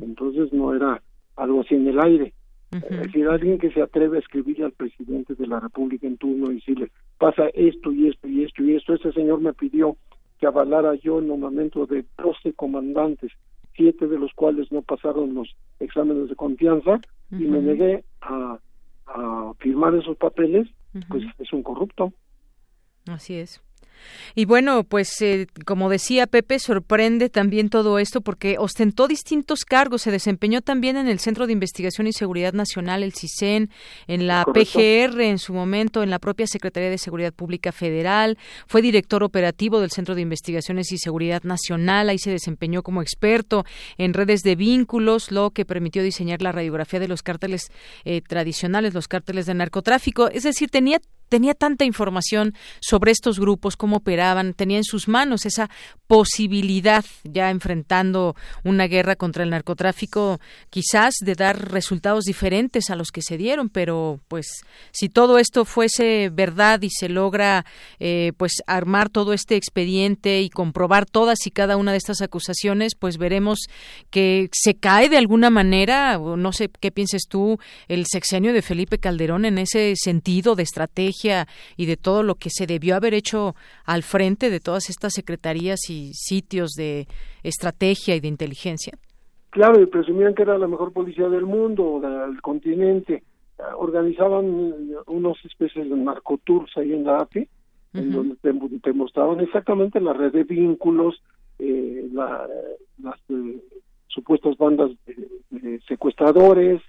Entonces 0.00 0.50
no 0.54 0.74
era 0.74 1.02
algo 1.36 1.60
así 1.60 1.74
en 1.74 1.88
el 1.88 2.00
aire. 2.00 2.32
Es 2.72 2.88
decir, 2.88 3.28
alguien 3.28 3.58
que 3.58 3.70
se 3.72 3.82
atreve 3.82 4.16
a 4.16 4.20
escribirle 4.20 4.64
al 4.64 4.72
presidente 4.72 5.34
de 5.34 5.46
la 5.46 5.60
República 5.60 6.06
en 6.06 6.16
turno 6.16 6.50
y 6.50 6.54
decirle, 6.54 6.90
pasa 7.18 7.48
esto 7.52 7.92
y 7.92 8.08
esto 8.08 8.26
y 8.26 8.44
esto 8.44 8.62
y 8.62 8.74
esto, 8.74 8.94
ese 8.94 9.12
señor 9.12 9.42
me 9.42 9.52
pidió 9.52 9.98
que 10.40 10.46
avalara 10.46 10.94
yo 10.94 11.18
el 11.18 11.28
nombramiento 11.28 11.84
de 11.84 12.06
12 12.16 12.54
comandantes, 12.54 13.32
siete 13.74 14.06
de 14.06 14.18
los 14.18 14.32
cuales 14.32 14.72
no 14.72 14.80
pasaron 14.80 15.34
los 15.34 15.54
exámenes 15.78 16.30
de 16.30 16.36
confianza, 16.36 17.00
y 17.32 17.44
me 17.44 17.60
negué 17.60 18.04
a 18.22 18.58
a 19.08 19.52
firmar 19.58 19.94
esos 19.94 20.16
papeles, 20.16 20.68
pues 21.08 21.24
es 21.38 21.52
un 21.52 21.62
corrupto. 21.62 22.12
Así 23.06 23.34
es. 23.34 23.62
Y 24.34 24.44
bueno, 24.44 24.84
pues 24.84 25.20
eh, 25.20 25.46
como 25.64 25.88
decía 25.88 26.26
Pepe, 26.26 26.58
sorprende 26.58 27.28
también 27.28 27.70
todo 27.70 27.98
esto 27.98 28.20
porque 28.20 28.56
ostentó 28.58 29.08
distintos 29.08 29.64
cargos, 29.64 30.02
se 30.02 30.10
desempeñó 30.10 30.60
también 30.60 30.96
en 30.96 31.08
el 31.08 31.18
Centro 31.18 31.46
de 31.46 31.52
Investigación 31.52 32.06
y 32.06 32.12
Seguridad 32.12 32.52
Nacional, 32.52 33.02
el 33.02 33.12
CISEN, 33.12 33.70
en 34.06 34.26
la 34.26 34.44
PGR 34.44 35.20
en 35.22 35.38
su 35.38 35.52
momento, 35.52 36.02
en 36.02 36.10
la 36.10 36.18
propia 36.18 36.46
Secretaría 36.46 36.90
de 36.90 36.98
Seguridad 36.98 37.32
Pública 37.32 37.72
Federal, 37.72 38.38
fue 38.66 38.82
director 38.82 39.22
operativo 39.22 39.80
del 39.80 39.90
Centro 39.90 40.14
de 40.14 40.22
Investigaciones 40.22 40.92
y 40.92 40.98
Seguridad 40.98 41.42
Nacional, 41.42 42.08
ahí 42.08 42.18
se 42.18 42.30
desempeñó 42.30 42.82
como 42.82 43.02
experto 43.02 43.64
en 43.96 44.14
redes 44.14 44.42
de 44.42 44.56
vínculos, 44.56 45.30
lo 45.30 45.50
que 45.50 45.64
permitió 45.64 46.02
diseñar 46.02 46.42
la 46.42 46.52
radiografía 46.52 47.00
de 47.00 47.08
los 47.08 47.22
cárteles 47.22 47.70
eh, 48.04 48.20
tradicionales, 48.20 48.94
los 48.94 49.08
cárteles 49.08 49.46
de 49.46 49.54
narcotráfico, 49.54 50.28
es 50.28 50.42
decir, 50.42 50.70
tenía 50.70 51.00
tenía 51.28 51.54
tanta 51.54 51.84
información 51.84 52.54
sobre 52.80 53.12
estos 53.12 53.38
grupos, 53.38 53.76
cómo 53.76 53.96
operaban, 53.96 54.54
tenía 54.54 54.78
en 54.78 54.84
sus 54.84 55.08
manos 55.08 55.46
esa 55.46 55.70
posibilidad, 56.06 57.04
ya 57.24 57.50
enfrentando 57.50 58.34
una 58.64 58.86
guerra 58.86 59.16
contra 59.16 59.44
el 59.44 59.50
narcotráfico, 59.50 60.40
quizás 60.70 61.14
de 61.20 61.34
dar 61.34 61.70
resultados 61.70 62.24
diferentes 62.24 62.90
a 62.90 62.96
los 62.96 63.10
que 63.10 63.22
se 63.22 63.36
dieron, 63.36 63.68
pero 63.68 64.20
pues 64.28 64.46
si 64.90 65.08
todo 65.08 65.38
esto 65.38 65.64
fuese 65.64 66.30
verdad 66.30 66.80
y 66.82 66.90
se 66.90 67.08
logra 67.08 67.66
eh, 68.00 68.32
pues 68.36 68.62
armar 68.66 69.10
todo 69.10 69.32
este 69.32 69.56
expediente 69.56 70.40
y 70.40 70.48
comprobar 70.50 71.04
todas 71.04 71.46
y 71.46 71.50
cada 71.50 71.76
una 71.76 71.92
de 71.92 71.98
estas 71.98 72.22
acusaciones, 72.22 72.94
pues 72.94 73.18
veremos 73.18 73.58
que 74.10 74.48
se 74.52 74.74
cae 74.74 75.08
de 75.08 75.18
alguna 75.18 75.50
manera, 75.50 76.18
no 76.18 76.52
sé 76.52 76.70
qué 76.80 76.90
pienses 76.90 77.24
tú, 77.28 77.58
el 77.88 78.06
sexenio 78.06 78.52
de 78.52 78.62
Felipe 78.62 78.98
Calderón 78.98 79.44
en 79.44 79.58
ese 79.58 79.94
sentido 79.96 80.54
de 80.54 80.62
estrategia 80.62 81.17
y 81.76 81.86
de 81.86 81.96
todo 81.96 82.22
lo 82.22 82.34
que 82.36 82.50
se 82.50 82.66
debió 82.66 82.96
haber 82.96 83.14
hecho 83.14 83.54
al 83.84 84.02
frente 84.02 84.50
de 84.50 84.60
todas 84.60 84.90
estas 84.90 85.14
secretarías 85.14 85.90
y 85.90 86.12
sitios 86.14 86.72
de 86.72 87.06
estrategia 87.42 88.14
y 88.16 88.20
de 88.20 88.28
inteligencia? 88.28 88.98
Claro, 89.50 89.80
y 89.80 89.86
presumían 89.86 90.34
que 90.34 90.42
era 90.42 90.58
la 90.58 90.68
mejor 90.68 90.92
policía 90.92 91.28
del 91.28 91.46
mundo, 91.46 92.00
del 92.00 92.40
continente. 92.42 93.22
Organizaban 93.76 94.94
unas 95.06 95.44
especies 95.44 95.88
de 95.88 95.96
narcotours 95.96 96.76
ahí 96.76 96.92
en 96.92 97.04
la 97.04 97.18
AFI, 97.18 97.48
en 97.94 98.12
donde 98.12 98.36
te, 98.36 98.92
mostraban 98.92 99.40
exactamente 99.40 100.00
la 100.00 100.12
red 100.12 100.32
de 100.32 100.44
vínculos, 100.44 101.20
eh, 101.58 102.08
las 102.12 103.18
eh, 103.30 103.60
supuestas 104.08 104.56
bandas 104.56 104.90
de, 105.06 105.80
secuestradores, 105.88 106.82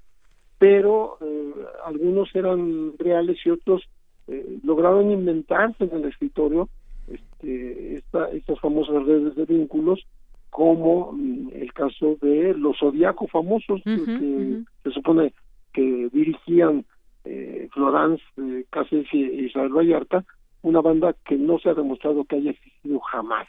pero 0.57 1.17
eh, 1.21 1.53
algunos 1.85 2.29
eran 2.35 2.97
reales 2.97 3.37
y 3.45 3.49
otros 3.49 3.81
eh, 4.29 4.59
lograron 4.63 5.11
inventarse 5.11 5.83
en 5.83 5.91
el 5.91 6.05
escritorio 6.05 6.69
este, 7.07 7.97
estas 7.97 8.59
famosas 8.59 9.03
redes 9.05 9.35
de 9.35 9.45
vínculos 9.45 10.05
como 10.49 11.11
mm, 11.13 11.49
el 11.53 11.73
caso 11.73 12.17
de 12.21 12.53
los 12.53 12.77
zodiaco 12.77 13.27
famosos 13.27 13.81
que 13.83 14.63
se 14.83 14.91
supone 14.91 15.33
que 15.73 16.09
dirigían 16.11 16.85
eh, 17.25 17.69
Florence 17.73 18.23
eh, 18.37 18.65
y 19.11 19.45
Isabel 19.45 19.73
Vallarta 19.73 20.23
una 20.61 20.81
banda 20.81 21.15
que 21.25 21.35
no 21.35 21.59
se 21.59 21.69
ha 21.69 21.73
demostrado 21.73 22.25
que 22.25 22.37
haya 22.37 22.51
existido 22.51 22.99
jamás 22.99 23.47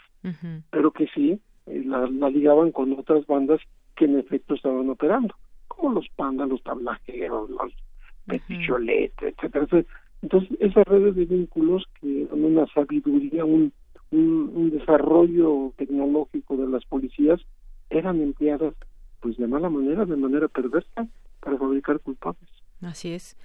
pero 0.70 0.90
que 0.90 1.06
sí 1.14 1.40
eh, 1.66 1.82
la, 1.84 2.06
ligaban 2.30 2.72
con 2.72 2.92
otras 2.92 3.26
bandas 3.26 3.60
que 3.96 4.04
en 4.04 4.18
efecto 4.18 4.54
estaban 4.54 4.88
operando 4.90 5.34
como 5.68 5.92
los 5.92 6.08
pandas 6.16 6.48
los 6.48 6.62
tablajeros 6.62 7.50
los 7.50 7.72
peticholet 8.26 9.12
etcétera 9.22 9.64
entonces, 9.64 9.86
esas 10.22 10.84
redes 10.86 11.14
de 11.16 11.24
vínculos 11.24 11.84
que 12.00 12.28
una 12.32 12.66
sabiduría, 12.74 13.44
un, 13.44 13.72
un, 14.10 14.70
desarrollo 14.70 15.72
tecnológico 15.76 16.56
de 16.56 16.68
las 16.68 16.84
policías, 16.84 17.40
eran 17.88 18.20
empleadas 18.20 18.74
pues 19.20 19.36
de 19.36 19.46
mala 19.46 19.68
manera, 19.68 20.04
de 20.04 20.16
manera 20.16 20.48
perversa, 20.48 21.06
para 21.40 21.58
fabricar 21.58 22.00
culpables. 22.00 22.48
Así 22.82 23.12
es. 23.12 23.36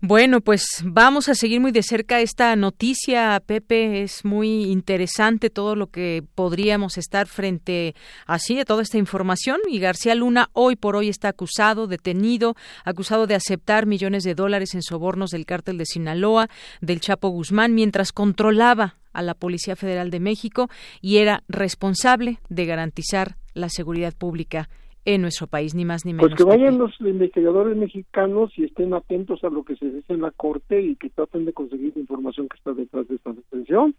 Bueno, 0.00 0.40
pues 0.40 0.82
vamos 0.82 1.28
a 1.28 1.34
seguir 1.34 1.60
muy 1.60 1.72
de 1.72 1.82
cerca 1.82 2.20
esta 2.20 2.56
noticia, 2.56 3.42
Pepe. 3.44 4.02
Es 4.02 4.24
muy 4.24 4.64
interesante 4.64 5.50
todo 5.50 5.76
lo 5.76 5.88
que 5.88 6.24
podríamos 6.34 6.96
estar 6.96 7.26
frente 7.26 7.94
así 8.26 8.58
a 8.58 8.64
toda 8.64 8.82
esta 8.82 8.96
información. 8.96 9.58
Y 9.68 9.78
García 9.78 10.14
Luna 10.14 10.48
hoy 10.54 10.74
por 10.74 10.96
hoy 10.96 11.10
está 11.10 11.28
acusado, 11.28 11.86
detenido, 11.86 12.56
acusado 12.82 13.26
de 13.26 13.34
aceptar 13.34 13.84
millones 13.84 14.24
de 14.24 14.34
dólares 14.34 14.74
en 14.74 14.82
sobornos 14.82 15.32
del 15.32 15.44
cártel 15.44 15.76
de 15.76 15.84
Sinaloa, 15.84 16.48
del 16.80 17.00
Chapo 17.00 17.28
Guzmán, 17.28 17.74
mientras 17.74 18.12
controlaba 18.12 18.96
a 19.12 19.20
la 19.20 19.34
Policía 19.34 19.76
Federal 19.76 20.10
de 20.10 20.20
México 20.20 20.70
y 21.02 21.18
era 21.18 21.42
responsable 21.48 22.40
de 22.48 22.64
garantizar 22.64 23.36
la 23.52 23.68
seguridad 23.68 24.14
pública 24.14 24.70
en 25.14 25.22
nuestro 25.22 25.46
país, 25.46 25.74
ni 25.74 25.86
más 25.86 26.04
ni 26.04 26.12
pues 26.12 26.32
menos. 26.32 26.36
Pues 26.36 26.44
que 26.44 26.58
vayan 26.58 26.78
los 26.78 27.00
investigadores 27.00 27.74
mexicanos 27.76 28.52
y 28.58 28.64
estén 28.64 28.92
atentos 28.92 29.42
a 29.42 29.48
lo 29.48 29.64
que 29.64 29.74
se 29.76 29.86
dice 29.86 30.12
en 30.12 30.20
la 30.20 30.30
corte 30.32 30.82
y 30.82 30.96
que 30.96 31.08
traten 31.08 31.46
de 31.46 31.54
conseguir 31.54 31.94
información 31.96 32.46
que 32.46 32.58
está 32.58 32.74
detrás 32.74 33.08
de 33.08 33.14
esta 33.14 33.32
detención, 33.32 33.94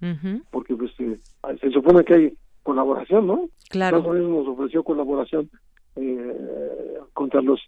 porque 0.52 0.76
pues 0.76 0.91
eh, 0.99 1.19
se 1.60 1.72
supone 1.72 2.03
que 2.03 2.14
hay 2.14 2.34
colaboración, 2.61 3.26
¿no? 3.26 3.49
Claro. 3.69 3.98
Estados 3.98 4.18
Unidos 4.18 4.45
nos 4.45 4.48
ofreció 4.56 4.84
colaboración 4.84 5.49
eh, 5.95 6.99
contra 7.14 7.41
los 7.41 7.60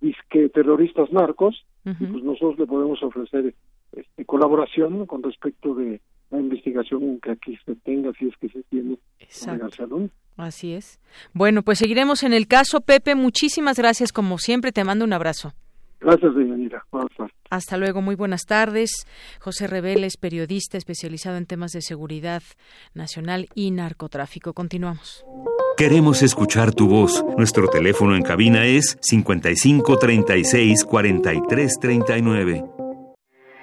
disque 0.00 0.48
terroristas 0.48 1.12
narcos 1.12 1.64
y 1.84 2.06
pues 2.06 2.24
nosotros 2.24 2.58
le 2.58 2.66
podemos 2.66 3.00
ofrecer 3.04 3.54
este, 3.92 4.24
colaboración 4.24 5.06
con 5.06 5.22
respecto 5.22 5.76
de 5.76 6.00
la 6.32 6.40
investigación 6.40 7.20
que 7.20 7.30
aquí 7.30 7.58
se 7.64 7.76
tenga, 7.76 8.10
si 8.18 8.26
es 8.26 8.34
que 8.40 8.48
se 8.48 8.62
tiene 8.64 8.98
Exacto. 9.20 10.08
Así 10.36 10.72
es. 10.72 10.98
Bueno, 11.34 11.62
pues 11.62 11.78
seguiremos 11.78 12.22
en 12.22 12.32
el 12.32 12.46
caso. 12.46 12.80
Pepe, 12.80 13.14
muchísimas 13.14 13.76
gracias 13.78 14.12
como 14.12 14.38
siempre. 14.38 14.72
Te 14.72 14.82
mando 14.82 15.04
un 15.04 15.12
abrazo. 15.12 15.52
Gracias, 16.00 16.34
Deyanira. 16.34 16.84
Hasta 17.50 17.76
luego, 17.76 18.02
muy 18.02 18.16
buenas 18.16 18.46
tardes. 18.46 19.06
José 19.40 19.66
Reveles, 19.68 20.16
periodista 20.16 20.78
especializado 20.78 21.36
en 21.36 21.46
temas 21.46 21.70
de 21.72 21.82
seguridad 21.82 22.42
nacional 22.94 23.48
y 23.54 23.70
narcotráfico. 23.70 24.52
Continuamos. 24.52 25.24
Queremos 25.76 26.22
escuchar 26.22 26.74
tu 26.74 26.88
voz. 26.88 27.24
Nuestro 27.36 27.68
teléfono 27.68 28.16
en 28.16 28.22
cabina 28.22 28.64
es 28.64 28.98
55 29.00 29.98
36 29.98 30.84
43 30.84 31.78
39. 31.80 32.81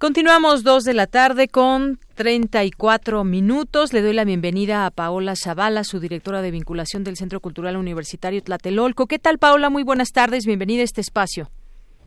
Continuamos 0.00 0.64
dos 0.64 0.84
de 0.84 0.94
la 0.94 1.06
tarde 1.06 1.48
con 1.48 1.98
34 2.14 3.22
minutos. 3.22 3.92
Le 3.92 4.00
doy 4.00 4.14
la 4.14 4.24
bienvenida 4.24 4.86
a 4.86 4.90
Paola 4.90 5.34
Zavala, 5.36 5.84
su 5.84 6.00
directora 6.00 6.40
de 6.40 6.50
vinculación 6.50 7.04
del 7.04 7.16
Centro 7.16 7.40
Cultural 7.40 7.76
Universitario 7.76 8.42
Tlatelolco. 8.42 9.06
¿Qué 9.06 9.18
tal, 9.18 9.36
Paola? 9.36 9.68
Muy 9.68 9.82
buenas 9.82 10.12
tardes. 10.12 10.46
Bienvenida 10.46 10.80
a 10.80 10.84
este 10.84 11.02
espacio. 11.02 11.50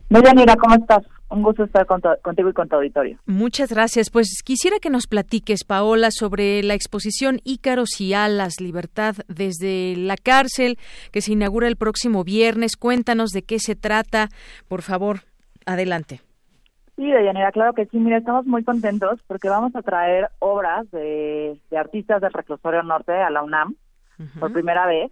Muy 0.08 0.22
¿cómo 0.22 0.74
estás? 0.74 1.04
Un 1.30 1.44
gusto 1.44 1.62
estar 1.62 1.86
contigo 1.86 2.48
y 2.48 2.52
con 2.52 2.68
tu 2.68 2.74
auditorio. 2.74 3.16
Muchas 3.26 3.70
gracias. 3.70 4.10
Pues 4.10 4.42
quisiera 4.44 4.80
que 4.80 4.90
nos 4.90 5.06
platiques, 5.06 5.62
Paola, 5.62 6.10
sobre 6.10 6.64
la 6.64 6.74
exposición 6.74 7.40
Ícaros 7.44 8.00
y 8.00 8.12
Alas, 8.12 8.60
Libertad 8.60 9.14
desde 9.28 9.94
la 9.96 10.16
cárcel, 10.16 10.80
que 11.12 11.20
se 11.20 11.30
inaugura 11.30 11.68
el 11.68 11.76
próximo 11.76 12.24
viernes. 12.24 12.74
Cuéntanos 12.76 13.30
de 13.30 13.42
qué 13.44 13.60
se 13.60 13.76
trata. 13.76 14.30
Por 14.66 14.82
favor, 14.82 15.20
adelante. 15.64 16.22
Sí, 16.96 17.10
Deyanira, 17.10 17.50
claro 17.50 17.72
que 17.72 17.86
sí. 17.86 17.98
Mira, 17.98 18.18
estamos 18.18 18.46
muy 18.46 18.62
contentos 18.62 19.20
porque 19.26 19.48
vamos 19.48 19.74
a 19.74 19.82
traer 19.82 20.30
obras 20.38 20.88
de, 20.92 21.58
artistas 21.76 22.20
del 22.20 22.32
Reclusorio 22.32 22.82
Norte 22.82 23.12
a 23.12 23.30
la 23.30 23.42
UNAM 23.42 23.74
por 24.38 24.52
primera 24.52 24.86
vez 24.86 25.10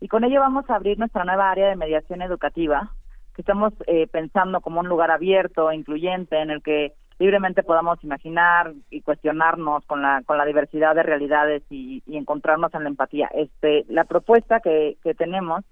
y 0.00 0.06
con 0.06 0.22
ello 0.22 0.40
vamos 0.40 0.68
a 0.70 0.76
abrir 0.76 0.98
nuestra 0.98 1.24
nueva 1.24 1.50
área 1.50 1.68
de 1.68 1.74
mediación 1.74 2.22
educativa 2.22 2.92
que 3.34 3.42
estamos 3.42 3.72
eh, 3.86 4.06
pensando 4.06 4.60
como 4.60 4.80
un 4.80 4.88
lugar 4.88 5.10
abierto, 5.10 5.72
incluyente, 5.72 6.40
en 6.40 6.50
el 6.50 6.62
que 6.62 6.92
libremente 7.18 7.62
podamos 7.62 8.02
imaginar 8.04 8.72
y 8.88 9.00
cuestionarnos 9.00 9.84
con 9.86 10.02
la 10.02 10.22
con 10.24 10.38
la 10.38 10.44
diversidad 10.44 10.94
de 10.94 11.02
realidades 11.02 11.62
y, 11.70 12.02
encontrarnos 12.06 12.72
en 12.74 12.84
la 12.84 12.88
empatía. 12.88 13.28
Este, 13.34 13.84
la 13.88 14.04
propuesta 14.04 14.60
que, 14.60 14.96
que 15.02 15.14
tenemos 15.14 15.64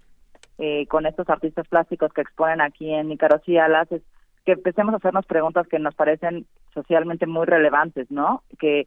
eh, 0.58 0.86
con 0.88 1.06
estos 1.06 1.28
artistas 1.30 1.66
plásticos 1.68 2.12
que 2.12 2.22
exponen 2.22 2.60
aquí 2.60 2.92
en 2.92 3.08
Nicaragua 3.08 3.42
y 3.46 3.56
Alas 3.56 3.90
es 3.92 4.02
que 4.44 4.52
empecemos 4.52 4.94
a 4.94 4.98
hacernos 4.98 5.26
preguntas 5.26 5.66
que 5.68 5.78
nos 5.78 5.94
parecen 5.94 6.46
socialmente 6.72 7.26
muy 7.26 7.46
relevantes, 7.46 8.10
¿no? 8.10 8.42
Que, 8.58 8.86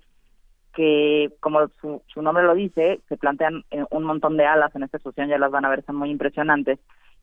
que 0.74 1.32
como 1.40 1.68
su, 1.82 2.02
su 2.08 2.22
nombre 2.22 2.44
lo 2.44 2.54
dice, 2.54 3.00
se 3.10 3.18
plantean 3.18 3.64
eh, 3.72 3.84
un 3.90 4.04
montón 4.04 4.38
de 4.38 4.46
alas 4.46 4.76
en 4.76 4.84
esta 4.84 4.98
exposición, 4.98 5.30
ya 5.30 5.38
las 5.38 5.52
van 5.52 5.66
a 5.66 5.70
ver, 5.70 5.84
son 5.86 5.96
muy 5.96 6.12
impresionantes, 6.12 6.80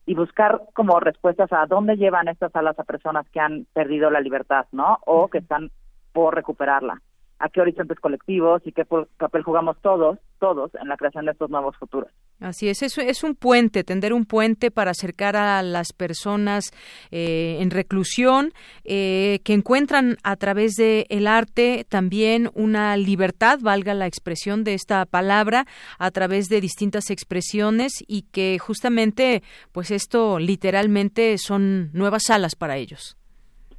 y 0.06 0.14
buscar 0.14 0.60
como 0.74 1.00
respuestas 1.00 1.52
a 1.52 1.66
dónde 1.66 1.96
llevan 1.96 2.28
estas 2.28 2.54
alas 2.56 2.78
a 2.78 2.84
personas 2.84 3.28
que 3.30 3.40
han 3.40 3.66
perdido 3.72 4.10
la 4.10 4.20
libertad, 4.20 4.66
¿no? 4.72 4.98
O 5.06 5.28
que 5.28 5.38
están 5.38 5.70
por 6.12 6.34
recuperarla 6.34 7.00
a 7.44 7.50
qué 7.50 7.60
horizontes 7.60 8.00
colectivos 8.00 8.62
y 8.64 8.72
qué 8.72 8.86
papel 8.86 9.42
jugamos 9.42 9.76
todos, 9.82 10.18
todos 10.38 10.70
en 10.80 10.88
la 10.88 10.96
creación 10.96 11.26
de 11.26 11.32
estos 11.32 11.50
nuevos 11.50 11.76
futuros. 11.76 12.10
Así 12.40 12.70
es, 12.70 12.82
es, 12.82 12.96
es 12.96 13.22
un 13.22 13.34
puente, 13.34 13.84
tender 13.84 14.14
un 14.14 14.24
puente 14.24 14.70
para 14.70 14.92
acercar 14.92 15.36
a 15.36 15.62
las 15.62 15.92
personas 15.92 16.70
eh, 17.10 17.58
en 17.60 17.70
reclusión 17.70 18.52
eh, 18.84 19.40
que 19.44 19.52
encuentran 19.52 20.16
a 20.22 20.36
través 20.36 20.72
del 20.72 21.04
el 21.10 21.26
arte 21.26 21.84
también 21.86 22.50
una 22.54 22.96
libertad, 22.96 23.58
valga 23.60 23.92
la 23.92 24.06
expresión 24.06 24.64
de 24.64 24.72
esta 24.72 25.04
palabra, 25.04 25.66
a 25.98 26.10
través 26.10 26.48
de 26.48 26.62
distintas 26.62 27.10
expresiones 27.10 27.92
y 28.08 28.22
que 28.22 28.58
justamente, 28.58 29.42
pues 29.72 29.90
esto 29.90 30.38
literalmente 30.38 31.36
son 31.36 31.90
nuevas 31.92 32.22
salas 32.26 32.56
para 32.56 32.78
ellos. 32.78 33.18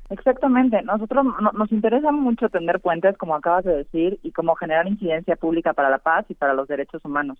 Exactamente. 0.09 0.81
Nosotros 0.83 1.25
nos 1.53 1.71
interesa 1.71 2.11
mucho 2.11 2.49
tender 2.49 2.79
puentes, 2.79 3.17
como 3.17 3.35
acabas 3.35 3.65
de 3.65 3.77
decir, 3.77 4.19
y 4.21 4.31
como 4.31 4.55
generar 4.55 4.87
incidencia 4.87 5.35
pública 5.35 5.73
para 5.73 5.89
la 5.89 5.97
paz 5.97 6.25
y 6.29 6.35
para 6.35 6.53
los 6.53 6.67
derechos 6.67 7.03
humanos. 7.03 7.39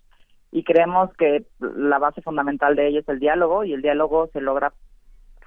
Y 0.50 0.64
creemos 0.64 1.12
que 1.16 1.44
la 1.60 1.98
base 1.98 2.22
fundamental 2.22 2.74
de 2.74 2.88
ello 2.88 3.00
es 3.00 3.08
el 3.08 3.20
diálogo, 3.20 3.64
y 3.64 3.72
el 3.72 3.82
diálogo 3.82 4.28
se 4.32 4.40
logra 4.40 4.72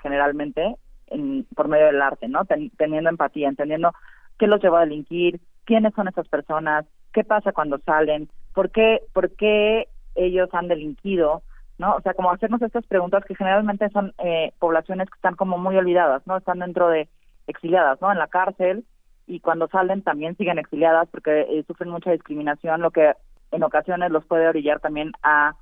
generalmente 0.02 0.76
en, 1.08 1.46
por 1.56 1.68
medio 1.68 1.88
del 1.88 2.02
arte, 2.02 2.28
¿no? 2.28 2.46
teniendo 2.78 3.10
empatía, 3.10 3.50
entendiendo 3.50 3.92
qué 4.38 4.48
los 4.48 4.62
llevó 4.62 4.78
a 4.78 4.82
delinquir, 4.82 5.42
quiénes 5.66 5.94
son 5.94 6.08
esas 6.08 6.28
personas, 6.28 6.86
qué 7.14 7.24
pasa 7.24 7.52
cuando 7.52 7.80
salen, 7.80 8.30
por 8.54 8.72
qué, 8.72 9.02
por 9.14 9.32
qué 9.36 9.88
ellos 10.16 10.50
han 10.54 10.68
delinquido, 10.68 11.42
¿no? 11.80 11.96
O 11.96 12.02
sea, 12.02 12.14
como 12.14 12.30
hacernos 12.30 12.62
estas 12.62 12.86
preguntas 12.86 13.26
que 13.26 13.36
generalmente 13.36 13.90
son 13.90 14.14
eh, 14.20 14.52
poblaciones 14.60 15.10
que 15.10 15.16
están 15.16 15.36
como 15.36 15.58
muy 15.58 15.76
olvidadas, 15.78 16.22
¿no? 16.28 16.38
Están 16.38 16.60
dentro 16.60 16.90
de 16.90 17.08
exiliadas, 17.48 18.00
¿no? 18.02 18.12
En 18.12 18.20
la 18.20 18.28
cárcel 18.28 18.86
y 19.26 19.40
cuando 19.40 19.68
salen 19.68 20.02
también 20.02 20.36
siguen 20.36 20.60
exiliadas 20.60 21.08
porque 21.10 21.42
eh, 21.42 21.64
sufren 21.66 21.90
mucha 21.90 22.12
discriminación, 22.12 22.82
lo 22.82 22.92
que 22.92 23.14
en 23.52 23.64
ocasiones 23.64 24.12
los 24.12 24.26
puede 24.26 24.48
orillar 24.48 24.80
también 24.80 25.14
a 25.24 25.56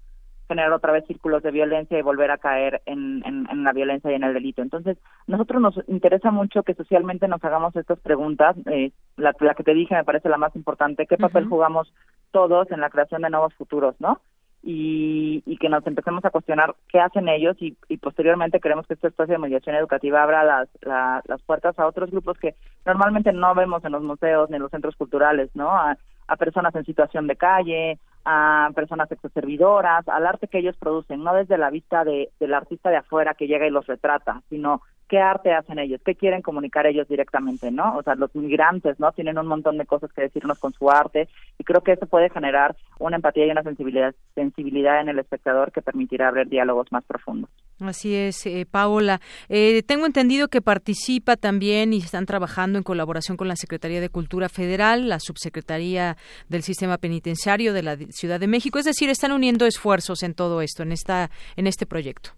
generar 0.48 0.72
otra 0.72 0.94
vez 0.94 1.06
círculos 1.06 1.44
de 1.44 1.52
violencia 1.52 2.00
y 2.00 2.02
volver 2.02 2.32
a 2.32 2.38
caer 2.38 2.82
en, 2.86 3.22
en, 3.26 3.64
la 3.64 3.74
violencia 3.74 4.10
y 4.10 4.16
en 4.16 4.24
el 4.24 4.34
delito. 4.34 4.62
Entonces, 4.62 4.98
nosotros 5.28 5.62
nos 5.62 5.76
interesa 5.88 6.32
mucho 6.32 6.64
que 6.64 6.74
socialmente 6.74 7.28
nos 7.28 7.44
hagamos 7.44 7.76
estas 7.76 8.00
preguntas. 8.00 8.56
Eh, 8.68 8.92
la, 9.18 9.36
la, 9.42 9.54
que 9.56 9.64
te 9.64 9.74
dije 9.74 9.94
me 9.94 10.06
parece 10.06 10.30
la 10.30 10.38
más 10.38 10.56
importante. 10.56 11.06
¿Qué 11.06 11.18
papel 11.18 11.48
jugamos 11.48 11.94
todos 12.32 12.72
en 12.72 12.80
la 12.80 12.90
creación 12.90 13.24
de 13.24 13.30
nuevos 13.30 13.54
futuros, 13.56 13.96
no? 14.00 14.22
Y, 14.64 15.58
que 15.60 15.70
nos 15.70 15.86
empecemos 15.88 16.24
a 16.26 16.30
cuestionar 16.30 16.76
qué 16.90 17.00
hacen 17.00 17.30
ellos 17.30 17.56
y, 17.60 17.76
posteriormente 17.98 18.60
queremos 18.60 18.86
que 18.86 18.94
este 18.94 19.08
espacio 19.08 19.34
de 19.34 19.40
mediación 19.40 19.76
educativa 19.76 20.22
abra 20.22 20.44
las, 20.44 20.70
las 20.82 21.42
puertas 21.44 21.78
a 21.80 21.88
otros 21.88 22.12
grupos 22.12 22.38
que 22.38 22.56
normalmente 22.86 23.34
no 23.34 23.56
vemos 23.56 23.84
en 23.86 23.94
los 23.94 24.04
museos 24.04 24.50
ni 24.50 24.58
en 24.58 24.62
los 24.62 24.72
centros 24.72 24.96
culturales, 24.96 25.50
¿no? 25.56 25.70
A, 25.72 25.98
personas 26.38 26.76
en 26.76 26.84
situación 26.84 27.26
de 27.26 27.38
calle, 27.38 28.00
a 28.26 28.70
personas 28.76 29.10
exoservidoras, 29.10 30.06
al 30.10 30.28
arte 30.28 30.50
que 30.50 30.60
ellos 30.60 30.76
producen, 30.78 31.24
no 31.24 31.34
desde 31.34 31.58
la 31.58 31.70
vista 31.70 32.04
de, 32.04 32.30
del 32.40 32.54
artista 32.54 32.90
de 32.90 32.98
afuera 32.98 33.34
que 33.34 33.48
llega 33.48 33.66
y 33.66 33.72
los 33.72 33.88
retrata, 33.88 34.42
sino 34.50 34.82
qué 35.08 35.20
arte 35.20 35.54
hacen 35.54 35.80
ellos, 35.80 36.02
qué 36.06 36.16
quieren 36.16 36.42
comunicar 36.42 36.86
ellos 36.86 37.08
directamente, 37.08 37.72
¿no? 37.72 37.98
O 37.98 38.04
sea, 38.04 38.16
los 38.16 38.34
migrantes, 38.36 39.00
¿no? 39.00 39.12
Tienen 39.12 39.38
un 39.38 39.48
montón 39.48 39.78
de 39.78 39.86
cosas 39.86 40.12
que 40.14 40.24
decirnos 40.24 40.60
con 40.60 40.74
su 40.74 40.90
arte 40.90 41.28
y 41.58 41.64
creo 41.64 41.82
que 41.82 41.94
eso 41.94 42.06
puede 42.06 42.30
generar 42.30 42.76
una 43.00 43.16
empatía 43.16 43.46
y 43.46 43.52
una 43.52 43.64
sensibilidad, 43.64 44.14
sensibilidad 44.36 45.02
en 45.02 45.10
el 45.10 45.20
espectador 45.20 45.72
que 45.72 45.82
permitirá 45.82 46.28
abrir 46.28 46.48
diálogos 46.48 46.92
más 46.92 47.04
profundos. 47.06 47.50
Así 47.80 48.16
es, 48.16 48.46
eh, 48.48 48.66
Paola. 48.70 49.22
Eh, 49.50 49.84
tengo 49.84 50.06
entendido 50.06 50.48
que 50.48 50.62
participa 50.62 51.36
también 51.36 51.94
y 51.94 51.98
están 51.98 52.26
trabajando 52.26 52.78
en 52.78 52.84
colaboración 52.84 53.38
con 53.38 53.48
la 53.48 53.56
Secretaría 53.56 54.02
de 54.02 54.10
Cultura 54.10 54.50
Federal, 54.50 55.08
la 55.08 55.20
Subsecretaría 55.20 56.18
del 56.50 56.64
Sistema 56.64 56.98
Penitenciario 56.98 57.74
de 57.74 57.84
la 57.84 57.96
Ciudad 58.10 58.40
de 58.40 58.48
México, 58.48 58.80
es 58.80 58.86
decir, 58.86 59.10
están 59.10 59.32
uniendo 59.32 59.66
esfuerzos 59.66 60.24
en 60.24 60.34
todo 60.34 60.62
esto, 60.62 60.84
en 60.84 60.92
esta, 60.92 61.30
en 61.56 61.68
este 61.68 61.86
proyecto. 61.86 62.32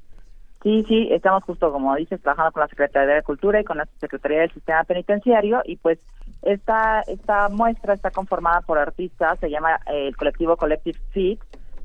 Sí, 0.61 0.84
sí, 0.90 1.07
estamos 1.11 1.44
justo, 1.44 1.72
como 1.72 1.95
dices, 1.95 2.22
trabajando 2.22 2.52
con 2.52 2.61
la 2.61 2.68
Secretaría 2.68 3.15
de 3.15 3.23
Cultura 3.23 3.61
y 3.61 3.64
con 3.64 3.77
la 3.77 3.88
Secretaría 3.99 4.41
del 4.41 4.52
Sistema 4.52 4.84
Penitenciario 4.84 5.61
y 5.64 5.77
pues 5.77 5.99
esta, 6.41 7.02
esta 7.02 7.48
muestra 7.48 7.94
está 7.94 8.11
conformada 8.11 8.61
por 8.61 8.77
artistas, 8.77 9.40
se 9.40 9.49
llama 9.49 9.80
eh, 9.88 10.07
el 10.07 10.18
colectivo 10.18 10.57
Collective 10.57 10.99
Fit, 11.11 11.40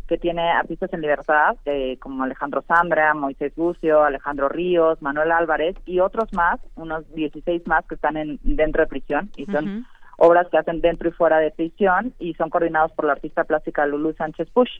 que 0.08 0.18
tiene 0.18 0.50
artistas 0.50 0.92
en 0.92 1.00
libertad 1.00 1.56
eh, 1.64 1.98
como 1.98 2.24
Alejandro 2.24 2.62
Zambra, 2.62 3.14
Moisés 3.14 3.54
Bucio, 3.54 4.02
Alejandro 4.02 4.48
Ríos, 4.48 5.00
Manuel 5.00 5.30
Álvarez 5.30 5.76
y 5.86 6.00
otros 6.00 6.32
más, 6.32 6.60
unos 6.74 7.08
16 7.14 7.66
más 7.66 7.86
que 7.86 7.94
están 7.94 8.16
en, 8.16 8.38
dentro 8.42 8.82
de 8.82 8.88
prisión 8.88 9.30
y 9.36 9.46
son 9.46 9.86
obras 10.18 10.48
que 10.50 10.58
hacen 10.58 10.80
dentro 10.80 11.08
y 11.08 11.12
fuera 11.12 11.38
de 11.38 11.50
prisión 11.50 12.14
y 12.18 12.34
son 12.34 12.50
coordinados 12.50 12.92
por 12.92 13.04
la 13.04 13.12
artista 13.12 13.44
plástica 13.44 13.86
Lulu 13.86 14.14
Sánchez 14.14 14.48
Push. 14.52 14.70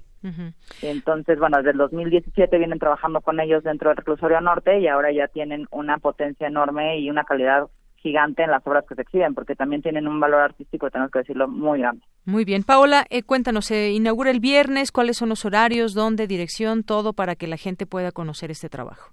Entonces, 0.83 1.39
bueno, 1.39 1.59
desde 1.59 1.73
el 1.73 1.79
2017 1.79 2.59
vienen 2.59 2.79
trabajando 2.79 3.21
con 3.21 3.41
ellos 3.41 3.63
dentro 3.63 3.91
del 3.91 3.99
reclusorio 3.99 4.41
norte 4.41 4.79
y 4.81 4.89
ahora 4.89 5.13
ya 5.13 5.29
tienen 5.29 5.67
una 5.71 5.99
potencia 5.99 6.47
enorme 6.47 6.99
y 6.99 7.11
una 7.11 7.25
calidad 7.25 7.69
gigante 7.97 8.43
en 8.43 8.51
las 8.51 8.65
obras 8.67 8.85
que 8.87 8.95
se 8.95 9.03
exhiben, 9.03 9.35
porque 9.35 9.57
también 9.57 9.81
tienen 9.81 10.07
un 10.07 10.21
valor 10.21 10.43
artístico, 10.43 10.91
tenemos 10.91 11.11
que 11.11 11.21
decirlo, 11.21 11.49
muy 11.49 11.79
grande. 11.79 12.03
Muy 12.27 12.45
bien. 12.45 12.63
Paola, 12.63 13.07
eh, 13.09 13.23
cuéntanos, 13.23 13.65
se 13.65 13.93
inaugura 13.93 14.31
el 14.31 14.41
viernes, 14.41 14.93
cuáles 14.93 15.17
son 15.17 15.31
los 15.31 15.47
horarios, 15.47 15.95
dónde, 15.95 16.27
dirección, 16.27 16.85
todo 16.85 17.15
para 17.15 17.35
que 17.35 17.47
la 17.47 17.57
gente 17.57 17.87
pueda 17.87 18.13
conocer 18.13 18.51
este 18.51 18.69
trabajo. 18.69 19.11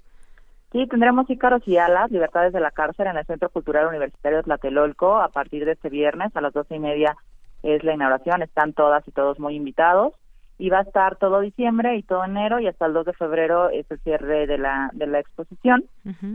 Sí, 0.72 0.88
tendremos 0.88 1.30
Ícaros 1.30 1.68
y 1.68 1.78
Alas, 1.78 2.12
Libertades 2.12 2.54
de 2.54 2.62
la 2.62 2.72
Cárcel, 2.72 3.08
en 3.08 3.18
el 3.18 3.26
Centro 3.26 3.50
Cultural 3.50 3.88
Universitario 3.88 4.38
de 4.38 4.44
Tlatelolco, 4.44 5.18
a 5.18 5.30
partir 5.30 5.66
de 5.66 5.74
este 5.74 5.90
viernes 5.90 6.36
a 6.36 6.42
las 6.42 6.54
doce 6.54 6.76
y 6.76 6.80
media 6.80 7.18
es 7.62 7.84
la 7.84 7.94
inauguración, 7.94 8.42
están 8.42 8.74
todas 8.74 9.06
y 9.08 9.12
todos 9.12 9.40
muy 9.40 9.56
invitados, 9.56 10.14
y 10.58 10.70
va 10.70 10.80
a 10.80 10.84
estar 10.84 11.18
todo 11.18 11.42
diciembre 11.42 11.98
y 11.98 12.04
todo 12.04 12.24
enero, 12.24 12.60
y 12.60 12.68
hasta 12.68 12.86
el 12.86 12.94
2 12.94 13.08
de 13.08 13.14
febrero 13.14 13.70
es 13.70 13.90
el 13.92 14.00
cierre 14.00 14.48
de 14.48 14.58
la, 14.58 14.90
de 14.94 15.08
la 15.08 15.20
exposición. 15.20 15.86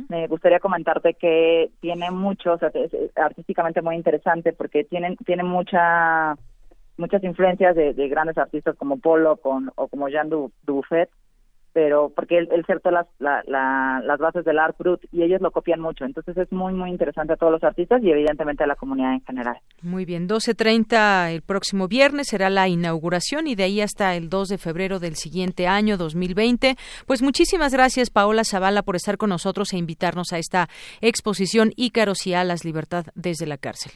Me 0.09 0.27
gustaría 0.27 0.61
comentarte 0.61 1.15
que 1.15 1.71
tiene 1.81 2.11
mucho, 2.11 2.55
o 2.55 2.59
sea, 2.59 2.71
es 2.75 2.93
artísticamente 3.17 3.83
muy 3.83 3.97
interesante, 3.97 4.53
porque 4.53 4.85
tienen, 4.85 5.17
tiene 5.17 5.45
mucha 5.45 6.37
muchas 6.99 7.23
influencias 7.25 7.77
de, 7.77 8.09
grandes 8.09 8.39
artistas 8.39 8.75
como 8.77 8.99
Polo 8.99 9.37
con, 9.37 9.71
o 9.77 9.89
como 9.89 10.09
Jean 10.09 10.31
Dubuffet, 10.31 11.11
pero 11.77 12.09
porque 12.09 12.39
él, 12.39 12.49
él 12.53 12.65
las, 12.85 13.07
las 13.19 14.19
bases 14.19 14.47
del 14.47 14.59
art 14.59 14.79
brut 14.79 15.05
y 15.13 15.23
ellos 15.23 15.43
lo 15.43 15.51
copian 15.51 15.79
mucho. 15.79 16.07
Entonces 16.07 16.35
es 16.39 16.51
muy, 16.51 16.73
muy 16.73 16.89
interesante 16.89 17.35
a 17.35 17.37
todos 17.37 17.53
los 17.53 17.63
artistas 17.63 18.03
y 18.03 18.11
evidentemente 18.11 18.65
a 18.65 18.67
la 18.67 18.77
comunidad 18.77 19.13
en 19.13 19.21
general. 19.21 19.59
Muy 19.83 20.07
bien, 20.07 20.27
12.30 20.27 21.33
el 21.33 21.43
próximo 21.43 21.87
viernes 21.87 22.29
será 22.29 22.49
la 22.49 22.67
inauguración 22.67 23.47
y 23.47 23.57
de 23.57 23.65
ahí 23.65 23.83
hasta 23.83 24.15
el 24.15 24.31
2 24.31 24.49
de 24.49 24.57
febrero 24.57 25.01
del 25.01 25.17
siguiente 25.17 25.67
año, 25.67 25.99
2020. 25.99 26.77
Pues 27.07 27.21
muchísimas 27.21 27.75
gracias, 27.75 28.09
Paola 28.09 28.45
Zavala, 28.45 28.83
por 28.83 28.97
estar 28.97 29.19
con 29.19 29.29
nosotros 29.29 29.75
e 29.75 29.77
invitarnos 29.77 30.33
a 30.33 30.39
esta 30.39 30.71
exposición 31.03 31.73
Ícaros 31.77 32.27
y 32.27 32.33
Alas, 32.33 32.65
Libertad 32.65 33.05
desde 33.15 33.45
la 33.45 33.59
cárcel. 33.59 33.93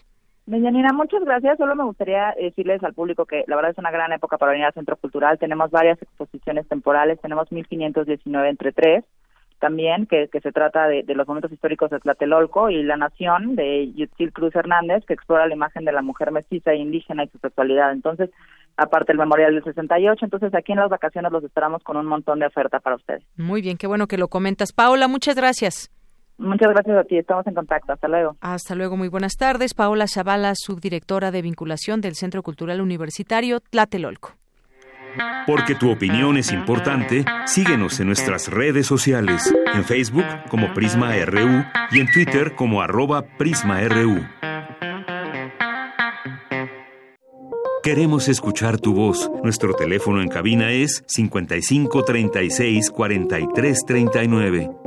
Deyanira, 0.51 0.93
muchas 0.93 1.23
gracias. 1.25 1.59
Solo 1.59 1.77
me 1.77 1.85
gustaría 1.85 2.35
decirles 2.37 2.83
al 2.83 2.93
público 2.93 3.25
que 3.25 3.45
la 3.47 3.55
verdad 3.55 3.71
es 3.71 3.79
una 3.79 3.93
gran 3.93 4.13
época 4.13 4.37
para 4.37 4.51
venir 4.51 4.67
al 4.67 4.75
Centro 4.75 4.97
Cultural. 4.97 5.39
Tenemos 5.39 5.71
varias 5.71 6.03
exposiciones 6.03 6.67
temporales, 6.67 7.21
tenemos 7.21 7.53
1519 7.53 8.49
entre 8.49 8.73
tres 8.73 9.05
también, 9.61 10.07
que, 10.07 10.29
se 10.33 10.53
trata 10.53 10.89
de, 10.89 11.05
los 11.15 11.29
momentos 11.29 11.53
históricos 11.53 11.91
de 11.91 12.01
Tlatelolco 12.01 12.71
y 12.71 12.83
La 12.83 12.97
Nación 12.97 13.55
de 13.55 13.93
Yutzil 13.93 14.33
Cruz 14.33 14.57
Hernández, 14.57 15.05
que 15.07 15.13
explora 15.15 15.47
la 15.47 15.55
imagen 15.55 15.85
de 15.85 15.93
la 15.93 16.03
mujer 16.03 16.33
mestiza 16.33 16.73
e 16.73 16.79
indígena 16.79 17.25
y 17.25 17.29
su 17.29 17.39
sexualidad. 17.39 17.93
Entonces, 17.93 18.31
aparte 18.77 19.13
el 19.13 19.19
Memorial 19.19 19.55
del 19.55 19.63
68, 19.63 20.25
entonces 20.25 20.55
aquí 20.55 20.73
en 20.73 20.79
las 20.79 20.89
vacaciones 20.89 21.31
los 21.31 21.45
esperamos 21.45 21.85
con 21.85 21.99
un 21.99 22.07
montón 22.07 22.41
de 22.41 22.47
oferta 22.47 22.81
para 22.81 22.97
ustedes. 22.97 23.23
Muy 23.37 23.61
bien, 23.61 23.77
qué 23.77 23.87
bueno 23.87 24.09
que 24.09 24.19
lo 24.19 24.29
comentas. 24.29 24.73
Paola, 24.73 25.07
muchas 25.07 25.37
gracias. 25.37 25.91
Muchas 26.41 26.71
gracias 26.71 26.97
a 26.97 27.05
ti, 27.05 27.19
estamos 27.19 27.47
en 27.47 27.55
contacto. 27.55 27.93
Hasta 27.93 28.09
luego. 28.09 28.37
Hasta 28.41 28.75
luego, 28.75 28.97
muy 28.97 29.09
buenas 29.09 29.37
tardes. 29.37 29.75
Paola 29.75 30.07
Zavala, 30.09 30.55
subdirectora 30.55 31.31
de 31.31 31.43
vinculación 31.43 32.01
del 32.01 32.15
Centro 32.15 32.43
Cultural 32.43 32.81
Universitario 32.81 33.61
Tlatelolco. 33.61 34.33
Porque 35.47 35.75
tu 35.75 35.91
opinión 35.91 36.39
es 36.39 36.53
importante, 36.53 37.25
síguenos 37.45 38.01
en 38.01 38.07
nuestras 38.07 38.49
redes 38.49 38.87
sociales, 38.87 39.53
en 39.75 39.85
Facebook 39.85 40.25
como 40.49 40.73
Prisma 40.73 41.13
RU 41.27 41.65
y 41.91 42.01
en 42.01 42.11
Twitter 42.11 42.55
como 42.55 42.81
arroba 42.81 43.23
PrismaRU. 43.37 44.21
Queremos 47.83 48.29
escuchar 48.29 48.79
tu 48.79 48.95
voz. 48.95 49.31
Nuestro 49.43 49.75
teléfono 49.75 50.23
en 50.23 50.29
cabina 50.29 50.71
es 50.71 51.03
55 51.07 52.05
36 52.05 52.91
43 52.91 53.85
39. 53.87 54.80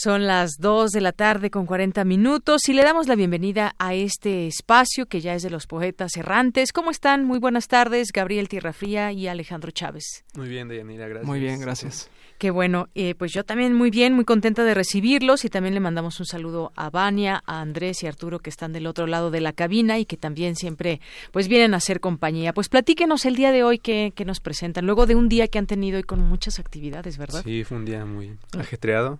Son 0.00 0.28
las 0.28 0.58
2 0.60 0.92
de 0.92 1.00
la 1.00 1.10
tarde 1.10 1.50
con 1.50 1.66
40 1.66 2.04
minutos 2.04 2.68
y 2.68 2.72
le 2.72 2.84
damos 2.84 3.08
la 3.08 3.16
bienvenida 3.16 3.74
a 3.80 3.94
este 3.94 4.46
espacio 4.46 5.06
que 5.06 5.20
ya 5.20 5.34
es 5.34 5.42
de 5.42 5.50
los 5.50 5.66
poetas 5.66 6.16
errantes. 6.16 6.70
¿Cómo 6.72 6.92
están? 6.92 7.24
Muy 7.24 7.40
buenas 7.40 7.66
tardes, 7.66 8.12
Gabriel 8.12 8.48
Tierrafría 8.48 9.10
y 9.10 9.26
Alejandro 9.26 9.72
Chávez. 9.72 10.24
Muy 10.36 10.48
bien, 10.48 10.68
Deyanira, 10.68 11.08
gracias. 11.08 11.26
Muy 11.26 11.40
bien, 11.40 11.58
gracias. 11.58 12.08
Qué 12.38 12.52
bueno, 12.52 12.88
eh, 12.94 13.16
pues 13.16 13.32
yo 13.32 13.42
también 13.42 13.74
muy 13.74 13.90
bien, 13.90 14.14
muy 14.14 14.24
contenta 14.24 14.62
de 14.62 14.72
recibirlos 14.72 15.44
y 15.44 15.50
también 15.50 15.74
le 15.74 15.80
mandamos 15.80 16.20
un 16.20 16.26
saludo 16.26 16.70
a 16.76 16.88
Vania, 16.88 17.42
a 17.46 17.60
Andrés 17.60 18.04
y 18.04 18.06
Arturo 18.06 18.38
que 18.38 18.48
están 18.48 18.72
del 18.72 18.86
otro 18.86 19.08
lado 19.08 19.32
de 19.32 19.40
la 19.40 19.52
cabina 19.52 19.98
y 19.98 20.04
que 20.04 20.16
también 20.16 20.54
siempre 20.54 21.00
pues 21.32 21.48
vienen 21.48 21.74
a 21.74 21.78
hacer 21.78 21.98
compañía. 21.98 22.52
Pues 22.52 22.68
platíquenos 22.68 23.26
el 23.26 23.34
día 23.34 23.50
de 23.50 23.64
hoy 23.64 23.80
que, 23.80 24.12
que 24.14 24.24
nos 24.24 24.38
presentan, 24.38 24.86
luego 24.86 25.06
de 25.06 25.16
un 25.16 25.28
día 25.28 25.48
que 25.48 25.58
han 25.58 25.66
tenido 25.66 25.98
y 25.98 26.04
con 26.04 26.20
muchas 26.20 26.60
actividades, 26.60 27.18
¿verdad? 27.18 27.42
Sí, 27.44 27.64
fue 27.64 27.76
un 27.76 27.84
día 27.84 28.04
muy 28.04 28.36
ajetreado, 28.56 29.18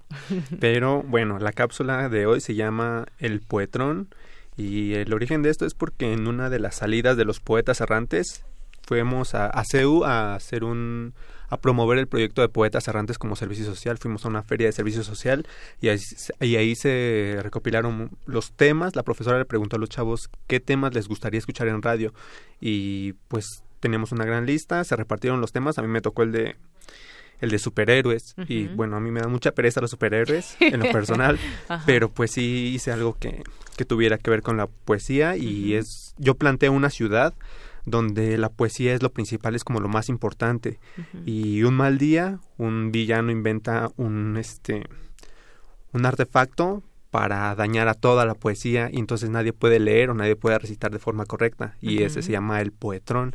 pero 0.60 1.02
bueno, 1.02 1.40
la 1.40 1.50
cápsula 1.50 2.08
de 2.08 2.26
hoy 2.26 2.40
se 2.40 2.54
llama 2.54 3.06
El 3.18 3.40
Poetrón 3.40 4.14
y 4.56 4.94
el 4.94 5.12
origen 5.12 5.42
de 5.42 5.50
esto 5.50 5.66
es 5.66 5.74
porque 5.74 6.12
en 6.12 6.28
una 6.28 6.50
de 6.50 6.60
las 6.60 6.76
salidas 6.76 7.16
de 7.16 7.24
los 7.24 7.40
poetas 7.40 7.80
errantes 7.80 8.44
fuimos 8.86 9.34
a, 9.34 9.48
a 9.48 9.64
CEU 9.64 10.04
a 10.04 10.36
hacer 10.36 10.62
un 10.62 11.14
a 11.48 11.56
promover 11.56 11.98
el 11.98 12.06
proyecto 12.06 12.42
de 12.42 12.48
Poetas 12.48 12.88
Errantes 12.88 13.18
como 13.18 13.36
servicio 13.36 13.64
social. 13.64 13.98
Fuimos 13.98 14.24
a 14.24 14.28
una 14.28 14.42
feria 14.42 14.66
de 14.66 14.72
servicio 14.72 15.02
social 15.02 15.46
y 15.80 15.88
ahí, 15.88 15.98
y 16.40 16.56
ahí 16.56 16.74
se 16.74 17.38
recopilaron 17.42 18.10
los 18.26 18.52
temas. 18.52 18.96
La 18.96 19.02
profesora 19.02 19.38
le 19.38 19.44
preguntó 19.44 19.76
a 19.76 19.78
los 19.78 19.88
chavos 19.88 20.30
qué 20.46 20.60
temas 20.60 20.94
les 20.94 21.08
gustaría 21.08 21.38
escuchar 21.38 21.68
en 21.68 21.82
radio 21.82 22.12
y 22.60 23.14
pues 23.28 23.62
teníamos 23.80 24.12
una 24.12 24.24
gran 24.24 24.46
lista, 24.46 24.84
se 24.84 24.96
repartieron 24.96 25.40
los 25.40 25.52
temas. 25.52 25.78
A 25.78 25.82
mí 25.82 25.88
me 25.88 26.00
tocó 26.00 26.22
el 26.22 26.32
de 26.32 26.56
el 27.40 27.50
de 27.50 27.58
superhéroes 27.60 28.34
y 28.48 28.66
bueno, 28.66 28.96
a 28.96 29.00
mí 29.00 29.12
me 29.12 29.20
da 29.20 29.28
mucha 29.28 29.52
pereza 29.52 29.80
los 29.80 29.90
superhéroes 29.90 30.56
en 30.58 30.80
lo 30.80 30.86
personal, 30.92 31.38
pero 31.86 32.08
pues 32.08 32.32
sí 32.32 32.72
hice 32.74 32.90
algo 32.90 33.16
que, 33.16 33.44
que 33.76 33.84
tuviera 33.84 34.18
que 34.18 34.30
ver 34.30 34.42
con 34.42 34.56
la 34.56 34.66
poesía 34.66 35.36
y 35.36 35.74
es 35.74 36.14
yo 36.18 36.34
planteé 36.34 36.68
una 36.68 36.90
ciudad 36.90 37.34
donde 37.90 38.38
la 38.38 38.48
poesía 38.48 38.94
es 38.94 39.02
lo 39.02 39.12
principal, 39.12 39.54
es 39.54 39.64
como 39.64 39.80
lo 39.80 39.88
más 39.88 40.08
importante. 40.08 40.78
Y 41.24 41.62
un 41.62 41.74
mal 41.74 41.98
día, 41.98 42.38
un 42.56 42.92
villano 42.92 43.30
inventa 43.30 43.90
un 43.96 44.36
este 44.36 44.84
un 45.92 46.04
artefacto 46.04 46.82
para 47.10 47.54
dañar 47.54 47.88
a 47.88 47.94
toda 47.94 48.26
la 48.26 48.34
poesía 48.34 48.90
y 48.92 48.98
entonces 48.98 49.30
nadie 49.30 49.52
puede 49.52 49.80
leer 49.80 50.10
o 50.10 50.14
nadie 50.14 50.36
puede 50.36 50.58
recitar 50.58 50.90
de 50.90 50.98
forma 50.98 51.24
correcta 51.24 51.74
y 51.80 52.02
ese 52.02 52.22
se 52.22 52.32
llama 52.32 52.60
el 52.60 52.70
poetrón 52.72 53.34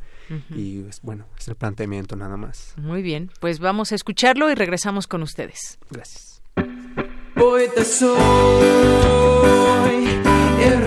y 0.50 0.86
es 0.88 1.02
bueno, 1.02 1.26
es 1.40 1.48
el 1.48 1.56
planteamiento 1.56 2.16
nada 2.16 2.38
más. 2.38 2.76
Muy 2.78 3.02
bien, 3.02 3.32
pues 3.40 3.60
vamos 3.60 3.92
a 3.92 3.96
escucharlo 3.96 4.52
y 4.52 4.56
regresamos 4.56 5.08
con 5.08 5.24
ustedes. 5.24 5.80
Gracias. 5.90 6.42
Poeta 7.36 7.84
soy, 7.84 8.14
el 10.62 10.84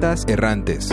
Errantes. 0.00 0.88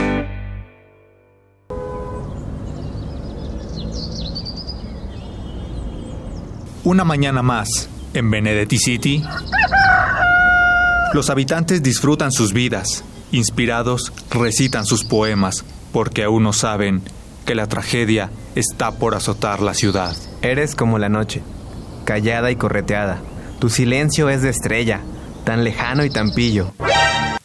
Una 6.84 7.06
mañana 7.06 7.42
más, 7.42 7.88
en 8.14 8.30
Benedetti 8.30 8.78
City, 8.78 9.24
los 11.14 11.30
habitantes 11.30 11.82
disfrutan 11.82 12.34
sus 12.34 12.52
vidas, 12.52 13.06
inspirados 13.32 14.12
recitan 14.30 14.86
sus 14.86 15.06
poemas, 15.06 15.64
porque 15.94 16.26
aún 16.26 16.44
no 16.44 16.52
saben 16.52 17.02
que 17.46 17.56
la 17.56 17.68
tragedia 17.68 18.30
está 18.56 18.92
por 18.92 19.16
azotar 19.16 19.62
la 19.62 19.74
ciudad. 19.74 20.18
Eres 20.42 20.76
como 20.76 21.00
la 21.00 21.08
noche, 21.08 21.44
callada 22.04 22.52
y 22.52 22.58
correteada. 22.58 23.22
Tu 23.60 23.70
silencio 23.70 24.30
es 24.30 24.42
de 24.42 24.50
estrella, 24.50 25.00
tan 25.46 25.64
lejano 25.64 26.04
y 26.04 26.10
tan 26.10 26.32
pillo. 26.32 26.74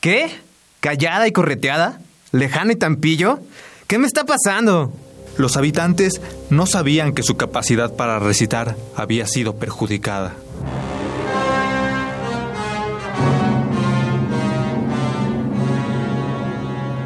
¿Qué? 0.01 0.43
¿Callada 0.82 1.28
y 1.28 1.32
correteada? 1.32 2.00
¿Lejano 2.32 2.72
y 2.72 2.74
tan 2.74 2.96
pillo? 2.96 3.38
¿Qué 3.86 3.98
me 3.98 4.09
está 4.09 4.24
pasando? 4.24 4.92
Los 5.38 5.56
habitantes 5.56 6.20
no 6.50 6.66
sabían 6.66 7.12
que 7.12 7.22
su 7.22 7.36
capacidad 7.36 7.94
para 7.94 8.18
recitar 8.18 8.74
había 8.96 9.28
sido 9.28 9.54
perjudicada. 9.54 10.34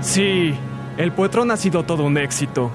Sí, 0.00 0.54
el 0.96 1.12
poetrón 1.12 1.50
ha 1.50 1.58
sido 1.58 1.84
todo 1.84 2.04
un 2.04 2.16
éxito. 2.16 2.70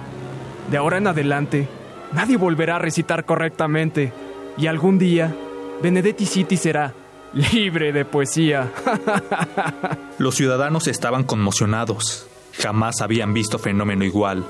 De 0.69 0.77
ahora 0.77 0.99
en 0.99 1.07
adelante, 1.07 1.67
nadie 2.13 2.37
volverá 2.37 2.75
a 2.75 2.79
recitar 2.79 3.25
correctamente. 3.25 4.13
Y 4.55 4.67
algún 4.67 4.99
día, 4.99 5.33
Benedetti 5.81 6.27
City 6.27 6.57
será 6.57 6.93
libre 7.33 7.91
de 7.93 8.05
poesía. 8.05 8.71
Los 10.17 10.35
ciudadanos 10.35 10.87
estaban 10.87 11.23
conmocionados. 11.23 12.27
Jamás 12.53 13.01
habían 13.01 13.33
visto 13.33 13.59
fenómeno 13.59 14.03
igual. 14.03 14.45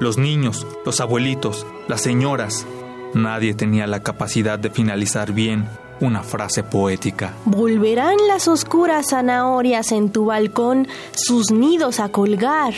Los 0.00 0.18
niños, 0.18 0.66
los 0.84 1.00
abuelitos, 1.00 1.66
las 1.88 2.02
señoras, 2.02 2.66
nadie 3.14 3.54
tenía 3.54 3.86
la 3.86 4.02
capacidad 4.02 4.58
de 4.58 4.70
finalizar 4.70 5.32
bien 5.32 5.68
una 6.00 6.22
frase 6.22 6.62
poética. 6.62 7.32
Volverán 7.46 8.16
las 8.28 8.48
oscuras 8.48 9.10
zanahorias 9.10 9.92
en 9.92 10.10
tu 10.10 10.26
balcón 10.26 10.88
sus 11.12 11.50
nidos 11.50 12.00
a 12.00 12.10
colgar. 12.10 12.74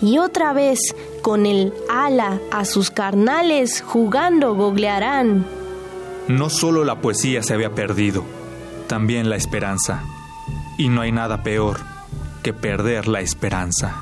Y 0.00 0.18
otra 0.18 0.52
vez, 0.52 0.78
con 1.22 1.46
el 1.46 1.72
ala 1.88 2.40
a 2.50 2.64
sus 2.64 2.90
carnales 2.90 3.82
jugando 3.82 4.54
goglearán. 4.54 5.46
No 6.28 6.48
solo 6.48 6.84
la 6.84 7.00
poesía 7.00 7.42
se 7.42 7.54
había 7.54 7.74
perdido, 7.74 8.24
también 8.86 9.30
la 9.30 9.36
esperanza. 9.36 10.02
Y 10.78 10.88
no 10.88 11.00
hay 11.00 11.12
nada 11.12 11.42
peor 11.42 11.80
que 12.42 12.52
perder 12.52 13.08
la 13.08 13.20
esperanza. 13.20 13.96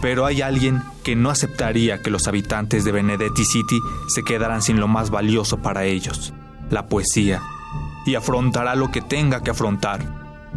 Pero 0.00 0.26
hay 0.26 0.42
alguien 0.42 0.82
que 1.02 1.16
no 1.16 1.30
aceptaría 1.30 2.02
que 2.02 2.10
los 2.10 2.28
habitantes 2.28 2.84
de 2.84 2.92
Benedetti 2.92 3.44
City 3.44 3.78
se 4.08 4.22
quedaran 4.22 4.62
sin 4.62 4.78
lo 4.78 4.88
más 4.88 5.10
valioso 5.10 5.58
para 5.58 5.84
ellos, 5.84 6.32
la 6.70 6.86
poesía, 6.86 7.42
y 8.04 8.14
afrontará 8.14 8.74
lo 8.74 8.90
que 8.90 9.02
tenga 9.02 9.42
que 9.42 9.50
afrontar 9.50 10.00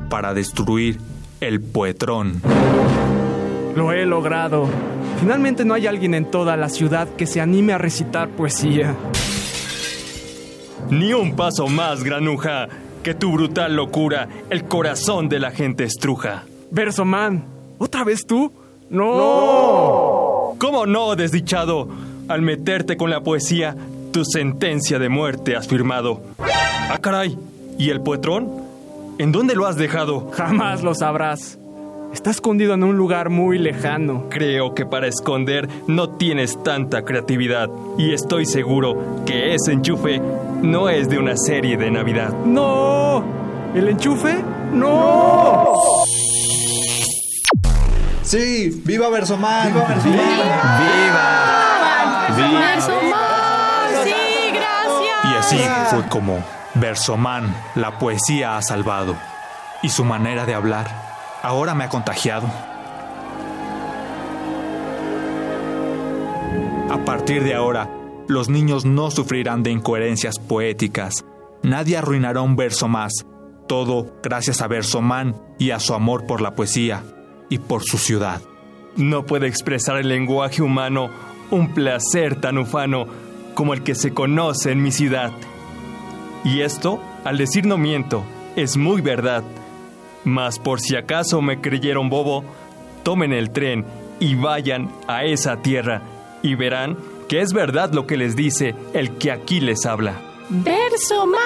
para 0.09 0.33
destruir 0.33 0.99
el 1.39 1.61
poetrón. 1.61 2.41
Lo 3.75 3.93
he 3.93 4.05
logrado. 4.05 4.67
Finalmente 5.19 5.65
no 5.65 5.73
hay 5.73 5.87
alguien 5.87 6.13
en 6.13 6.29
toda 6.29 6.57
la 6.57 6.69
ciudad 6.69 7.07
que 7.15 7.25
se 7.25 7.41
anime 7.41 7.73
a 7.73 7.77
recitar 7.77 8.29
poesía. 8.29 8.95
Ni 10.89 11.13
un 11.13 11.35
paso 11.35 11.67
más, 11.67 12.03
granuja, 12.03 12.67
que 13.03 13.13
tu 13.13 13.31
brutal 13.31 13.75
locura 13.75 14.27
el 14.49 14.65
corazón 14.65 15.29
de 15.29 15.39
la 15.39 15.51
gente 15.51 15.83
estruja. 15.83 16.45
Versoman, 16.71 17.45
¿otra 17.77 18.03
vez 18.03 18.25
tú? 18.25 18.51
¡No! 18.89 20.55
¿Cómo 20.57 20.85
no, 20.87 21.15
desdichado? 21.15 21.87
Al 22.27 22.41
meterte 22.41 22.97
con 22.97 23.09
la 23.09 23.21
poesía, 23.21 23.75
tu 24.11 24.25
sentencia 24.25 24.97
de 24.99 25.09
muerte 25.09 25.55
has 25.55 25.67
firmado. 25.67 26.21
¡Ah, 26.39 26.97
caray! 26.99 27.37
¿Y 27.77 27.91
el 27.91 28.01
poetrón? 28.01 28.49
¿En 29.19 29.31
dónde 29.31 29.55
lo 29.55 29.67
has 29.67 29.75
dejado? 29.75 30.31
Jamás 30.31 30.81
lo 30.81 30.95
sabrás. 30.95 31.59
Está 32.13 32.31
escondido 32.31 32.73
en 32.73 32.83
un 32.83 32.97
lugar 32.97 33.29
muy 33.29 33.59
lejano. 33.59 34.25
Creo 34.29 34.73
que 34.73 34.85
para 34.85 35.07
esconder 35.07 35.69
no 35.87 36.09
tienes 36.09 36.61
tanta 36.63 37.03
creatividad. 37.03 37.69
Y 37.99 38.13
estoy 38.13 38.45
seguro 38.45 39.23
que 39.25 39.53
ese 39.53 39.73
enchufe 39.73 40.19
no 40.61 40.89
es 40.89 41.07
de 41.07 41.19
una 41.19 41.37
serie 41.37 41.77
de 41.77 41.91
Navidad. 41.91 42.33
¡No! 42.45 43.23
¿El 43.75 43.89
enchufe? 43.89 44.43
¡No! 44.73 46.03
Sí, 48.23 48.81
viva 48.85 49.09
Versoman. 49.09 49.67
Viva 49.67 49.87
Versoman. 49.87 50.17
Viva. 50.17 51.39
Viva. 52.35 52.59
Versoman. 52.59 54.03
Sí, 54.03 54.51
gracias. 54.53 55.23
Y 55.23 55.35
así 55.37 55.57
fue 55.91 56.09
como 56.09 56.43
Versoman 56.73 57.55
la 57.75 57.99
poesía 57.99 58.57
ha 58.57 58.61
salvado. 58.63 59.15
Y 59.83 59.89
su 59.89 60.03
manera 60.03 60.45
de 60.45 60.55
hablar 60.55 61.08
ahora 61.41 61.75
me 61.75 61.83
ha 61.83 61.89
contagiado. 61.89 62.47
A 66.89 67.05
partir 67.05 67.43
de 67.43 67.53
ahora, 67.53 67.89
los 68.27 68.49
niños 68.49 68.85
no 68.85 69.11
sufrirán 69.11 69.63
de 69.63 69.71
incoherencias 69.71 70.39
poéticas. 70.39 71.25
Nadie 71.63 71.97
arruinará 71.97 72.41
un 72.41 72.55
verso 72.55 72.87
más. 72.87 73.25
Todo 73.67 74.15
gracias 74.23 74.61
a 74.61 74.67
Versoman 74.67 75.35
y 75.59 75.71
a 75.71 75.79
su 75.79 75.93
amor 75.93 76.25
por 76.25 76.41
la 76.41 76.55
poesía 76.55 77.03
y 77.49 77.59
por 77.59 77.83
su 77.83 77.97
ciudad. 77.97 78.41
No 78.95 79.25
puede 79.25 79.47
expresar 79.47 79.97
el 79.97 80.09
lenguaje 80.09 80.61
humano 80.61 81.09
un 81.51 81.73
placer 81.73 82.39
tan 82.39 82.57
ufano 82.57 83.05
como 83.53 83.73
el 83.73 83.83
que 83.83 83.95
se 83.95 84.13
conoce 84.13 84.71
en 84.71 84.81
mi 84.81 84.91
ciudad. 84.91 85.31
Y 86.43 86.61
esto, 86.61 86.99
al 87.23 87.37
decir 87.37 87.65
no 87.65 87.77
miento, 87.77 88.23
es 88.55 88.77
muy 88.77 89.01
verdad. 89.01 89.43
Mas 90.23 90.59
por 90.59 90.79
si 90.81 90.95
acaso 90.95 91.41
me 91.41 91.61
creyeron 91.61 92.09
bobo, 92.09 92.43
tomen 93.03 93.33
el 93.33 93.51
tren 93.51 93.85
y 94.19 94.35
vayan 94.35 94.91
a 95.07 95.23
esa 95.23 95.61
tierra 95.61 96.01
y 96.41 96.55
verán 96.55 96.97
que 97.27 97.41
es 97.41 97.53
verdad 97.53 97.93
lo 97.93 98.07
que 98.07 98.17
les 98.17 98.35
dice 98.35 98.75
el 98.93 99.17
que 99.17 99.31
aquí 99.31 99.59
les 99.59 99.85
habla. 99.85 100.15
Versoman. 100.49 101.39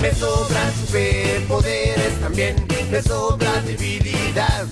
Me 0.00 0.14
sobran 0.14 0.72
superpoderes 0.74 2.20
también, 2.20 2.56
me 2.90 3.02
sobra 3.02 3.60
debilidad. 3.62 4.66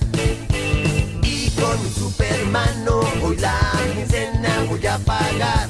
Y 1.23 1.49
con 1.51 1.79
un 1.79 1.91
supermano 1.91 3.01
hoy 3.23 3.37
la 3.37 3.71
quincena 3.95 4.65
voy 4.69 4.85
a 4.85 4.97
pagar. 4.99 5.69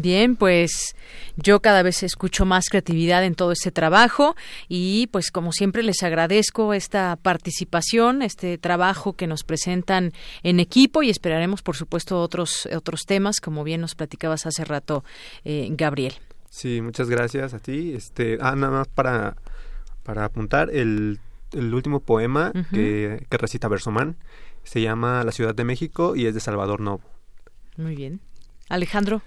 Bien, 0.00 0.36
pues 0.36 0.94
yo 1.34 1.60
cada 1.60 1.82
vez 1.82 2.04
escucho 2.04 2.44
más 2.44 2.68
creatividad 2.68 3.24
en 3.24 3.34
todo 3.34 3.50
este 3.50 3.72
trabajo 3.72 4.36
y 4.68 5.08
pues 5.08 5.32
como 5.32 5.50
siempre 5.50 5.82
les 5.82 6.04
agradezco 6.04 6.72
esta 6.72 7.16
participación, 7.16 8.22
este 8.22 8.58
trabajo 8.58 9.14
que 9.14 9.26
nos 9.26 9.42
presentan 9.42 10.12
en 10.44 10.60
equipo 10.60 11.02
y 11.02 11.10
esperaremos 11.10 11.62
por 11.62 11.74
supuesto 11.74 12.22
otros 12.22 12.68
otros 12.72 13.06
temas 13.08 13.40
como 13.40 13.64
bien 13.64 13.80
nos 13.80 13.96
platicabas 13.96 14.46
hace 14.46 14.64
rato 14.64 15.02
eh, 15.44 15.66
Gabriel. 15.72 16.14
Sí, 16.48 16.80
muchas 16.80 17.10
gracias 17.10 17.52
a 17.52 17.58
ti. 17.58 17.92
Este, 17.92 18.38
ah, 18.40 18.54
nada 18.54 18.72
más 18.72 18.86
para 18.86 19.34
para 20.04 20.26
apuntar 20.26 20.70
el, 20.70 21.18
el 21.50 21.74
último 21.74 21.98
poema 21.98 22.52
que, 22.70 23.26
que 23.28 23.36
recita 23.36 23.66
Versoman 23.66 24.16
se 24.62 24.80
llama 24.80 25.24
La 25.24 25.32
Ciudad 25.32 25.56
de 25.56 25.64
México 25.64 26.14
y 26.14 26.26
es 26.26 26.34
de 26.34 26.40
Salvador 26.40 26.80
Novo. 26.80 27.02
Muy 27.76 27.96
bien. 27.96 28.20
Alejandro. 28.68 29.22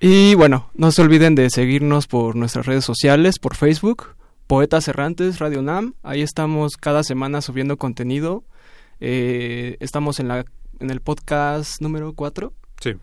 Y 0.00 0.34
bueno, 0.34 0.70
no 0.74 0.90
se 0.92 1.02
olviden 1.02 1.34
de 1.34 1.48
seguirnos 1.50 2.06
por 2.06 2.36
nuestras 2.36 2.66
redes 2.66 2.84
sociales, 2.84 3.38
por 3.38 3.56
Facebook, 3.56 4.16
Poetas 4.46 4.88
Errantes, 4.88 5.38
Radio 5.38 5.62
Nam. 5.62 5.94
Ahí 6.02 6.20
estamos 6.20 6.76
cada 6.76 7.02
semana 7.02 7.40
subiendo 7.40 7.76
contenido. 7.76 8.44
Eh, 9.00 9.76
estamos 9.80 10.20
en, 10.20 10.28
la, 10.28 10.44
en 10.80 10.90
el 10.90 11.00
podcast 11.00 11.80
número 11.80 12.12
4. 12.12 12.52
Sí. 12.80 12.94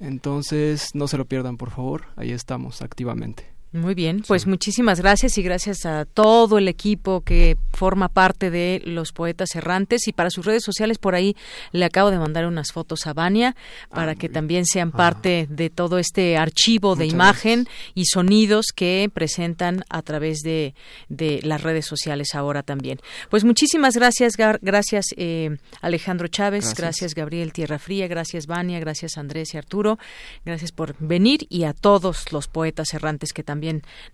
Entonces, 0.00 0.90
no 0.94 1.08
se 1.08 1.16
lo 1.16 1.24
pierdan, 1.24 1.56
por 1.56 1.70
favor. 1.70 2.06
Ahí 2.16 2.32
estamos 2.32 2.82
activamente. 2.82 3.53
Muy 3.74 3.96
bien, 3.96 4.22
pues 4.28 4.46
muchísimas 4.46 5.00
gracias 5.00 5.36
y 5.36 5.42
gracias 5.42 5.84
a 5.84 6.04
todo 6.04 6.58
el 6.58 6.68
equipo 6.68 7.22
que 7.22 7.56
forma 7.72 8.08
parte 8.08 8.48
de 8.52 8.80
los 8.84 9.10
poetas 9.10 9.56
errantes. 9.56 10.06
Y 10.06 10.12
para 10.12 10.30
sus 10.30 10.46
redes 10.46 10.62
sociales 10.62 10.98
por 10.98 11.16
ahí 11.16 11.34
le 11.72 11.84
acabo 11.84 12.12
de 12.12 12.18
mandar 12.20 12.46
unas 12.46 12.70
fotos 12.70 13.04
a 13.08 13.14
Vania 13.14 13.56
para 13.90 14.12
Ah, 14.12 14.14
que 14.14 14.28
también 14.28 14.64
sean 14.64 14.92
parte 14.92 15.48
de 15.50 15.70
todo 15.70 15.98
este 15.98 16.36
archivo 16.36 16.94
de 16.94 17.06
imagen 17.06 17.66
y 17.94 18.04
sonidos 18.04 18.66
que 18.72 19.10
presentan 19.12 19.82
a 19.88 20.02
través 20.02 20.38
de, 20.44 20.76
de 21.08 21.40
las 21.42 21.64
redes 21.64 21.84
sociales 21.84 22.36
ahora 22.36 22.62
también. 22.62 23.00
Pues 23.28 23.42
muchísimas 23.42 23.96
gracias, 23.96 24.34
Gar- 24.38 24.60
gracias 24.62 25.06
eh, 25.16 25.56
Alejandro 25.80 26.28
Chávez, 26.28 26.60
Gracias. 26.66 26.78
gracias 26.78 27.14
Gabriel 27.16 27.52
Tierra 27.52 27.80
Fría, 27.80 28.06
gracias 28.06 28.46
Vania, 28.46 28.78
gracias 28.78 29.18
Andrés 29.18 29.52
y 29.54 29.56
Arturo, 29.56 29.98
gracias 30.44 30.70
por 30.70 30.94
venir 31.00 31.46
y 31.48 31.64
a 31.64 31.72
todos 31.72 32.30
los 32.30 32.46
poetas 32.46 32.94
errantes 32.94 33.32
que 33.32 33.42
también 33.42 33.63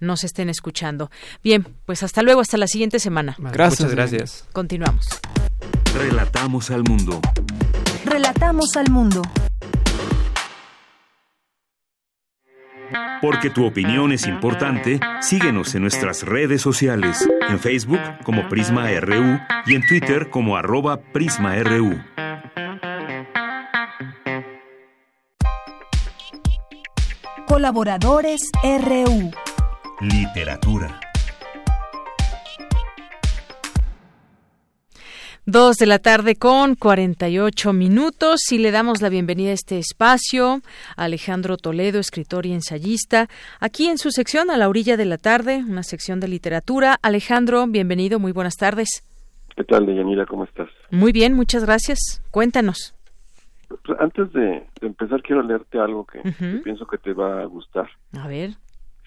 nos 0.01 0.25
estén 0.25 0.49
escuchando. 0.49 1.11
Bien, 1.43 1.67
pues 1.87 2.03
hasta 2.03 2.23
luego, 2.23 2.41
hasta 2.41 2.57
la 2.57 2.67
siguiente 2.67 2.99
semana. 2.99 3.37
Gracias. 3.39 3.81
Muchas 3.81 3.95
gracias. 3.95 4.45
Continuamos. 4.53 5.07
Relatamos 5.95 6.71
al 6.71 6.85
mundo. 6.85 7.21
Relatamos 8.05 8.77
al 8.77 8.91
mundo. 8.91 9.23
Porque 13.21 13.51
tu 13.51 13.67
opinión 13.67 14.13
es 14.13 14.27
importante, 14.27 14.99
síguenos 15.21 15.75
en 15.75 15.83
nuestras 15.83 16.23
redes 16.23 16.63
sociales, 16.63 17.29
en 17.49 17.61
Facebook 17.61 18.01
como 18.25 18.49
Prisma 18.49 18.91
RU 18.99 19.39
y 19.67 19.75
en 19.75 19.87
Twitter 19.87 20.31
como 20.31 20.57
arroba 20.57 21.01
PrismaRU. 21.13 22.01
Colaboradores 27.51 28.43
RU. 28.63 29.33
Literatura. 30.01 31.01
Dos 35.47 35.75
de 35.79 35.87
la 35.87 35.99
tarde 35.99 36.37
con 36.37 36.77
48 36.77 37.73
minutos 37.73 38.53
y 38.53 38.59
le 38.59 38.71
damos 38.71 39.03
la 39.03 39.09
bienvenida 39.09 39.51
a 39.51 39.55
este 39.55 39.79
espacio 39.79 40.61
a 40.97 41.03
Alejandro 41.03 41.57
Toledo, 41.57 41.99
escritor 41.99 42.47
y 42.47 42.53
ensayista, 42.53 43.29
aquí 43.59 43.89
en 43.89 43.99
su 43.99 44.13
sección 44.13 44.53
a 44.53 44.57
la 44.57 44.69
orilla 44.69 44.97
de 44.97 45.07
la 45.07 45.19
tarde, 45.19 45.65
una 45.69 45.83
sección 45.83 46.21
de 46.21 46.29
literatura. 46.29 47.01
Alejandro, 47.03 47.67
bienvenido, 47.67 48.21
muy 48.21 48.31
buenas 48.31 48.55
tardes. 48.55 49.03
¿Qué 49.57 49.65
tal, 49.65 49.87
Deyanira? 49.87 50.25
¿Cómo 50.25 50.45
estás? 50.45 50.69
Muy 50.93 51.11
bien, 51.11 51.35
muchas 51.35 51.65
gracias. 51.65 52.23
Cuéntanos. 52.31 52.95
Pues 53.85 54.01
antes 54.01 54.33
de, 54.33 54.67
de 54.81 54.87
empezar, 54.87 55.23
quiero 55.23 55.43
leerte 55.43 55.79
algo 55.79 56.05
que, 56.07 56.21
pienso 56.65 56.87
que 56.87 56.99
te 56.99 57.13
va 57.13 57.43
a 57.43 57.45
gustar, 57.47 57.89
A 58.19 58.27
ver. 58.27 58.51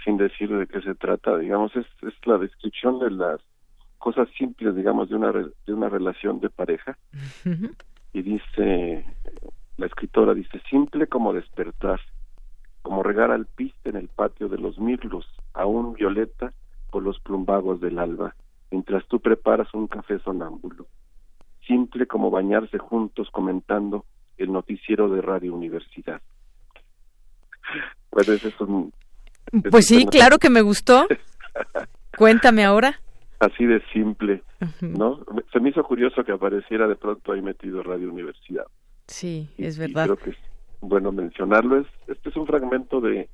sin 0.03 0.17
decir 0.17 0.49
de 0.55 0.67
qué 0.67 0.81
se 0.81 0.95
trata. 0.95 1.37
Digamos, 1.37 1.75
es, 1.75 1.85
es 2.01 2.13
la 2.25 2.37
descripción 2.37 2.99
de 2.99 3.11
las 3.11 3.41
cosas 3.97 4.27
simples, 4.37 4.75
digamos, 4.75 5.09
de 5.09 5.15
una, 5.15 5.31
re- 5.31 5.51
de 5.65 5.73
una 5.73 5.89
relación 5.89 6.39
de 6.39 6.49
pareja. 6.49 6.97
Y 8.13 8.21
dice, 8.21 9.05
la 9.77 9.85
escritora 9.85 10.33
dice, 10.33 10.61
simple 10.69 11.07
como 11.07 11.33
despertar, 11.33 11.99
como 12.81 13.01
regar 13.03 13.31
al 13.31 13.45
piste 13.45 13.89
en 13.89 13.95
el 13.97 14.07
patio 14.07 14.47
de 14.49 14.57
los 14.57 14.77
mirlos, 14.79 15.25
aún 15.53 15.93
violeta 15.93 16.53
por 16.91 17.03
los 17.03 17.19
plumbagos 17.19 17.81
del 17.81 17.97
alba, 17.99 18.35
mientras 18.71 19.05
tú 19.07 19.19
preparas 19.19 19.73
un 19.73 19.87
café 19.87 20.19
sonámbulo. 20.19 20.85
Simple 21.65 22.07
como 22.07 22.29
bañarse 22.29 22.77
juntos 22.77 23.29
comentando 23.31 24.05
el 24.37 24.51
noticiero 24.51 25.09
de 25.09 25.21
Radio 25.21 25.53
Universidad. 25.53 26.21
Bueno, 28.11 28.33
ese 28.33 28.49
es 28.49 28.59
un... 28.61 28.93
Pues 29.71 29.85
sí, 29.87 30.05
claro 30.05 30.37
que 30.39 30.49
me 30.49 30.61
gustó. 30.61 31.07
Cuéntame 32.17 32.63
ahora. 32.63 32.99
Así 33.39 33.65
de 33.65 33.81
simple, 33.91 34.41
¿no? 34.81 35.19
Se 35.51 35.59
me 35.59 35.69
hizo 35.69 35.83
curioso 35.83 36.23
que 36.23 36.31
apareciera 36.31 36.87
de 36.87 36.95
pronto 36.95 37.33
ahí 37.33 37.41
metido 37.41 37.83
Radio 37.83 38.09
Universidad. 38.11 38.65
Sí, 39.07 39.49
es 39.57 39.75
y 39.77 39.79
verdad. 39.81 40.05
creo 40.05 40.17
que 40.17 40.29
es 40.29 40.37
bueno 40.79 41.11
mencionarlo. 41.11 41.79
Es, 41.79 41.87
este 42.07 42.29
es 42.29 42.35
un 42.37 42.47
fragmento 42.47 43.01
de 43.01 43.27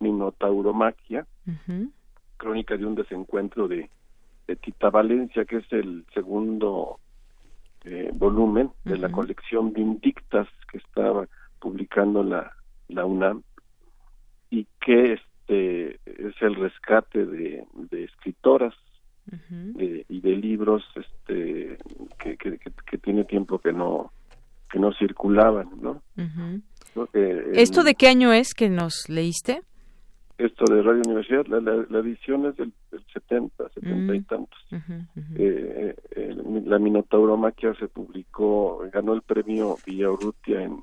Minotauromaquia, 0.00 1.26
Ujú. 1.46 1.90
crónica 2.36 2.76
de 2.76 2.84
un 2.84 2.94
desencuentro 2.94 3.66
de, 3.68 3.88
de 4.46 4.56
Tita 4.56 4.90
Valencia, 4.90 5.44
que 5.46 5.56
es 5.58 5.72
el 5.72 6.04
segundo 6.12 6.98
eh, 7.84 8.10
volumen 8.14 8.70
de 8.84 8.98
la 8.98 9.08
colección 9.12 9.72
Vindictas 9.72 10.48
que 10.70 10.78
estaba 10.78 11.26
publicando 11.60 12.22
la, 12.22 12.52
la 12.88 13.04
UNAM 13.04 13.42
y 14.50 14.66
que 14.80 15.14
este 15.14 15.94
es 16.06 16.34
el 16.40 16.54
rescate 16.54 17.26
de, 17.26 17.64
de 17.90 18.04
escritoras 18.04 18.74
de- 19.74 20.04
y 20.08 20.20
de 20.20 20.36
libros 20.36 20.82
este 20.96 21.78
que, 22.18 22.36
que, 22.36 22.58
que- 22.58 22.72
que 22.86 22.98
tiene 22.98 23.24
tiempo 23.24 23.58
que 23.58 23.72
no 23.72 24.12
que 24.70 24.78
no 24.78 24.92
circulaban 24.94 25.68
no. 25.80 26.02
Eh, 27.14 27.52
¿Esto 27.54 27.80
en- 27.80 27.86
de 27.86 27.94
qué 27.94 28.08
año 28.08 28.32
es 28.32 28.54
que 28.54 28.68
nos 28.68 29.08
leíste? 29.08 29.62
Esto 30.38 30.64
de 30.66 30.82
Radio 30.82 31.02
Universidad 31.06 31.46
la, 31.46 31.60
la, 31.60 31.86
la 31.88 31.98
edición 32.00 32.46
es 32.46 32.56
del, 32.56 32.72
del 32.90 33.04
70 33.12 33.68
70 33.70 34.14
y 34.14 34.20
Mm. 34.20 34.24
tantos 34.24 34.58
ujú. 34.72 34.92
Eh, 35.36 35.94
eh, 36.16 36.36
la 36.66 36.78
Minotauromaquia 36.78 37.74
se 37.74 37.88
publicó 37.88 38.82
ganó 38.92 39.12
el 39.14 39.22
premio 39.22 39.76
Villaurrutia 39.86 40.62
en 40.62 40.82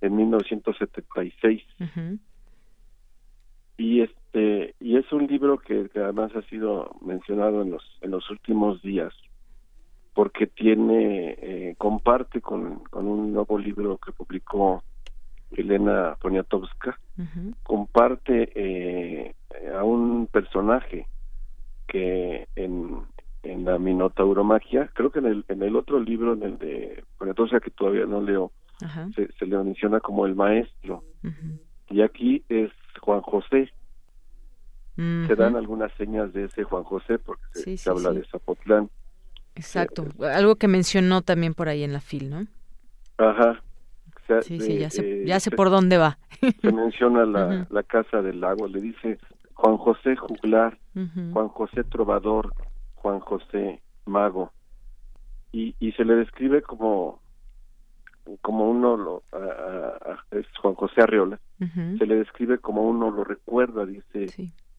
en 0.00 0.16
1976 0.16 1.62
Ujú. 1.80 2.18
y 3.78 4.00
este 4.02 4.74
y 4.80 4.96
es 4.96 5.10
un 5.12 5.26
libro 5.26 5.58
que, 5.58 5.88
que 5.90 6.00
además 6.00 6.34
ha 6.36 6.42
sido 6.42 6.96
mencionado 7.04 7.62
en 7.62 7.70
los 7.72 7.82
en 8.00 8.10
los 8.10 8.30
últimos 8.30 8.80
días 8.82 9.12
porque 10.14 10.46
tiene 10.46 11.36
eh, 11.42 11.74
comparte 11.76 12.40
con, 12.40 12.80
con 12.84 13.06
un 13.06 13.34
nuevo 13.34 13.58
libro 13.58 13.98
que 13.98 14.12
publicó 14.12 14.82
Elena 15.62 16.16
Poniatowska 16.20 16.98
comparte 17.62 18.50
eh, 18.54 19.34
a 19.78 19.82
un 19.84 20.26
personaje 20.26 21.06
que 21.86 22.46
en, 22.56 23.00
en 23.42 23.64
la 23.64 23.78
Minotauromaquia 23.78 24.90
creo 24.94 25.10
que 25.10 25.20
en 25.20 25.26
el 25.26 25.44
en 25.48 25.62
el 25.62 25.76
otro 25.76 25.98
libro 26.00 26.34
en 26.34 26.42
el 26.42 26.58
de 26.58 27.04
Poniatowska 27.18 27.60
que 27.60 27.70
todavía 27.70 28.06
no 28.06 28.20
leo 28.20 28.52
se, 29.14 29.32
se 29.38 29.46
le 29.46 29.56
menciona 29.58 30.00
como 30.00 30.26
el 30.26 30.34
maestro 30.34 31.02
y 31.90 32.02
aquí 32.02 32.44
es 32.48 32.70
Juan 33.00 33.20
José 33.22 33.70
se 34.96 35.34
dan 35.36 35.56
algunas 35.56 35.92
señas 35.94 36.32
de 36.32 36.44
ese 36.44 36.64
Juan 36.64 36.82
José 36.84 37.18
porque 37.18 37.42
se, 37.52 37.60
Sí, 37.62 37.76
se 37.76 37.84
sí, 37.84 37.90
habla 37.90 38.10
sí. 38.12 38.18
de 38.18 38.24
Zapotlán. 38.26 38.88
Exacto. 39.54 40.06
Algo 40.22 40.56
que 40.56 40.68
mencionó 40.68 41.20
también 41.22 41.52
por 41.54 41.68
ahí 41.68 41.82
en 41.82 41.92
la 41.92 42.00
FIL, 42.00 42.30
¿no? 42.30 42.46
Ajá. 43.18 43.62
Sea, 44.26 44.42
Sí, 44.42 44.58
de- 44.58 44.64
sí, 44.64 44.78
ya 44.78 44.90
sé, 44.90 45.22
eh, 45.22 45.24
ya 45.26 45.38
sé 45.40 45.50
se- 45.50 45.56
por 45.56 45.70
dónde 45.70 45.98
va. 45.98 46.18
Se 46.60 46.72
menciona 46.72 47.24
la, 47.24 47.46
Ujú. 47.62 47.74
la 47.74 47.82
casa 47.84 48.22
del 48.22 48.40
lago, 48.40 48.66
le 48.66 48.80
dice 48.80 49.18
Juan 49.54 49.76
José 49.76 50.16
Juglar, 50.16 50.78
Ujú. 50.94 51.30
Juan 51.32 51.48
José 51.48 51.84
Trovador, 51.84 52.52
Juan 52.96 53.20
José 53.20 53.80
Mago. 54.04 54.52
Y, 55.52 55.74
y 55.78 55.92
se 55.92 56.04
le 56.04 56.16
describe 56.16 56.62
como 56.62 57.20
como 58.42 58.68
uno 58.68 58.96
lo 58.96 59.22
a- 59.32 59.36
a- 60.12 60.24
es 60.36 60.46
Juan 60.60 60.74
José 60.74 61.00
Arriola 61.00 61.38
Ujú. 61.60 61.96
se 61.98 62.06
le 62.06 62.16
describe 62.16 62.58
como 62.58 62.82
uno 62.82 63.08
lo 63.12 63.22
recuerda 63.22 63.86
dice 63.86 64.26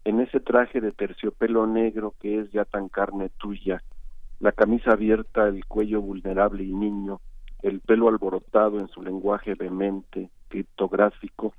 en 0.03 0.19
ese 0.19 0.41
traje 0.41 0.81
de 0.81 0.91
terciopelo 0.91 1.65
negro 1.65 2.13
que 2.19 2.39
es 2.41 2.51
ya 2.51 2.65
tan 2.65 2.89
carne 2.89 3.29
tuya 3.37 3.81
la 4.41 4.51
camisa 4.51 4.91
abierta 4.91 5.47
el 5.47 5.65
cuello 5.65 6.01
vulnerable 6.01 6.65
y 6.65 6.73
niño 6.73 7.21
el 7.67 7.79
pelo 7.81 8.07
alborotado 8.07 8.79
en 8.79 8.87
su 8.87 9.01
lenguaje 9.01 9.55
vehemente 9.55 10.29
criptográfico 10.47 11.53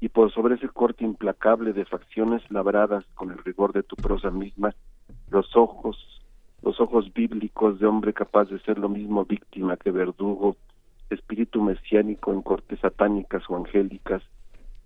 y 0.00 0.08
por 0.08 0.32
sobre 0.32 0.56
ese 0.56 0.68
corte 0.68 1.04
implacable 1.04 1.72
de 1.72 1.84
facciones 1.84 2.42
labradas 2.50 3.04
con 3.14 3.30
el 3.30 3.38
rigor 3.38 3.72
de 3.72 3.82
tu 3.82 3.96
prosa 3.96 4.30
misma 4.30 4.74
los 5.30 5.56
ojos 5.56 5.96
los 6.62 6.80
ojos 6.80 7.12
bíblicos 7.12 7.78
de 7.78 7.86
hombre 7.86 8.12
capaz 8.12 8.46
de 8.46 8.58
ser 8.60 8.78
lo 8.78 8.88
mismo 8.88 9.24
víctima 9.24 9.76
que 9.76 9.90
verdugo 9.90 10.56
espíritu 11.10 11.62
mesiánico 11.62 12.32
en 12.32 12.42
cortes 12.42 12.80
satánicas 12.80 13.42
o 13.48 13.56
angélicas 13.56 14.22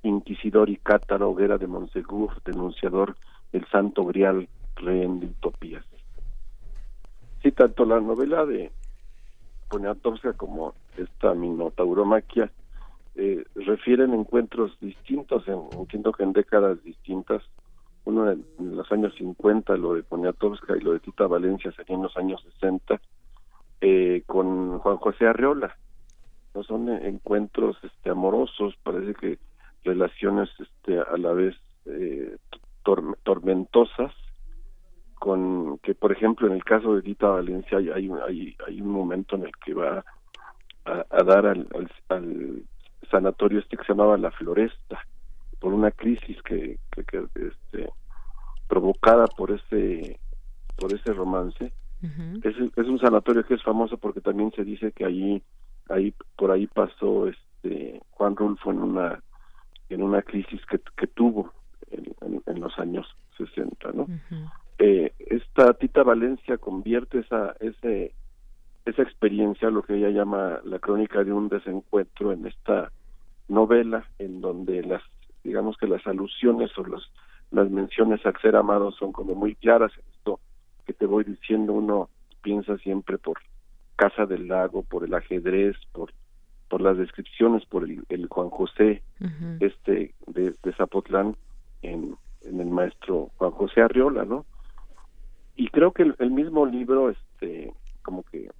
inquisidor 0.02 0.70
y 0.70 0.76
cátaro, 0.76 1.30
hoguera 1.30 1.58
de 1.58 1.66
Monsegur, 1.66 2.42
denunciador 2.44 3.16
del 3.52 3.66
santo 3.66 4.04
grial, 4.06 4.48
rehén 4.76 5.20
de 5.20 5.26
utopías. 5.26 5.84
Sí, 7.42 7.52
tanto 7.52 7.84
la 7.84 8.00
novela 8.00 8.44
de 8.44 8.70
Poniatowska 9.70 10.34
como 10.34 10.74
esta 10.98 11.32
Minotauromaquia 11.32 12.50
eh, 13.14 13.44
refieren 13.54 14.12
encuentros 14.12 14.78
distintos, 14.80 15.46
en, 15.48 15.60
entiendo 15.72 16.12
que 16.12 16.24
en 16.24 16.32
décadas 16.32 16.82
distintas, 16.82 17.42
uno 18.04 18.30
en, 18.30 18.44
en 18.58 18.76
los 18.76 18.90
años 18.92 19.14
50, 19.16 19.76
lo 19.76 19.94
de 19.94 20.02
Poniatowska 20.02 20.76
y 20.76 20.80
lo 20.80 20.92
de 20.92 21.00
Tita 21.00 21.26
Valencia 21.26 21.72
sería 21.72 21.96
en 21.96 22.02
los 22.02 22.16
años 22.16 22.42
60, 22.54 23.00
eh, 23.80 24.22
con 24.26 24.78
Juan 24.80 24.96
José 24.98 25.26
Arreola. 25.26 25.76
No 26.54 26.62
son 26.64 26.88
eh, 26.88 27.08
encuentros 27.08 27.76
este, 27.82 28.10
amorosos, 28.10 28.74
parece 28.82 29.14
que 29.14 29.38
relaciones 29.84 30.50
este, 30.58 30.98
a 30.98 31.16
la 31.16 31.32
vez 31.32 31.54
eh, 31.86 32.36
tormentosas 33.22 34.12
con 35.20 35.78
que 35.80 35.94
por 35.94 36.12
ejemplo 36.12 36.46
en 36.48 36.54
el 36.54 36.64
caso 36.64 36.96
de 36.96 37.02
Dita 37.02 37.28
Valencia 37.28 37.76
hay 37.76 37.90
hay, 37.90 38.56
hay, 38.66 38.80
un 38.80 38.88
momento 38.88 39.36
en 39.36 39.44
el 39.44 39.52
que 39.62 39.74
va 39.74 40.02
a, 40.86 41.22
dar 41.22 41.44
al, 41.46 41.68
al, 42.08 42.62
sanatorio 43.10 43.58
este 43.58 43.76
que 43.76 43.84
se 43.84 43.92
llamaba 43.92 44.16
La 44.16 44.30
Floresta 44.30 44.98
por 45.58 45.74
una 45.74 45.90
crisis 45.90 46.40
que, 46.42 46.78
que, 47.06 47.28
este, 47.34 47.90
provocada 48.66 49.26
por 49.26 49.50
ese 49.50 50.18
por 50.76 50.92
ese 50.94 51.12
romance. 51.12 51.70
Es, 52.42 52.56
es 52.56 52.86
un 52.88 52.98
sanatorio 52.98 53.44
que 53.44 53.54
es 53.54 53.62
famoso 53.62 53.98
porque 53.98 54.22
también 54.22 54.50
se 54.52 54.64
dice 54.64 54.90
que 54.92 55.04
allí 55.04 55.42
ahí 55.90 56.14
por 56.36 56.50
ahí 56.50 56.66
pasó 56.66 57.28
este 57.28 58.00
Juan 58.12 58.34
Rulfo 58.36 58.70
en 58.70 58.78
una 58.78 59.22
en 59.90 60.02
una 60.02 60.22
crisis 60.22 60.64
que, 60.64 60.80
que 60.96 61.06
tuvo 61.08 61.52
en, 61.90 62.42
en, 62.46 62.60
los 62.60 62.78
años 62.78 63.06
60 63.36 63.92
no 63.92 64.06
eh, 64.82 65.12
esta 65.18 65.74
Tita 65.74 66.02
Valencia 66.02 66.56
convierte 66.56 67.18
esa 67.18 67.54
ese 67.60 68.14
esa 68.86 69.02
experiencia 69.02 69.68
lo 69.68 69.82
que 69.82 69.96
ella 69.96 70.08
llama 70.08 70.60
la 70.64 70.78
crónica 70.78 71.22
de 71.22 71.34
un 71.34 71.50
desencuentro 71.50 72.32
en 72.32 72.46
esta 72.46 72.90
novela 73.48 74.06
en 74.18 74.40
donde 74.40 74.82
las 74.82 75.02
digamos 75.44 75.76
que 75.76 75.86
las 75.86 76.06
alusiones 76.06 76.70
o 76.78 76.84
los 76.84 77.12
las 77.50 77.70
menciones 77.70 78.24
a 78.24 78.32
ser 78.40 78.56
amado 78.56 78.90
son 78.92 79.12
como 79.12 79.34
muy 79.34 79.54
claras 79.54 79.92
esto 80.14 80.40
que 80.86 80.94
te 80.94 81.04
voy 81.04 81.24
diciendo 81.24 81.74
uno 81.74 82.08
piensa 82.40 82.78
siempre 82.78 83.18
por 83.18 83.38
Casa 83.96 84.24
del 84.24 84.48
Lago, 84.48 84.82
por 84.82 85.04
el 85.04 85.12
ajedrez, 85.12 85.76
por 85.92 86.10
por 86.70 86.80
las 86.80 86.96
descripciones, 86.96 87.66
por 87.66 87.84
el, 87.84 88.28
Juan 88.28 88.48
José 88.48 89.02
este 89.60 90.14
de, 90.26 90.54
Zapotlán 90.78 91.36
en, 91.82 92.16
en, 92.42 92.60
el 92.60 92.70
maestro 92.70 93.28
Juan 93.36 93.50
José 93.50 93.82
Arriola, 93.82 94.24
¿no? 94.24 94.46
Y 95.60 95.68
creo 95.68 95.92
que 95.92 96.10
el, 96.18 96.30
mismo 96.30 96.64
libro, 96.64 97.10
este, 97.10 97.74
como 98.00 98.22
que 98.22 98.50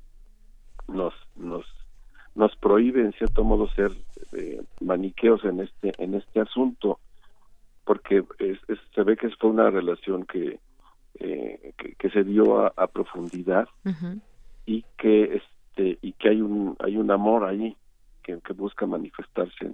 nos 0.86 1.14
nos 1.34 1.64
nos 2.34 2.54
prohíbe 2.56 3.00
en 3.00 3.12
cierto 3.12 3.42
modo 3.42 3.70
ser 3.70 3.90
eh, 4.32 4.62
maniqueos 4.80 5.42
en 5.46 5.60
este 5.60 5.94
en 5.96 6.12
este 6.14 6.40
asunto 6.40 6.98
porque 7.86 8.22
se 8.94 9.02
ve 9.02 9.16
que 9.16 9.30
fue 9.30 9.48
una 9.48 9.70
relación 9.70 10.26
que 10.26 10.60
eh, 11.14 11.72
que, 11.98 12.10
se 12.10 12.22
dio 12.22 12.66
a, 12.66 12.86
profundidad 12.88 13.66
y 14.66 14.84
que 14.98 15.40
este 15.40 15.98
y 16.02 16.12
que 16.12 16.28
hay 16.28 16.42
un 16.42 16.76
hay 16.80 16.98
un 16.98 17.10
amor 17.10 17.44
ahí 17.44 17.78
que, 18.22 18.38
busca 18.52 18.84
manifestarse 18.84 19.72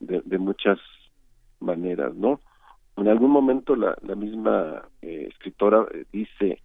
de, 0.00 0.38
muchas 0.38 0.80
maneras 1.60 2.16
no 2.16 2.40
en 2.96 3.08
algún 3.08 3.30
momento 3.30 3.76
la, 3.76 3.96
la 4.02 4.16
misma 4.16 4.82
eh, 5.02 5.28
escritora 5.30 5.86
eh, 5.92 6.04
dice 6.12 6.63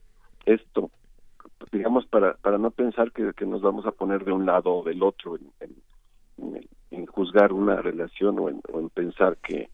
para 2.50 2.58
no 2.58 2.72
pensar 2.72 3.12
que, 3.12 3.46
nos 3.46 3.62
vamos 3.62 3.86
a 3.86 3.92
poner 3.92 4.26
de 4.26 4.32
un 4.32 4.48
lado 4.48 4.74
o 4.74 4.84
del 4.84 5.04
otro 5.04 5.38
en, 5.60 6.66
en, 6.90 7.06
juzgar 7.06 7.54
una 7.54 7.76
relación 7.76 8.40
o 8.40 8.50
en, 8.50 8.90
pensar 8.90 9.38
que 9.38 9.70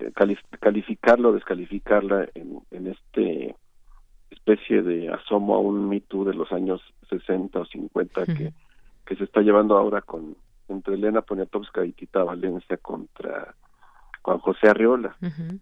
eh, 0.00 0.12
calificarla 0.60 1.28
o 1.28 1.32
descalificarla 1.32 2.28
en, 2.34 2.60
en 2.70 2.88
este 2.88 3.56
especie 4.28 4.82
de 4.82 5.08
asomo 5.08 5.54
a 5.54 5.58
un 5.58 5.88
Me 5.88 6.02
de 6.06 6.34
los 6.34 6.52
años 6.52 6.82
60 7.08 7.60
o 7.60 7.64
50 7.64 8.26
que, 8.26 8.52
que 9.06 9.16
se 9.16 9.24
está 9.24 9.40
llevando 9.40 9.78
ahora 9.78 10.02
con 10.02 10.36
entre 10.68 10.96
Elena 10.96 11.22
Poniatowska 11.22 11.82
y 11.86 11.92
Tita 11.92 12.24
Valencia 12.24 12.76
contra 12.76 13.54
Juan 14.20 14.38
José 14.40 14.68
Arriola. 14.68 15.16
Dice 15.18 15.60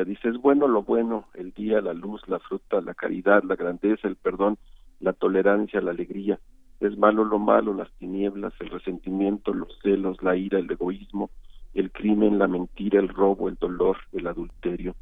ella, 0.00 0.04
dice, 0.08 0.28
es 0.28 0.36
bueno 0.36 0.68
lo 0.68 0.82
bueno, 0.82 1.26
el 1.34 1.52
día, 1.52 1.80
la 1.80 1.92
luz, 1.92 2.22
la 2.28 2.38
fruta, 2.38 2.80
la 2.80 2.94
caridad, 2.94 3.42
la 3.44 3.56
grandeza, 3.56 4.08
el 4.08 4.16
perdón, 4.16 4.58
la 5.00 5.12
tolerancia, 5.12 5.80
la 5.80 5.90
alegría. 5.90 6.38
Es 6.80 6.96
malo 6.96 7.24
lo 7.24 7.38
malo, 7.38 7.74
las 7.74 7.90
tinieblas, 7.98 8.54
el 8.60 8.70
resentimiento, 8.70 9.52
los 9.52 9.78
celos, 9.82 10.22
la 10.22 10.36
ira, 10.36 10.58
el 10.58 10.70
egoísmo, 10.70 11.30
el 11.74 11.90
crimen, 11.90 12.38
la 12.38 12.48
mentira, 12.48 12.98
el 13.00 13.08
robo, 13.08 13.48
el 13.48 13.56
dolor, 13.56 13.98
el 14.12 14.26
adulterio 14.26 14.94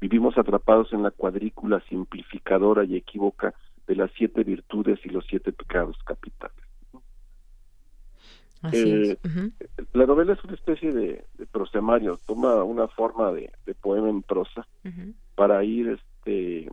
Vivimos 0.00 0.38
atrapados 0.38 0.92
en 0.92 1.02
la 1.02 1.10
cuadrícula 1.10 1.82
simplificadora 1.88 2.84
y 2.84 2.96
equívoca 2.96 3.54
de 3.86 3.96
las 3.96 4.10
siete 4.16 4.44
virtudes 4.44 5.00
y 5.04 5.08
los 5.08 5.24
siete 5.26 5.52
pecados 5.52 5.96
capitales. 6.04 6.64
Eh, 8.72 9.16
la 9.92 10.06
novela 10.06 10.32
es 10.32 10.44
una 10.44 10.54
especie 10.54 10.92
de, 10.92 11.24
prosemario, 11.50 12.18
toma 12.26 12.62
una 12.64 12.88
forma 12.88 13.32
de, 13.32 13.52
en 14.08 14.22
prosa 14.22 14.66
para 15.34 15.62
ir 15.64 15.88
este 15.88 16.70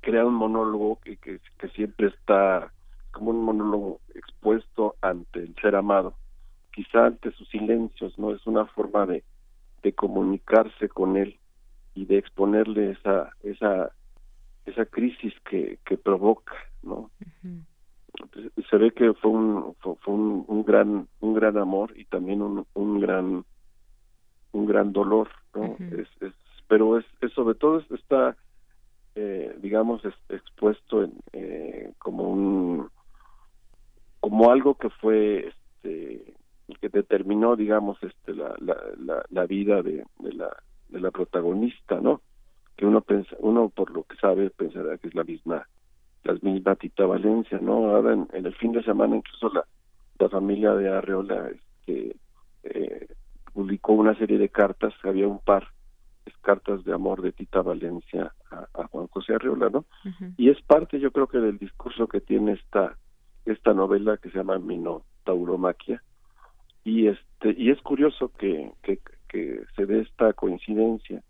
crear 0.00 0.24
un 0.24 0.34
monólogo 0.34 1.00
que, 1.00 1.16
que, 1.16 1.68
siempre 1.74 2.08
está 2.08 2.72
como 3.10 3.30
un 3.30 3.42
monólogo 3.44 4.00
expuesto 4.14 4.94
ante 5.00 5.40
el 5.40 5.54
ser 5.56 5.74
amado, 5.74 6.14
quizá 6.72 7.06
ante 7.06 7.32
sus 7.32 7.48
silencios, 7.48 8.16
no 8.16 8.32
es 8.32 8.46
una 8.46 8.66
forma 8.66 9.04
de, 9.06 9.24
de 9.82 9.92
comunicarse 9.92 10.88
con 10.88 11.16
él 11.16 11.38
y 11.94 12.04
de 12.04 12.18
exponerle 12.18 12.92
esa 12.92 13.30
esa 13.42 13.90
esa 14.66 14.84
crisis 14.86 15.34
que, 15.48 15.78
que 15.84 15.96
provoca 15.96 16.54
no 16.82 17.10
se 18.70 18.76
ve 18.76 18.90
que 18.92 19.12
fue 19.14 19.30
un 19.30 19.74
fue, 19.80 20.14
un, 20.14 20.64
gran 20.64 21.08
un 21.20 21.34
gran 21.34 21.56
amor 21.58 21.92
y 21.96 22.04
también 22.04 22.42
un, 22.42 22.66
un 22.74 23.00
gran 23.00 23.44
un 24.56 24.66
gran 24.66 24.92
dolor 24.92 25.28
no 25.54 25.76
es, 25.78 26.08
es, 26.20 26.32
pero 26.68 26.98
es, 26.98 27.04
es, 27.20 27.32
sobre 27.32 27.54
todo 27.54 27.82
está 27.90 28.36
eh, 29.14 29.56
digamos 29.60 30.02
expuesto 30.28 31.04
en, 31.04 31.12
eh, 31.32 31.92
como 31.98 32.30
un 32.30 32.88
como 34.20 34.50
algo 34.50 34.74
que 34.74 34.90
fue 34.90 35.48
este 35.48 36.34
que 36.80 36.88
determinó 36.88 37.56
digamos 37.56 37.96
este 38.02 38.34
la 38.34 38.54
la, 38.58 38.76
la, 38.98 39.24
la 39.30 39.46
vida 39.46 39.82
de, 39.82 40.04
de 40.18 40.32
la 40.32 40.50
de 40.88 41.00
la 41.00 41.10
protagonista, 41.10 42.00
¿no? 42.00 42.20
Que 42.76 42.86
uno 42.86 43.00
pensa, 43.00 43.36
uno 43.40 43.68
por 43.68 43.90
lo 43.90 44.04
que 44.04 44.16
sabe 44.16 44.50
pensará 44.50 44.98
que 44.98 45.08
es 45.08 45.14
la 45.14 45.24
misma, 45.24 45.66
la 46.24 46.34
misma 46.42 46.76
Tita 46.76 47.06
Valencia, 47.06 47.58
¿no? 47.60 47.90
Ahora 47.90 48.14
en, 48.14 48.28
el 48.32 48.54
fin 48.56 48.72
de 48.72 48.82
semana 48.82 49.16
incluso 49.16 49.48
la, 49.50 49.64
la 50.18 50.28
familia 50.28 50.74
de 50.74 50.88
Arreola 50.88 51.50
este, 51.50 52.16
eh, 52.64 53.08
publicó 53.56 53.94
una 53.94 54.14
serie 54.18 54.36
de 54.36 54.50
cartas, 54.50 54.92
había 55.02 55.26
un 55.26 55.38
par, 55.38 55.68
es 56.26 56.36
cartas 56.42 56.84
de 56.84 56.92
amor 56.92 57.22
de 57.22 57.32
Tita 57.32 57.62
Valencia 57.62 58.34
a, 58.50 58.86
Juan 58.88 59.06
José 59.06 59.32
Arreola, 59.34 59.70
¿no? 59.70 59.86
Y 60.36 60.50
es 60.50 60.60
parte, 60.60 61.00
yo 61.00 61.10
creo 61.10 61.26
que 61.26 61.38
del 61.38 61.56
discurso 61.56 62.06
que 62.06 62.20
tiene 62.20 62.52
esta 62.52 62.98
esta 63.46 63.72
novela 63.72 64.18
que 64.18 64.28
se 64.28 64.36
llama 64.36 64.58
Minotauromaquia. 64.58 66.02
Y 66.84 67.06
este 67.06 67.54
y 67.56 67.70
es 67.70 67.80
curioso 67.80 68.30
que, 68.36 68.72
que 68.82 69.00
que 69.26 69.62
se 69.74 69.86
dé 69.86 70.02
esta 70.02 70.34
coincidencia, 70.34 71.22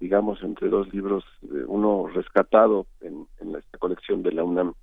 digamos, 0.00 0.42
entre 0.42 0.68
dos 0.68 0.92
libros, 0.92 1.24
uno 1.68 2.08
rescatado 2.08 2.86
en, 3.00 3.28
en 3.38 3.54
esta 3.54 3.78
colección 3.78 4.24
de 4.24 4.32
la 4.32 4.42
UNAM, 4.42 4.74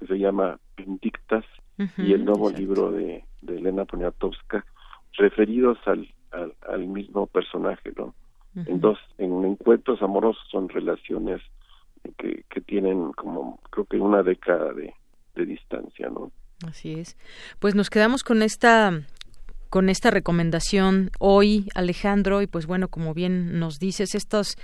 que 0.00 0.06
se 0.08 0.18
llama 0.18 0.58
Vindictas, 0.76 1.44
y 1.98 2.14
el 2.14 2.24
nuevo 2.24 2.50
libro 2.50 2.90
de, 2.90 3.24
de 3.42 3.58
Elena 3.58 3.84
Poniatowska, 3.84 4.64
referidos 5.18 5.78
al, 5.86 6.08
al, 6.68 6.86
mismo 6.86 7.26
personaje, 7.26 7.92
¿no? 7.96 8.14
En 8.54 8.80
dos, 8.80 8.98
en 9.18 9.44
encuentros 9.44 10.00
amorosos 10.00 10.42
son 10.50 10.70
relaciones 10.70 11.42
que, 12.16 12.44
que 12.48 12.60
tienen 12.62 13.12
como, 13.12 13.60
creo 13.70 13.84
que 13.84 13.98
una 13.98 14.22
década 14.22 14.72
de, 14.72 14.94
de 15.34 15.44
distancia, 15.46 16.08
¿no? 16.08 16.32
Así 16.66 16.94
es. 16.94 17.16
Pues 17.58 17.74
nos 17.74 17.90
quedamos 17.90 18.24
con 18.24 18.40
esta 18.40 19.02
con 19.70 19.88
esta 19.88 20.10
recomendación 20.10 21.10
hoy, 21.18 21.68
Alejandro, 21.74 22.42
y 22.42 22.46
pues 22.46 22.66
bueno, 22.66 22.88
como 22.88 23.14
bien 23.14 23.58
nos 23.58 23.78
dices, 23.78 24.14
estos, 24.14 24.56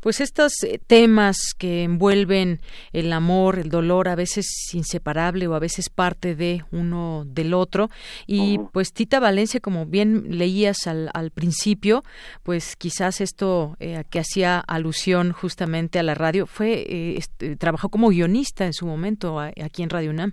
pues 0.00 0.20
estos 0.20 0.52
eh, 0.64 0.80
temas 0.86 1.54
que 1.58 1.84
envuelven 1.84 2.60
el 2.92 3.12
amor, 3.12 3.58
el 3.58 3.68
dolor, 3.68 4.08
a 4.08 4.14
veces 4.14 4.46
inseparable 4.72 5.46
o 5.46 5.54
a 5.54 5.58
veces 5.58 5.90
parte 5.90 6.34
de 6.34 6.64
uno 6.70 7.24
del 7.26 7.54
otro. 7.54 7.88
Y 8.26 8.58
pues 8.72 8.92
Tita 8.92 9.20
Valencia, 9.20 9.60
como 9.60 9.86
bien 9.86 10.38
leías 10.38 10.86
al, 10.86 11.10
al 11.14 11.30
principio, 11.30 12.02
pues 12.42 12.76
quizás 12.76 13.20
esto 13.20 13.76
eh, 13.80 14.04
que 14.10 14.20
hacía 14.20 14.60
alusión 14.60 15.32
justamente 15.32 15.98
a 15.98 16.02
la 16.02 16.14
radio, 16.14 16.46
fue, 16.46 16.72
eh, 16.72 17.16
este, 17.16 17.56
trabajó 17.56 17.88
como 17.88 18.08
guionista 18.08 18.66
en 18.66 18.72
su 18.72 18.86
momento 18.86 19.38
aquí 19.38 19.82
en 19.82 19.90
Radio 19.90 20.10
UNAM. 20.10 20.32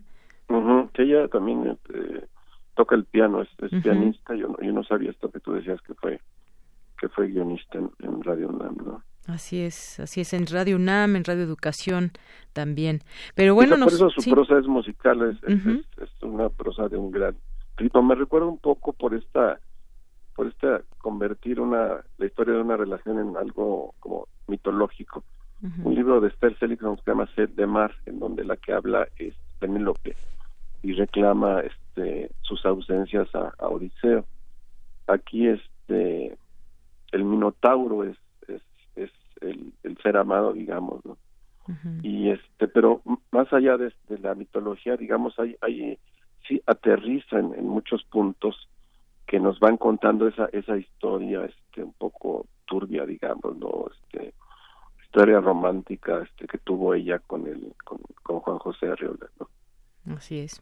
ella 0.97 1.27
también 1.27 1.77
toca 2.77 2.95
el 2.95 3.05
piano, 3.05 3.41
es, 3.41 3.49
pianista, 3.81 4.35
yo 4.35 4.49
no, 4.49 4.61
yo 4.61 4.71
no 4.71 4.83
sabía 4.83 5.09
esto 5.09 5.29
que 5.31 5.39
tú 5.39 5.51
decías 5.51 5.81
que 5.81 5.95
fue 5.95 6.21
que 6.99 7.09
fue 7.09 7.27
guionista 7.27 7.77
en, 7.77 8.23
Radio 8.23 8.49
UNAM, 8.49 8.77
¿no? 8.83 9.03
Así 9.27 9.61
es, 9.61 9.99
así 9.99 10.21
es, 10.21 10.33
en 10.33 10.47
Radio 10.47 10.77
UNAM, 10.77 11.15
en 11.15 11.23
Radio 11.23 11.43
Educación 11.43 12.11
también. 12.53 13.01
Pero 13.35 13.53
bueno, 13.53 13.75
por 13.77 13.93
eso 13.93 14.09
su 14.09 14.31
prosa 14.31 14.57
es 14.57 14.65
musical, 14.67 15.21
es, 15.21 15.37
es, 15.43 16.09
una 16.21 16.49
prosa 16.49 16.87
de 16.87 16.97
un 16.97 17.11
gran 17.11 17.35
ritmo. 17.75 18.01
Me 18.01 18.15
recuerda 18.15 18.47
un 18.47 18.57
poco 18.57 18.93
por 18.93 19.13
esta 19.13 19.59
por 20.35 20.47
esta 20.47 20.81
convertir 20.99 21.59
una 21.59 22.03
la 22.17 22.25
historia 22.25 22.53
de 22.53 22.61
una 22.61 22.77
relación 22.77 23.19
en 23.19 23.37
algo 23.37 23.93
como 23.99 24.27
mitológico. 24.47 25.23
Un 25.83 25.95
libro 25.95 26.21
de 26.21 26.27
Esther 26.29 26.57
Seligman 26.59 26.95
que 26.95 27.01
se 27.01 27.11
llama 27.11 27.27
Sed 27.35 27.49
de 27.49 27.65
Mar, 27.65 27.95
en 28.05 28.19
donde 28.19 28.45
la 28.45 28.57
que 28.57 28.73
habla 28.73 29.07
es 29.17 29.33
Penélope 29.59 30.15
y 30.83 30.93
reclama 30.93 31.61
este 31.61 31.86
sus 32.41 32.65
ausencias 32.65 33.27
a, 33.35 33.53
Odiseo. 33.67 34.25
Aquí 35.07 35.47
este 35.47 36.37
el 37.11 37.23
Minotauro 37.23 38.03
es 38.03 38.17
es, 38.47 38.61
es 38.95 39.11
el, 39.41 39.71
el 39.83 39.97
ser 39.99 40.17
amado, 40.17 40.53
digamos, 40.53 41.05
¿no? 41.05 41.17
y 42.01 42.29
este 42.29 42.67
pero 42.67 43.01
más 43.31 43.51
allá 43.51 43.77
de, 43.77 43.91
la 44.21 44.35
mitología 44.35 44.95
digamos 44.95 45.37
hay 45.37 45.55
hay 45.61 45.99
sí 46.47 46.61
aterriza 46.65 47.39
en, 47.39 47.67
muchos 47.67 48.03
puntos 48.05 48.69
que 49.25 49.39
nos 49.39 49.59
van 49.59 49.77
contando 49.77 50.27
esa 50.27 50.45
esa 50.53 50.77
historia 50.77 51.45
este 51.45 51.83
un 51.83 51.93
poco 51.93 52.45
turbia 52.65 53.05
digamos 53.05 53.57
no 53.57 53.85
este 53.91 54.33
historia 55.03 55.41
romántica 55.41 56.21
este 56.23 56.47
que 56.47 56.57
tuvo 56.59 56.93
ella 56.93 57.19
con 57.19 57.45
el 57.47 57.73
con, 57.83 57.99
con 58.23 58.39
Juan 58.39 58.59
José 58.59 58.87
Arriola 58.87 59.27
no 59.39 59.49
Así 60.15 60.39
es. 60.39 60.61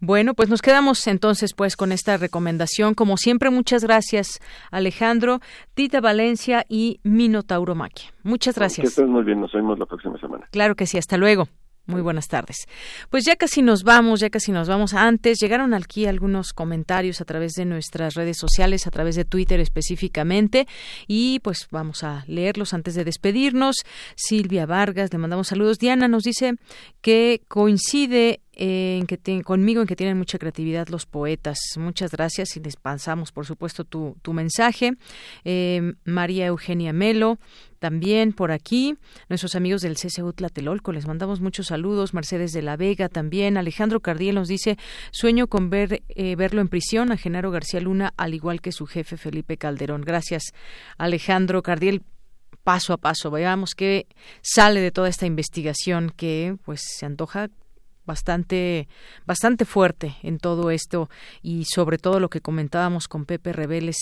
Bueno, 0.00 0.34
pues 0.34 0.48
nos 0.48 0.60
quedamos 0.60 1.06
entonces 1.06 1.54
pues 1.54 1.76
con 1.76 1.92
esta 1.92 2.16
recomendación. 2.16 2.94
Como 2.94 3.16
siempre, 3.16 3.50
muchas 3.50 3.84
gracias 3.84 4.38
Alejandro, 4.70 5.40
Tita 5.74 6.00
Valencia 6.00 6.64
y 6.68 7.00
Minotauro 7.02 7.74
Maquia. 7.74 8.12
Muchas 8.22 8.56
gracias. 8.56 8.82
Que 8.82 8.88
estés 8.88 9.08
muy 9.08 9.24
bien, 9.24 9.40
nos 9.40 9.52
vemos 9.52 9.78
la 9.78 9.86
próxima 9.86 10.18
semana. 10.18 10.46
Claro 10.50 10.74
que 10.74 10.86
sí, 10.86 10.98
hasta 10.98 11.16
luego. 11.16 11.48
Muy 11.84 12.00
buenas 12.00 12.28
tardes. 12.28 12.68
Pues 13.10 13.24
ya 13.24 13.34
casi 13.34 13.60
nos 13.60 13.82
vamos, 13.82 14.20
ya 14.20 14.30
casi 14.30 14.52
nos 14.52 14.68
vamos. 14.68 14.94
Antes 14.94 15.38
llegaron 15.40 15.74
aquí 15.74 16.06
algunos 16.06 16.52
comentarios 16.52 17.20
a 17.20 17.24
través 17.24 17.54
de 17.54 17.64
nuestras 17.64 18.14
redes 18.14 18.38
sociales, 18.38 18.86
a 18.86 18.92
través 18.92 19.16
de 19.16 19.24
Twitter 19.24 19.58
específicamente, 19.58 20.68
y 21.08 21.40
pues 21.40 21.66
vamos 21.72 22.04
a 22.04 22.24
leerlos 22.28 22.72
antes 22.72 22.94
de 22.94 23.04
despedirnos. 23.04 23.76
Silvia 24.14 24.64
Vargas, 24.64 25.12
le 25.12 25.18
mandamos 25.18 25.48
saludos. 25.48 25.80
Diana 25.80 26.06
nos 26.06 26.22
dice 26.22 26.54
que 27.00 27.42
coincide 27.48 28.40
en 28.54 29.06
que 29.06 29.42
conmigo 29.42 29.80
en 29.80 29.86
que 29.86 29.96
tienen 29.96 30.18
mucha 30.18 30.38
creatividad 30.38 30.88
los 30.88 31.06
poetas. 31.06 31.58
Muchas 31.76 32.10
gracias 32.12 32.56
y 32.56 32.60
les 32.60 32.76
pasamos, 32.76 33.32
por 33.32 33.46
supuesto, 33.46 33.84
tu, 33.84 34.16
tu 34.22 34.32
mensaje. 34.32 34.92
Eh, 35.44 35.94
María 36.04 36.46
Eugenia 36.46 36.92
Melo, 36.92 37.38
también 37.78 38.32
por 38.32 38.52
aquí. 38.52 38.96
Nuestros 39.28 39.54
amigos 39.54 39.82
del 39.82 39.96
CCU 39.96 40.32
Tlatelolco, 40.32 40.92
les 40.92 41.06
mandamos 41.06 41.40
muchos 41.40 41.68
saludos. 41.68 42.14
Mercedes 42.14 42.52
de 42.52 42.62
la 42.62 42.76
Vega 42.76 43.08
también. 43.08 43.56
Alejandro 43.56 44.00
Cardiel 44.00 44.34
nos 44.34 44.48
dice, 44.48 44.76
sueño 45.10 45.46
con 45.46 45.70
ver, 45.70 46.02
eh, 46.08 46.36
verlo 46.36 46.60
en 46.60 46.68
prisión 46.68 47.10
a 47.10 47.16
Genaro 47.16 47.50
García 47.50 47.80
Luna, 47.80 48.12
al 48.16 48.34
igual 48.34 48.60
que 48.60 48.72
su 48.72 48.86
jefe 48.86 49.16
Felipe 49.16 49.56
Calderón. 49.56 50.02
Gracias, 50.02 50.52
Alejandro 50.98 51.62
Cardiel 51.62 52.02
paso 52.62 52.92
a 52.92 52.98
paso. 52.98 53.30
Veamos 53.30 53.74
qué 53.74 54.06
sale 54.40 54.80
de 54.80 54.90
toda 54.90 55.08
esta 55.08 55.26
investigación 55.26 56.12
que 56.14 56.56
pues 56.64 56.82
se 56.98 57.06
antoja 57.06 57.48
bastante 58.06 58.88
bastante 59.26 59.64
fuerte 59.64 60.16
en 60.22 60.38
todo 60.38 60.70
esto. 60.70 61.08
Y 61.42 61.64
sobre 61.66 61.98
todo 61.98 62.20
lo 62.20 62.28
que 62.28 62.40
comentábamos 62.40 63.08
con 63.08 63.24
Pepe 63.24 63.52
Rebeles 63.52 63.96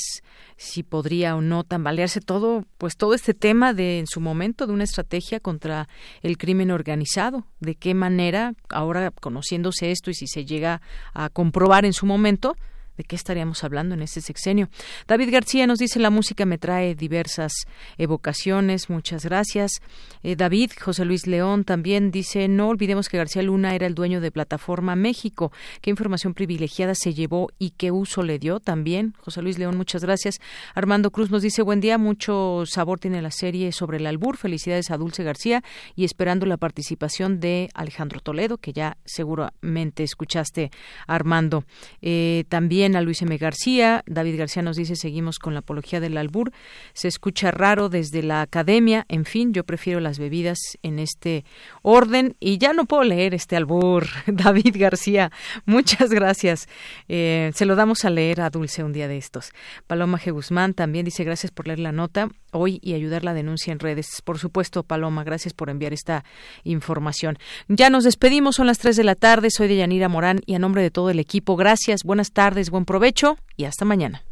si 0.57 0.83
podría 0.83 1.37
o 1.37 1.41
no 1.41 1.65
tambalearse 1.65 2.21
todo 2.21 2.65
pues 2.79 2.97
todo 2.97 3.15
este 3.15 3.35
tema 3.35 3.75
de 3.75 3.99
en 3.99 4.07
su 4.07 4.21
momento 4.21 4.67
de 4.67 4.73
una 4.73 4.85
estrategia 4.85 5.41
contra 5.41 5.89
el 6.23 6.39
crimen 6.39 6.71
organizado. 6.71 7.47
De 7.61 7.75
qué 7.75 7.95
manera 7.95 8.55
ahora 8.69 9.11
conociéndose 9.11 9.91
esto 9.91 10.11
y 10.11 10.15
si 10.15 10.27
se 10.27 10.45
llega 10.45 10.81
a 11.13 11.29
comprobar 11.29 11.85
en 11.85 11.93
su 11.93 12.07
momento 12.07 12.57
¿De 13.01 13.05
qué 13.05 13.17
estaríamos 13.17 13.65
hablando 13.65 13.95
en 13.95 14.03
este 14.03 14.21
sexenio? 14.21 14.69
David 15.09 15.33
García 15.33 15.67
nos 15.67 15.79
dice 15.79 15.99
la 15.99 16.11
música 16.11 16.45
me 16.45 16.59
trae 16.59 16.95
diversas 16.95 17.51
evocaciones. 17.97 18.91
Muchas 18.91 19.25
gracias. 19.25 19.81
Eh, 20.23 20.37
David, 20.37 20.73
José 20.79 21.07
Luis 21.07 21.27
León 21.27 21.65
también 21.65 22.11
dice 22.11 22.47
no 22.47 22.69
olvidemos 22.69 23.09
que 23.09 23.17
García 23.17 23.41
Luna 23.41 23.75
era 23.75 23.87
el 23.87 23.95
dueño 23.95 24.21
de 24.21 24.31
Plataforma 24.31 24.97
México. 24.97 25.51
Qué 25.81 25.89
información 25.89 26.35
privilegiada 26.35 26.95
se 26.95 27.15
llevó 27.15 27.49
y 27.59 27.71
qué 27.71 27.91
uso 27.91 28.23
le 28.23 28.39
dio 28.39 28.61
también. 28.61 29.15
José 29.19 29.41
Luis 29.41 29.59
León, 29.59 29.79
muchas 29.79 30.05
gracias. 30.05 30.39
Armando 30.75 31.11
Cruz 31.11 31.31
nos 31.31 31.41
dice 31.41 31.63
buen 31.63 31.81
día, 31.81 31.97
mucho 31.97 32.65
sabor 32.67 33.01
tiene 33.01 33.23
la 33.23 33.31
serie 33.31 33.73
sobre 33.73 33.97
el 33.97 34.07
albur. 34.07 34.37
Felicidades 34.37 34.91
a 34.91 34.99
Dulce 34.99 35.25
García 35.25 35.65
y 35.97 36.05
esperando 36.05 36.45
la 36.45 36.59
participación 36.59 37.41
de 37.41 37.71
Alejandro 37.73 38.21
Toledo, 38.21 38.59
que 38.59 38.75
ya 38.75 38.99
seguramente 39.07 40.03
escuchaste, 40.03 40.71
Armando. 41.07 41.65
Eh, 42.03 42.45
también 42.51 42.90
a 42.97 43.01
Luis 43.01 43.23
M. 43.23 43.37
García. 43.37 44.03
David 44.07 44.39
García 44.39 44.63
nos 44.63 44.77
dice, 44.77 44.97
seguimos 44.97 45.39
con 45.39 45.55
la 45.55 45.61
apología 45.61 46.01
del 46.01 46.17
albur. 46.17 46.53
Se 46.93 47.09
escucha 47.09 47.51
raro 47.51 47.89
desde 47.89 48.23
la 48.23 48.43
academia. 48.43 49.07
En 49.09 49.25
fin, 49.25 49.53
yo 49.53 49.65
prefiero 49.65 50.01
las 50.01 50.19
bebidas 50.19 50.59
en 50.83 50.99
este 50.99 51.45
orden. 51.83 52.37
Y 52.41 52.59
ya 52.59 52.73
no 52.73 52.85
puedo 52.87 53.05
leer 53.05 53.35
este 53.35 53.57
albur. 53.57 54.07
David 54.27 54.77
García, 54.79 55.31
muchas 55.67 56.11
gracias. 56.11 56.69
Eh, 57.09 57.51
se 57.55 57.67
lo 57.67 57.77
damos 57.77 58.05
a 58.05 58.11
leer 58.11 58.41
a 58.41 58.51
Dulce 58.51 58.85
un 58.85 58.93
día 58.93 59.09
de 59.09 59.17
estos. 59.17 59.53
Paloma 59.87 60.19
G. 60.19 60.33
Guzmán 60.33 60.75
también 60.75 61.05
dice, 61.05 61.25
gracias 61.25 61.53
por 61.53 61.67
leer 61.67 61.81
la 61.81 61.93
nota 61.93 62.29
hoy 62.53 62.79
y 62.83 62.95
ayudar 62.95 63.25
la 63.25 63.35
denuncia 63.35 63.73
en 63.73 63.79
redes. 63.79 64.23
Por 64.25 64.39
supuesto, 64.39 64.83
Paloma, 64.83 65.25
gracias 65.25 65.55
por 65.55 65.71
enviar 65.71 65.93
esta 65.93 66.25
información. 66.65 67.39
Ya 67.69 67.91
nos 67.91 68.05
despedimos, 68.05 68.57
son 68.57 68.67
las 68.67 68.79
3 68.79 68.97
de 68.97 69.05
la 69.05 69.15
tarde. 69.15 69.51
Soy 69.51 69.69
de 69.69 69.77
Yanira 69.77 70.09
Morán 70.09 70.41
y 70.47 70.55
a 70.55 70.59
nombre 70.59 70.83
de 70.83 70.91
todo 70.91 71.11
el 71.11 71.19
equipo, 71.19 71.57
gracias, 71.57 72.05
buenas 72.05 72.33
tardes, 72.33 72.71
buen 72.71 72.85
provecho 72.85 73.37
y 73.57 73.65
hasta 73.65 73.85
mañana. 73.85 74.23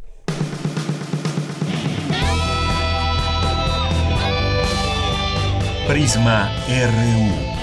Prisma 5.88 6.52
RU. 6.68 7.58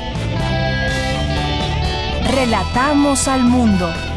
Relatamos 2.33 3.27
al 3.27 3.43
mundo. 3.43 4.14